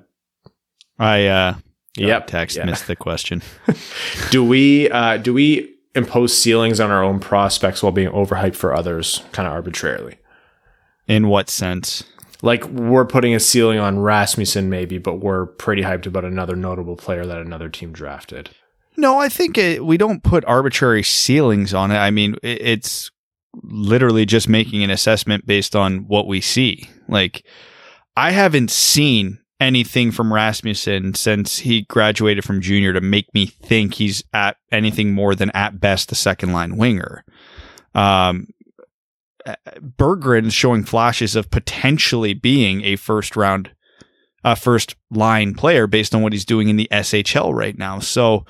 I 0.99 1.27
uh 1.27 1.55
Yep. 1.95 2.27
text 2.27 2.57
Yeah. 2.57 2.65
missed 2.65 2.87
the 2.87 2.95
question. 2.95 3.41
Do 4.31 4.43
we 4.43 4.89
uh, 4.89 5.17
do 5.17 5.33
we 5.33 5.75
impose 5.95 6.35
ceilings 6.35 6.79
on 6.79 6.89
our 6.89 7.03
own 7.03 7.19
prospects 7.19 7.83
while 7.83 7.91
being 7.91 8.09
overhyped 8.09 8.55
for 8.55 8.73
others, 8.73 9.21
kind 9.31 9.47
of 9.47 9.53
arbitrarily? 9.53 10.17
In 11.07 11.27
what 11.27 11.49
sense? 11.49 12.03
like 12.41 12.65
we're 12.65 13.05
putting 13.05 13.33
a 13.33 13.39
ceiling 13.39 13.79
on 13.79 13.99
Rasmussen 13.99 14.69
maybe, 14.69 14.97
but 14.97 15.19
we're 15.21 15.45
pretty 15.45 15.81
hyped 15.81 16.05
about 16.05 16.25
another 16.25 16.57
notable 16.57 16.97
player 16.97 17.25
that 17.25 17.37
another 17.37 17.69
team 17.69 17.93
drafted. 17.93 18.49
No, 18.97 19.19
I 19.19 19.29
think 19.29 19.57
it, 19.57 19.85
we 19.85 19.97
don't 19.97 20.23
put 20.23 20.45
arbitrary 20.45 21.03
ceilings 21.03 21.73
on 21.73 21.91
it. 21.91 21.97
I 21.97 22.11
mean, 22.11 22.35
it, 22.43 22.61
it's 22.61 23.11
literally 23.61 24.25
just 24.25 24.49
making 24.49 24.83
an 24.83 24.89
assessment 24.89 25.45
based 25.45 25.75
on 25.75 26.07
what 26.07 26.27
we 26.27 26.41
see. 26.41 26.89
Like, 27.07 27.45
I 28.15 28.31
haven't 28.31 28.71
seen 28.71 29.39
anything 29.59 30.11
from 30.11 30.33
Rasmussen 30.33 31.13
since 31.13 31.59
he 31.59 31.83
graduated 31.83 32.43
from 32.43 32.61
junior 32.61 32.93
to 32.93 33.01
make 33.01 33.33
me 33.33 33.45
think 33.45 33.95
he's 33.95 34.23
at 34.33 34.57
anything 34.71 35.13
more 35.13 35.35
than 35.35 35.49
at 35.51 35.79
best 35.79 36.11
a 36.11 36.15
second 36.15 36.51
line 36.53 36.77
winger. 36.77 37.23
Um, 37.95 38.47
showing 40.49 40.83
flashes 40.83 41.35
of 41.35 41.49
potentially 41.49 42.33
being 42.33 42.83
a 42.83 42.95
first 42.95 43.35
round, 43.35 43.71
a 44.43 44.55
first 44.55 44.95
line 45.09 45.53
player 45.53 45.87
based 45.87 46.13
on 46.13 46.21
what 46.21 46.33
he's 46.33 46.45
doing 46.45 46.69
in 46.69 46.75
the 46.75 46.87
SHL 46.91 47.53
right 47.53 47.77
now. 47.77 47.99
So 47.99 48.45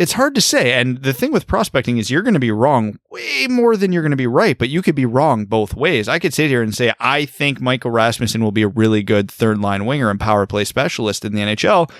it's 0.00 0.12
hard 0.12 0.34
to 0.34 0.40
say. 0.40 0.72
And 0.72 1.02
the 1.02 1.12
thing 1.12 1.30
with 1.30 1.46
prospecting 1.46 1.98
is 1.98 2.10
you're 2.10 2.22
going 2.22 2.32
to 2.32 2.40
be 2.40 2.50
wrong 2.50 2.98
way 3.10 3.46
more 3.48 3.76
than 3.76 3.92
you're 3.92 4.02
going 4.02 4.12
to 4.12 4.16
be 4.16 4.26
right, 4.26 4.56
but 4.56 4.70
you 4.70 4.80
could 4.80 4.94
be 4.94 5.04
wrong 5.04 5.44
both 5.44 5.74
ways. 5.74 6.08
I 6.08 6.18
could 6.18 6.32
sit 6.32 6.48
here 6.48 6.62
and 6.62 6.74
say, 6.74 6.94
I 6.98 7.26
think 7.26 7.60
Michael 7.60 7.90
Rasmussen 7.90 8.42
will 8.42 8.50
be 8.50 8.62
a 8.62 8.68
really 8.68 9.02
good 9.02 9.30
third 9.30 9.58
line 9.58 9.84
winger 9.84 10.08
and 10.08 10.18
power 10.18 10.46
play 10.46 10.64
specialist 10.64 11.26
in 11.26 11.34
the 11.34 11.42
NHL. 11.42 11.92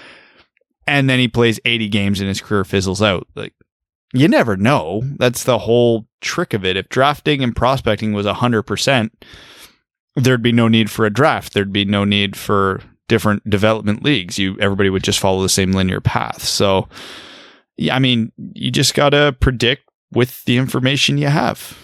And 0.86 1.10
then 1.10 1.18
he 1.18 1.28
plays 1.28 1.60
80 1.66 1.90
games 1.90 2.20
and 2.20 2.28
his 2.28 2.40
career 2.40 2.64
fizzles 2.64 3.02
out. 3.02 3.28
Like, 3.34 3.52
you 4.14 4.28
never 4.28 4.56
know. 4.56 5.02
That's 5.18 5.44
the 5.44 5.58
whole 5.58 6.06
trick 6.22 6.54
of 6.54 6.64
it. 6.64 6.78
If 6.78 6.88
drafting 6.88 7.44
and 7.44 7.54
prospecting 7.54 8.14
was 8.14 8.24
100%, 8.24 9.10
there'd 10.16 10.42
be 10.42 10.52
no 10.52 10.68
need 10.68 10.90
for 10.90 11.04
a 11.04 11.12
draft. 11.12 11.52
There'd 11.52 11.70
be 11.70 11.84
no 11.84 12.04
need 12.04 12.34
for 12.34 12.80
different 13.08 13.48
development 13.50 14.02
leagues. 14.02 14.38
You 14.38 14.56
everybody 14.58 14.88
would 14.88 15.04
just 15.04 15.18
follow 15.18 15.42
the 15.42 15.50
same 15.50 15.72
linear 15.72 16.00
path. 16.00 16.42
So, 16.42 16.88
I 17.90 17.98
mean, 17.98 18.32
you 18.54 18.70
just 18.70 18.94
got 18.94 19.10
to 19.10 19.36
predict 19.40 19.88
with 20.12 20.44
the 20.44 20.56
information 20.56 21.18
you 21.18 21.28
have. 21.28 21.76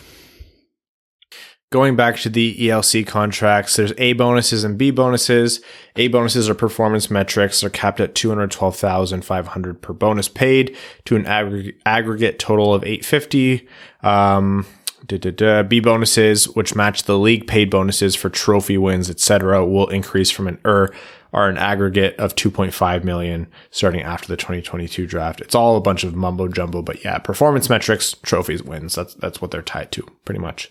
Going 1.73 1.97
back 1.97 2.16
to 2.18 2.28
the 2.28 2.56
ELC 2.56 3.05
contracts, 3.06 3.74
there's 3.74 3.93
A 3.98 4.12
bonuses 4.12 4.62
and 4.62 4.78
B 4.78 4.93
bonuses. 4.93 5.60
A 5.97 6.06
bonuses 6.09 6.48
are 6.48 6.55
performance 6.55 7.10
metrics. 7.10 7.60
They're 7.60 7.70
capped 7.70 7.98
at 7.98 8.14
212,500 8.14 9.82
per 9.82 9.93
bonus 9.93 10.28
paid 10.28 10.77
to 11.06 11.16
an 11.16 11.27
aggregate, 11.27 11.77
aggregate 11.85 12.39
total 12.39 12.73
of 12.73 12.85
850. 12.85 13.68
Um. 14.02 14.66
B 15.09 15.78
bonuses, 15.78 16.47
which 16.56 16.74
match 16.74 17.05
the 17.05 17.16
league 17.16 17.47
paid 17.47 17.70
bonuses 17.70 18.16
for 18.16 18.28
trophy 18.28 18.77
wins, 18.77 19.09
etc., 19.09 19.64
will 19.64 19.86
increase 19.86 20.32
from 20.32 20.48
an 20.48 20.59
er 20.66 20.93
are 21.32 21.48
an 21.48 21.59
aggregate 21.59 22.16
of 22.19 22.35
2.5 22.35 23.05
million 23.05 23.47
starting 23.70 24.03
after 24.03 24.28
the 24.28 24.36
2022 24.36 25.07
draft. 25.07 25.40
It's 25.40 25.55
all 25.55 25.77
a 25.77 25.81
bunch 25.81 26.05
of 26.05 26.15
mumbo 26.15 26.48
jumbo, 26.48 26.82
but 26.82 27.05
yeah, 27.05 27.19
performance 27.19 27.69
metrics, 27.69 28.15
trophies, 28.23 28.62
wins. 28.62 28.94
That's 28.94 29.15
that's 29.15 29.40
what 29.40 29.51
they're 29.51 29.62
tied 29.62 29.93
to, 29.93 30.07
pretty 30.24 30.40
much. 30.40 30.70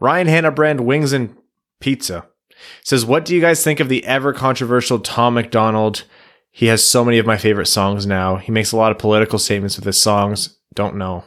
Ryan 0.00 0.26
Hanna 0.26 0.50
brand 0.50 0.80
wings 0.80 1.12
and 1.12 1.36
pizza 1.80 2.26
says, 2.82 3.06
"What 3.06 3.24
do 3.24 3.34
you 3.34 3.40
guys 3.40 3.62
think 3.62 3.80
of 3.80 3.88
the 3.88 4.04
ever 4.04 4.32
controversial 4.32 4.98
Tom 4.98 5.34
McDonald? 5.34 6.04
He 6.50 6.66
has 6.66 6.84
so 6.84 7.04
many 7.04 7.18
of 7.18 7.26
my 7.26 7.36
favorite 7.36 7.66
songs 7.66 8.06
now. 8.06 8.36
He 8.36 8.52
makes 8.52 8.70
a 8.70 8.76
lot 8.76 8.92
of 8.92 8.98
political 8.98 9.38
statements 9.38 9.76
with 9.76 9.84
his 9.84 10.00
songs. 10.00 10.56
Don't 10.74 10.96
know 10.96 11.24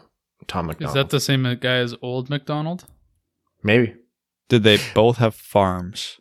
Tom 0.47 0.67
McDonald. 0.67 0.95
Is 0.95 1.01
that 1.01 1.09
the 1.09 1.19
same 1.19 1.43
guy 1.59 1.77
as 1.77 1.95
Old 2.01 2.29
McDonald? 2.29 2.85
Maybe. 3.63 3.95
Did 4.49 4.63
they 4.63 4.77
both 4.93 5.17
have 5.17 5.35
farms? 5.35 6.19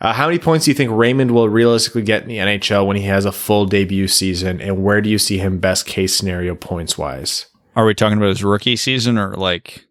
Uh, 0.00 0.12
how 0.12 0.26
many 0.26 0.38
points 0.38 0.64
do 0.64 0.70
you 0.70 0.74
think 0.74 0.90
Raymond 0.92 1.30
will 1.30 1.48
realistically 1.48 2.02
get 2.02 2.22
in 2.22 2.28
the 2.28 2.38
NHL 2.38 2.86
when 2.86 2.96
he 2.96 3.04
has 3.04 3.24
a 3.24 3.32
full 3.32 3.66
debut 3.66 4.08
season? 4.08 4.60
And 4.60 4.82
where 4.82 5.00
do 5.00 5.10
you 5.10 5.18
see 5.18 5.38
him 5.38 5.58
best 5.58 5.86
case 5.86 6.14
scenario 6.14 6.54
points 6.54 6.96
wise? 6.98 7.46
Are 7.76 7.84
we 7.84 7.94
talking 7.94 8.18
about 8.18 8.30
his 8.30 8.44
rookie 8.44 8.76
season 8.76 9.18
or 9.18 9.34
like 9.34 9.86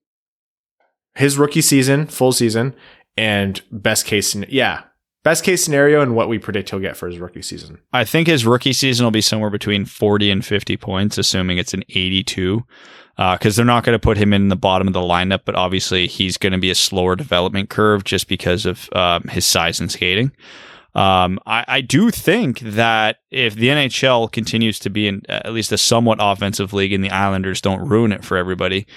his 1.15 1.37
rookie 1.37 1.61
season, 1.61 2.07
full 2.07 2.31
season, 2.31 2.75
and 3.15 3.61
best 3.71 4.05
case? 4.05 4.35
Yeah, 4.35 4.83
best 5.27 5.43
case 5.43 5.61
scenario 5.61 5.99
and 5.99 6.15
what 6.15 6.29
we 6.29 6.39
predict 6.39 6.69
he'll 6.69 6.79
get 6.79 6.95
for 6.95 7.07
his 7.07 7.19
rookie 7.19 7.41
season. 7.41 7.77
I 7.91 8.05
think 8.05 8.27
his 8.27 8.45
rookie 8.45 8.71
season 8.71 9.05
will 9.05 9.11
be 9.11 9.19
somewhere 9.19 9.49
between 9.49 9.83
40 9.83 10.31
and 10.31 10.45
50 10.45 10.77
points, 10.77 11.17
assuming 11.17 11.57
it's 11.57 11.73
an 11.73 11.83
82 11.89 12.63
because 13.17 13.57
uh, 13.57 13.57
they're 13.57 13.65
not 13.65 13.83
going 13.83 13.93
to 13.95 13.99
put 13.99 14.15
him 14.15 14.31
in 14.31 14.47
the 14.47 14.55
bottom 14.55 14.87
of 14.87 14.93
the 14.93 15.01
lineup, 15.01 15.41
but 15.43 15.55
obviously 15.55 16.07
he's 16.07 16.37
going 16.37 16.53
to 16.53 16.59
be 16.59 16.69
a 16.69 16.75
slower 16.75 17.17
development 17.17 17.69
curve 17.69 18.05
just 18.05 18.29
because 18.29 18.65
of 18.65 18.87
um, 18.93 19.23
his 19.23 19.45
size 19.45 19.81
and 19.81 19.91
skating. 19.91 20.31
Um, 20.95 21.39
I, 21.45 21.65
I, 21.67 21.81
do 21.81 22.09
think 22.09 22.59
that 22.61 23.17
if 23.29 23.53
the 23.53 23.67
NHL 23.67 24.31
continues 24.31 24.79
to 24.79 24.89
be 24.89 25.07
in 25.07 25.23
at 25.29 25.51
least 25.51 25.71
a 25.71 25.77
somewhat 25.77 26.19
offensive 26.21 26.73
league 26.73 26.93
and 26.93 27.03
the 27.03 27.11
Islanders 27.11 27.61
don't 27.61 27.87
ruin 27.87 28.11
it 28.11 28.23
for 28.23 28.35
everybody, 28.37 28.87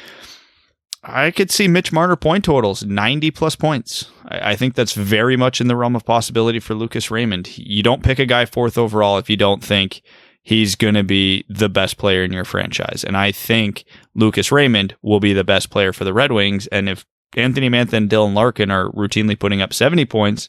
I 1.03 1.31
could 1.31 1.51
see 1.51 1.67
Mitch 1.67 1.93
Marner 1.93 2.17
point 2.17 2.45
totals 2.45 2.85
90 2.85 3.31
plus 3.31 3.57
points. 3.57 4.11
I, 4.27 4.53
I 4.53 4.57
think 4.57 4.75
that's 4.75 4.93
very 4.93 5.37
much 5.37 5.61
in 5.61 5.69
the 5.69 5.77
realm 5.77 5.97
of 5.97 6.05
possibility 6.05 6.61
for 6.61 6.75
Lucas 6.75 7.11
Raymond. 7.11 7.57
You 7.57 7.83
don't 7.83 8.03
pick 8.03 8.19
a 8.19 8.27
guy 8.27 8.45
fourth 8.45 8.77
overall 8.77 9.19
if 9.19 9.31
you 9.31 9.37
don't 9.37 9.65
think 9.65 10.03
he's 10.43 10.75
going 10.75 10.95
to 10.95 11.03
be 11.03 11.45
the 11.49 11.69
best 11.69 11.97
player 11.97 12.23
in 12.23 12.33
your 12.33 12.45
franchise. 12.45 13.05
And 13.05 13.17
I 13.17 13.33
think 13.33 13.85
Lucas 14.15 14.53
Raymond 14.53 14.95
will 15.03 15.21
be 15.21 15.33
the 15.33 15.45
best 15.45 15.71
player 15.71 15.93
for 15.93 16.05
the 16.05 16.15
Red 16.15 16.33
Wings. 16.33 16.67
And 16.69 16.89
if 16.89 17.05
Anthony 17.35 17.69
Mantha 17.69 17.95
and 17.95 18.11
Dylan 18.11 18.35
Larkin 18.35 18.71
are 18.71 18.91
routinely 18.91 19.39
putting 19.39 19.63
up 19.63 19.73
70 19.73 20.05
points 20.07 20.49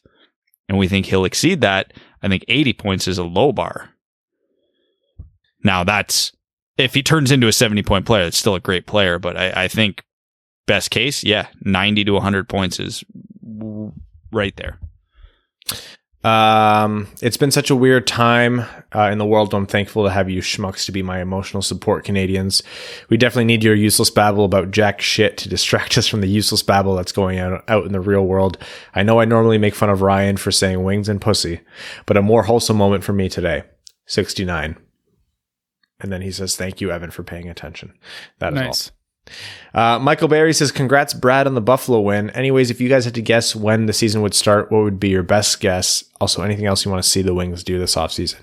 and 0.68 0.78
we 0.78 0.88
think 0.88 1.06
he'll 1.06 1.26
exceed 1.26 1.62
that, 1.62 1.94
I 2.22 2.28
think 2.28 2.44
80 2.48 2.74
points 2.74 3.08
is 3.08 3.18
a 3.18 3.24
low 3.24 3.52
bar. 3.52 3.90
Now 5.64 5.84
that's 5.84 6.32
if 6.78 6.94
he 6.94 7.04
turns 7.04 7.32
into 7.32 7.48
a 7.48 7.54
70 7.54 7.84
point 7.84 8.06
player, 8.06 8.26
it's 8.26 8.38
still 8.38 8.56
a 8.56 8.60
great 8.60 8.88
player, 8.88 9.20
but 9.20 9.38
I, 9.38 9.64
I 9.64 9.68
think 9.68 10.04
best 10.66 10.92
case, 10.92 11.24
yeah, 11.24 11.48
90 11.62 12.06
to 12.06 12.12
100 12.14 12.48
points 12.48 12.80
is 12.80 13.04
right 14.32 14.56
there. 14.56 14.80
Um, 16.24 17.08
it's 17.22 17.38
been 17.38 17.50
such 17.50 17.72
a 17.72 17.76
weird 17.76 18.06
time 18.06 18.60
uh, 18.96 19.10
in 19.12 19.18
the 19.18 19.26
world. 19.26 19.54
I'm 19.54 19.66
thankful 19.66 20.04
to 20.04 20.12
have 20.12 20.30
you 20.30 20.42
schmucks 20.42 20.86
to 20.86 20.92
be 20.92 21.02
my 21.02 21.20
emotional 21.20 21.64
support, 21.64 22.06
Canadians. 22.06 22.62
We 23.10 23.18
definitely 23.18 23.46
need 23.46 23.64
your 23.64 23.74
useless 23.74 24.12
babble 24.12 24.46
about 24.46 24.70
jack 24.70 25.02
shit 25.02 25.38
to 25.38 25.50
distract 25.50 25.98
us 25.98 26.08
from 26.08 26.22
the 26.22 26.28
useless 26.28 26.62
babble 26.62 26.96
that's 26.96 27.12
going 27.12 27.40
out, 27.40 27.64
out 27.68 27.86
in 27.86 27.92
the 27.92 28.00
real 28.00 28.26
world. 28.26 28.58
I 28.94 29.04
know 29.04 29.20
I 29.20 29.26
normally 29.26 29.58
make 29.58 29.74
fun 29.74 29.90
of 29.90 30.02
Ryan 30.02 30.38
for 30.38 30.52
saying 30.52 30.84
wings 30.84 31.10
and 31.10 31.20
pussy, 31.20 31.62
but 32.06 32.18
a 32.18 32.22
more 32.22 32.44
wholesome 32.44 32.78
moment 32.78 33.04
for 33.04 33.14
me 33.14 33.28
today. 33.28 33.64
69. 34.06 34.78
And 36.02 36.12
then 36.12 36.22
he 36.22 36.32
says, 36.32 36.56
thank 36.56 36.82
you, 36.82 36.92
Evan, 36.92 37.12
for 37.12 37.24
paying 37.24 37.50
attention. 37.50 37.94
That 38.40 38.54
is 38.54 38.60
nice. 38.60 38.88
all. 38.90 38.96
Uh, 39.74 39.98
Michael 40.00 40.28
Barry 40.28 40.54
says, 40.54 40.72
Congrats, 40.72 41.14
Brad, 41.14 41.48
on 41.48 41.56
the 41.56 41.62
Buffalo 41.62 42.02
win. 42.02 42.30
Anyways, 42.32 42.70
if 42.70 42.82
you 42.82 42.90
guys 42.90 43.06
had 43.06 43.16
to 43.16 43.22
guess 43.22 43.56
when 43.56 43.86
the 43.86 43.94
season 43.94 44.22
would 44.22 44.34
start, 44.34 44.72
what 44.72 44.84
would 44.84 45.00
be 45.00 45.10
your 45.10 45.24
best 45.24 45.60
guess? 45.62 46.04
Also, 46.20 46.42
anything 46.42 46.66
else 46.66 46.84
you 46.84 46.92
want 46.92 47.02
to 47.02 47.10
see 47.10 47.22
the 47.22 47.34
Wings 47.34 47.64
do 47.64 47.80
this 47.80 47.96
offseason? 47.96 48.42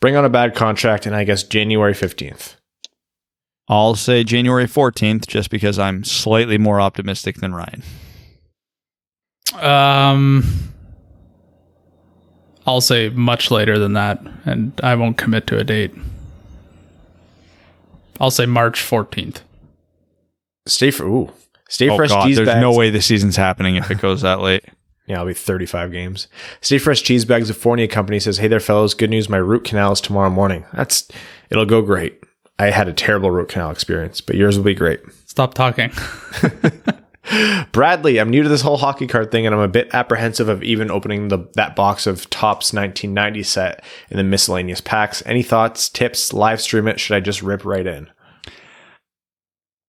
Bring 0.00 0.16
on 0.16 0.24
a 0.24 0.30
bad 0.30 0.54
contract, 0.54 1.04
and 1.04 1.16
I 1.16 1.24
guess 1.24 1.42
January 1.42 1.94
15th. 1.94 2.54
I'll 3.68 3.96
say 3.96 4.24
January 4.24 4.64
14th 4.64 5.26
just 5.26 5.50
because 5.50 5.78
I'm 5.78 6.04
slightly 6.04 6.58
more 6.58 6.80
optimistic 6.80 7.36
than 7.36 7.54
Ryan. 7.54 7.82
Um, 9.54 10.72
I'll 12.66 12.80
say 12.80 13.08
much 13.10 13.50
later 13.50 13.78
than 13.78 13.94
that, 13.94 14.22
and 14.44 14.78
I 14.82 14.94
won't 14.94 15.18
commit 15.18 15.46
to 15.48 15.58
a 15.58 15.64
date. 15.64 15.92
I'll 18.20 18.30
say 18.30 18.46
March 18.46 18.80
14th. 18.80 19.40
Stay 20.68 20.90
for 20.90 21.04
ooh. 21.04 21.32
Stay 21.68 21.88
oh 21.90 21.96
fresh 21.96 22.10
God, 22.10 22.26
cheese 22.26 22.36
there's 22.36 22.48
bags. 22.48 22.60
no 22.60 22.72
way 22.72 22.90
the 22.90 23.02
season's 23.02 23.36
happening 23.36 23.76
if 23.76 23.90
it 23.90 24.00
goes 24.00 24.22
that 24.22 24.40
late. 24.40 24.64
Yeah, 25.06 25.14
it'll 25.14 25.28
be 25.28 25.32
35 25.32 25.90
games. 25.90 26.28
Stay 26.60 26.76
fresh 26.76 27.00
cheese 27.00 27.24
bags 27.24 27.48
of 27.48 27.56
Fournier 27.56 27.86
Company 27.86 28.20
says, 28.20 28.36
"Hey 28.36 28.46
there, 28.46 28.60
fellows. 28.60 28.92
Good 28.92 29.08
news. 29.08 29.30
My 29.30 29.38
root 29.38 29.64
canal 29.64 29.90
is 29.92 30.02
tomorrow 30.02 30.28
morning. 30.28 30.66
That's 30.74 31.08
it'll 31.48 31.64
go 31.64 31.80
great. 31.80 32.22
I 32.58 32.68
had 32.68 32.88
a 32.88 32.92
terrible 32.92 33.30
root 33.30 33.48
canal 33.48 33.70
experience, 33.70 34.20
but 34.20 34.36
yours 34.36 34.58
will 34.58 34.66
be 34.66 34.74
great." 34.74 35.00
Stop 35.24 35.54
talking. 35.54 35.90
Bradley, 37.72 38.18
I'm 38.18 38.30
new 38.30 38.42
to 38.42 38.48
this 38.48 38.60
whole 38.60 38.76
hockey 38.76 39.06
card 39.06 39.30
thing, 39.30 39.46
and 39.46 39.54
I'm 39.54 39.60
a 39.60 39.68
bit 39.68 39.88
apprehensive 39.92 40.48
of 40.48 40.62
even 40.62 40.90
opening 40.90 41.28
the 41.28 41.48
that 41.54 41.76
box 41.76 42.06
of 42.06 42.28
Topps 42.30 42.72
1990 42.72 43.42
set 43.42 43.84
in 44.10 44.16
the 44.16 44.24
miscellaneous 44.24 44.80
packs. 44.80 45.22
Any 45.26 45.42
thoughts, 45.42 45.88
tips? 45.88 46.32
Live 46.32 46.60
stream 46.60 46.88
it? 46.88 47.00
Should 47.00 47.16
I 47.16 47.20
just 47.20 47.42
rip 47.42 47.64
right 47.64 47.86
in? 47.86 48.08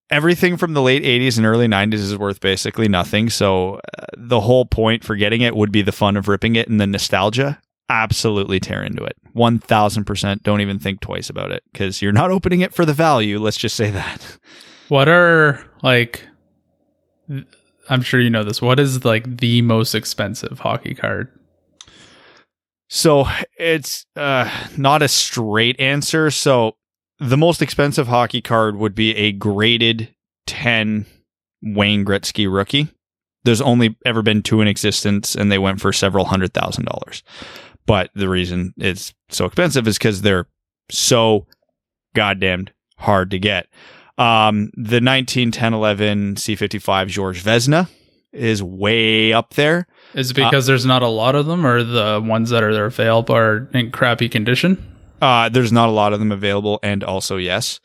Everything 0.10 0.57
from 0.57 0.73
the 0.73 0.81
late 0.81 1.03
80s 1.03 1.38
and 1.38 1.45
early 1.45 1.68
90s 1.68 1.94
is 1.94 2.18
worth 2.18 2.40
basically 2.40 2.88
nothing. 2.88 3.30
So 3.30 3.76
uh, 3.98 4.06
the 4.18 4.40
whole 4.40 4.65
point 4.65 5.03
for 5.03 5.15
getting 5.15 5.41
it 5.41 5.56
would 5.56 5.72
be 5.72 5.81
the 5.81 5.91
fun 5.91 6.18
of 6.18 6.27
ripping 6.27 6.56
it 6.56 6.68
and 6.68 6.80
the 6.80 6.88
nostalgia. 6.88 7.60
Absolutely 7.90 8.60
tear 8.60 8.84
into 8.84 9.03
it. 9.03 9.18
1000%. 9.36 10.44
Don't 10.44 10.61
even 10.61 10.80
think 10.80 10.99
twice 11.02 11.30
about 11.30 11.52
it 11.52 11.64
because 11.72 12.02
you're 12.02 12.11
not 12.11 12.31
opening 12.31 12.61
it 12.61 12.73
for 12.73 12.86
the 12.86 12.94
value. 12.94 13.40
Let's 13.40 13.57
just 13.57 13.76
say 13.76 13.91
that. 13.91 14.38
What 14.90 15.07
are 15.07 15.64
like 15.84 16.26
I'm 17.90 18.02
sure 18.02 18.19
you 18.19 18.30
know 18.30 18.44
this. 18.44 18.61
What 18.61 18.80
is 18.80 19.03
like 19.03 19.38
the 19.38 19.61
most 19.61 19.95
expensive 19.95 20.60
hockey 20.60 20.94
card? 20.94 21.27
So 22.88 23.26
it's 23.57 24.06
uh, 24.15 24.49
not 24.77 25.02
a 25.02 25.07
straight 25.07 25.80
answer. 25.80 26.31
So 26.31 26.76
the 27.20 27.38
most 27.38 27.62
expensive 27.62 28.08
hockey 28.08 28.41
card 28.41 28.78
would 28.78 28.96
be 28.96 29.16
a 29.16 29.32
graded 29.32 30.14
10 30.48 31.06
Wayne 31.62 32.06
Gretzky 32.06 32.52
rookie. 32.52 32.88
There's 33.44 33.62
only 33.62 33.96
ever 34.06 34.22
been 34.22 34.41
two 34.41 34.62
in 34.62 34.68
existence, 34.68 35.36
and 35.36 35.52
they 35.52 35.58
went 35.58 35.82
for 35.82 35.94
several 35.94 36.26
hundred 36.26 36.54
thousand 36.54 36.86
dollars. 36.86 37.24
But 37.86 38.12
the 38.14 38.30
reason 38.30 38.74
it's 38.78 39.14
so 39.30 39.46
expensive 39.46 39.88
is 39.88 39.98
because 39.98 40.22
they're 40.22 40.48
so 40.91 41.48
goddamned 42.16 42.72
hard 42.98 43.32
to 43.32 43.40
get. 43.40 43.68
Um, 44.18 44.72
the 44.76 45.00
1910 45.00 45.74
11 45.74 46.36
C55 46.36 47.08
George 47.08 47.44
Vezina 47.44 47.88
is 48.34 48.62
way 48.62 49.32
up 49.32 49.54
there. 49.54 49.88
Is 50.14 50.32
it 50.32 50.36
because 50.36 50.68
there's 50.68 50.86
not 50.86 51.02
a 51.02 51.08
lot 51.08 51.36
of 51.36 51.46
them, 51.46 51.66
or 51.66 51.84
the 51.84 52.22
ones 52.24 52.50
that 52.50 52.64
are 52.64 52.74
there 52.74 52.86
available 52.86 53.36
are 53.36 53.70
in 53.74 53.91
crappy 53.91 54.28
condition? 54.28 54.89
Uh, 55.22 55.50
there's 55.50 55.72
not 55.72 55.90
a 55.90 55.91
lot 55.91 56.14
of 56.14 56.20
them 56.20 56.32
available, 56.32 56.80
and 56.84 57.04
also 57.04 57.38
yes. 57.38 57.80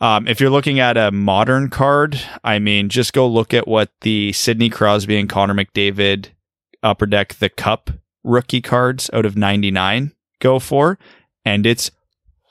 Um, 0.00 0.26
if 0.26 0.40
you're 0.40 0.50
looking 0.50 0.80
at 0.80 0.96
a 0.96 1.10
modern 1.10 1.68
card, 1.68 2.20
I 2.42 2.58
mean, 2.58 2.88
just 2.88 3.12
go 3.12 3.28
look 3.28 3.52
at 3.52 3.68
what 3.68 3.90
the 4.00 4.32
Sidney 4.32 4.70
Crosby 4.70 5.18
and 5.18 5.28
Connor 5.28 5.54
McDavid 5.54 6.28
Upper 6.82 7.06
Deck 7.06 7.34
the 7.34 7.50
Cup 7.50 7.90
rookie 8.24 8.62
cards 8.62 9.10
out 9.12 9.26
of 9.26 9.36
99 9.36 10.12
go 10.40 10.58
for, 10.58 10.98
and 11.44 11.66
it's 11.66 11.90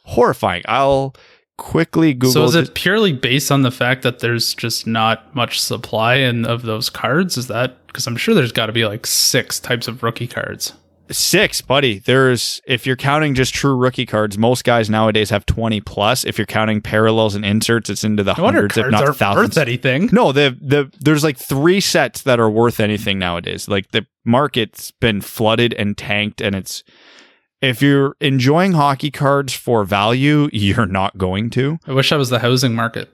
horrifying. 0.03 0.63
I'll 0.67 1.15
quickly 1.57 2.13
Google. 2.13 2.31
So 2.31 2.43
is 2.45 2.55
it 2.55 2.73
purely 2.73 3.13
based 3.13 3.51
on 3.51 3.63
the 3.63 3.71
fact 3.71 4.03
that 4.03 4.19
there's 4.19 4.53
just 4.53 4.87
not 4.87 5.35
much 5.35 5.59
supply 5.59 6.15
in, 6.15 6.45
of 6.45 6.61
those 6.63 6.89
cards? 6.89 7.37
Is 7.37 7.47
that 7.47 7.85
because 7.87 8.07
I'm 8.07 8.15
sure 8.15 8.35
there's 8.35 8.51
got 8.51 8.67
to 8.67 8.71
be 8.71 8.85
like 8.85 9.05
six 9.05 9.59
types 9.59 9.87
of 9.87 10.03
rookie 10.03 10.27
cards? 10.27 10.73
Six, 11.11 11.61
buddy. 11.61 11.99
There's 11.99 12.61
if 12.67 12.85
you're 12.85 12.95
counting 12.95 13.33
just 13.33 13.53
true 13.53 13.75
rookie 13.75 14.05
cards, 14.05 14.37
most 14.37 14.63
guys 14.63 14.89
nowadays 14.89 15.31
have 15.31 15.45
twenty 15.45 15.81
plus. 15.81 16.23
If 16.23 16.37
you're 16.37 16.45
counting 16.45 16.81
parallels 16.81 17.33
and 17.33 17.43
inserts, 17.43 17.89
it's 17.89 18.03
into 18.03 18.23
the 18.23 18.35
No 18.35 18.43
hundreds, 18.45 18.77
if 18.77 18.87
not 18.91 19.17
thousands. 19.17 19.55
worth 19.55 19.57
anything. 19.57 20.09
No, 20.11 20.31
the 20.31 20.55
the 20.61 20.91
there's 20.99 21.23
like 21.23 21.37
three 21.37 21.79
sets 21.79 22.21
that 22.23 22.39
are 22.39 22.49
worth 22.49 22.79
anything 22.79 23.17
nowadays. 23.17 23.67
Like 23.67 23.89
the 23.91 24.05
market's 24.23 24.91
been 24.91 25.21
flooded 25.21 25.73
and 25.73 25.97
tanked, 25.97 26.41
and 26.41 26.55
it's 26.55 26.83
if 27.61 27.81
you're 27.81 28.15
enjoying 28.21 28.73
hockey 28.73 29.09
cards 29.11 29.53
for 29.53 29.83
value, 29.83 30.47
you're 30.53 30.85
not 30.85 31.17
going 31.17 31.49
to 31.51 31.79
I 31.87 31.93
wish 31.93 32.11
I 32.11 32.17
was 32.17 32.29
the 32.29 32.39
housing 32.39 32.75
market. 32.75 33.09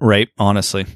right 0.00 0.28
honestly 0.38 0.86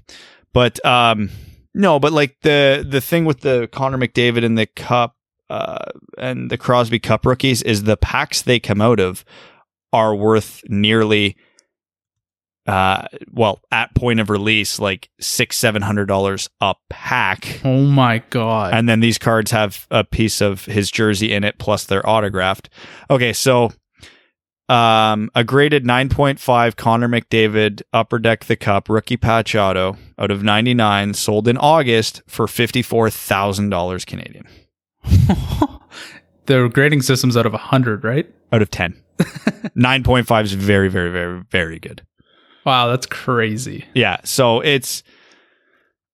but 0.52 0.84
um 0.86 1.30
no 1.74 1.98
but 1.98 2.12
like 2.12 2.36
the 2.42 2.86
the 2.88 3.00
thing 3.00 3.24
with 3.24 3.40
the 3.40 3.68
connor 3.72 3.98
mcdavid 3.98 4.44
and 4.44 4.56
the 4.56 4.66
cup 4.66 5.16
uh 5.52 5.84
and 6.16 6.50
the 6.50 6.56
crosby 6.56 6.98
cup 6.98 7.26
rookies 7.26 7.62
is 7.62 7.82
the 7.82 7.96
packs 7.96 8.42
they 8.42 8.58
come 8.58 8.80
out 8.80 8.98
of 8.98 9.24
are 9.92 10.14
worth 10.14 10.62
nearly 10.68 11.36
uh 12.66 13.06
well 13.30 13.60
at 13.70 13.94
point 13.94 14.18
of 14.20 14.30
release 14.30 14.78
like 14.78 15.10
six 15.20 15.58
seven 15.58 15.82
hundred 15.82 16.06
dollars 16.06 16.48
a 16.60 16.74
pack. 16.88 17.60
Oh 17.64 17.82
my 17.82 18.22
god! 18.30 18.72
and 18.72 18.88
then 18.88 19.00
these 19.00 19.18
cards 19.18 19.50
have 19.50 19.86
a 19.90 20.04
piece 20.04 20.40
of 20.40 20.64
his 20.64 20.90
jersey 20.90 21.32
in 21.32 21.44
it 21.44 21.58
plus 21.58 21.84
they're 21.84 22.08
autographed. 22.08 22.70
Okay 23.10 23.32
so 23.32 23.72
um 24.68 25.28
a 25.34 25.42
graded 25.42 25.84
9.5 25.84 26.76
connor 26.76 27.08
mcdavid 27.08 27.82
upper 27.92 28.20
deck 28.20 28.44
the 28.44 28.54
cup 28.56 28.88
rookie 28.88 29.16
patch 29.16 29.56
auto 29.56 29.96
out 30.18 30.30
of 30.30 30.44
99 30.44 31.14
sold 31.14 31.48
in 31.48 31.58
august 31.58 32.22
for 32.28 32.46
$54000 32.46 34.06
canadian 34.06 34.46
the 36.46 36.70
grading 36.72 37.02
system's 37.02 37.36
out 37.36 37.46
of 37.46 37.52
hundred, 37.52 38.04
right? 38.04 38.32
out 38.52 38.62
of 38.62 38.70
10 38.70 38.94
9.5 39.18 40.44
is 40.44 40.52
very 40.52 40.88
very 40.88 41.10
very 41.10 41.42
very 41.50 41.78
good 41.78 42.02
Wow, 42.64 42.88
that's 42.88 43.06
crazy. 43.06 43.86
Yeah, 43.94 44.18
so 44.24 44.60
it's 44.60 45.02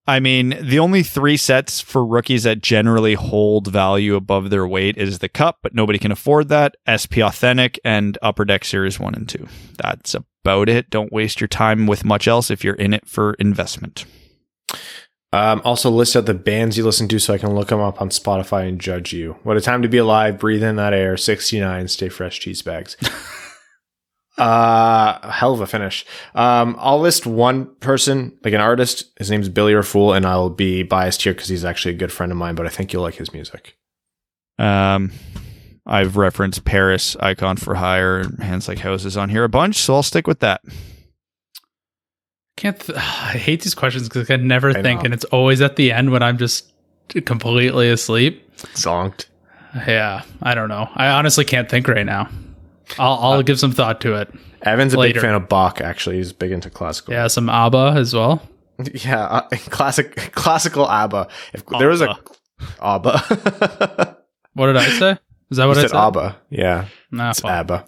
I 0.06 0.20
mean, 0.20 0.56
the 0.62 0.78
only 0.78 1.02
three 1.02 1.36
sets 1.36 1.82
for 1.82 2.04
rookies 2.04 2.44
that 2.44 2.62
generally 2.62 3.12
hold 3.12 3.66
value 3.66 4.14
above 4.14 4.48
their 4.48 4.66
weight 4.66 4.96
is 4.96 5.18
the 5.18 5.28
cup, 5.28 5.58
but 5.62 5.74
nobody 5.74 5.98
can 5.98 6.10
afford 6.10 6.48
that. 6.48 6.76
SP 6.88 7.20
Authentic 7.20 7.78
and 7.84 8.16
Upper 8.22 8.46
Deck 8.46 8.64
Series 8.64 8.98
1 8.98 9.14
and 9.14 9.28
2. 9.28 9.46
That's 9.76 10.14
about 10.14 10.70
it. 10.70 10.88
Don't 10.88 11.12
waste 11.12 11.42
your 11.42 11.48
time 11.48 11.86
with 11.86 12.06
much 12.06 12.26
else 12.26 12.50
if 12.50 12.64
you're 12.64 12.74
in 12.74 12.94
it 12.94 13.06
for 13.06 13.34
investment. 13.34 14.06
Um, 15.32 15.60
also 15.64 15.90
list 15.90 16.16
out 16.16 16.26
the 16.26 16.34
bands 16.34 16.78
you 16.78 16.84
listen 16.84 17.06
to 17.08 17.18
so 17.18 17.34
I 17.34 17.38
can 17.38 17.54
look 17.54 17.68
them 17.68 17.80
up 17.80 18.00
on 18.00 18.08
Spotify 18.08 18.66
and 18.66 18.80
judge 18.80 19.12
you. 19.12 19.36
What 19.42 19.56
a 19.56 19.60
time 19.60 19.82
to 19.82 19.88
be 19.88 19.98
alive. 19.98 20.38
Breathe 20.38 20.62
in 20.62 20.76
that 20.76 20.94
air. 20.94 21.16
69. 21.16 21.88
Stay 21.88 22.08
fresh 22.08 22.40
cheese 22.40 22.62
bags. 22.62 22.96
uh, 24.38 25.30
hell 25.30 25.52
of 25.52 25.60
a 25.60 25.66
finish. 25.66 26.06
Um, 26.34 26.76
I'll 26.78 27.00
list 27.00 27.26
one 27.26 27.74
person, 27.76 28.38
like 28.42 28.54
an 28.54 28.62
artist. 28.62 29.04
His 29.18 29.30
name's 29.30 29.50
Billy 29.50 29.74
or 29.74 29.82
Fool, 29.82 30.14
and 30.14 30.24
I'll 30.24 30.50
be 30.50 30.82
biased 30.82 31.22
here 31.22 31.34
because 31.34 31.48
he's 31.48 31.64
actually 31.64 31.94
a 31.94 31.98
good 31.98 32.12
friend 32.12 32.32
of 32.32 32.38
mine, 32.38 32.54
but 32.54 32.66
I 32.66 32.70
think 32.70 32.92
you'll 32.92 33.02
like 33.02 33.16
his 33.16 33.32
music. 33.32 33.76
Um 34.58 35.12
I've 35.88 36.18
referenced 36.18 36.66
Paris, 36.66 37.16
Icon 37.18 37.56
for 37.56 37.76
Hire, 37.76 38.18
and 38.18 38.42
Hands 38.42 38.68
Like 38.68 38.80
Houses 38.80 39.16
on 39.16 39.30
here 39.30 39.42
a 39.42 39.48
bunch, 39.48 39.76
so 39.76 39.94
I'll 39.94 40.02
stick 40.02 40.26
with 40.26 40.40
that. 40.40 40.60
Can't. 42.58 42.78
Th- 42.78 42.98
I 42.98 43.38
hate 43.38 43.62
these 43.62 43.74
questions 43.74 44.08
because 44.08 44.22
I 44.28 44.36
can 44.36 44.46
never 44.48 44.70
I 44.70 44.82
think, 44.82 45.00
know. 45.00 45.04
and 45.06 45.14
it's 45.14 45.24
always 45.26 45.60
at 45.62 45.76
the 45.76 45.92
end 45.92 46.10
when 46.10 46.22
I'm 46.22 46.36
just 46.38 46.70
completely 47.24 47.88
asleep. 47.88 48.44
Zonked. 48.74 49.26
Yeah, 49.86 50.22
I 50.42 50.54
don't 50.54 50.68
know. 50.68 50.88
I 50.94 51.08
honestly 51.08 51.44
can't 51.44 51.68
think 51.70 51.88
right 51.88 52.04
now. 52.06 52.28
I'll 52.98 53.12
Uh, 53.12 53.16
I'll 53.36 53.42
give 53.42 53.60
some 53.60 53.70
thought 53.72 54.00
to 54.02 54.14
it. 54.14 54.32
Evan's 54.62 54.92
a 54.92 54.96
big 54.98 55.18
fan 55.20 55.34
of 55.34 55.48
Bach, 55.48 55.80
actually. 55.80 56.16
He's 56.16 56.32
big 56.32 56.50
into 56.50 56.68
classical. 56.68 57.14
Yeah, 57.14 57.28
some 57.28 57.48
ABBA 57.48 57.94
as 57.96 58.12
well. 58.14 58.42
Yeah, 58.94 59.24
uh, 59.24 59.48
classic, 59.70 60.14
classical 60.32 60.88
ABBA. 60.88 61.26
If 61.52 61.66
there 61.66 61.88
was 61.88 62.00
a 62.00 62.16
ABBA, 62.80 64.16
What 64.54 64.66
did 64.66 64.76
I 64.76 64.88
say? 64.90 65.18
Is 65.50 65.56
that 65.58 65.64
you 65.64 65.68
what 65.68 65.78
I 65.78 65.80
said 65.82 65.90
said? 65.90 65.96
ABBA. 65.96 66.36
Yeah, 66.50 66.86
Nah, 67.10 67.30
it's. 67.30 67.44
ABBA. 67.44 67.84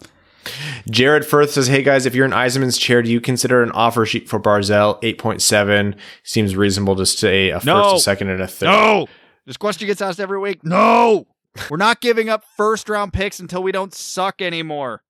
Jared 0.91 1.25
Firth 1.25 1.51
says, 1.53 1.67
"Hey 1.69 1.83
guys, 1.83 2.07
if 2.07 2.15
you're 2.15 2.25
in 2.27 2.33
Yzerman's 2.33 2.79
chair, 2.79 3.03
do 3.03 3.11
you 3.11 3.21
consider 3.21 3.63
an 3.63 3.71
offer 3.73 4.05
sheet 4.07 4.29
for 4.29 4.39
Barzal? 4.41 4.99
Eight 5.03 5.19
point 5.19 5.43
seven 5.43 5.97
seems 6.23 6.57
reasonable 6.57 6.97
to 6.97 7.07
say 7.07 7.51
a 7.51 7.61
No. 7.65 7.91
first, 7.93 7.97
a 7.97 8.01
second, 8.05 8.29
and 8.31 8.43
a 8.43 8.47
third. 8.47 8.67
No. 8.67 9.07
This 9.47 9.57
question 9.57 9.87
gets 9.87 10.01
asked 10.03 10.21
every 10.21 10.39
week. 10.39 10.65
No. 10.65 11.27
We're 11.69 11.77
not 11.79 12.01
giving 12.01 12.29
up 12.29 12.45
first 12.57 12.89
round 12.89 13.13
picks 13.13 13.41
until 13.41 13.63
we 13.63 13.73
don't 13.73 13.93
suck 13.95 14.41
anymore. 14.41 15.03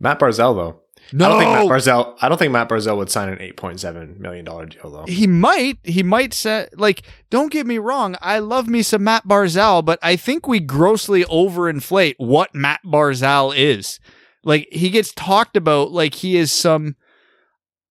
Matt 0.00 0.18
Barzal 0.18 0.54
though. 0.54 0.81
No. 1.12 1.26
I 1.26 1.28
don't 1.28 1.38
think 1.40 1.50
Matt 1.52 1.66
Barzal. 1.68 2.16
I 2.20 2.28
don't 2.28 2.38
think 2.38 2.52
Matt 2.52 2.68
Barzal 2.68 2.96
would 2.96 3.10
sign 3.10 3.28
an 3.28 3.40
eight 3.40 3.56
point 3.56 3.80
seven 3.80 4.16
million 4.18 4.44
dollar 4.44 4.66
deal 4.66 4.90
though. 4.90 5.04
he 5.06 5.26
might. 5.26 5.78
He 5.84 6.02
might 6.02 6.32
say, 6.32 6.68
like, 6.74 7.02
don't 7.30 7.52
get 7.52 7.66
me 7.66 7.78
wrong. 7.78 8.16
I 8.20 8.38
love 8.38 8.68
me 8.68 8.82
some 8.82 9.04
Matt 9.04 9.26
Barzal, 9.26 9.84
but 9.84 9.98
I 10.02 10.16
think 10.16 10.46
we 10.48 10.60
grossly 10.60 11.24
overinflate 11.24 12.14
what 12.18 12.54
Matt 12.54 12.80
Barzal 12.84 13.54
is. 13.56 14.00
Like, 14.44 14.68
he 14.72 14.90
gets 14.90 15.12
talked 15.12 15.56
about 15.56 15.92
like 15.92 16.14
he 16.16 16.36
is 16.36 16.50
some, 16.50 16.96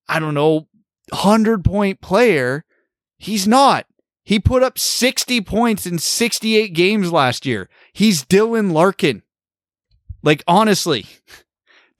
I 0.09 0.19
don't 0.19 0.33
know, 0.33 0.67
100 1.09 1.63
point 1.63 2.01
player. 2.01 2.65
He's 3.17 3.47
not. 3.47 3.85
He 4.23 4.39
put 4.39 4.63
up 4.63 4.77
60 4.77 5.41
points 5.41 5.85
in 5.85 5.97
68 5.99 6.73
games 6.73 7.11
last 7.11 7.45
year. 7.45 7.69
He's 7.93 8.23
Dylan 8.23 8.71
Larkin. 8.71 9.23
Like, 10.23 10.43
honestly, 10.47 11.05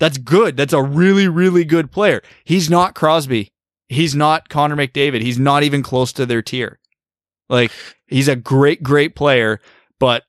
that's 0.01 0.17
good. 0.17 0.57
That's 0.57 0.73
a 0.73 0.81
really, 0.81 1.27
really 1.27 1.63
good 1.63 1.91
player. 1.91 2.23
He's 2.43 2.71
not 2.71 2.95
Crosby. 2.95 3.51
He's 3.87 4.15
not 4.15 4.49
Connor 4.49 4.75
McDavid. 4.75 5.21
He's 5.21 5.37
not 5.37 5.61
even 5.61 5.83
close 5.83 6.11
to 6.13 6.25
their 6.25 6.41
tier. 6.41 6.79
Like, 7.49 7.71
he's 8.07 8.27
a 8.27 8.35
great, 8.35 8.81
great 8.81 9.15
player, 9.15 9.59
but 9.99 10.23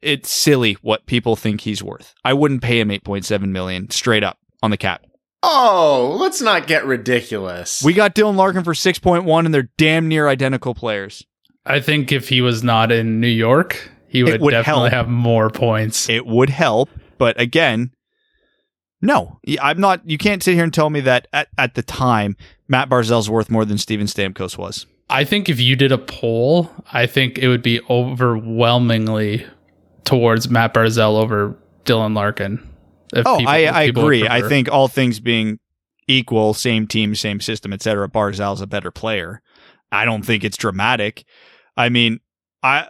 it's 0.00 0.30
silly 0.30 0.78
what 0.80 1.04
people 1.04 1.36
think 1.36 1.60
he's 1.60 1.82
worth. 1.82 2.14
I 2.24 2.32
wouldn't 2.32 2.62
pay 2.62 2.80
him 2.80 2.88
8.7 2.88 3.50
million 3.50 3.90
straight 3.90 4.24
up 4.24 4.38
on 4.62 4.70
the 4.70 4.78
cap. 4.78 5.04
Oh, 5.42 6.16
let's 6.18 6.40
not 6.40 6.66
get 6.66 6.86
ridiculous. 6.86 7.82
We 7.82 7.92
got 7.92 8.14
Dylan 8.14 8.36
Larkin 8.36 8.64
for 8.64 8.72
6.1 8.72 9.44
and 9.44 9.52
they're 9.52 9.68
damn 9.76 10.08
near 10.08 10.26
identical 10.26 10.74
players. 10.74 11.26
I 11.66 11.80
think 11.80 12.12
if 12.12 12.30
he 12.30 12.40
was 12.40 12.64
not 12.64 12.92
in 12.92 13.20
New 13.20 13.28
York, 13.28 13.90
he 14.08 14.22
would, 14.22 14.40
would 14.40 14.52
definitely 14.52 14.88
help. 14.88 15.06
have 15.06 15.08
more 15.10 15.50
points. 15.50 16.08
It 16.08 16.24
would 16.24 16.48
help, 16.48 16.88
but 17.18 17.38
again, 17.38 17.90
no. 19.00 19.40
I'm 19.60 19.80
not 19.80 20.08
you 20.08 20.18
can't 20.18 20.42
sit 20.42 20.54
here 20.54 20.64
and 20.64 20.74
tell 20.74 20.90
me 20.90 21.00
that 21.00 21.28
at, 21.32 21.48
at 21.58 21.74
the 21.74 21.82
time 21.82 22.36
Matt 22.68 22.88
Barzal's 22.88 23.28
worth 23.30 23.50
more 23.50 23.64
than 23.64 23.78
Steven 23.78 24.06
Stamkos 24.06 24.56
was. 24.58 24.86
I 25.08 25.24
think 25.24 25.48
if 25.48 25.58
you 25.60 25.74
did 25.74 25.90
a 25.90 25.98
poll, 25.98 26.70
I 26.92 27.06
think 27.06 27.38
it 27.38 27.48
would 27.48 27.62
be 27.62 27.80
overwhelmingly 27.90 29.44
towards 30.04 30.48
Matt 30.48 30.72
Barzell 30.72 31.20
over 31.20 31.56
Dylan 31.84 32.14
Larkin. 32.14 32.66
Oh, 33.14 33.38
people- 33.38 33.48
I, 33.48 33.64
I 33.64 33.82
agree. 33.82 34.26
I 34.28 34.42
think 34.48 34.70
all 34.70 34.86
things 34.86 35.18
being 35.18 35.58
equal, 36.06 36.54
same 36.54 36.86
team, 36.86 37.14
same 37.14 37.40
system, 37.40 37.72
etc. 37.72 38.08
Barzal's 38.08 38.60
a 38.60 38.66
better 38.66 38.90
player. 38.90 39.42
I 39.90 40.04
don't 40.04 40.24
think 40.24 40.44
it's 40.44 40.56
dramatic. 40.56 41.24
I 41.76 41.88
mean, 41.88 42.20
I 42.62 42.88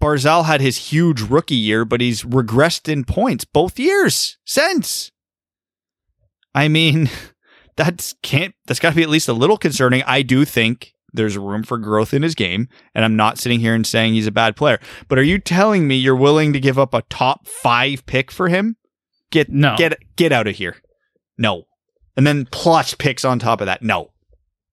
Barzal 0.00 0.46
had 0.46 0.60
his 0.60 0.76
huge 0.90 1.20
rookie 1.20 1.54
year, 1.54 1.84
but 1.84 2.00
he's 2.00 2.22
regressed 2.22 2.90
in 2.90 3.04
points 3.04 3.44
both 3.44 3.78
years 3.78 4.38
since. 4.44 5.12
I 6.54 6.68
mean, 6.68 7.08
that's 7.76 8.14
can't 8.22 8.54
that's 8.66 8.80
got 8.80 8.90
to 8.90 8.96
be 8.96 9.02
at 9.02 9.08
least 9.08 9.28
a 9.28 9.32
little 9.32 9.56
concerning. 9.56 10.02
I 10.06 10.22
do 10.22 10.44
think 10.44 10.92
there's 11.12 11.36
room 11.36 11.62
for 11.62 11.76
growth 11.78 12.14
in 12.14 12.22
his 12.22 12.34
game, 12.34 12.68
and 12.94 13.04
I'm 13.04 13.16
not 13.16 13.38
sitting 13.38 13.60
here 13.60 13.74
and 13.74 13.86
saying 13.86 14.14
he's 14.14 14.26
a 14.26 14.32
bad 14.32 14.56
player. 14.56 14.78
But 15.08 15.18
are 15.18 15.24
you 15.24 15.38
telling 15.38 15.88
me 15.88 15.96
you're 15.96 16.16
willing 16.16 16.52
to 16.52 16.60
give 16.60 16.78
up 16.78 16.94
a 16.94 17.02
top 17.02 17.46
five 17.46 18.06
pick 18.06 18.30
for 18.30 18.48
him? 18.48 18.76
Get 19.30 19.50
No. 19.50 19.76
get 19.76 19.98
get 20.16 20.32
out 20.32 20.46
of 20.46 20.56
here. 20.56 20.76
No, 21.38 21.64
and 22.16 22.26
then 22.26 22.46
plus 22.50 22.94
picks 22.94 23.24
on 23.24 23.38
top 23.38 23.60
of 23.60 23.66
that. 23.66 23.82
No, 23.82 24.10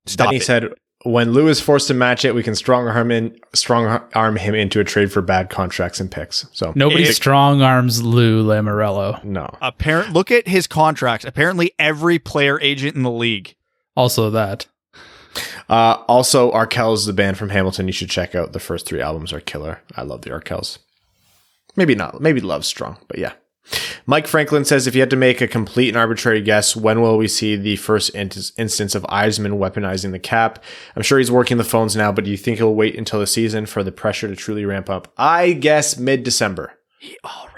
stop 0.06 0.28
then 0.28 0.34
he 0.34 0.38
it. 0.38 0.44
said, 0.44 0.66
"When 1.04 1.32
Lou 1.32 1.48
is 1.48 1.60
forced 1.62 1.88
to 1.88 1.94
match 1.94 2.26
it, 2.26 2.34
we 2.36 2.44
can 2.44 2.56
strong 2.56 2.88
arm 2.88 3.12
in 3.12 3.38
strong 3.54 4.02
arm 4.14 4.36
him 4.36 4.56
into 4.56 4.80
a 4.80 4.84
trade 4.84 5.12
for 5.12 5.22
bad 5.22 5.50
contracts 5.50 6.00
and 6.00 6.10
picks." 6.12 6.46
So 6.54 6.74
Nobody 6.76 7.04
It- 7.04 7.14
strong 7.14 7.62
arms 7.62 8.02
Lou 8.02 8.44
Lamoriello. 8.44 9.24
no, 9.24 9.50
Apparent. 9.62 10.14
Look 10.14 10.32
at 10.32 10.48
his 10.48 10.68
contracts. 10.68 11.26
Apparently, 11.26 11.72
every 11.80 12.20
player 12.20 12.60
agent 12.62 12.96
in 12.96 13.04
the 13.04 13.12
league. 13.12 13.56
Also 13.96 14.30
that. 14.32 14.66
Uh, 15.70 15.98
also, 16.08 16.52
Arkells, 16.52 17.06
the 17.06 17.14
band 17.14 17.38
from 17.38 17.50
Hamilton, 17.50 17.86
you 17.88 17.94
should 17.94 18.10
check 18.10 18.34
out. 18.34 18.54
The 18.54 18.60
first 18.60 18.88
three 18.88 19.02
albums 19.02 19.32
are 19.34 19.40
killer. 19.40 19.82
I 19.96 20.02
love 20.02 20.22
the 20.24 20.32
Arkells. 20.32 20.80
Maybe 21.76 21.94
not. 21.94 22.20
Maybe 22.20 22.42
Love 22.42 22.66
Strong, 22.66 22.98
but 23.08 23.20
yeah. 23.20 23.34
Mike 24.06 24.28
Franklin 24.28 24.66
says 24.66 24.88
if 24.88 24.96
you 24.96 25.02
had 25.02 25.10
to 25.10 25.16
make 25.16 25.42
a 25.42 25.48
complete 25.48 25.90
and 25.90 25.98
arbitrary 25.98 26.42
guess, 26.42 26.76
when 26.76 27.02
will 27.02 27.18
we 27.18 27.28
see 27.28 27.56
the 27.56 27.76
first 27.76 28.10
in- 28.12 28.32
instance 28.58 28.96
of 28.96 29.04
Yzerman 29.04 29.58
weaponizing 29.58 30.12
the 30.12 30.20
cap? 30.20 30.64
I'm 30.96 31.04
sure 31.04 31.18
he's 31.18 31.32
working 31.32 31.58
the 31.58 31.64
phones 31.64 31.96
now, 31.96 32.12
but 32.12 32.24
do 32.24 32.32
you 32.32 32.38
think 32.38 32.58
he'll 32.58 32.76
wait 32.76 32.98
until 32.98 33.20
the 33.20 33.28
season 33.28 33.66
for 33.66 33.84
the 33.84 33.92
pressure 33.92 34.28
to 34.28 34.36
truly 34.36 34.66
ramp 34.66 34.90
up? 34.90 35.12
I 35.18 35.54
guess 35.54 35.98
mid 35.98 36.24
December. 36.24 36.74
He 37.00 37.18
already. 37.24 37.57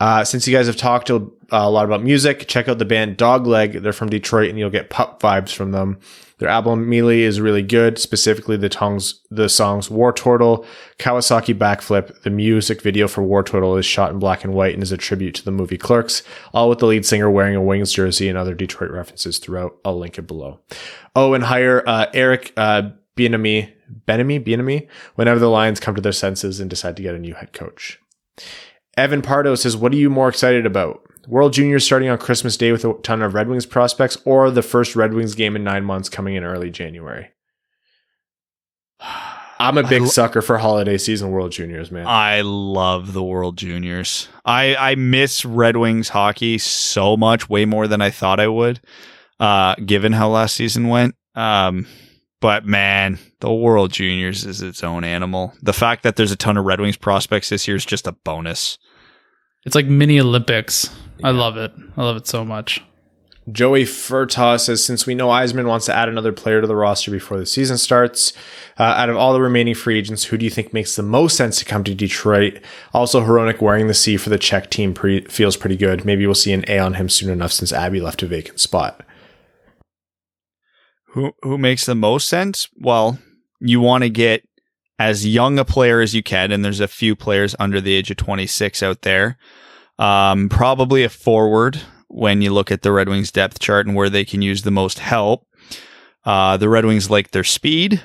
Uh, 0.00 0.24
since 0.24 0.48
you 0.48 0.56
guys 0.56 0.66
have 0.66 0.78
talked 0.78 1.10
a, 1.10 1.24
a 1.50 1.70
lot 1.70 1.84
about 1.84 2.02
music, 2.02 2.48
check 2.48 2.68
out 2.68 2.78
the 2.78 2.86
band 2.86 3.18
Dogleg. 3.18 3.82
They're 3.82 3.92
from 3.92 4.08
Detroit, 4.08 4.48
and 4.48 4.58
you'll 4.58 4.70
get 4.70 4.88
pup 4.88 5.20
vibes 5.20 5.52
from 5.52 5.72
them. 5.72 5.98
Their 6.38 6.48
album 6.48 6.88
Melee 6.88 7.20
is 7.20 7.38
really 7.38 7.60
good, 7.62 7.98
specifically 7.98 8.56
the 8.56 8.70
tongs, 8.70 9.20
the 9.30 9.50
songs 9.50 9.88
Wartortle, 9.88 10.64
Kawasaki 10.98 11.54
Backflip. 11.54 12.22
The 12.22 12.30
music 12.30 12.80
video 12.80 13.08
for 13.08 13.22
Wartortle 13.22 13.78
is 13.78 13.84
shot 13.84 14.10
in 14.10 14.18
black 14.18 14.42
and 14.42 14.54
white 14.54 14.72
and 14.72 14.82
is 14.82 14.90
a 14.90 14.96
tribute 14.96 15.34
to 15.34 15.44
the 15.44 15.50
movie 15.50 15.76
Clerks, 15.76 16.22
all 16.54 16.70
with 16.70 16.78
the 16.78 16.86
lead 16.86 17.04
singer 17.04 17.30
wearing 17.30 17.54
a 17.54 17.62
Wings 17.62 17.92
jersey 17.92 18.26
and 18.26 18.38
other 18.38 18.54
Detroit 18.54 18.90
references 18.90 19.36
throughout. 19.36 19.76
I'll 19.84 19.98
link 19.98 20.16
it 20.16 20.26
below. 20.26 20.60
Oh, 21.14 21.34
and 21.34 21.44
hire 21.44 21.84
uh, 21.86 22.06
Eric 22.14 22.54
uh, 22.56 22.92
Bieniemy, 23.18 23.70
Benemy, 24.08 24.42
Bieniemy, 24.42 24.88
whenever 25.16 25.38
the 25.38 25.50
Lions 25.50 25.78
come 25.78 25.94
to 25.94 26.00
their 26.00 26.10
senses 26.10 26.58
and 26.58 26.70
decide 26.70 26.96
to 26.96 27.02
get 27.02 27.14
a 27.14 27.18
new 27.18 27.34
head 27.34 27.52
coach. 27.52 28.00
Evan 29.00 29.22
Pardo 29.22 29.54
says, 29.54 29.76
What 29.76 29.92
are 29.92 29.96
you 29.96 30.10
more 30.10 30.28
excited 30.28 30.66
about? 30.66 31.00
World 31.26 31.54
Juniors 31.54 31.84
starting 31.84 32.08
on 32.08 32.18
Christmas 32.18 32.56
Day 32.56 32.70
with 32.70 32.84
a 32.84 32.92
ton 33.02 33.22
of 33.22 33.34
Red 33.34 33.48
Wings 33.48 33.64
prospects, 33.66 34.18
or 34.24 34.50
the 34.50 34.62
first 34.62 34.94
Red 34.94 35.14
Wings 35.14 35.34
game 35.34 35.56
in 35.56 35.64
nine 35.64 35.84
months 35.84 36.08
coming 36.08 36.34
in 36.34 36.44
early 36.44 36.70
January? 36.70 37.30
I'm 39.58 39.76
a 39.76 39.86
big 39.86 40.02
lo- 40.02 40.08
sucker 40.08 40.40
for 40.40 40.56
holiday 40.56 40.96
season 40.96 41.30
World 41.30 41.52
Juniors, 41.52 41.90
man. 41.90 42.06
I 42.06 42.40
love 42.40 43.12
the 43.12 43.22
World 43.22 43.58
Juniors. 43.58 44.28
I 44.44 44.74
I 44.76 44.94
miss 44.94 45.44
Red 45.44 45.76
Wings 45.76 46.08
hockey 46.08 46.56
so 46.58 47.16
much, 47.16 47.48
way 47.50 47.66
more 47.66 47.86
than 47.86 48.00
I 48.00 48.08
thought 48.10 48.40
I 48.40 48.48
would. 48.48 48.80
Uh, 49.38 49.74
given 49.76 50.12
how 50.12 50.28
last 50.28 50.54
season 50.54 50.88
went. 50.88 51.14
Um, 51.34 51.86
but 52.40 52.64
man, 52.64 53.18
the 53.40 53.52
World 53.52 53.92
Juniors 53.92 54.44
is 54.46 54.62
its 54.62 54.82
own 54.82 55.04
animal. 55.04 55.52
The 55.62 55.72
fact 55.74 56.02
that 56.02 56.16
there's 56.16 56.32
a 56.32 56.36
ton 56.36 56.56
of 56.56 56.64
Red 56.64 56.80
Wings 56.80 56.96
prospects 56.96 57.50
this 57.50 57.68
year 57.68 57.76
is 57.76 57.84
just 57.84 58.06
a 58.06 58.12
bonus. 58.12 58.78
It's 59.64 59.74
like 59.74 59.86
mini 59.86 60.20
Olympics. 60.20 60.90
I 61.22 61.30
love 61.30 61.56
it. 61.56 61.72
I 61.96 62.02
love 62.02 62.16
it 62.16 62.26
so 62.26 62.44
much. 62.44 62.82
Joey 63.50 63.84
Furtaw 63.84 64.60
says, 64.60 64.84
since 64.84 65.06
we 65.06 65.14
know 65.14 65.28
Yzerman 65.28 65.66
wants 65.66 65.86
to 65.86 65.94
add 65.94 66.08
another 66.08 66.32
player 66.32 66.60
to 66.60 66.66
the 66.66 66.76
roster 66.76 67.10
before 67.10 67.38
the 67.38 67.46
season 67.46 67.78
starts, 67.78 68.32
uh, 68.78 68.82
out 68.82 69.08
of 69.08 69.16
all 69.16 69.32
the 69.32 69.40
remaining 69.40 69.74
free 69.74 69.98
agents, 69.98 70.24
who 70.24 70.36
do 70.36 70.44
you 70.44 70.50
think 70.50 70.72
makes 70.72 70.94
the 70.94 71.02
most 71.02 71.36
sense 71.36 71.58
to 71.58 71.64
come 71.64 71.82
to 71.84 71.94
Detroit? 71.94 72.60
Also, 72.94 73.22
Hronek 73.22 73.60
wearing 73.60 73.86
the 73.86 73.94
C 73.94 74.16
for 74.16 74.30
the 74.30 74.38
Czech 74.38 74.70
team 74.70 74.94
pre- 74.94 75.24
feels 75.24 75.56
pretty 75.56 75.76
good. 75.76 76.04
Maybe 76.04 76.26
we'll 76.26 76.34
see 76.34 76.52
an 76.52 76.64
A 76.68 76.78
on 76.78 76.94
him 76.94 77.08
soon 77.08 77.30
enough 77.30 77.52
since 77.52 77.72
Abby 77.72 78.00
left 78.00 78.22
a 78.22 78.26
vacant 78.26 78.60
spot. 78.60 79.04
Who 81.12 81.32
who 81.42 81.58
makes 81.58 81.86
the 81.86 81.96
most 81.96 82.28
sense? 82.28 82.68
Well, 82.78 83.18
you 83.58 83.80
want 83.80 84.04
to 84.04 84.10
get 84.10 84.42
as 85.00 85.26
young 85.26 85.58
a 85.58 85.64
player 85.64 86.02
as 86.02 86.14
you 86.14 86.22
can, 86.22 86.52
and 86.52 86.62
there's 86.62 86.78
a 86.78 86.86
few 86.86 87.16
players 87.16 87.56
under 87.58 87.80
the 87.80 87.94
age 87.94 88.10
of 88.10 88.18
26 88.18 88.82
out 88.82 89.00
there. 89.00 89.38
Um, 89.98 90.50
probably 90.50 91.04
a 91.04 91.08
forward 91.08 91.80
when 92.08 92.42
you 92.42 92.52
look 92.52 92.70
at 92.70 92.82
the 92.82 92.92
Red 92.92 93.08
Wings 93.08 93.32
depth 93.32 93.58
chart 93.60 93.86
and 93.86 93.96
where 93.96 94.10
they 94.10 94.26
can 94.26 94.42
use 94.42 94.60
the 94.60 94.70
most 94.70 94.98
help. 94.98 95.46
Uh, 96.26 96.58
the 96.58 96.68
Red 96.68 96.84
Wings 96.84 97.08
like 97.08 97.30
their 97.30 97.44
speed. 97.44 98.02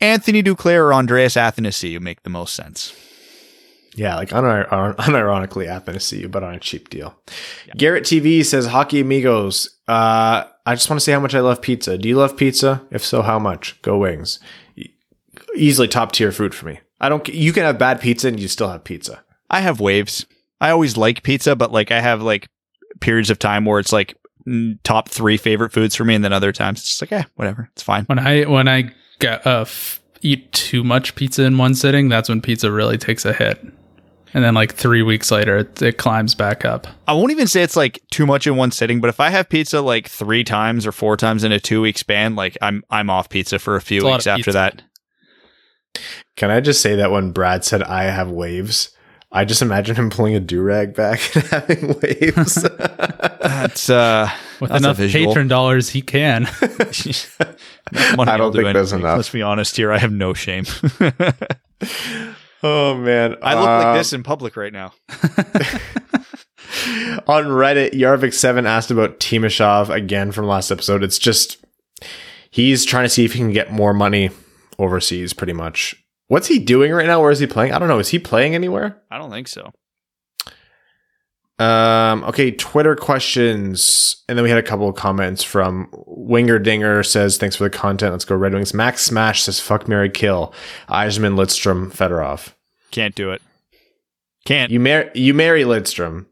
Anthony 0.00 0.44
Duclair 0.44 0.84
or 0.84 0.94
Andreas 0.94 1.34
Athanasiou 1.34 2.00
make 2.00 2.22
the 2.22 2.30
most 2.30 2.54
sense. 2.54 2.94
Yeah, 3.96 4.14
like 4.14 4.28
unir- 4.28 4.70
un- 4.72 4.94
unironically 4.94 5.66
Athanasiou, 5.66 6.30
but 6.30 6.44
on 6.44 6.54
a 6.54 6.60
cheap 6.60 6.88
deal. 6.88 7.18
Garrett 7.76 8.04
TV 8.04 8.44
says, 8.44 8.66
Hockey 8.66 9.00
Amigos, 9.00 9.76
uh, 9.88 10.44
I 10.66 10.74
just 10.74 10.88
want 10.88 11.00
to 11.00 11.04
say 11.04 11.12
how 11.12 11.20
much 11.20 11.34
I 11.34 11.40
love 11.40 11.62
pizza. 11.62 11.98
Do 11.98 12.08
you 12.08 12.16
love 12.16 12.36
pizza? 12.36 12.86
If 12.92 13.04
so, 13.04 13.22
how 13.22 13.40
much? 13.40 13.80
Go 13.82 13.98
Wings. 13.98 14.38
Easily 15.56 15.88
top 15.88 16.12
tier 16.12 16.32
food 16.32 16.54
for 16.54 16.66
me. 16.66 16.80
I 17.00 17.08
don't, 17.08 17.26
you 17.28 17.52
can 17.52 17.64
have 17.64 17.78
bad 17.78 18.00
pizza 18.00 18.28
and 18.28 18.38
you 18.40 18.48
still 18.48 18.68
have 18.68 18.84
pizza. 18.84 19.22
I 19.50 19.60
have 19.60 19.80
waves. 19.80 20.26
I 20.60 20.70
always 20.70 20.96
like 20.96 21.22
pizza, 21.22 21.54
but 21.56 21.72
like 21.72 21.90
I 21.90 22.00
have 22.00 22.22
like 22.22 22.48
periods 23.00 23.30
of 23.30 23.38
time 23.38 23.64
where 23.64 23.78
it's 23.78 23.92
like 23.92 24.16
top 24.84 25.08
three 25.08 25.36
favorite 25.36 25.72
foods 25.72 25.94
for 25.94 26.04
me, 26.04 26.14
and 26.14 26.24
then 26.24 26.32
other 26.32 26.52
times 26.52 26.80
it's 26.80 26.88
just 26.88 27.02
like, 27.02 27.12
eh, 27.12 27.24
whatever, 27.34 27.68
it's 27.72 27.82
fine. 27.82 28.04
When 28.04 28.18
I 28.18 28.44
when 28.44 28.66
I 28.68 28.92
get 29.18 29.46
uh, 29.46 29.62
f- 29.62 30.00
eat 30.22 30.50
too 30.52 30.82
much 30.82 31.14
pizza 31.14 31.44
in 31.44 31.58
one 31.58 31.74
sitting, 31.74 32.08
that's 32.08 32.28
when 32.28 32.40
pizza 32.40 32.72
really 32.72 32.96
takes 32.96 33.24
a 33.24 33.32
hit. 33.32 33.62
And 34.34 34.44
then 34.44 34.54
like 34.54 34.74
three 34.74 35.02
weeks 35.02 35.30
later, 35.30 35.58
it, 35.58 35.80
it 35.82 35.98
climbs 35.98 36.34
back 36.34 36.64
up. 36.64 36.86
I 37.06 37.12
won't 37.12 37.30
even 37.32 37.46
say 37.46 37.62
it's 37.62 37.76
like 37.76 38.02
too 38.10 38.26
much 38.26 38.46
in 38.46 38.56
one 38.56 38.70
sitting, 38.70 39.00
but 39.00 39.08
if 39.08 39.20
I 39.20 39.30
have 39.30 39.48
pizza 39.48 39.80
like 39.80 40.08
three 40.08 40.44
times 40.44 40.86
or 40.86 40.92
four 40.92 41.16
times 41.16 41.44
in 41.44 41.52
a 41.52 41.60
two 41.60 41.80
week 41.82 41.98
span, 41.98 42.34
like 42.34 42.56
I'm 42.62 42.82
I'm 42.90 43.10
off 43.10 43.28
pizza 43.28 43.58
for 43.58 43.76
a 43.76 43.80
few 43.80 43.98
It's 43.98 44.04
weeks 44.12 44.26
of 44.26 44.30
after 44.32 44.44
pizza. 44.44 44.52
that. 44.52 44.82
Can 46.36 46.50
I 46.50 46.60
just 46.60 46.80
say 46.82 46.96
that 46.96 47.10
when 47.10 47.30
Brad 47.32 47.64
said 47.64 47.82
I 47.82 48.04
have 48.04 48.30
waves, 48.30 48.90
I 49.32 49.44
just 49.44 49.62
imagine 49.62 49.96
him 49.96 50.10
pulling 50.10 50.34
a 50.36 50.40
do 50.40 50.62
rag 50.62 50.94
back 50.94 51.20
and 51.36 51.44
having 51.46 51.96
waves. 52.02 52.54
That's 52.62 53.90
uh, 53.90 54.30
With 54.60 54.70
That's 54.70 54.82
enough 54.84 54.96
visual. 54.98 55.26
patron 55.26 55.48
dollars, 55.48 55.90
he 55.90 56.00
can. 56.02 56.44
money 58.16 58.30
I 58.30 58.36
don't 58.36 58.40
will 58.40 58.50
do 58.52 58.62
think 58.62 58.74
that's 58.74 58.92
anything. 58.92 59.00
enough. 59.00 59.16
Let's 59.16 59.30
be 59.30 59.42
honest 59.42 59.76
here. 59.76 59.92
I 59.92 59.98
have 59.98 60.12
no 60.12 60.32
shame. 60.34 60.64
oh 62.62 62.94
man, 62.96 63.36
I 63.42 63.54
look 63.54 63.68
Uh, 63.68 63.84
like 63.84 63.98
this 63.98 64.12
in 64.12 64.22
public 64.22 64.56
right 64.56 64.72
now. 64.72 64.92
on 67.26 67.44
Reddit, 67.46 67.92
Yarvik7 67.92 68.66
asked 68.66 68.90
about 68.90 69.20
Timashov 69.20 69.88
again 69.90 70.32
from 70.32 70.46
last 70.46 70.70
episode. 70.70 71.02
It's 71.02 71.18
just 71.18 71.58
he's 72.50 72.84
trying 72.84 73.04
to 73.04 73.08
see 73.08 73.24
if 73.24 73.32
he 73.32 73.38
can 73.38 73.52
get 73.52 73.70
more 73.72 73.92
money 73.94 74.30
overseas, 74.78 75.32
pretty 75.32 75.52
much. 75.52 75.94
What's 76.28 76.48
he 76.48 76.58
doing 76.58 76.92
right 76.92 77.06
now? 77.06 77.20
Where 77.20 77.30
is 77.30 77.38
he 77.38 77.46
playing? 77.46 77.72
I 77.72 77.78
don't 77.78 77.88
know. 77.88 77.98
Is 77.98 78.08
he 78.08 78.18
playing 78.18 78.54
anywhere? 78.54 79.00
I 79.10 79.18
don't 79.18 79.30
think 79.30 79.48
so. 79.48 79.72
Um, 81.58 82.22
okay, 82.24 82.50
Twitter 82.50 82.94
questions. 82.96 84.22
And 84.28 84.36
then 84.36 84.42
we 84.42 84.50
had 84.50 84.58
a 84.58 84.62
couple 84.62 84.88
of 84.88 84.94
comments 84.96 85.42
from 85.42 85.88
Winger 86.06 86.58
Dinger 86.58 87.02
says, 87.02 87.38
Thanks 87.38 87.56
for 87.56 87.64
the 87.64 87.70
content. 87.70 88.12
Let's 88.12 88.24
go 88.26 88.36
Red 88.36 88.52
Wings. 88.52 88.74
Max 88.74 89.02
Smash 89.02 89.42
says, 89.42 89.58
Fuck 89.60 89.88
Mary 89.88 90.10
Kill. 90.10 90.52
Yzerman, 90.88 91.34
Lidstrom, 91.36 91.90
Fedorov. 91.90 92.52
Can't 92.90 93.14
do 93.14 93.30
it. 93.30 93.40
Can't. 94.44 94.70
You, 94.70 94.80
mar- 94.80 95.10
you 95.14 95.32
marry 95.32 95.62
Lidstrom. 95.62 96.26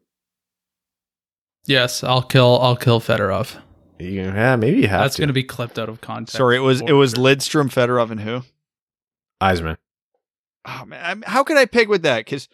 yes, 1.66 2.04
I'll 2.04 2.22
kill. 2.22 2.60
I'll 2.60 2.76
kill 2.76 3.00
Fedorov. 3.00 3.56
You, 3.98 4.08
yeah, 4.22 4.56
maybe 4.56 4.80
you 4.80 4.88
have 4.88 5.02
That's 5.02 5.16
to. 5.16 5.22
going 5.22 5.28
to 5.28 5.32
be 5.34 5.44
clipped 5.44 5.78
out 5.78 5.88
of 5.88 6.00
context. 6.00 6.36
Sorry, 6.36 6.56
it 6.56 6.60
was 6.60 6.80
it 6.80 6.92
was 6.92 7.14
Lidstrom, 7.14 7.72
Fedorov, 7.72 8.10
and 8.10 8.20
who? 8.20 8.42
Yzerman. 9.42 9.76
Oh 10.66 10.84
man, 10.86 11.04
I'm- 11.04 11.24
how 11.26 11.44
could 11.44 11.56
I 11.56 11.66
pick 11.66 11.88
with 11.88 12.02
that? 12.02 12.24
Because 12.24 12.48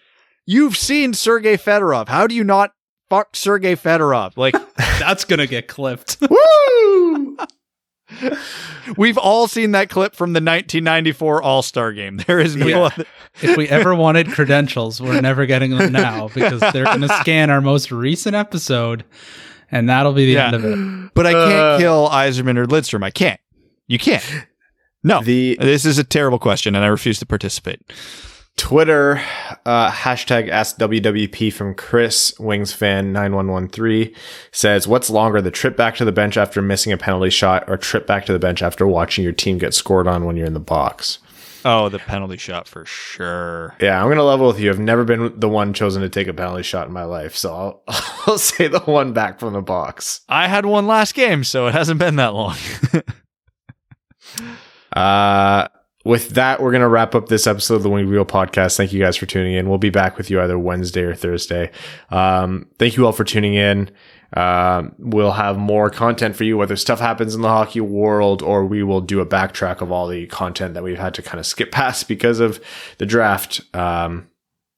you've 0.46 0.76
seen 0.76 1.14
Sergey 1.14 1.56
Fedorov. 1.56 2.08
How 2.08 2.26
do 2.26 2.34
you 2.34 2.44
not 2.44 2.72
fuck 3.08 3.34
Sergei 3.36 3.74
Fedorov? 3.76 4.36
Like 4.36 4.54
That's 4.98 5.24
going 5.24 5.38
to 5.38 5.46
get 5.46 5.66
clipped. 5.68 6.18
Woo! 6.28 7.36
we've 8.96 9.18
all 9.18 9.46
seen 9.48 9.70
that 9.72 9.88
clip 9.88 10.14
from 10.14 10.32
the 10.32 10.38
1994 10.40 11.42
All 11.42 11.62
Star 11.62 11.92
Game. 11.92 12.16
There 12.26 12.40
is 12.40 12.56
no 12.56 12.66
Yeah. 12.66 12.80
other. 12.82 13.04
if 13.40 13.56
we 13.56 13.68
ever 13.68 13.94
wanted 13.94 14.28
credentials, 14.28 15.00
we're 15.00 15.20
never 15.20 15.46
getting 15.46 15.70
them 15.76 15.92
now 15.92 16.28
because 16.34 16.60
they're 16.72 16.84
going 16.84 17.00
to 17.02 17.08
scan 17.20 17.50
our 17.50 17.60
most 17.60 17.92
recent 17.92 18.34
episode 18.34 19.04
and 19.70 19.88
that'll 19.88 20.12
be 20.12 20.26
the 20.26 20.32
Yeah. 20.32 20.46
end 20.46 20.56
of 20.56 20.64
it. 20.64 21.10
But 21.14 21.26
I 21.26 21.32
can't 21.32 21.52
Uh. 21.52 21.78
kill 21.78 22.08
Yzerman 22.08 22.56
or 22.56 22.66
Lidstrom. 22.66 23.02
I 23.04 23.10
can't. 23.10 23.40
You 23.88 23.98
can't. 23.98 24.24
No. 25.02 25.22
The 25.22 25.56
this 25.60 25.86
is 25.86 25.96
a 25.96 26.04
terrible 26.04 26.38
question, 26.38 26.74
and 26.76 26.84
I 26.84 26.88
refuse 26.88 27.18
to 27.20 27.26
participate. 27.26 27.80
Twitter 28.58 29.18
uh, 29.64 29.90
hashtag 29.90 30.50
AskWWP 30.50 31.50
from 31.52 31.74
Chris 31.74 32.34
Wings 32.38 32.74
fan 32.74 33.10
nine 33.10 33.34
one 33.34 33.48
one 33.48 33.68
three 33.68 34.14
says, 34.52 34.86
"What's 34.86 35.08
longer, 35.08 35.40
the 35.40 35.50
trip 35.50 35.74
back 35.76 35.96
to 35.96 36.04
the 36.04 36.12
bench 36.12 36.36
after 36.36 36.60
missing 36.60 36.92
a 36.92 36.98
penalty 36.98 37.30
shot, 37.30 37.64
or 37.66 37.78
trip 37.78 38.06
back 38.06 38.26
to 38.26 38.32
the 38.34 38.38
bench 38.38 38.60
after 38.60 38.86
watching 38.86 39.24
your 39.24 39.32
team 39.32 39.56
get 39.56 39.72
scored 39.72 40.06
on 40.06 40.26
when 40.26 40.36
you're 40.36 40.46
in 40.46 40.52
the 40.52 40.60
box?" 40.60 41.18
Oh, 41.64 41.88
the 41.88 41.98
penalty 41.98 42.36
shot 42.36 42.66
for 42.68 42.84
sure. 42.84 43.74
Yeah, 43.80 44.02
I'm 44.02 44.08
gonna 44.08 44.22
level 44.22 44.46
with 44.46 44.60
you. 44.60 44.70
I've 44.70 44.78
never 44.78 45.04
been 45.04 45.38
the 45.38 45.48
one 45.48 45.72
chosen 45.72 46.02
to 46.02 46.08
take 46.08 46.28
a 46.28 46.34
penalty 46.34 46.62
shot 46.62 46.86
in 46.86 46.92
my 46.92 47.04
life, 47.04 47.36
so 47.36 47.54
I'll, 47.54 47.82
I'll 48.26 48.38
say 48.38 48.68
the 48.68 48.80
one 48.80 49.12
back 49.12 49.38
from 49.40 49.52
the 49.52 49.62
box. 49.62 50.20
I 50.28 50.48
had 50.48 50.66
one 50.66 50.86
last 50.86 51.14
game, 51.14 51.44
so 51.44 51.66
it 51.66 51.72
hasn't 51.72 51.98
been 51.98 52.16
that 52.16 52.34
long. 52.34 52.56
Uh, 54.92 55.68
with 56.04 56.30
that, 56.30 56.62
we're 56.62 56.70
going 56.70 56.80
to 56.80 56.88
wrap 56.88 57.14
up 57.14 57.28
this 57.28 57.46
episode 57.46 57.76
of 57.76 57.82
the 57.82 57.90
Winged 57.90 58.08
Wheel 58.08 58.24
podcast. 58.24 58.76
Thank 58.76 58.92
you 58.92 59.00
guys 59.00 59.16
for 59.16 59.26
tuning 59.26 59.54
in. 59.54 59.68
We'll 59.68 59.78
be 59.78 59.90
back 59.90 60.16
with 60.16 60.30
you 60.30 60.40
either 60.40 60.58
Wednesday 60.58 61.02
or 61.02 61.14
Thursday. 61.14 61.70
Um, 62.10 62.66
thank 62.78 62.96
you 62.96 63.06
all 63.06 63.12
for 63.12 63.24
tuning 63.24 63.54
in. 63.54 63.90
Um, 64.34 64.94
we'll 64.98 65.32
have 65.32 65.58
more 65.58 65.90
content 65.90 66.36
for 66.36 66.44
you, 66.44 66.56
whether 66.56 66.76
stuff 66.76 67.00
happens 67.00 67.34
in 67.34 67.42
the 67.42 67.48
hockey 67.48 67.80
world 67.80 68.42
or 68.42 68.64
we 68.64 68.82
will 68.82 69.00
do 69.00 69.20
a 69.20 69.26
backtrack 69.26 69.80
of 69.80 69.90
all 69.90 70.06
the 70.06 70.26
content 70.26 70.74
that 70.74 70.82
we've 70.82 70.98
had 70.98 71.14
to 71.14 71.22
kind 71.22 71.40
of 71.40 71.46
skip 71.46 71.72
past 71.72 72.08
because 72.08 72.40
of 72.40 72.60
the 72.98 73.06
draft. 73.06 73.60
Um, 73.74 74.30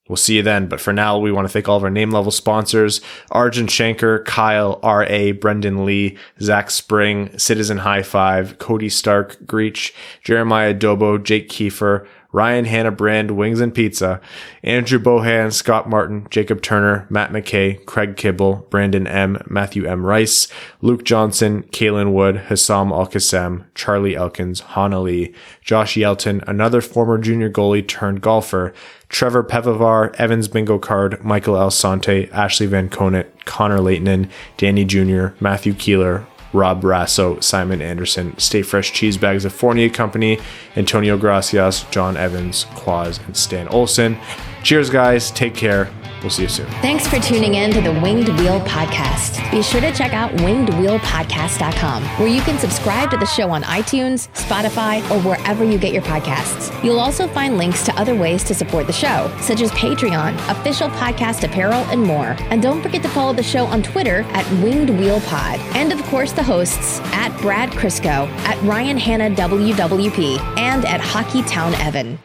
We'll 0.09 0.16
see 0.16 0.37
you 0.37 0.43
then. 0.43 0.66
But 0.66 0.81
for 0.81 0.93
now, 0.93 1.16
we 1.16 1.31
want 1.31 1.47
to 1.47 1.49
thank 1.53 1.69
all 1.69 1.77
of 1.77 1.85
our 1.85 1.91
name 1.91 2.11
level 2.11 2.33
sponsors 2.33 3.01
Arjun 3.31 3.66
Shanker, 3.66 4.24
Kyle, 4.24 4.81
R.A., 4.83 5.33
Brendan 5.33 5.85
Lee, 5.87 6.19
Zach 6.41 6.70
Spring, 6.70 7.37
Citizen 7.39 7.79
High 7.79 8.03
Five, 8.03 8.59
Cody 8.59 8.89
Stark, 8.89 9.39
Greach, 9.45 9.93
Jeremiah 10.23 10.74
Dobo, 10.74 11.23
Jake 11.23 11.49
Kiefer, 11.49 12.07
Ryan 12.33 12.65
Hanna 12.65 12.91
Brand, 12.91 13.33
Wings 13.33 13.61
and 13.61 13.75
Pizza, 13.75 14.21
Andrew 14.63 14.99
Bohan, 14.99 15.53
Scott 15.53 15.89
Martin, 15.89 16.27
Jacob 16.31 16.63
Turner, 16.63 17.07
Matt 17.11 17.31
McKay, 17.31 17.85
Craig 17.85 18.17
Kibble, 18.17 18.67
Brandon 18.71 19.07
M, 19.07 19.43
Matthew 19.47 19.85
M. 19.85 20.05
Rice, 20.05 20.49
Luke 20.81 21.05
Johnson, 21.05 21.63
Kalen 21.65 22.13
Wood, 22.13 22.37
Hassam 22.49 22.91
Al 22.91 23.07
Qassem, 23.07 23.65
Charlie 23.75 24.17
Elkins, 24.17 24.61
Hana 24.61 25.01
Lee, 25.01 25.35
Josh 25.63 25.97
Yelton, 25.97 26.43
another 26.49 26.81
former 26.81 27.19
junior 27.19 27.51
goalie 27.51 27.87
turned 27.87 28.23
golfer, 28.23 28.73
Trevor 29.11 29.45
Pevavar, 29.45 30.15
Evans 30.15 30.49
Bingo 30.49 30.79
Card, 30.79 31.23
Michael 31.23 31.55
Alsante, 31.55 32.33
Ashley 32.33 32.67
Van 32.67 32.89
Conant, 32.89 33.27
Connor 33.45 33.81
Leighton, 33.81 34.31
Danny 34.57 34.87
Jr., 34.87 35.29
Matthew 35.39 35.75
Keeler, 35.75 36.27
Rob 36.53 36.83
Rasso, 36.83 37.43
Simon 37.43 37.81
Anderson, 37.81 38.39
Stay 38.39 38.63
Fresh 38.63 38.93
Cheese 38.93 39.17
Bags 39.17 39.45
of 39.45 39.53
Fournier 39.53 39.89
Company, 39.89 40.39
Antonio 40.77 41.16
Gracias, 41.16 41.85
John 41.90 42.16
Evans, 42.16 42.65
Quaz, 42.74 43.20
and 43.27 43.36
Stan 43.36 43.69
Olson. 43.69 44.19
Cheers, 44.62 44.90
guys. 44.90 45.31
Take 45.31 45.55
care. 45.55 45.90
We'll 46.23 46.31
see 46.31 46.43
you 46.43 46.49
soon. 46.49 46.66
Thanks 46.81 47.05
for 47.07 47.19
tuning 47.19 47.55
in 47.55 47.73
to 47.73 47.81
the 47.81 47.90
Winged 48.01 48.28
Wheel 48.39 48.61
Podcast. 48.61 49.51
Be 49.51 49.61
sure 49.61 49.81
to 49.81 49.93
check 49.93 50.12
out 50.12 50.31
wingedwheelpodcast.com, 50.36 52.05
where 52.05 52.28
you 52.28 52.40
can 52.43 52.59
subscribe 52.59 53.11
to 53.11 53.16
the 53.16 53.27
show 53.27 53.51
on 53.51 53.65
iTunes, 53.65 54.28
Spotify, 54.35 55.03
or 55.11 55.20
wherever 55.23 55.65
you 55.65 55.78
get 55.78 55.93
your 55.93 56.03
podcasts. 56.03 56.73
You'll 56.85 57.01
also 57.01 57.27
find 57.27 57.59
links 57.59 57.85
to 57.86 57.94
other 58.01 58.15
ways 58.15 58.44
to 58.44 58.55
support 58.55 58.86
the 58.86 58.93
show, 58.93 59.35
such 59.40 59.61
as 59.61 59.73
Patreon, 59.73 60.35
official 60.49 60.89
podcast 60.90 61.43
apparel, 61.43 61.85
and 61.90 62.01
more. 62.01 62.36
And 62.51 62.62
don't 62.62 62.82
forget 62.82 63.03
to 63.03 63.09
follow 63.09 63.32
the 63.32 63.43
show 63.43 63.65
on 63.66 63.82
Twitter 63.82 64.20
at 64.31 64.49
Winged 64.62 64.90
Wheel 64.90 65.20
Pod. 65.23 65.59
And 65.74 65.93
of 65.93 66.01
course, 66.05 66.31
the 66.31 66.43
hosts 66.43 67.01
at 67.12 67.36
Brad 67.40 67.70
Crisco, 67.70 68.28
at 68.44 68.62
Ryan 68.62 68.97
Hanna 68.97 69.31
WWP, 69.35 70.39
and 70.63 70.85
at 70.87 71.01
Hockey 71.01 71.43
Town 71.43 71.75
Evan. 71.75 72.19